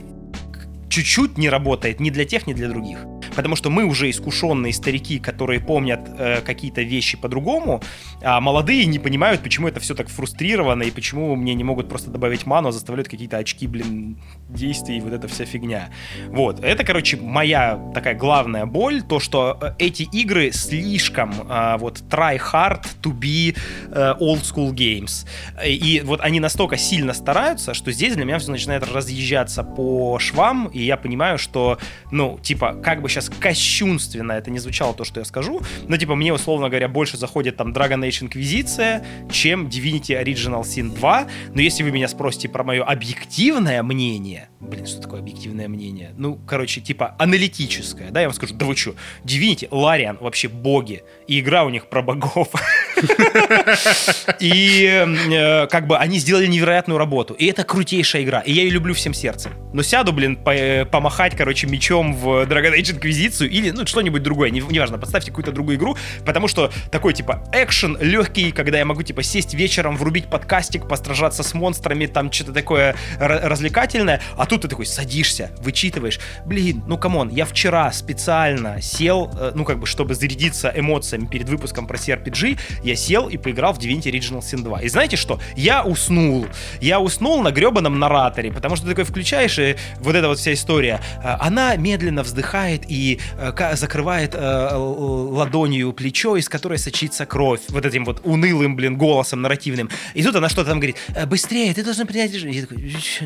чуть-чуть 0.97 1.37
не 1.37 1.49
работает 1.49 1.99
ни 1.99 2.09
для 2.09 2.25
тех, 2.25 2.47
ни 2.47 2.53
для 2.53 2.67
других. 2.69 3.05
Потому 3.35 3.55
что 3.55 3.69
мы 3.69 3.85
уже 3.85 4.09
искушенные 4.09 4.73
старики, 4.73 5.19
которые 5.19 5.59
помнят 5.59 5.99
э, 6.17 6.41
какие-то 6.41 6.81
вещи 6.81 7.17
по-другому, 7.17 7.83
а 8.23 8.41
молодые 8.41 8.85
не 8.85 8.97
понимают, 8.97 9.43
почему 9.43 9.67
это 9.67 9.79
все 9.79 9.93
так 9.93 10.09
фрустрировано 10.09 10.83
и 10.83 10.91
почему 10.91 11.35
мне 11.35 11.53
не 11.53 11.63
могут 11.63 11.87
просто 11.87 12.09
добавить 12.09 12.47
ману, 12.47 12.69
а 12.69 12.71
заставляют 12.71 13.09
какие-то 13.09 13.37
очки, 13.37 13.67
блин, 13.67 14.17
действий 14.49 14.97
и 14.97 15.01
вот 15.01 15.13
эта 15.13 15.27
вся 15.27 15.45
фигня. 15.45 15.89
Вот. 16.29 16.63
Это, 16.63 16.83
короче, 16.83 17.17
моя 17.17 17.79
такая 17.93 18.15
главная 18.15 18.65
боль, 18.65 19.03
то, 19.03 19.19
что 19.19 19.59
э, 19.61 19.73
эти 19.77 20.03
игры 20.03 20.51
слишком 20.51 21.31
э, 21.47 21.77
вот 21.77 22.01
try 22.09 22.39
hard 22.39 22.85
to 23.03 23.13
be 23.13 23.55
э, 23.91 24.15
old 24.19 24.41
school 24.41 24.71
games. 24.73 25.27
И 25.63 26.01
вот 26.03 26.21
они 26.21 26.39
настолько 26.39 26.77
сильно 26.77 27.13
стараются, 27.13 27.75
что 27.75 27.91
здесь 27.91 28.15
для 28.15 28.25
меня 28.25 28.39
все 28.39 28.49
начинает 28.49 28.91
разъезжаться 28.91 29.63
по 29.63 30.17
швам, 30.17 30.67
и 30.73 30.86
я 30.87 30.97
понимаю, 30.97 31.37
что, 31.37 31.77
ну, 32.11 32.39
типа, 32.41 32.73
как 32.83 33.01
бы 33.01 33.09
сейчас 33.09 33.29
кощунственно 33.29 34.31
это 34.33 34.49
не 34.49 34.59
звучало, 34.59 34.93
то, 34.93 35.03
что 35.03 35.19
я 35.19 35.25
скажу, 35.25 35.61
но, 35.87 35.97
типа, 35.97 36.15
мне, 36.15 36.33
условно 36.33 36.69
говоря, 36.69 36.87
больше 36.87 37.17
заходит 37.17 37.57
там 37.57 37.73
Dragon 37.73 37.99
Age 38.07 38.27
Inquisition, 38.27 39.05
чем 39.31 39.67
Divinity 39.67 40.21
Original 40.23 40.61
Sin 40.61 40.95
2, 40.95 41.27
но 41.53 41.61
если 41.61 41.83
вы 41.83 41.91
меня 41.91 42.07
спросите 42.07 42.49
про 42.49 42.63
мое 42.63 42.83
объективное 42.83 43.83
мнение, 43.83 44.49
блин, 44.59 44.85
что 44.85 45.01
такое 45.01 45.19
объективное 45.19 45.67
мнение? 45.67 46.13
Ну, 46.17 46.39
короче, 46.47 46.81
типа, 46.81 47.15
аналитическое, 47.19 48.09
да, 48.11 48.21
я 48.21 48.27
вам 48.27 48.33
скажу, 48.35 48.55
да 48.55 48.65
вы 48.65 48.75
что, 48.75 48.95
Divinity, 49.23 49.67
Лариан, 49.69 50.17
вообще 50.19 50.47
боги, 50.47 51.03
и 51.27 51.39
игра 51.39 51.63
у 51.63 51.69
них 51.69 51.87
про 51.89 52.01
богов. 52.01 52.49
И 54.39 55.05
э, 55.31 55.67
как 55.67 55.87
бы 55.87 55.97
они 55.97 56.19
сделали 56.19 56.47
невероятную 56.47 56.97
работу. 56.97 57.33
И 57.33 57.45
это 57.45 57.63
крутейшая 57.63 58.23
игра. 58.23 58.39
И 58.41 58.51
я 58.51 58.63
ее 58.63 58.69
люблю 58.69 58.93
всем 58.93 59.13
сердцем. 59.13 59.51
Но 59.73 59.83
сяду, 59.83 60.13
блин, 60.13 60.35
по- 60.35 60.53
э, 60.67 60.85
помахать, 60.85 61.35
короче, 61.35 61.67
мечом 61.67 62.13
в 62.13 62.43
Dragon 62.43 62.73
Age 62.77 62.99
Inquisition 62.99 63.47
или, 63.47 63.71
ну, 63.71 63.85
что-нибудь 63.85 64.23
другое. 64.23 64.49
Не- 64.49 64.61
Неважно, 64.61 64.97
подставьте 64.97 65.31
какую-то 65.31 65.51
другую 65.51 65.77
игру. 65.77 65.95
Потому 66.25 66.47
что 66.47 66.71
такой, 66.91 67.13
типа, 67.13 67.43
экшен 67.53 67.97
легкий, 68.01 68.51
когда 68.51 68.77
я 68.77 68.85
могу, 68.85 69.03
типа, 69.03 69.23
сесть 69.23 69.53
вечером, 69.53 69.95
врубить 69.97 70.27
подкастик, 70.29 70.87
постражаться 70.87 71.43
с 71.43 71.53
монстрами, 71.53 72.05
там, 72.05 72.31
что-то 72.31 72.53
такое 72.53 72.95
ра- 73.19 73.47
развлекательное. 73.47 74.21
А 74.37 74.45
тут 74.45 74.61
ты 74.63 74.67
такой 74.67 74.85
садишься, 74.85 75.51
вычитываешь. 75.59 76.19
Блин, 76.45 76.83
ну, 76.87 76.97
come 76.97 77.15
on, 77.15 77.29
я 77.29 77.45
вчера 77.45 77.91
специально 77.91 78.81
сел, 78.81 79.31
э, 79.39 79.51
ну, 79.55 79.63
как 79.65 79.79
бы, 79.79 79.85
чтобы 79.85 80.15
зарядиться 80.15 80.71
эмоциями 80.75 81.25
перед 81.27 81.47
выпуском 81.49 81.87
про 81.87 81.97
CRPG, 81.97 82.59
я 82.83 82.95
сел 82.95 83.27
и 83.29 83.37
поиграл 83.37 83.73
в 83.73 83.79
Divinity 83.79 84.11
Original 84.11 84.39
Sin 84.39 84.63
2. 84.63 84.81
И 84.81 84.89
знаете 84.89 85.15
что? 85.17 85.39
Я 85.55 85.83
уснул. 85.83 86.45
Я 86.81 86.99
уснул 86.99 87.41
на 87.41 87.51
гребаном 87.51 87.99
нарраторе, 87.99 88.51
потому 88.51 88.75
что 88.75 88.85
ты 88.85 88.91
такой 88.91 89.03
включаешь, 89.05 89.57
и 89.59 89.75
вот 89.99 90.15
эта 90.15 90.27
вот 90.27 90.39
вся 90.39 90.53
история, 90.57 90.99
э, 91.23 91.27
она 91.39 91.75
медленно 91.77 92.23
вздыхает 92.23 92.83
и 92.89 93.19
э, 93.37 93.75
закрывает 93.75 94.35
э, 94.35 94.69
ладонью 94.75 95.93
плечо, 95.93 96.35
из 96.35 96.49
которой 96.49 96.77
сочится 96.77 97.25
кровь, 97.25 97.61
вот 97.69 97.85
этим 97.85 98.05
вот 98.05 98.21
унылым, 98.25 98.75
блин, 98.75 98.97
голосом 98.97 99.41
нарративным. 99.41 99.89
И 100.13 100.23
тут 100.23 100.35
она 100.35 100.49
что-то 100.49 100.69
там 100.69 100.79
говорит, 100.79 100.97
«Э, 101.15 101.25
быстрее, 101.25 101.73
ты 101.73 101.83
должен 101.83 102.05
принять 102.07 102.33
решение. 102.33 102.61
Я 102.61 102.67
такой, 102.67 102.89
«Щ- 102.89 103.25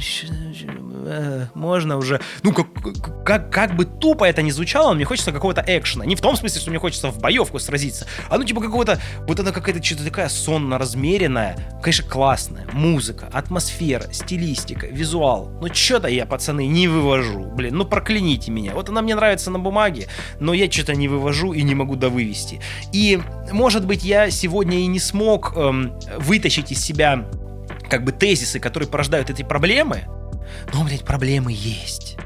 щ- 0.00 0.26
щ- 0.54 0.68
э, 1.06 1.46
можно 1.54 1.96
уже. 1.96 2.20
Ну, 2.42 2.52
как, 2.52 2.66
как, 3.24 3.50
как 3.52 3.76
бы 3.76 3.84
тупо 3.84 4.24
это 4.24 4.42
ни 4.42 4.50
звучало, 4.50 4.94
мне 4.94 5.04
хочется 5.04 5.32
какого-то 5.32 5.64
экшена. 5.66 6.04
Не 6.04 6.16
в 6.16 6.20
том 6.20 6.36
смысле, 6.36 6.60
что 6.60 6.70
мне 6.70 6.78
хочется 6.78 7.08
в 7.08 7.18
боевку 7.20 7.58
сразиться, 7.58 8.06
а 8.28 8.38
ну, 8.38 8.44
типа 8.44 8.60
какого-то, 8.60 9.00
вот 9.26 9.40
она 9.40 9.52
какая-то 9.52 9.82
что-то 9.82 10.04
такая 10.04 10.28
сонно-размеренная, 10.28 11.56
конечно, 11.82 12.08
классная. 12.08 12.66
Музыка, 12.72 13.28
атмосфера, 13.32 14.12
стилистика, 14.12 14.86
визуал. 14.86 15.50
Ну, 15.60 15.72
что-то 15.72 16.08
я, 16.08 16.26
пацаны, 16.26 16.66
не 16.72 16.88
вывожу. 16.88 17.44
Блин, 17.44 17.76
ну 17.76 17.84
прокляните 17.84 18.50
меня. 18.50 18.74
Вот 18.74 18.88
она 18.88 19.02
мне 19.02 19.14
нравится 19.14 19.50
на 19.50 19.58
бумаге, 19.58 20.08
но 20.40 20.54
я 20.54 20.70
что-то 20.70 20.94
не 20.94 21.08
вывожу 21.08 21.52
и 21.52 21.62
не 21.62 21.74
могу 21.74 21.96
довывести. 21.96 22.60
И, 22.92 23.20
может 23.52 23.86
быть, 23.86 24.04
я 24.04 24.30
сегодня 24.30 24.78
и 24.78 24.86
не 24.86 24.98
смог 24.98 25.56
эм, 25.56 25.92
вытащить 26.18 26.72
из 26.72 26.80
себя 26.82 27.28
как 27.88 28.04
бы 28.04 28.12
тезисы, 28.12 28.58
которые 28.58 28.88
порождают 28.88 29.30
эти 29.30 29.42
проблемы, 29.42 30.04
но, 30.72 30.84
блядь, 30.84 31.04
проблемы 31.04 31.52
есть. 31.52 32.16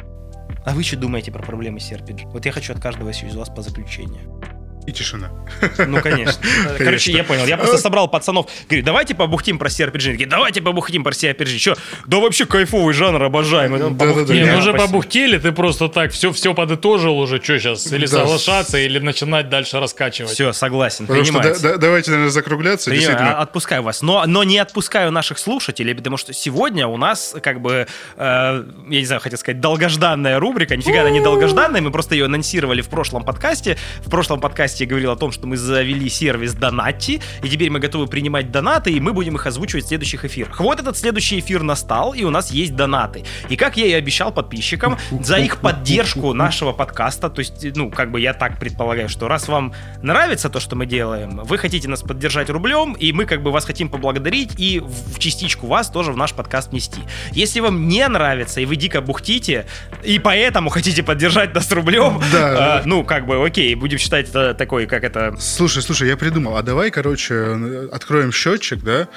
А 0.64 0.74
вы 0.74 0.82
что 0.82 0.96
думаете 0.96 1.30
про 1.30 1.42
проблемы 1.42 1.78
CRPG? 1.78 2.30
Вот 2.30 2.44
я 2.46 2.52
хочу 2.52 2.72
от 2.72 2.80
каждого 2.80 3.10
из 3.10 3.34
вас 3.36 3.48
по 3.48 3.62
заключению. 3.62 4.40
И 4.86 4.92
тишина. 4.92 5.30
Ну, 5.78 6.00
конечно. 6.02 6.40
Короче, 6.78 7.10
я 7.12 7.24
понял. 7.24 7.44
Я 7.46 7.56
просто 7.56 7.78
собрал 7.78 8.06
пацанов. 8.08 8.46
Говорю, 8.68 8.84
давайте 8.84 9.14
побухтим 9.16 9.58
про 9.58 9.68
CRPG. 9.68 10.12
Такие, 10.12 10.28
давайте 10.28 10.62
побухтим 10.62 11.02
про 11.02 11.10
CRPG. 11.12 11.58
Че? 11.58 11.74
Да 12.06 12.18
вообще 12.18 12.46
кайфовый 12.46 12.94
жанр, 12.94 13.22
обожаем. 13.24 13.72
Ну, 13.72 13.90
Да-да-да. 13.90 14.12
побухтим. 14.12 14.36
Не, 14.36 14.44
ну 14.52 14.58
уже 14.58 14.70
Спасибо. 14.70 14.86
побухтели, 14.86 15.38
ты 15.38 15.50
просто 15.52 15.88
так 15.88 16.12
все, 16.12 16.32
все 16.32 16.54
подытожил 16.54 17.18
уже, 17.18 17.42
что 17.42 17.58
сейчас? 17.58 17.92
Или 17.92 18.06
Да. 18.06 18.18
соглашаться, 18.18 18.78
или 18.78 19.00
начинать 19.00 19.48
дальше 19.48 19.80
раскачивать. 19.80 20.30
Все, 20.30 20.52
согласен, 20.52 21.06
Потому 21.08 21.24
что 21.24 21.40
да- 21.40 21.58
да- 21.58 21.76
давайте, 21.78 22.12
наверное, 22.12 22.30
закругляться. 22.30 22.88
Принимаю, 22.90 23.08
Действительно, 23.10 23.38
а- 23.38 23.42
отпускаю 23.42 23.82
вас. 23.82 24.02
Но, 24.02 24.24
но 24.26 24.44
не 24.44 24.58
отпускаю 24.58 25.10
наших 25.10 25.38
слушателей, 25.38 25.96
потому 25.96 26.16
что 26.16 26.32
сегодня 26.32 26.86
у 26.86 26.96
нас, 26.96 27.34
как 27.42 27.60
бы, 27.60 27.88
э, 28.16 28.64
я 28.88 28.98
не 29.00 29.04
знаю, 29.04 29.20
хотел 29.20 29.38
сказать, 29.38 29.60
долгожданная 29.60 30.38
рубрика. 30.38 30.76
Нифига 30.76 31.00
она 31.00 31.10
не 31.10 31.20
долгожданная, 31.20 31.80
мы 31.80 31.90
просто 31.90 32.14
ее 32.14 32.26
анонсировали 32.26 32.82
в 32.82 32.88
прошлом 32.88 33.24
подкасте. 33.24 33.76
В 34.04 34.10
прошлом 34.10 34.40
подкасте 34.40 34.75
я 34.80 34.86
говорил 34.86 35.10
о 35.10 35.16
том, 35.16 35.32
что 35.32 35.46
мы 35.46 35.56
завели 35.56 36.08
сервис 36.08 36.54
Донати, 36.54 37.20
и 37.42 37.48
теперь 37.48 37.70
мы 37.70 37.78
готовы 37.80 38.06
принимать 38.06 38.50
донаты, 38.50 38.90
и 38.92 39.00
мы 39.00 39.12
будем 39.12 39.36
их 39.36 39.46
озвучивать 39.46 39.84
в 39.84 39.88
следующих 39.88 40.24
эфирах. 40.24 40.60
Вот 40.60 40.78
этот 40.80 40.96
следующий 40.96 41.40
эфир 41.40 41.62
настал, 41.62 42.12
и 42.12 42.24
у 42.24 42.30
нас 42.30 42.50
есть 42.50 42.76
донаты. 42.76 43.24
И 43.48 43.56
как 43.56 43.76
я 43.76 43.86
и 43.86 43.92
обещал 43.92 44.32
подписчикам, 44.32 44.98
за 45.22 45.38
их 45.38 45.58
поддержку 45.58 46.32
нашего 46.32 46.72
подкаста, 46.72 47.30
то 47.30 47.38
есть, 47.40 47.74
ну, 47.74 47.90
как 47.90 48.10
бы 48.10 48.20
я 48.20 48.34
так 48.34 48.58
предполагаю, 48.58 49.08
что 49.08 49.28
раз 49.28 49.48
вам 49.48 49.72
нравится 50.02 50.50
то, 50.50 50.60
что 50.60 50.76
мы 50.76 50.86
делаем, 50.86 51.40
вы 51.44 51.58
хотите 51.58 51.88
нас 51.88 52.02
поддержать 52.02 52.50
рублем, 52.50 52.92
и 52.92 53.12
мы 53.12 53.24
как 53.24 53.42
бы 53.42 53.50
вас 53.50 53.64
хотим 53.64 53.88
поблагодарить 53.88 54.52
и 54.58 54.80
в 54.80 55.16
в 55.16 55.18
частичку 55.18 55.66
вас 55.66 55.90
тоже 55.90 56.12
в 56.12 56.16
наш 56.16 56.32
подкаст 56.34 56.72
нести. 56.72 57.00
Если 57.32 57.60
вам 57.60 57.88
не 57.88 58.06
нравится, 58.06 58.60
и 58.60 58.66
вы 58.66 58.76
дико 58.76 59.00
бухтите, 59.00 59.66
и 60.02 60.18
поэтому 60.18 60.68
хотите 60.68 61.02
поддержать 61.02 61.54
нас 61.54 61.72
рублем, 61.72 62.20
Да. 62.32 62.80
э, 62.80 62.82
ну, 62.84 63.02
как 63.04 63.26
бы, 63.26 63.44
окей, 63.44 63.74
будем 63.74 63.98
считать 63.98 64.28
это 64.28 64.54
такой, 64.66 64.86
как 64.86 65.04
это... 65.04 65.36
Слушай, 65.38 65.80
слушай, 65.80 66.08
я 66.08 66.16
придумал. 66.16 66.56
А 66.56 66.62
давай, 66.62 66.90
короче, 66.90 67.88
откроем 67.92 68.32
счетчик, 68.32 68.80
да? 68.82 69.08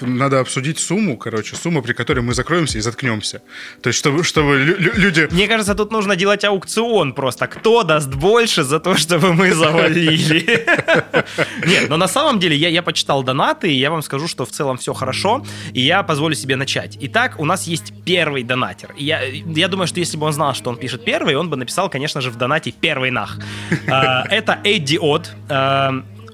А, 0.00 0.06
Надо 0.06 0.40
обсудить 0.40 0.78
сумму, 0.78 1.16
короче, 1.16 1.56
сумму, 1.56 1.82
при 1.82 1.92
которой 1.92 2.20
мы 2.20 2.34
закроемся 2.34 2.78
и 2.78 2.80
заткнемся. 2.80 3.40
То 3.82 3.88
есть, 3.88 3.98
чтобы, 3.98 4.24
чтобы 4.24 4.56
лю- 4.58 4.76
лю- 4.78 4.92
люди... 4.96 5.28
Мне 5.30 5.46
кажется, 5.48 5.74
тут 5.74 5.92
нужно 5.92 6.16
делать 6.16 6.44
аукцион 6.44 7.12
просто. 7.12 7.46
Кто 7.46 7.82
даст 7.82 8.08
больше 8.14 8.62
за 8.64 8.80
то, 8.80 8.96
чтобы 8.96 9.32
мы 9.34 9.52
завалили? 9.52 10.66
Нет, 11.66 11.88
но 11.88 11.96
на 11.96 12.08
самом 12.08 12.38
деле 12.38 12.56
я, 12.56 12.68
я 12.68 12.82
почитал 12.82 13.22
донаты, 13.22 13.70
и 13.72 13.78
я 13.78 13.90
вам 13.90 14.02
скажу, 14.02 14.28
что 14.28 14.44
в 14.44 14.50
целом 14.50 14.76
все 14.76 14.92
хорошо, 14.92 15.44
и 15.72 15.80
я 15.80 16.02
позволю 16.02 16.34
себе 16.34 16.56
начать. 16.56 16.96
Итак, 17.00 17.38
у 17.38 17.44
нас 17.44 17.66
есть 17.66 17.92
первый 18.04 18.42
донатер. 18.42 18.94
Я, 18.96 19.20
я 19.22 19.68
думаю, 19.68 19.86
что 19.86 20.00
если 20.00 20.16
бы 20.16 20.26
он 20.26 20.32
знал, 20.32 20.54
что 20.54 20.70
он 20.70 20.76
пишет 20.76 21.04
первый, 21.04 21.34
он 21.36 21.48
бы 21.50 21.56
написал, 21.56 21.90
конечно 21.90 22.20
же, 22.20 22.30
в 22.30 22.36
донате 22.36 22.72
первый 22.72 23.10
нах. 23.10 23.38
А, 23.90 24.24
Это 24.28 24.58
Эдди 24.64 24.98
Од. 24.98 25.30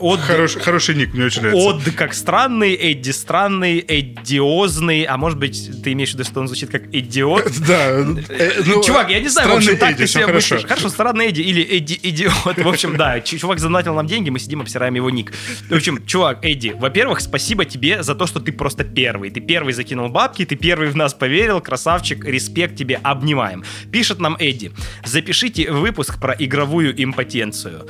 Од 0.05 0.20
Хороший, 0.20 0.60
хороший 0.60 0.94
ник, 0.97 1.14
мне 1.14 1.24
очень 1.24 1.40
нравится. 1.40 1.66
Од 1.66 1.94
как 1.97 2.12
странный, 2.12 2.74
Эдди 2.74 3.10
странный, 3.10 3.78
Эддиозный, 3.78 5.05
а 5.05 5.16
может 5.16 5.39
быть, 5.39 5.82
ты 5.82 5.93
имеешь 5.93 6.10
в 6.10 6.14
виду, 6.14 6.24
что 6.24 6.40
он 6.40 6.47
звучит 6.47 6.70
как 6.70 6.94
идиот? 6.94 7.51
Да. 7.66 8.05
э, 8.28 8.62
ну, 8.66 8.82
Чувак, 8.82 9.09
я 9.09 9.20
не 9.20 9.28
знаю, 9.28 9.48
в 9.48 9.52
общем, 9.55 9.78
так 9.78 9.97
ты 9.97 10.06
себя 10.06 10.28
мыслишь. 10.28 10.64
Хорошо, 10.64 10.90
странный 10.90 11.28
Эдди 11.28 11.40
или 11.40 11.62
Эдди 11.62 11.98
идиот. 12.02 12.59
В 12.59 12.68
общем, 12.68 12.98
да, 12.98 13.18
чувак 13.20 13.59
задонатил 13.59 13.94
нам 13.94 14.06
деньги, 14.06 14.28
мы 14.28 14.39
сидим, 14.39 14.60
обсираем 14.60 14.94
его 14.94 15.09
ник. 15.09 15.32
В 15.70 15.74
общем, 15.74 16.05
чувак, 16.05 16.44
Эдди, 16.44 16.74
во-первых, 16.78 17.20
спасибо 17.20 17.64
тебе 17.64 18.02
за 18.02 18.14
то, 18.14 18.26
что 18.26 18.40
ты 18.40 18.52
просто 18.52 18.85
первый. 18.85 19.31
Ты 19.31 19.40
первый 19.40 19.72
закинул 19.72 20.10
бабки, 20.10 20.44
ты 20.44 20.56
первый 20.56 20.90
в 20.90 20.97
нас 20.97 21.14
поверил, 21.14 21.62
красавчик, 21.62 22.26
респект 22.26 22.76
тебе, 22.76 23.01
обнимаем. 23.02 23.64
Пишет 23.90 24.18
нам 24.18 24.36
Эдди, 24.39 24.70
запишите 25.02 25.72
выпуск 25.72 26.20
про 26.20 26.35
игровую 26.39 27.02
импотенцию. 27.02 27.89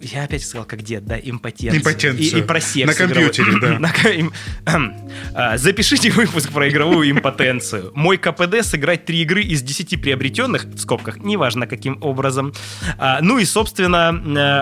Я 0.00 0.24
опять 0.24 0.42
сказал, 0.44 0.64
как 0.66 0.82
дед, 0.82 1.04
да, 1.06 1.18
импотенцию. 1.18 1.80
Импотенцию. 1.80 2.38
И, 2.38 2.38
и 2.38 2.42
про 2.42 2.60
секс. 2.60 2.86
На 2.86 2.92
игровой. 2.92 3.14
компьютере, 3.30 3.52
да. 3.60 3.78
На 3.78 3.92
ко- 3.92 4.08
им- 4.10 4.32
Ахм. 4.66 4.92
А, 5.34 5.56
Запишите 5.58 6.10
выпуск 6.10 6.50
про 6.52 6.68
игровую 6.68 7.10
импотенцию. 7.10 7.92
Мой 7.94 8.16
КПД 8.18 8.62
сыграть 8.62 9.04
три 9.04 9.22
игры 9.22 9.42
из 9.42 9.62
10 9.62 10.00
приобретенных, 10.00 10.64
в 10.64 10.78
скобках, 10.78 11.18
неважно 11.18 11.66
каким 11.66 11.98
образом. 12.02 12.52
А, 12.98 13.20
Ну 13.22 13.38
и, 13.38 13.44
собственно, 13.44 14.12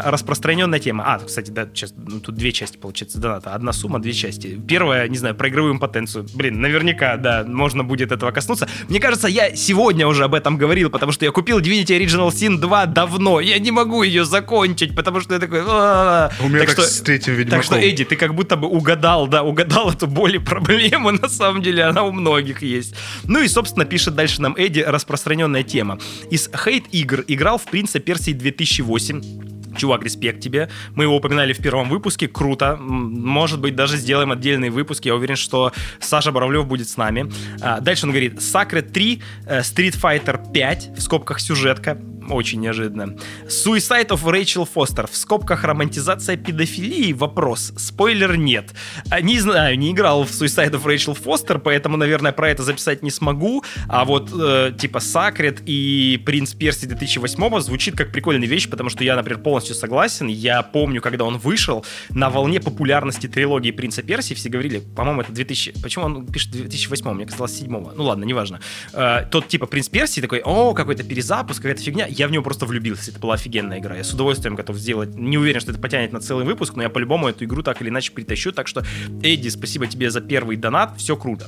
э, 0.04 0.08
распространенная 0.10 0.78
тема. 0.78 1.04
А, 1.06 1.18
кстати, 1.18 1.50
да, 1.50 1.66
сейчас, 1.72 1.94
ну, 1.96 2.20
тут 2.20 2.34
две 2.34 2.52
части 2.52 2.76
получается 2.76 3.18
доната. 3.18 3.54
Одна 3.54 3.72
сумма, 3.72 4.00
две 4.00 4.12
части. 4.12 4.60
Первая, 4.68 5.08
не 5.08 5.16
знаю, 5.18 5.34
про 5.34 5.48
игровую 5.48 5.74
импотенцию. 5.74 6.26
Блин, 6.34 6.60
наверняка, 6.60 7.16
да, 7.16 7.44
можно 7.46 7.84
будет 7.84 8.12
этого 8.12 8.30
коснуться. 8.30 8.68
Мне 8.88 9.00
кажется, 9.00 9.28
я 9.28 9.54
сегодня 9.56 10.06
уже 10.06 10.24
об 10.24 10.34
этом 10.34 10.56
говорил, 10.56 10.90
потому 10.90 11.12
что 11.12 11.24
я 11.24 11.30
купил 11.32 11.60
Divinity 11.60 11.98
Original 11.98 12.28
Sin 12.28 12.58
2 12.58 12.86
давно. 12.86 13.40
Я 13.40 13.58
не 13.58 13.70
могу 13.70 14.02
ее 14.02 14.24
закончить, 14.24 14.94
потому 14.94 15.15
что 15.20 15.34
я 15.34 15.40
такой... 15.40 15.60
У 15.60 16.48
меня 16.48 16.66
так, 16.66 16.80
с 16.80 17.00
третьим 17.00 17.34
так 17.34 17.38
Ведьмаком. 17.38 17.62
что, 17.62 17.76
Эдди, 17.76 18.04
ты 18.04 18.16
как 18.16 18.34
будто 18.34 18.56
бы 18.56 18.68
угадал, 18.68 19.26
да, 19.26 19.42
угадал 19.42 19.90
эту 19.90 20.06
боль 20.06 20.36
и 20.36 20.38
проблему, 20.38 21.10
на 21.22 21.28
самом 21.28 21.62
деле 21.62 21.84
она 21.84 22.02
у 22.04 22.12
многих 22.12 22.62
есть. 22.62 22.94
Ну 23.24 23.42
и, 23.42 23.48
собственно, 23.48 23.84
пишет 23.84 24.14
дальше 24.14 24.42
нам 24.42 24.54
Эдди 24.56 24.80
распространенная 24.80 25.62
тема. 25.62 25.98
Из 26.30 26.48
хейт-игр 26.48 27.24
играл 27.26 27.58
в 27.58 27.64
«Принца 27.64 27.98
Персии 27.98 28.34
2008», 28.34 29.56
Чувак, 29.76 30.02
респект 30.04 30.40
тебе. 30.40 30.68
Мы 30.94 31.04
его 31.04 31.16
упоминали 31.16 31.52
в 31.52 31.58
первом 31.58 31.88
выпуске. 31.88 32.28
Круто. 32.28 32.76
Может 32.76 33.60
быть, 33.60 33.76
даже 33.76 33.96
сделаем 33.96 34.32
отдельный 34.32 34.70
выпуск. 34.70 35.04
Я 35.04 35.14
уверен, 35.14 35.36
что 35.36 35.72
Саша 36.00 36.32
Боровлев 36.32 36.66
будет 36.66 36.88
с 36.88 36.96
нами. 36.96 37.30
А, 37.60 37.80
дальше 37.80 38.06
он 38.06 38.10
говорит. 38.12 38.38
Sacred 38.38 38.90
3, 38.90 39.22
э, 39.46 39.60
Street 39.60 40.00
Fighter 40.00 40.40
5, 40.52 40.90
в 40.96 41.00
скобках 41.00 41.40
сюжетка. 41.40 41.98
Очень 42.28 42.60
неожиданно. 42.60 43.16
Suicide 43.46 44.08
of 44.08 44.24
Rachel 44.24 44.68
Foster, 44.72 45.08
в 45.10 45.16
скобках 45.16 45.64
романтизация 45.64 46.36
педофилии. 46.36 47.12
Вопрос. 47.12 47.72
Спойлер 47.76 48.36
нет. 48.36 48.74
А, 49.10 49.20
Не 49.20 49.38
знаю, 49.38 49.78
не 49.78 49.92
играл 49.92 50.24
в 50.24 50.30
Suicide 50.30 50.72
of 50.72 50.84
Rachel 50.84 51.16
Foster, 51.16 51.58
поэтому, 51.58 51.96
наверное, 51.96 52.32
про 52.32 52.50
это 52.50 52.62
записать 52.62 53.02
не 53.02 53.10
смогу. 53.10 53.64
А 53.88 54.04
вот 54.04 54.30
э, 54.32 54.72
типа 54.76 54.98
Sacred 54.98 55.62
и 55.66 56.20
Принц 56.24 56.54
Перси 56.54 56.86
2008 56.86 57.60
звучит 57.60 57.96
как 57.96 58.12
прикольная 58.12 58.48
вещь, 58.48 58.68
потому 58.68 58.90
что 58.90 59.04
я, 59.04 59.16
например, 59.16 59.42
полностью 59.42 59.74
согласен. 59.74 60.26
Я 60.28 60.62
помню, 60.62 61.00
когда 61.00 61.24
он 61.24 61.38
вышел, 61.38 61.84
на 62.10 62.30
волне 62.30 62.60
популярности 62.60 63.26
трилогии 63.26 63.70
Принца 63.70 64.02
Перси 64.02 64.34
все 64.34 64.48
говорили, 64.48 64.78
по-моему, 64.78 65.22
это 65.22 65.32
2000... 65.32 65.82
Почему 65.82 66.06
он 66.06 66.26
пишет 66.26 66.50
2008? 66.50 67.10
Мне 67.12 67.26
казалось, 67.26 67.58
7 67.58 67.70
Ну 67.70 68.04
ладно, 68.04 68.24
неважно. 68.24 68.60
Э, 68.92 69.26
тот 69.30 69.48
типа 69.48 69.66
Принц 69.66 69.88
Перси 69.88 70.20
такой, 70.20 70.40
о, 70.44 70.74
какой-то 70.74 71.04
перезапуск, 71.04 71.62
какая-то 71.62 71.82
фигня. 71.82 72.06
Я 72.16 72.28
в 72.28 72.30
него 72.30 72.42
просто 72.42 72.66
влюбился. 72.66 73.10
Это 73.10 73.20
была 73.20 73.34
офигенная 73.34 73.78
игра. 73.78 73.96
Я 73.96 74.04
с 74.04 74.12
удовольствием 74.12 74.54
готов 74.54 74.76
сделать. 74.76 75.14
Не 75.14 75.36
уверен, 75.38 75.60
что 75.60 75.70
это 75.72 75.80
потянет 75.80 76.12
на 76.12 76.20
целый 76.20 76.44
выпуск, 76.44 76.74
но 76.76 76.82
я 76.82 76.88
по-любому 76.88 77.28
эту 77.28 77.44
игру 77.44 77.62
так 77.62 77.82
или 77.82 77.88
иначе 77.90 78.12
притащу. 78.12 78.52
Так 78.52 78.68
что, 78.68 78.84
Эдди, 79.22 79.48
спасибо 79.48 79.86
тебе 79.86 80.10
за 80.10 80.20
первый 80.20 80.56
донат. 80.56 80.96
Все 80.96 81.16
круто. 81.16 81.46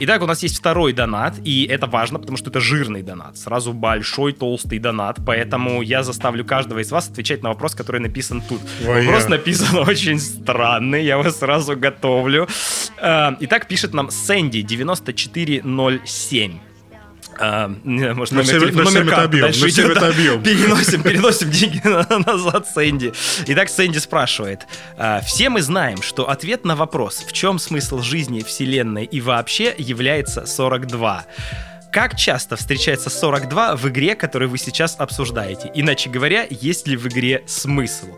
Итак, 0.00 0.22
у 0.22 0.26
нас 0.26 0.42
есть 0.42 0.58
второй 0.58 0.92
донат, 0.92 1.34
и 1.44 1.64
это 1.66 1.86
важно, 1.86 2.18
потому 2.18 2.36
что 2.36 2.50
это 2.50 2.60
жирный 2.60 3.02
донат. 3.02 3.36
Сразу 3.38 3.72
большой, 3.72 4.32
толстый 4.32 4.78
донат. 4.78 5.18
Поэтому 5.24 5.82
я 5.82 6.02
заставлю 6.02 6.44
каждого 6.44 6.80
из 6.80 6.90
вас 6.90 7.08
отвечать 7.08 7.42
на 7.42 7.50
вопрос, 7.50 7.74
который 7.74 8.00
написан 8.00 8.42
тут. 8.48 8.60
Ой, 8.86 9.06
Вопрос 9.06 9.24
я. 9.24 9.30
написан 9.30 9.76
очень 9.88 10.18
странный, 10.18 11.04
я 11.04 11.16
вас 11.18 11.38
сразу 11.38 11.76
готовлю. 11.76 12.48
Э, 13.00 13.30
Итак, 13.40 13.68
пишет 13.68 13.94
нам 13.94 14.10
Сэнди 14.10 14.62
9407. 14.62 16.58
А, 17.40 17.70
не, 17.84 18.12
может, 18.14 18.32
номер, 18.34 18.52
на 18.74 18.82
всем 18.82 18.84
номер 18.84 19.12
это 19.12 19.22
объем, 19.22 19.42
дальше 19.42 19.68
идет, 19.68 19.90
это 19.90 20.00
да. 20.00 20.08
объем. 20.08 20.42
Переносим, 20.42 21.02
переносим 21.02 21.50
деньги 21.50 21.80
на- 21.84 22.06
назад 22.26 22.66
Сэнди. 22.68 23.12
Итак, 23.46 23.68
Сэнди 23.68 23.98
спрашивает. 23.98 24.66
а, 24.96 25.20
Все 25.20 25.48
мы 25.48 25.62
знаем, 25.62 26.02
что 26.02 26.28
ответ 26.28 26.64
на 26.64 26.76
вопрос, 26.76 27.24
в 27.26 27.32
чем 27.32 27.58
смысл 27.58 28.00
жизни, 28.00 28.40
вселенной 28.42 29.04
и 29.04 29.20
вообще, 29.20 29.74
является 29.78 30.46
42. 30.46 31.24
Как 31.90 32.16
часто 32.16 32.56
встречается 32.56 33.08
42 33.08 33.74
в 33.76 33.88
игре, 33.88 34.14
которую 34.14 34.50
вы 34.50 34.58
сейчас 34.58 34.96
обсуждаете? 34.98 35.70
Иначе 35.74 36.10
говоря, 36.10 36.46
есть 36.50 36.86
ли 36.86 36.96
в 36.98 37.08
игре 37.08 37.42
смысл? 37.46 38.08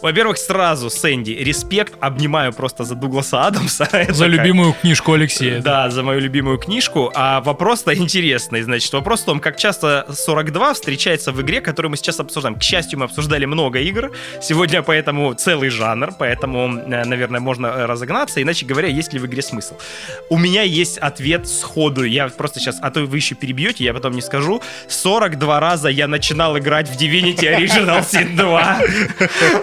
Во-первых, 0.00 0.38
сразу, 0.38 0.90
Сэнди, 0.90 1.32
респект, 1.32 1.94
обнимаю 2.00 2.52
просто 2.52 2.84
за 2.84 2.94
Дугласа 2.94 3.46
Адамса. 3.46 3.88
За 4.10 4.24
как- 4.26 4.32
любимую 4.32 4.74
книжку 4.74 5.12
Алексея. 5.12 5.60
да, 5.60 5.90
за 5.90 6.04
мою 6.04 6.20
любимую 6.20 6.58
книжку. 6.58 7.10
А 7.16 7.40
вопрос-то 7.40 7.96
интересный. 7.96 8.62
Значит, 8.62 8.92
вопрос 8.92 9.22
в 9.22 9.24
том, 9.24 9.40
как 9.40 9.56
часто 9.56 10.06
42 10.08 10.74
встречается 10.74 11.32
в 11.32 11.42
игре, 11.42 11.60
которую 11.60 11.90
мы 11.90 11.96
сейчас 11.96 12.20
обсуждаем. 12.20 12.54
К 12.56 12.62
счастью, 12.62 13.00
мы 13.00 13.06
обсуждали 13.06 13.44
много 13.44 13.80
игр. 13.80 14.12
Сегодня 14.40 14.82
поэтому 14.82 15.34
целый 15.34 15.70
жанр, 15.70 16.12
поэтому, 16.16 16.78
э, 16.78 17.04
наверное, 17.04 17.40
можно 17.40 17.66
э, 17.66 17.86
разогнаться. 17.86 18.40
Иначе 18.40 18.66
говоря, 18.66 18.86
есть 18.88 19.12
ли 19.12 19.18
в 19.18 19.26
игре 19.26 19.42
смысл? 19.42 19.74
У 20.30 20.38
меня 20.38 20.62
есть 20.62 20.96
ответ 20.98 21.48
сходу. 21.48 22.04
Я 22.04 22.28
просто 22.28 22.60
сейчас, 22.60 22.78
а 22.80 22.90
то 22.92 23.00
вы 23.00 23.15
еще 23.16 23.34
перебьете, 23.34 23.84
я 23.84 23.94
потом 23.94 24.12
не 24.12 24.22
скажу. 24.22 24.62
42 24.88 25.60
раза 25.60 25.88
я 25.88 26.08
начинал 26.08 26.56
играть 26.58 26.88
в 26.88 26.96
Divinity 27.00 27.56
Original 27.56 28.00
Sin 28.08 28.36
2. 28.36 28.80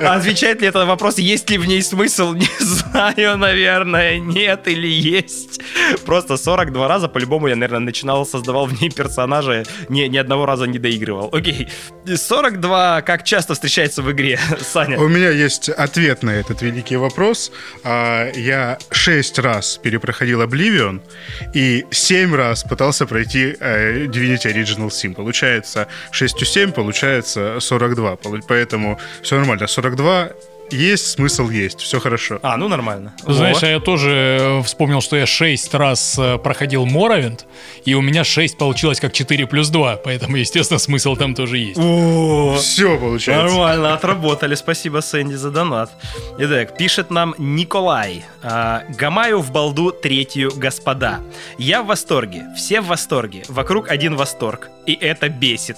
А 0.02 0.14
Отвечает 0.16 0.62
ли 0.62 0.68
это 0.68 0.80
на 0.80 0.86
вопрос, 0.86 1.18
есть 1.18 1.50
ли 1.50 1.58
в 1.58 1.66
ней 1.66 1.82
смысл? 1.82 2.34
Не 2.34 2.48
знаю, 2.60 3.38
наверное, 3.38 4.20
нет 4.20 4.68
или 4.68 4.88
есть. 4.88 5.62
Просто 6.06 6.38
42 6.38 6.88
раза, 6.88 7.08
по-любому, 7.08 7.48
я, 7.48 7.56
наверное, 7.56 7.80
начинал, 7.80 8.26
создавал 8.26 8.66
в 8.66 8.82
ней 8.82 8.90
персонажа, 8.90 9.64
ни, 9.90 10.02
ни 10.04 10.18
одного 10.18 10.46
раза 10.46 10.66
не 10.66 10.80
доигрывал. 10.80 11.30
Окей. 11.32 11.68
42 12.06 13.02
как 13.02 13.24
часто 13.24 13.54
встречается 13.54 14.02
в 14.02 14.12
игре, 14.12 14.40
Саня? 14.62 15.00
У 15.00 15.08
меня 15.08 15.30
есть 15.30 15.70
ответ 15.70 16.24
на 16.24 16.32
этот 16.32 16.62
великий 16.62 16.96
вопрос. 16.98 17.52
А, 17.84 18.30
Я 18.32 18.78
шесть 18.92 19.40
раз 19.40 19.80
перепроходил 19.82 20.42
Oblivion 20.42 21.02
и 21.54 21.86
семь 21.92 22.36
раз 22.36 22.64
пытался 22.64 23.06
пройти 23.06 23.43
э, 23.60 24.06
Divinity 24.08 24.48
Original 24.54 24.88
Sin. 24.90 25.14
Получается 25.14 25.88
6 26.12 26.46
7, 26.46 26.72
получается 26.72 27.60
42. 27.60 28.16
Полу- 28.18 28.42
Поэтому 28.48 29.00
все 29.22 29.38
нормально. 29.38 29.68
42 29.68 30.32
есть, 30.74 31.08
смысл 31.08 31.50
есть, 31.50 31.80
все 31.82 32.00
хорошо. 32.00 32.40
А, 32.42 32.58
ну 32.58 32.68
нормально. 32.68 33.14
Знаешь, 33.26 33.64
а 33.64 33.68
я 33.68 33.80
тоже 33.80 34.38
э, 34.42 34.64
вспомнил, 34.64 35.02
что 35.02 35.16
я 35.16 35.26
6 35.26 35.74
раз 35.76 36.18
э, 36.18 36.38
проходил 36.38 36.86
Моровинд, 36.86 37.46
и 37.86 37.94
у 37.94 38.02
меня 38.02 38.24
6 38.24 38.58
получилось 38.58 39.00
как 39.00 39.14
4 39.14 39.48
плюс 39.48 39.70
2, 39.70 39.98
поэтому, 39.98 40.38
естественно, 40.38 40.80
смысл 40.80 41.16
там 41.16 41.36
тоже 41.36 41.58
есть. 41.58 41.80
О, 41.80 42.58
Все 42.58 42.98
получается. 42.98 43.56
Нормально, 43.56 43.94
отработали. 43.94 44.56
Спасибо, 44.56 45.00
Сэнди, 45.02 45.36
за 45.36 45.52
донат. 45.52 45.92
Итак, 46.38 46.78
пишет 46.78 47.12
нам 47.12 47.36
Николай. 47.38 48.24
А, 48.42 48.84
Гамаю 48.98 49.40
в 49.40 49.52
балду 49.52 49.92
третью, 49.92 50.52
господа. 50.56 51.20
Я 51.58 51.82
в 51.84 51.88
восторге. 51.88 52.46
Все 52.56 52.82
в 52.82 52.88
восторге. 52.88 53.44
Вокруг 53.48 53.90
один 53.90 54.16
восторг. 54.16 54.70
И 54.86 54.94
это 54.94 55.30
бесит. 55.30 55.78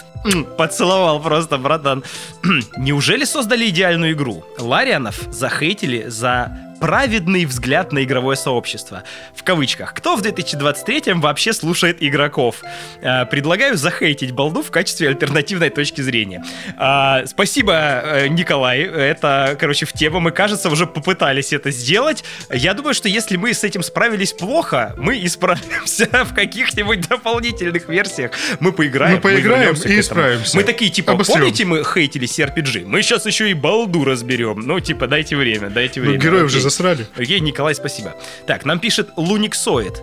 Поцеловал 0.57 1.21
просто, 1.21 1.57
братан. 1.57 2.03
Неужели 2.77 3.25
создали 3.25 3.69
идеальную 3.69 4.13
игру? 4.13 4.43
Ларианов 4.85 5.27
захейтили 5.31 6.05
за 6.07 6.57
праведный 6.79 7.45
взгляд 7.45 7.91
на 7.91 8.03
игровое 8.03 8.37
сообщество. 8.37 9.03
В 9.35 9.43
кавычках. 9.43 9.93
Кто 9.93 10.15
в 10.15 10.21
2023 10.21 11.13
вообще 11.13 11.53
слушает 11.53 11.97
игроков? 12.01 12.61
А, 13.01 13.25
Предлагаю 13.25 13.75
захейтить 13.77 14.31
балду 14.31 14.61
в 14.63 14.71
качестве 14.71 15.09
альтернативной 15.09 15.69
точки 15.69 16.01
зрения. 16.01 16.43
А, 16.77 17.25
Спасибо, 17.25 17.73
э, 17.73 18.27
Николай. 18.27 18.81
Это, 18.81 19.57
короче, 19.59 19.85
в 19.85 19.93
тему. 19.93 20.19
Мы, 20.19 20.31
кажется, 20.31 20.69
уже 20.69 20.85
попытались 20.85 21.53
это 21.53 21.71
сделать. 21.71 22.23
Я 22.51 22.73
думаю, 22.73 22.93
что 22.93 23.07
если 23.09 23.37
мы 23.37 23.53
с 23.53 23.63
этим 23.63 23.83
справились 23.83 24.33
плохо, 24.33 24.93
мы 24.97 25.23
исправимся 25.25 26.07
в 26.25 26.33
каких-нибудь 26.33 27.07
дополнительных 27.07 27.87
версиях. 27.89 28.31
Мы 28.59 28.71
поиграем. 28.71 29.15
Мы 29.15 29.21
поиграем 29.21 29.61
вернемся 29.61 29.89
и 29.89 29.99
исправимся. 29.99 30.57
Мы 30.57 30.63
такие, 30.63 30.91
типа, 30.91 31.13
Обосрем. 31.13 31.39
помните, 31.39 31.65
мы 31.65 31.83
хейтили 31.83 32.27
CRPG? 32.27 32.85
Мы 32.85 33.01
сейчас 33.01 33.25
еще 33.25 33.49
и 33.49 33.53
балду 33.53 34.03
разберем. 34.03 34.61
Ну, 34.61 34.79
типа, 34.79 35.07
дайте 35.07 35.35
время, 35.35 35.69
дайте 35.69 35.99
Ну, 36.01 36.07
время. 36.07 36.21
героев 36.23 36.45
Окей. 36.49 36.59
же 36.61 36.64
засрали. 36.69 37.07
Окей, 37.15 37.39
Николай, 37.39 37.75
спасибо. 37.75 38.15
Так, 38.47 38.65
нам 38.65 38.79
пишет 38.79 39.09
Луниксоид. 39.17 40.01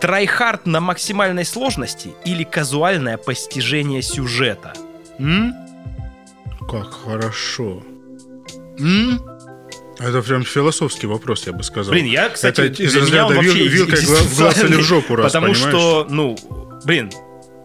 Трайхард 0.00 0.64
на 0.66 0.80
максимальной 0.80 1.44
сложности 1.44 2.10
или 2.24 2.44
казуальное 2.44 3.16
постижение 3.16 4.00
сюжета? 4.02 4.72
М? 5.18 5.52
Как 6.70 6.92
хорошо. 7.04 7.82
М? 8.78 9.20
Это 9.98 10.22
прям 10.22 10.44
философский 10.44 11.08
вопрос, 11.08 11.46
я 11.48 11.52
бы 11.52 11.64
сказал. 11.64 11.92
Блин, 11.92 12.06
я, 12.06 12.28
кстати, 12.28 12.60
Это 12.60 12.82
из 12.84 12.94
разряда 12.96 13.34
вил- 13.34 13.54
вилкой 13.68 14.00
в 14.00 14.38
глаз 14.38 14.62
или 14.62 14.76
в 14.76 14.82
жопу 14.82 15.16
раз, 15.16 15.32
Потому 15.32 15.52
понимаешь? 15.52 15.68
что, 15.74 16.06
ну, 16.08 16.36
блин, 16.84 17.10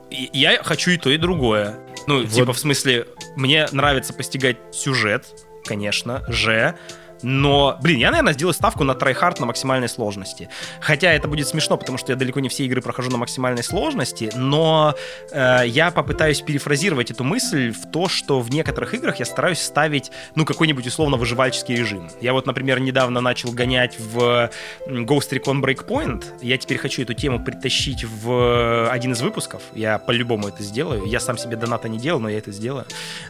я 0.09 0.63
хочу 0.63 0.89
и 0.91 0.97
то, 0.97 1.11
и 1.11 1.17
другое. 1.17 1.77
Ну, 2.07 2.21
Вот. 2.23 2.31
типа, 2.31 2.53
в 2.53 2.57
смысле, 2.59 3.05
мне 3.35 3.67
нравится 3.71 4.13
постигать 4.13 4.57
сюжет, 4.71 5.25
конечно, 5.65 6.23
же, 6.27 6.75
но, 7.23 7.77
блин, 7.81 7.99
я, 7.99 8.11
наверное, 8.11 8.33
сделаю 8.33 8.53
ставку 8.53 8.83
на 8.83 8.93
трайхард 8.93 9.39
на 9.39 9.45
максимальной 9.45 9.89
сложности. 9.89 10.49
Хотя 10.79 11.11
это 11.11 11.27
будет 11.27 11.47
смешно, 11.47 11.77
потому 11.77 11.97
что 11.97 12.11
я 12.11 12.15
далеко 12.17 12.39
не 12.39 12.49
все 12.49 12.65
игры 12.65 12.81
прохожу 12.81 13.09
на 13.09 13.17
максимальной 13.17 13.63
сложности, 13.63 14.31
но 14.35 14.93
э, 15.31 15.63
я 15.65 15.91
попытаюсь 15.91 16.41
перефразировать 16.41 17.11
эту 17.11 17.23
мысль 17.23 17.71
в 17.71 17.89
то, 17.89 18.09
что 18.09 18.41
в 18.41 18.49
некоторых 18.51 18.93
играх 18.93 19.19
я 19.19 19.25
стараюсь 19.25 19.61
ставить, 19.61 20.11
ну, 20.35 20.45
какой-нибудь 20.45 20.85
условно 20.85 21.17
выживальческий 21.17 21.75
режим. 21.75 22.09
Я 22.21 22.33
вот, 22.33 22.45
например, 22.45 22.79
недавно 22.79 23.21
начал 23.21 23.51
гонять 23.51 23.97
в 23.99 24.49
Ghost 24.87 25.31
Recon 25.31 25.61
Breakpoint. 25.61 26.23
Я 26.41 26.57
теперь 26.57 26.77
хочу 26.77 27.01
эту 27.01 27.13
тему 27.13 27.43
притащить 27.43 28.03
в 28.03 28.89
один 28.89 29.13
из 29.13 29.21
выпусков. 29.21 29.61
Я 29.73 29.97
по-любому 29.97 30.49
это 30.49 30.61
сделаю. 30.61 31.05
Я 31.05 31.19
сам 31.19 31.37
себе 31.37 31.55
доната 31.55 31.87
не 31.87 31.97
делал, 31.97 32.19
но 32.19 32.29
я 32.29 32.37
это 32.37 32.51
сделаю. 32.51 32.85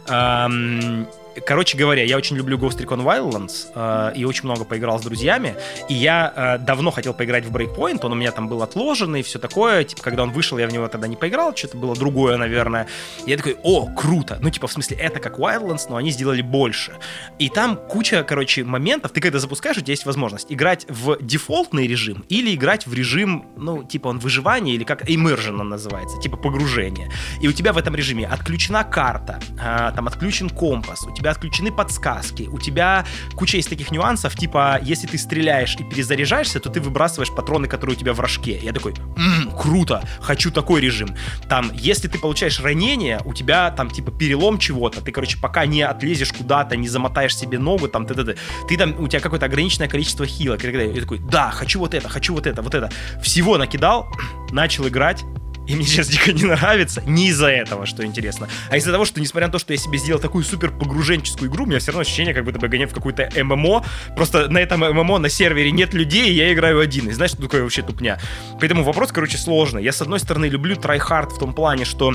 Ам, 0.08 1.06
Короче 1.46 1.76
говоря, 1.76 2.04
я 2.04 2.16
очень 2.16 2.36
люблю 2.36 2.58
Ghost 2.58 2.78
Recon 2.78 3.02
Wildlands 3.02 3.68
э, 3.74 4.16
и 4.16 4.24
очень 4.24 4.44
много 4.44 4.64
поиграл 4.64 4.98
с 4.98 5.02
друзьями. 5.02 5.56
И 5.88 5.94
я 5.94 6.32
э, 6.34 6.58
давно 6.58 6.90
хотел 6.90 7.14
поиграть 7.14 7.44
в 7.44 7.54
Breakpoint, 7.54 8.00
он 8.02 8.12
у 8.12 8.14
меня 8.14 8.30
там 8.30 8.48
был 8.48 8.62
отложен 8.62 9.16
и 9.16 9.22
все 9.22 9.38
такое. 9.38 9.84
Типа, 9.84 10.02
когда 10.02 10.22
он 10.22 10.30
вышел, 10.30 10.58
я 10.58 10.66
в 10.66 10.72
него 10.72 10.88
тогда 10.88 11.08
не 11.08 11.16
поиграл, 11.16 11.54
что-то 11.56 11.76
было 11.76 11.94
другое, 11.94 12.36
наверное. 12.36 12.86
И 13.26 13.30
я 13.30 13.36
такой, 13.36 13.56
о, 13.62 13.86
круто. 13.86 14.38
Ну, 14.40 14.50
типа, 14.50 14.66
в 14.66 14.72
смысле, 14.72 14.96
это 14.96 15.20
как 15.20 15.38
Wildlands, 15.38 15.86
но 15.88 15.96
они 15.96 16.10
сделали 16.10 16.42
больше. 16.42 16.92
И 17.38 17.48
там 17.48 17.76
куча, 17.76 18.22
короче, 18.22 18.64
моментов. 18.64 19.12
Ты 19.12 19.20
когда 19.20 19.38
запускаешь, 19.38 19.76
у 19.76 19.80
тебя 19.80 19.92
есть 19.92 20.06
возможность 20.06 20.52
играть 20.52 20.86
в 20.88 21.18
дефолтный 21.20 21.86
режим 21.86 22.24
или 22.28 22.54
играть 22.54 22.86
в 22.86 22.94
режим, 22.94 23.46
ну, 23.56 23.82
типа, 23.82 24.08
он 24.08 24.18
выживание 24.18 24.74
или 24.74 24.84
как 24.84 25.08
immersion 25.08 25.60
он 25.60 25.68
называется, 25.68 26.20
типа 26.20 26.36
погружение. 26.36 27.10
И 27.40 27.48
у 27.48 27.52
тебя 27.52 27.72
в 27.72 27.78
этом 27.78 27.94
режиме 27.94 28.26
отключена 28.26 28.84
карта, 28.84 29.40
а, 29.60 29.92
там 29.92 30.06
отключен 30.06 30.50
компас, 30.50 31.02
у 31.06 31.14
тебя 31.14 31.23
отключены 31.30 31.72
подсказки, 31.72 32.48
у 32.50 32.58
тебя 32.58 33.04
куча 33.34 33.56
есть 33.56 33.68
таких 33.68 33.90
нюансов, 33.90 34.36
типа, 34.36 34.78
если 34.82 35.06
ты 35.06 35.18
стреляешь 35.18 35.76
и 35.76 35.84
перезаряжаешься, 35.84 36.60
то 36.60 36.70
ты 36.70 36.80
выбрасываешь 36.80 37.30
патроны, 37.32 37.68
которые 37.68 37.96
у 37.96 37.98
тебя 37.98 38.12
в 38.12 38.20
рожке. 38.20 38.58
Я 38.62 38.72
такой, 38.72 38.94
«М, 39.16 39.50
круто, 39.56 40.02
хочу 40.20 40.50
такой 40.50 40.80
режим. 40.80 41.14
Там, 41.48 41.70
если 41.74 42.08
ты 42.08 42.18
получаешь 42.18 42.60
ранение, 42.60 43.20
у 43.24 43.34
тебя 43.34 43.70
там, 43.70 43.90
типа, 43.90 44.10
перелом 44.10 44.58
чего-то, 44.58 45.00
ты, 45.00 45.12
короче, 45.12 45.38
пока 45.38 45.66
не 45.66 45.82
отлезешь 45.82 46.32
куда-то, 46.32 46.76
не 46.76 46.88
замотаешь 46.88 47.36
себе 47.36 47.58
ногу, 47.58 47.88
там, 47.88 48.06
ты, 48.06 48.14
ты, 48.14 48.24
ты, 48.24 48.36
ты 48.68 48.76
там, 48.76 48.94
у 48.98 49.08
тебя 49.08 49.20
какое-то 49.20 49.46
ограниченное 49.46 49.88
количество 49.88 50.26
хилок. 50.26 50.62
Я 50.64 51.00
такой, 51.00 51.18
да, 51.18 51.50
хочу 51.50 51.78
вот 51.78 51.94
это, 51.94 52.08
хочу 52.08 52.34
вот 52.34 52.46
это, 52.46 52.62
вот 52.62 52.74
это. 52.74 52.90
Всего 53.22 53.58
накидал, 53.58 54.08
начал 54.50 54.88
играть, 54.88 55.24
и 55.66 55.74
мне 55.74 55.84
сейчас 55.86 56.08
дико 56.08 56.32
не 56.32 56.44
нравится. 56.44 57.02
Не 57.06 57.28
из-за 57.28 57.48
этого, 57.48 57.86
что 57.86 58.04
интересно. 58.04 58.48
А 58.70 58.76
из-за 58.76 58.92
того, 58.92 59.04
что, 59.04 59.20
несмотря 59.20 59.48
на 59.48 59.52
то, 59.52 59.58
что 59.58 59.72
я 59.72 59.78
себе 59.78 59.98
сделал 59.98 60.20
такую 60.20 60.44
супер 60.44 60.70
погруженческую 60.70 61.50
игру, 61.50 61.64
у 61.64 61.66
меня 61.66 61.78
все 61.78 61.92
равно 61.92 62.02
ощущение, 62.02 62.34
как 62.34 62.44
будто 62.44 62.58
бы 62.58 62.68
гоняю 62.68 62.88
в 62.88 62.94
какую-то 62.94 63.30
ММО. 63.36 63.84
Просто 64.16 64.48
на 64.48 64.58
этом 64.58 64.80
ММО 64.80 65.18
на 65.18 65.28
сервере 65.28 65.70
нет 65.70 65.94
людей, 65.94 66.28
и 66.28 66.34
я 66.34 66.52
играю 66.52 66.80
один. 66.80 67.08
И 67.08 67.12
знаешь, 67.12 67.32
что 67.32 67.42
такое 67.42 67.62
вообще 67.62 67.82
тупня? 67.82 68.18
Поэтому 68.60 68.82
вопрос, 68.84 69.12
короче, 69.12 69.38
сложный. 69.38 69.82
Я, 69.82 69.92
с 69.92 70.02
одной 70.02 70.20
стороны, 70.20 70.46
люблю 70.46 70.76
tryhard 70.76 71.30
в 71.30 71.38
том 71.38 71.54
плане, 71.54 71.84
что 71.84 72.12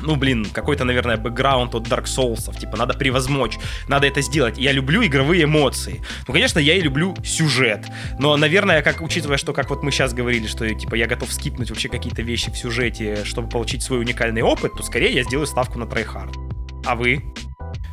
ну, 0.00 0.16
блин, 0.16 0.46
какой-то, 0.52 0.84
наверное, 0.84 1.16
бэкграунд 1.16 1.74
от 1.74 1.88
Dark 1.88 2.04
Souls, 2.04 2.56
типа, 2.58 2.76
надо 2.76 2.94
превозмочь, 2.94 3.58
надо 3.88 4.06
это 4.06 4.20
сделать. 4.20 4.58
Я 4.58 4.72
люблю 4.72 5.04
игровые 5.04 5.44
эмоции. 5.44 6.02
Ну, 6.26 6.34
конечно, 6.34 6.58
я 6.58 6.74
и 6.74 6.80
люблю 6.80 7.14
сюжет, 7.24 7.86
но, 8.18 8.36
наверное, 8.36 8.82
как, 8.82 9.00
учитывая, 9.00 9.36
что, 9.36 9.52
как 9.52 9.70
вот 9.70 9.82
мы 9.82 9.90
сейчас 9.90 10.12
говорили, 10.12 10.46
что, 10.46 10.68
типа, 10.72 10.94
я 10.94 11.06
готов 11.06 11.32
скипнуть 11.32 11.70
вообще 11.70 11.88
какие-то 11.88 12.22
вещи 12.22 12.50
в 12.50 12.56
сюжете, 12.56 13.24
чтобы 13.24 13.48
получить 13.48 13.82
свой 13.82 14.00
уникальный 14.00 14.42
опыт, 14.42 14.72
то, 14.76 14.82
скорее, 14.82 15.12
я 15.14 15.22
сделаю 15.22 15.46
ставку 15.46 15.78
на 15.78 15.84
tryhard. 15.84 16.34
А 16.84 16.94
вы? 16.94 17.22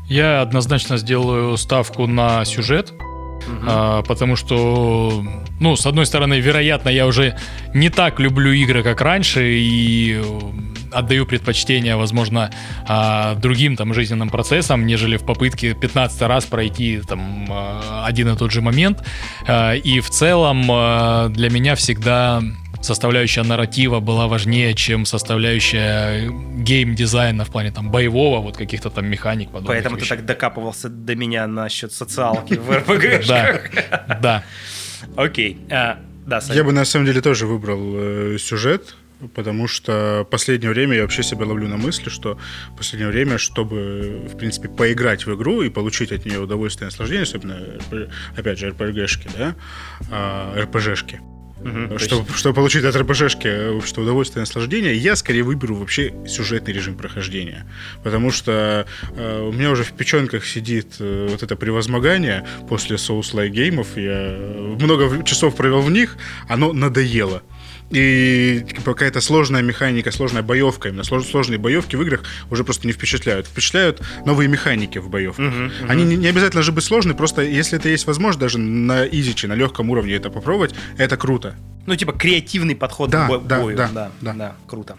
Я 0.07 0.41
однозначно 0.41 0.97
сделаю 0.97 1.57
ставку 1.57 2.07
на 2.07 2.45
сюжет, 2.45 2.93
а, 3.65 4.01
потому 4.03 4.35
что, 4.35 5.23
ну, 5.59 5.75
с 5.75 5.85
одной 5.85 6.05
стороны, 6.05 6.39
вероятно, 6.39 6.89
я 6.89 7.05
уже 7.05 7.37
не 7.73 7.89
так 7.89 8.19
люблю 8.19 8.51
игры, 8.51 8.83
как 8.83 9.01
раньше, 9.01 9.41
и 9.45 10.21
отдаю 10.91 11.25
предпочтение, 11.25 11.95
возможно, 11.95 12.51
а, 12.87 13.35
другим 13.35 13.75
там 13.75 13.93
жизненным 13.93 14.29
процессам, 14.29 14.85
нежели 14.85 15.17
в 15.17 15.25
попытке 15.25 15.73
15 15.73 16.21
раз 16.23 16.45
пройти 16.45 17.01
там 17.07 17.47
а, 17.49 18.05
один 18.05 18.29
и 18.29 18.37
тот 18.37 18.51
же 18.51 18.61
момент. 18.61 19.03
А, 19.47 19.73
и 19.73 19.99
в 19.99 20.09
целом 20.09 20.63
для 21.33 21.49
меня 21.49 21.75
всегда 21.75 22.41
составляющая 22.81 23.43
нарратива 23.43 23.99
была 23.99 24.27
важнее, 24.27 24.73
чем 24.73 25.05
составляющая 25.05 26.29
гейм-дизайна 26.29 27.43
в 27.43 27.49
плане 27.49 27.71
там 27.71 27.89
боевого, 27.89 28.39
вот 28.41 28.57
каких-то 28.57 28.89
там 28.89 29.07
механик. 29.07 29.49
Поэтому 29.51 29.95
вещей. 29.95 30.09
ты 30.09 30.15
так 30.15 30.25
докапывался 30.25 30.89
до 30.89 31.15
меня 31.15 31.47
насчет 31.47 31.91
социалки 31.91 32.53
в 32.53 32.71
РПГ. 32.71 33.27
Да, 33.27 33.61
да. 34.21 34.43
Окей. 35.15 35.57
Да, 36.27 36.41
Я 36.53 36.65
бы 36.65 36.73
на 36.73 36.83
самом 36.83 37.05
деле 37.05 37.21
тоже 37.21 37.47
выбрал 37.47 37.79
э, 37.95 38.37
сюжет, 38.37 38.97
потому 39.33 39.67
что 39.67 40.23
в 40.25 40.29
последнее 40.29 40.71
время 40.71 40.95
я 40.95 41.01
вообще 41.03 41.23
себя 41.23 41.45
ловлю 41.45 41.67
на 41.67 41.77
мысли, 41.77 42.09
что 42.09 42.37
в 42.71 42.77
последнее 42.77 43.09
время, 43.09 43.37
чтобы, 43.37 44.27
в 44.31 44.37
принципе, 44.37 44.69
поиграть 44.69 45.25
в 45.25 45.35
игру 45.35 45.61
и 45.61 45.69
получить 45.69 46.11
от 46.11 46.25
нее 46.25 46.39
удовольствие 46.39 46.87
и 46.87 46.91
наслаждение, 46.91 47.23
особенно, 47.23 47.59
опять 48.35 48.59
же, 48.59 48.69
RPG-шки, 48.69 49.29
да, 49.37 49.55
RPG-шки, 50.09 51.19
а, 51.21 51.37
Угу, 51.59 51.97
чтобы, 51.97 52.33
чтобы 52.33 52.55
получить 52.55 52.83
от 52.83 52.95
РПГшки 52.95 53.71
общество 53.71 54.01
удовольствие 54.01 54.41
и 54.41 54.45
наслаждение, 54.45 54.95
я 54.95 55.15
скорее 55.15 55.41
выберу 55.41 55.75
вообще 55.75 56.13
сюжетный 56.27 56.71
режим 56.71 56.95
прохождения. 56.95 57.65
Потому 58.03 58.31
что 58.31 58.85
э, 59.15 59.41
у 59.41 59.51
меня 59.51 59.71
уже 59.71 59.83
в 59.83 59.91
печенках 59.93 60.45
сидит 60.45 60.97
э, 60.99 61.27
вот 61.29 61.41
это 61.41 61.55
превозмогание 61.55 62.45
после 62.69 62.97
Souls-like 62.97 63.49
геймов. 63.49 63.97
Я 63.97 64.37
много 64.79 65.23
часов 65.23 65.55
провел 65.55 65.81
в 65.81 65.89
них, 65.89 66.17
оно 66.47 66.73
надоело. 66.73 67.41
И 67.89 68.65
типа, 68.67 68.93
какая-то 68.93 69.21
сложная 69.21 69.61
механика, 69.61 70.11
сложная 70.11 70.43
боевка, 70.43 70.89
именно 70.89 71.03
сложные 71.03 71.57
боевки 71.57 71.95
в 71.95 72.01
играх 72.01 72.23
уже 72.49 72.63
просто 72.63 72.85
не 72.85 72.93
впечатляют. 72.93 73.47
Впечатляют 73.47 74.01
новые 74.25 74.49
механики 74.49 74.97
в 74.97 75.09
боевках. 75.09 75.45
Uh-huh, 75.45 75.67
uh-huh. 75.67 75.89
Они 75.89 76.03
не, 76.03 76.17
не 76.17 76.27
обязательно 76.27 76.63
же 76.63 76.71
быть 76.71 76.83
сложные, 76.83 77.15
просто 77.15 77.41
если 77.41 77.79
это 77.79 77.87
есть 77.89 78.05
возможность 78.05 78.39
даже 78.39 78.57
на 78.57 79.05
изичи, 79.05 79.45
на 79.45 79.53
легком 79.53 79.89
уровне 79.89 80.13
это 80.13 80.29
попробовать, 80.29 80.75
это 80.97 81.15
круто. 81.15 81.55
Ну, 81.85 81.95
типа 81.95 82.11
креативный 82.11 82.75
подход 82.75 83.09
да, 83.09 83.27
к 83.27 83.41
бою. 83.41 83.77
Да, 83.77 83.87
да, 83.87 83.93
да, 83.93 84.11
да, 84.21 84.33
да, 84.33 84.55
круто. 84.67 84.97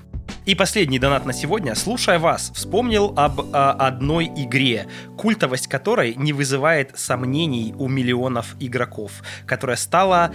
И 0.48 0.54
последний 0.54 0.98
донат 0.98 1.26
на 1.26 1.34
сегодня. 1.34 1.74
Слушая 1.74 2.18
вас, 2.18 2.50
вспомнил 2.54 3.12
об 3.16 3.42
а, 3.52 3.72
одной 3.72 4.32
игре, 4.34 4.86
культовость 5.18 5.66
которой 5.66 6.14
не 6.14 6.32
вызывает 6.32 6.98
сомнений 6.98 7.74
у 7.76 7.86
миллионов 7.86 8.56
игроков, 8.58 9.12
которая 9.44 9.76
стала 9.76 10.32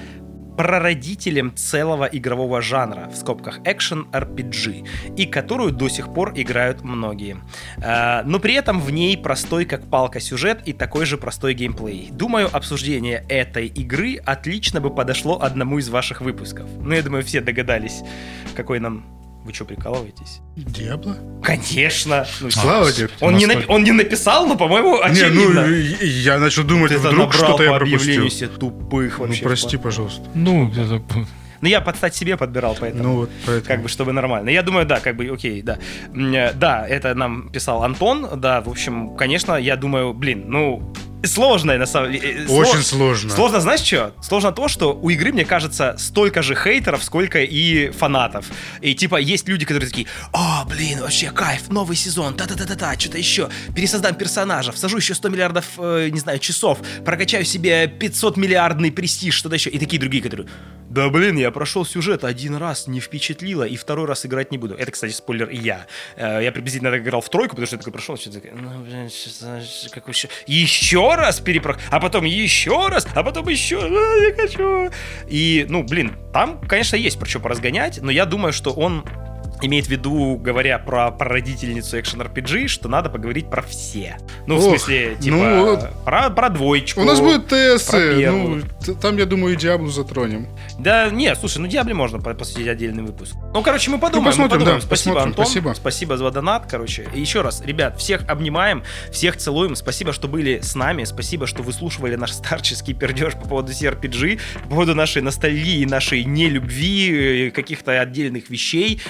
прародителем 0.58 1.54
целого 1.56 2.06
игрового 2.06 2.62
жанра, 2.62 3.10
в 3.12 3.16
скобках 3.16 3.60
экшен 3.66 4.08
RPG, 4.12 4.88
и 5.18 5.26
которую 5.26 5.72
до 5.72 5.90
сих 5.90 6.14
пор 6.14 6.34
играют 6.36 6.84
многие. 6.84 7.38
А, 7.82 8.24
но 8.26 8.40
при 8.40 8.54
этом 8.54 8.80
в 8.80 8.92
ней 8.92 9.18
простой 9.18 9.66
как 9.66 9.90
палка 9.90 10.20
сюжет 10.20 10.62
и 10.66 10.74
такой 10.74 11.06
же 11.06 11.18
простой 11.18 11.54
геймплей. 11.54 12.10
Думаю, 12.12 12.50
обсуждение 12.52 13.26
этой 13.30 13.68
игры 13.68 14.18
отлично 14.18 14.82
бы 14.82 14.90
подошло 14.90 15.42
одному 15.42 15.80
из 15.80 15.90
ваших 15.90 16.22
выпусков. 16.22 16.68
Ну, 16.80 16.94
я 16.94 17.02
думаю, 17.02 17.24
все 17.24 17.42
догадались, 17.42 18.02
какой 18.56 18.80
нам 18.80 19.23
вы 19.44 19.54
что, 19.54 19.66
прикалываетесь? 19.66 20.40
Диабло? 20.56 21.18
Конечно. 21.42 22.26
Ну, 22.40 22.50
Слава 22.50 22.92
тебе. 22.92 23.10
Он 23.20 23.36
не, 23.36 23.48
он 23.68 23.84
не 23.84 23.92
написал, 23.92 24.48
но, 24.48 24.56
по-моему, 24.56 25.00
очевидно. 25.02 25.68
Не, 25.68 25.98
ну, 26.00 26.06
я 26.06 26.40
начал 26.40 26.64
думать, 26.64 26.92
вот 26.92 27.02
вдруг 27.02 27.34
что-то 27.34 27.64
я 27.64 27.74
пропустил. 27.74 28.30
себе 28.30 28.48
тупых 28.48 29.20
ну, 29.20 29.26
вообще. 29.26 29.44
Ну, 29.44 29.48
прости, 29.48 29.78
пожалуйста. 29.78 30.22
Ну, 30.34 30.72
это... 30.72 31.02
Ну, 31.62 31.70
я 31.70 31.80
под 31.80 31.96
стать 31.96 32.14
себе 32.14 32.36
подбирал, 32.36 32.76
поэтому, 32.78 33.04
ну, 33.04 33.16
вот 33.16 33.30
поэтому. 33.46 33.68
как 33.68 33.82
бы, 33.84 33.88
чтобы 33.88 34.12
нормально. 34.12 34.50
Я 34.50 34.64
думаю, 34.64 34.86
да, 34.86 35.00
как 35.00 35.16
бы, 35.16 35.30
окей, 35.30 35.62
да. 35.62 35.80
Э, 36.14 36.52
да, 36.54 36.86
это 36.86 37.16
нам 37.16 37.50
писал 37.50 37.84
Антон, 37.84 38.28
да, 38.36 38.60
в 38.60 38.70
общем, 38.70 39.16
конечно, 39.16 39.56
я 39.56 39.78
думаю, 39.78 40.14
блин, 40.14 40.44
ну, 40.48 40.94
сложное, 41.26 41.78
на 41.78 41.86
самом 41.86 42.12
деле. 42.12 42.46
Очень 42.48 42.74
слож... 42.74 42.86
сложно. 42.86 43.30
Сложно, 43.30 43.62
знаешь 43.62 43.82
что? 43.82 44.14
Сложно 44.22 44.52
то, 44.52 44.68
что 44.68 44.94
у 44.94 45.10
игры, 45.10 45.32
мне 45.32 45.46
кажется, 45.46 45.96
столько 45.98 46.42
же 46.42 46.56
хейтеров, 46.56 47.04
сколько 47.04 47.42
и 47.42 47.90
фанатов. 47.92 48.46
И 48.82 48.94
типа 48.94 49.18
есть 49.18 49.48
люди, 49.48 49.66
которые 49.66 49.90
такие, 49.90 50.08
о, 50.32 50.66
блин, 50.66 51.00
вообще 51.00 51.32
кайф, 51.32 51.70
новый 51.70 51.96
сезон, 51.96 52.36
та-та-та-та-та, 52.36 53.00
что-то 53.00 53.18
еще, 53.18 53.50
пересоздам 53.76 54.16
персонажа, 54.16 54.72
всажу 54.72 54.98
еще 54.98 55.16
100 55.16 55.30
миллиардов, 55.30 55.66
э, 55.78 56.10
не 56.12 56.20
знаю, 56.20 56.40
часов, 56.40 56.80
прокачаю 57.06 57.46
себе 57.46 57.88
500 57.88 58.38
миллиардный 58.38 58.92
престиж, 58.92 59.36
что-то 59.36 59.56
еще. 59.56 59.70
И 59.70 59.80
такие 59.80 60.00
другие, 60.00 60.24
которые, 60.24 60.48
да 60.90 61.10
блин, 61.10 61.38
я 61.38 61.52
прошел 61.52 61.86
сюжет 61.86 62.24
один 62.24 62.56
раз, 62.56 62.88
не 62.88 63.00
впечатлило, 63.00 63.64
и 63.64 63.76
второй 63.76 64.06
раз 64.06 64.26
играть 64.26 64.52
не 64.52 64.58
буду. 64.58 64.76
Это, 64.76 64.92
кстати, 64.92 65.12
спойлер 65.12 65.50
и 65.50 65.58
я. 65.58 65.88
Э, 66.16 66.44
я 66.44 66.52
приблизительно 66.52 66.92
так 66.92 67.02
играл 67.02 67.22
в 67.22 67.30
тройку, 67.30 67.52
потому 67.52 67.68
что 67.68 67.76
я 67.76 67.80
такой 67.80 67.94
прошел, 67.94 68.18
что-то 68.18 68.42
такое, 68.42 68.54
ну, 68.54 68.84
блин, 68.84 69.10
как 69.92 70.08
еще... 70.08 70.30
Еще 70.46 71.13
раз 71.16 71.40
перепрох... 71.40 71.78
А 71.90 72.00
потом 72.00 72.26
еще 72.26 72.88
раз, 72.88 73.08
а 73.14 73.24
потом 73.24 73.48
еще... 73.50 73.80
А, 73.82 74.16
я 74.24 74.34
хочу... 74.34 74.92
И, 75.28 75.66
ну, 75.70 75.84
блин, 75.84 76.14
там, 76.34 76.60
конечно, 76.60 76.96
есть 76.96 77.20
про 77.20 77.28
что 77.28 77.40
поразгонять, 77.40 78.00
но 78.02 78.12
я 78.12 78.26
думаю, 78.26 78.54
что 78.54 78.72
он 78.72 79.06
имеет 79.64 79.88
в 79.88 79.90
виду, 79.90 80.38
говоря 80.38 80.78
про 80.80 81.12
прародительницу 81.12 82.00
экшен 82.00 82.22
RPG, 82.22 82.68
что 82.68 82.90
надо 82.90 83.10
поговорить 83.10 83.50
про 83.50 83.62
все. 83.62 84.18
Ну, 84.46 84.58
Ох, 84.58 84.62
в 84.62 84.64
смысле, 84.66 85.16
типа, 85.20 85.36
ну, 85.36 85.80
про, 86.06 86.30
про 86.30 86.50
двоечку. 86.50 87.02
У 87.02 87.06
нас 87.06 87.20
будет 87.20 87.48
ТС, 87.48 87.92
ну, 87.92 88.62
там, 89.02 89.18
я 89.18 89.26
думаю, 89.26 89.54
и 89.54 89.58
Диаблу 89.58 89.90
затронем. 89.90 90.48
Да, 90.78 91.10
нет, 91.10 91.38
слушай, 91.40 91.60
ну 91.60 91.68
Диабле 91.68 91.94
можно 91.94 92.20
посвятить 92.20 92.68
отдельный 92.68 93.04
выпуск. 93.04 93.36
Ну, 93.54 93.62
короче, 93.62 93.90
мы 93.92 94.00
подумаем, 94.00 94.26
ну, 94.26 94.32
посмотрим, 94.32 94.60
мы 94.60 94.66
подумаем. 94.66 94.82
Да, 94.82 94.86
спасибо, 94.86 95.14
посмотрим, 95.14 95.30
Антон. 95.30 95.46
Спасибо. 95.46 95.74
Спасибо 95.74 96.18
за 96.18 96.32
донат, 96.32 96.66
короче. 96.70 97.08
И 97.14 97.22
еще 97.22 97.42
раз, 97.42 97.62
ребят, 97.62 97.98
всех 97.98 98.28
обнимаем, 98.28 98.84
всех 99.12 99.38
целуем. 99.38 99.76
Спасибо, 99.76 100.12
что 100.12 100.28
были 100.28 100.60
с 100.60 100.76
нами. 100.76 101.04
Спасибо, 101.06 101.48
что 101.48 101.64
выслушивали 101.64 102.16
наш 102.16 102.32
старческий 102.32 102.94
пердеж 102.94 103.34
по 103.34 103.48
поводу 103.48 103.72
CRPG, 103.72 104.40
по 104.64 104.70
поводу 104.70 104.96
нашей 104.96 105.22
ностальгии, 105.22 105.86
нашей 105.86 106.24
нелюбви, 106.24 107.48
э, 107.48 107.52
каких-то 107.52 108.00
отдельных 108.02 108.50
вещей. 108.50 109.02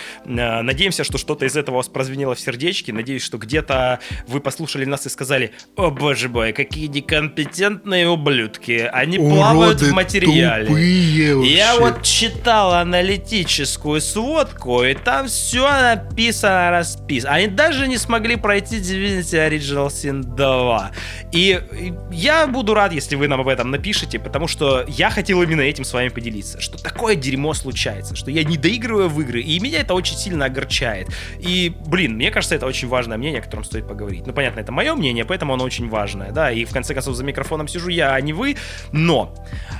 Э, 0.44 0.61
надеемся, 0.61 1.03
что 1.03 1.18
что-то 1.18 1.45
из 1.45 1.56
этого 1.56 1.76
у 1.76 1.78
вас 1.78 1.88
прозвенело 1.88 2.36
в 2.36 2.40
сердечке. 2.40 2.91
Надеюсь, 2.91 3.24
что 3.24 3.38
где-то 3.38 3.99
вы 4.28 4.40
послушали 4.40 4.86
нас 4.86 5.06
и 5.06 5.10
сказали, 5.10 5.52
о 5.76 5.90
боже 5.90 6.30
мой, 6.30 6.52
какие 6.53 6.88
некомпетентные 6.88 8.10
ублюдки. 8.10 8.90
Они 8.91 9.18
Уроды 9.18 9.36
плавают 9.36 9.82
в 9.82 9.91
материале. 9.91 11.48
Я 11.48 11.78
вот 11.80 12.03
читал 12.03 12.74
аналитическую 12.74 14.02
сводку, 14.02 14.84
и 14.84 14.94
там 14.94 15.28
все 15.28 15.68
написано, 15.68 16.72
расписано. 16.72 17.34
Они 17.34 17.48
даже 17.48 17.88
не 17.88 17.98
смогли 17.98 18.36
пройти 18.36 18.78
Divinity 18.78 19.49
Original 19.49 19.88
Sin 19.88 20.24
2. 20.24 20.91
И 21.32 21.94
я 22.11 22.48
буду 22.48 22.74
рад, 22.74 22.94
если 22.94 23.15
вы 23.15 23.28
нам 23.28 23.41
об 23.41 23.48
этом 23.48 23.72
напишите, 23.72 24.20
потому 24.20 24.48
что 24.48 24.86
я 24.88 25.10
хотел 25.10 25.41
именно 25.41 25.61
этим 25.61 25.86
с 25.86 25.94
вами 25.94 26.10
поделиться, 26.10 26.60
что 26.60 26.78
такое 26.78 27.15
дерьмо 27.15 27.53
случается, 27.53 28.15
что 28.15 28.30
я 28.30 28.44
не 28.44 28.57
доигрываю 28.57 29.10
в 29.10 29.22
игры, 29.22 29.41
и 29.41 29.60
меня 29.60 29.82
это 29.82 29.94
очень 29.94 30.18
сильно 30.18 30.32
огорчает. 30.41 31.10
И, 31.39 31.73
блин, 31.85 32.15
мне 32.15 32.31
кажется, 32.31 32.55
это 32.55 32.65
очень 32.65 32.88
важное 32.88 33.18
мнение, 33.18 33.41
о 33.41 33.43
котором 33.43 33.64
стоит 33.64 33.88
поговорить. 33.88 34.26
Ну, 34.26 34.34
понятно, 34.34 34.60
это 34.60 34.72
мое 34.72 34.95
мнение, 34.95 35.26
поэтому 35.26 35.53
оно 35.53 35.64
очень 35.64 35.89
важное, 35.89 36.31
да, 36.31 36.51
и 36.51 36.65
в 36.65 36.72
конце 36.72 36.93
концов 36.93 37.15
за 37.15 37.23
микрофоном 37.23 37.68
сижу 37.68 37.89
я, 37.89 38.14
а 38.14 38.22
не 38.22 38.34
вы, 38.34 38.57
но 38.91 39.34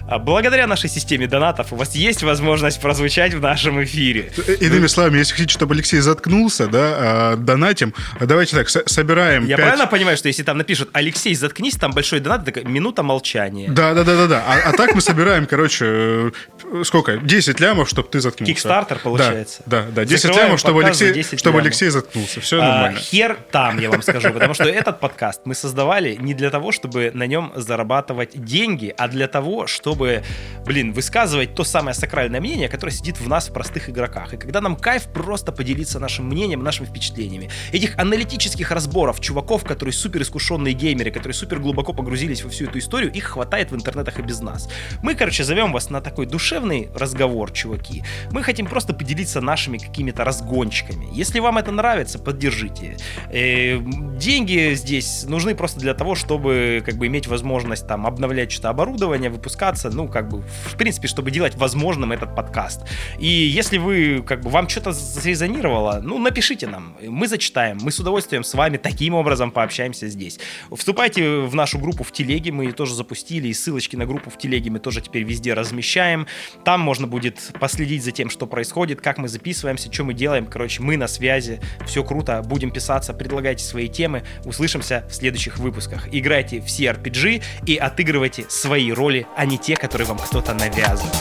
а, 0.08 0.20
благодаря 0.20 0.68
нашей 0.68 0.90
системе 0.90 1.28
донатов 1.28 1.74
у 1.74 1.76
вас 1.76 1.96
есть 1.96 2.24
возможность 2.24 2.82
прозвучать 2.82 3.34
в 3.34 3.42
нашем 3.42 3.84
эфире. 3.84 4.32
Иными 4.60 4.88
словами, 4.88 5.20
если 5.20 5.34
хотите, 5.34 5.54
чтобы 5.54 5.74
Алексей 5.76 6.00
заткнулся, 6.00 6.68
да, 6.68 6.94
а, 6.96 7.36
донатим, 7.36 7.94
давайте 8.20 8.56
так, 8.56 8.70
собираем 8.70 9.46
Я 9.46 9.58
5... 9.58 9.66
правильно 9.66 9.88
понимаю, 9.88 10.18
что 10.18 10.28
если 10.28 10.44
там 10.44 10.58
напишут 10.58 10.90
«Алексей, 10.94 11.34
заткнись», 11.36 11.76
там 11.76 11.92
большой 11.92 12.20
донат, 12.20 12.46
такая 12.46 12.64
минута 12.66 13.04
молчания. 13.04 13.70
Да, 13.70 13.94
да, 13.94 14.04
да, 14.04 14.16
да, 14.16 14.28
да. 14.28 14.44
А, 14.48 14.70
а 14.70 14.74
так 14.74 14.96
мы 14.96 15.02
собираем, 15.02 15.46
короче, 15.46 15.86
э, 15.86 16.32
сколько? 16.84 17.18
10 17.18 17.60
лямов, 17.60 17.90
чтобы 17.90 18.10
ты 18.10 18.20
заткнулся. 18.20 18.54
Кикстартер, 18.54 19.00
получается. 19.00 19.64
Да, 19.66 19.84
да, 19.84 19.92
да 19.92 20.06
10 20.06 20.22
Закрываем 20.22 20.48
лямов, 20.48 20.60
чтобы 20.60 20.84
Алексей, 20.84 21.38
чтобы 21.38 21.60
Алексей 21.60 21.90
заткнулся. 21.90 22.42
Все 22.42 22.62
а, 22.62 22.68
нормально. 22.68 23.00
Хер 23.00 23.38
там, 23.52 23.80
я 23.80 23.90
вам 23.90 24.02
скажу, 24.02 24.32
потому 24.32 24.54
что 24.54 24.66
этот 24.66 25.00
подкаст 25.00 25.42
мы 25.46 25.56
создавали 25.56 26.16
не 26.16 26.34
для 26.34 26.50
того, 26.50 26.72
чтобы 26.72 27.12
на 27.14 27.28
нем 27.28 27.52
зарабатывать 27.56 28.32
деньги, 28.34 28.94
а 28.98 29.08
для 29.08 29.28
того, 29.28 29.68
чтобы, 29.68 30.24
блин, 30.66 30.94
высказывать 30.94 31.56
то 31.56 31.64
самое 31.64 31.94
сакральное 31.94 32.40
мнение, 32.40 32.70
которое 32.70 32.92
сидит 32.92 33.20
в 33.20 33.28
нас, 33.28 33.50
в 33.50 33.54
простых 33.54 33.90
игроках. 33.90 34.34
И 34.34 34.38
когда 34.38 34.62
нам 34.62 34.76
кайф 34.76 35.04
просто 35.04 35.52
поделиться 35.52 36.00
нашим 36.00 36.28
мнением, 36.28 36.64
нашими 36.64 36.86
впечатлениями. 36.86 37.50
Этих 37.72 37.98
аналитических 37.98 38.72
разборов 38.72 39.20
чуваков, 39.20 39.64
которые 39.64 39.94
супер 39.94 40.22
искушенные 40.22 40.74
геймеры, 40.74 41.12
которые 41.12 41.34
супер 41.34 41.60
глубоко 41.60 41.94
погрузились 41.94 42.44
во 42.44 42.50
всю 42.50 42.66
эту 42.66 42.80
историю, 42.80 43.12
их 43.12 43.26
хватает 43.26 43.72
в 43.72 43.76
интернетах 43.76 44.20
и 44.20 44.22
без 44.22 44.40
нас. 44.42 44.70
Мы, 45.02 45.16
короче, 45.16 45.44
зовем 45.44 45.72
вас 45.72 45.90
на 45.90 46.02
такой 46.02 46.26
душе 46.26 46.53
задушевный 46.54 46.90
разговор, 46.94 47.52
чуваки. 47.52 48.04
Мы 48.32 48.44
хотим 48.44 48.68
просто 48.68 48.94
поделиться 48.94 49.42
нашими 49.42 49.78
какими-то 49.78 50.24
разгончиками. 50.24 51.08
Если 51.12 51.40
вам 51.40 51.58
это 51.58 51.72
нравится, 51.72 52.20
поддержите. 52.20 52.98
Э, 53.32 53.80
деньги 53.80 54.76
здесь 54.76 55.26
нужны 55.28 55.56
просто 55.56 55.80
для 55.80 55.94
того, 55.94 56.16
чтобы 56.16 56.84
как 56.86 56.96
бы 56.96 57.08
иметь 57.08 57.28
возможность 57.28 57.88
там 57.88 58.06
обновлять 58.06 58.52
что-то 58.52 58.70
оборудование, 58.70 59.30
выпускаться, 59.30 59.90
ну 59.90 60.08
как 60.08 60.30
бы 60.30 60.42
в 60.42 60.78
принципе, 60.78 61.08
чтобы 61.08 61.32
делать 61.32 61.56
возможным 61.56 62.12
этот 62.12 62.36
подкаст. 62.36 62.82
И 63.20 63.28
если 63.28 63.80
вы 63.80 64.24
как 64.26 64.42
бы 64.42 64.50
вам 64.50 64.70
что-то 64.70 64.94
срезонировало, 64.94 66.02
ну 66.04 66.20
напишите 66.20 66.68
нам, 66.68 66.96
мы 67.02 67.28
зачитаем, 67.28 67.80
мы 67.82 67.92
с 67.92 68.00
удовольствием 68.00 68.44
с 68.44 68.54
вами 68.54 68.78
таким 68.78 69.16
образом 69.16 69.52
пообщаемся 69.52 70.08
здесь. 70.08 70.40
Вступайте 70.72 71.40
в 71.40 71.56
нашу 71.56 71.80
группу 71.80 72.04
в 72.04 72.12
телеге, 72.12 72.52
мы 72.52 72.66
ее 72.66 72.74
тоже 72.74 72.94
запустили, 72.94 73.48
и 73.48 73.54
ссылочки 73.54 73.96
на 73.96 74.06
группу 74.06 74.30
в 74.30 74.38
телеге 74.38 74.70
мы 74.70 74.80
тоже 74.80 75.02
теперь 75.02 75.24
везде 75.24 75.54
размещаем. 75.54 76.28
Там 76.64 76.82
можно 76.82 77.08
будет 77.08 77.52
последить 77.60 78.04
за 78.04 78.12
тем, 78.12 78.30
что 78.30 78.48
происходит, 78.48 79.02
как 79.02 79.18
мы 79.18 79.28
записываемся, 79.28 79.92
что 79.92 80.04
мы 80.04 80.14
делаем. 80.14 80.46
Короче, 80.46 80.82
мы 80.82 80.98
на 80.98 81.08
связи, 81.08 81.60
все 81.86 82.04
круто, 82.04 82.42
будем 82.42 82.72
писаться, 82.72 83.14
предлагайте 83.14 83.64
свои 83.64 83.88
темы, 83.88 84.24
услышимся 84.46 85.06
в 85.10 85.14
следующих 85.14 85.58
выпусках. 85.58 86.08
Играйте 86.12 86.60
в 86.60 86.66
CRPG 86.66 87.44
и 87.66 87.76
отыгрывайте 87.76 88.46
свои 88.50 88.92
роли, 88.92 89.28
а 89.36 89.46
не 89.46 89.58
те, 89.58 89.76
которые 89.76 90.08
вам 90.08 90.18
кто-то 90.18 90.54
навязывает. 90.54 91.14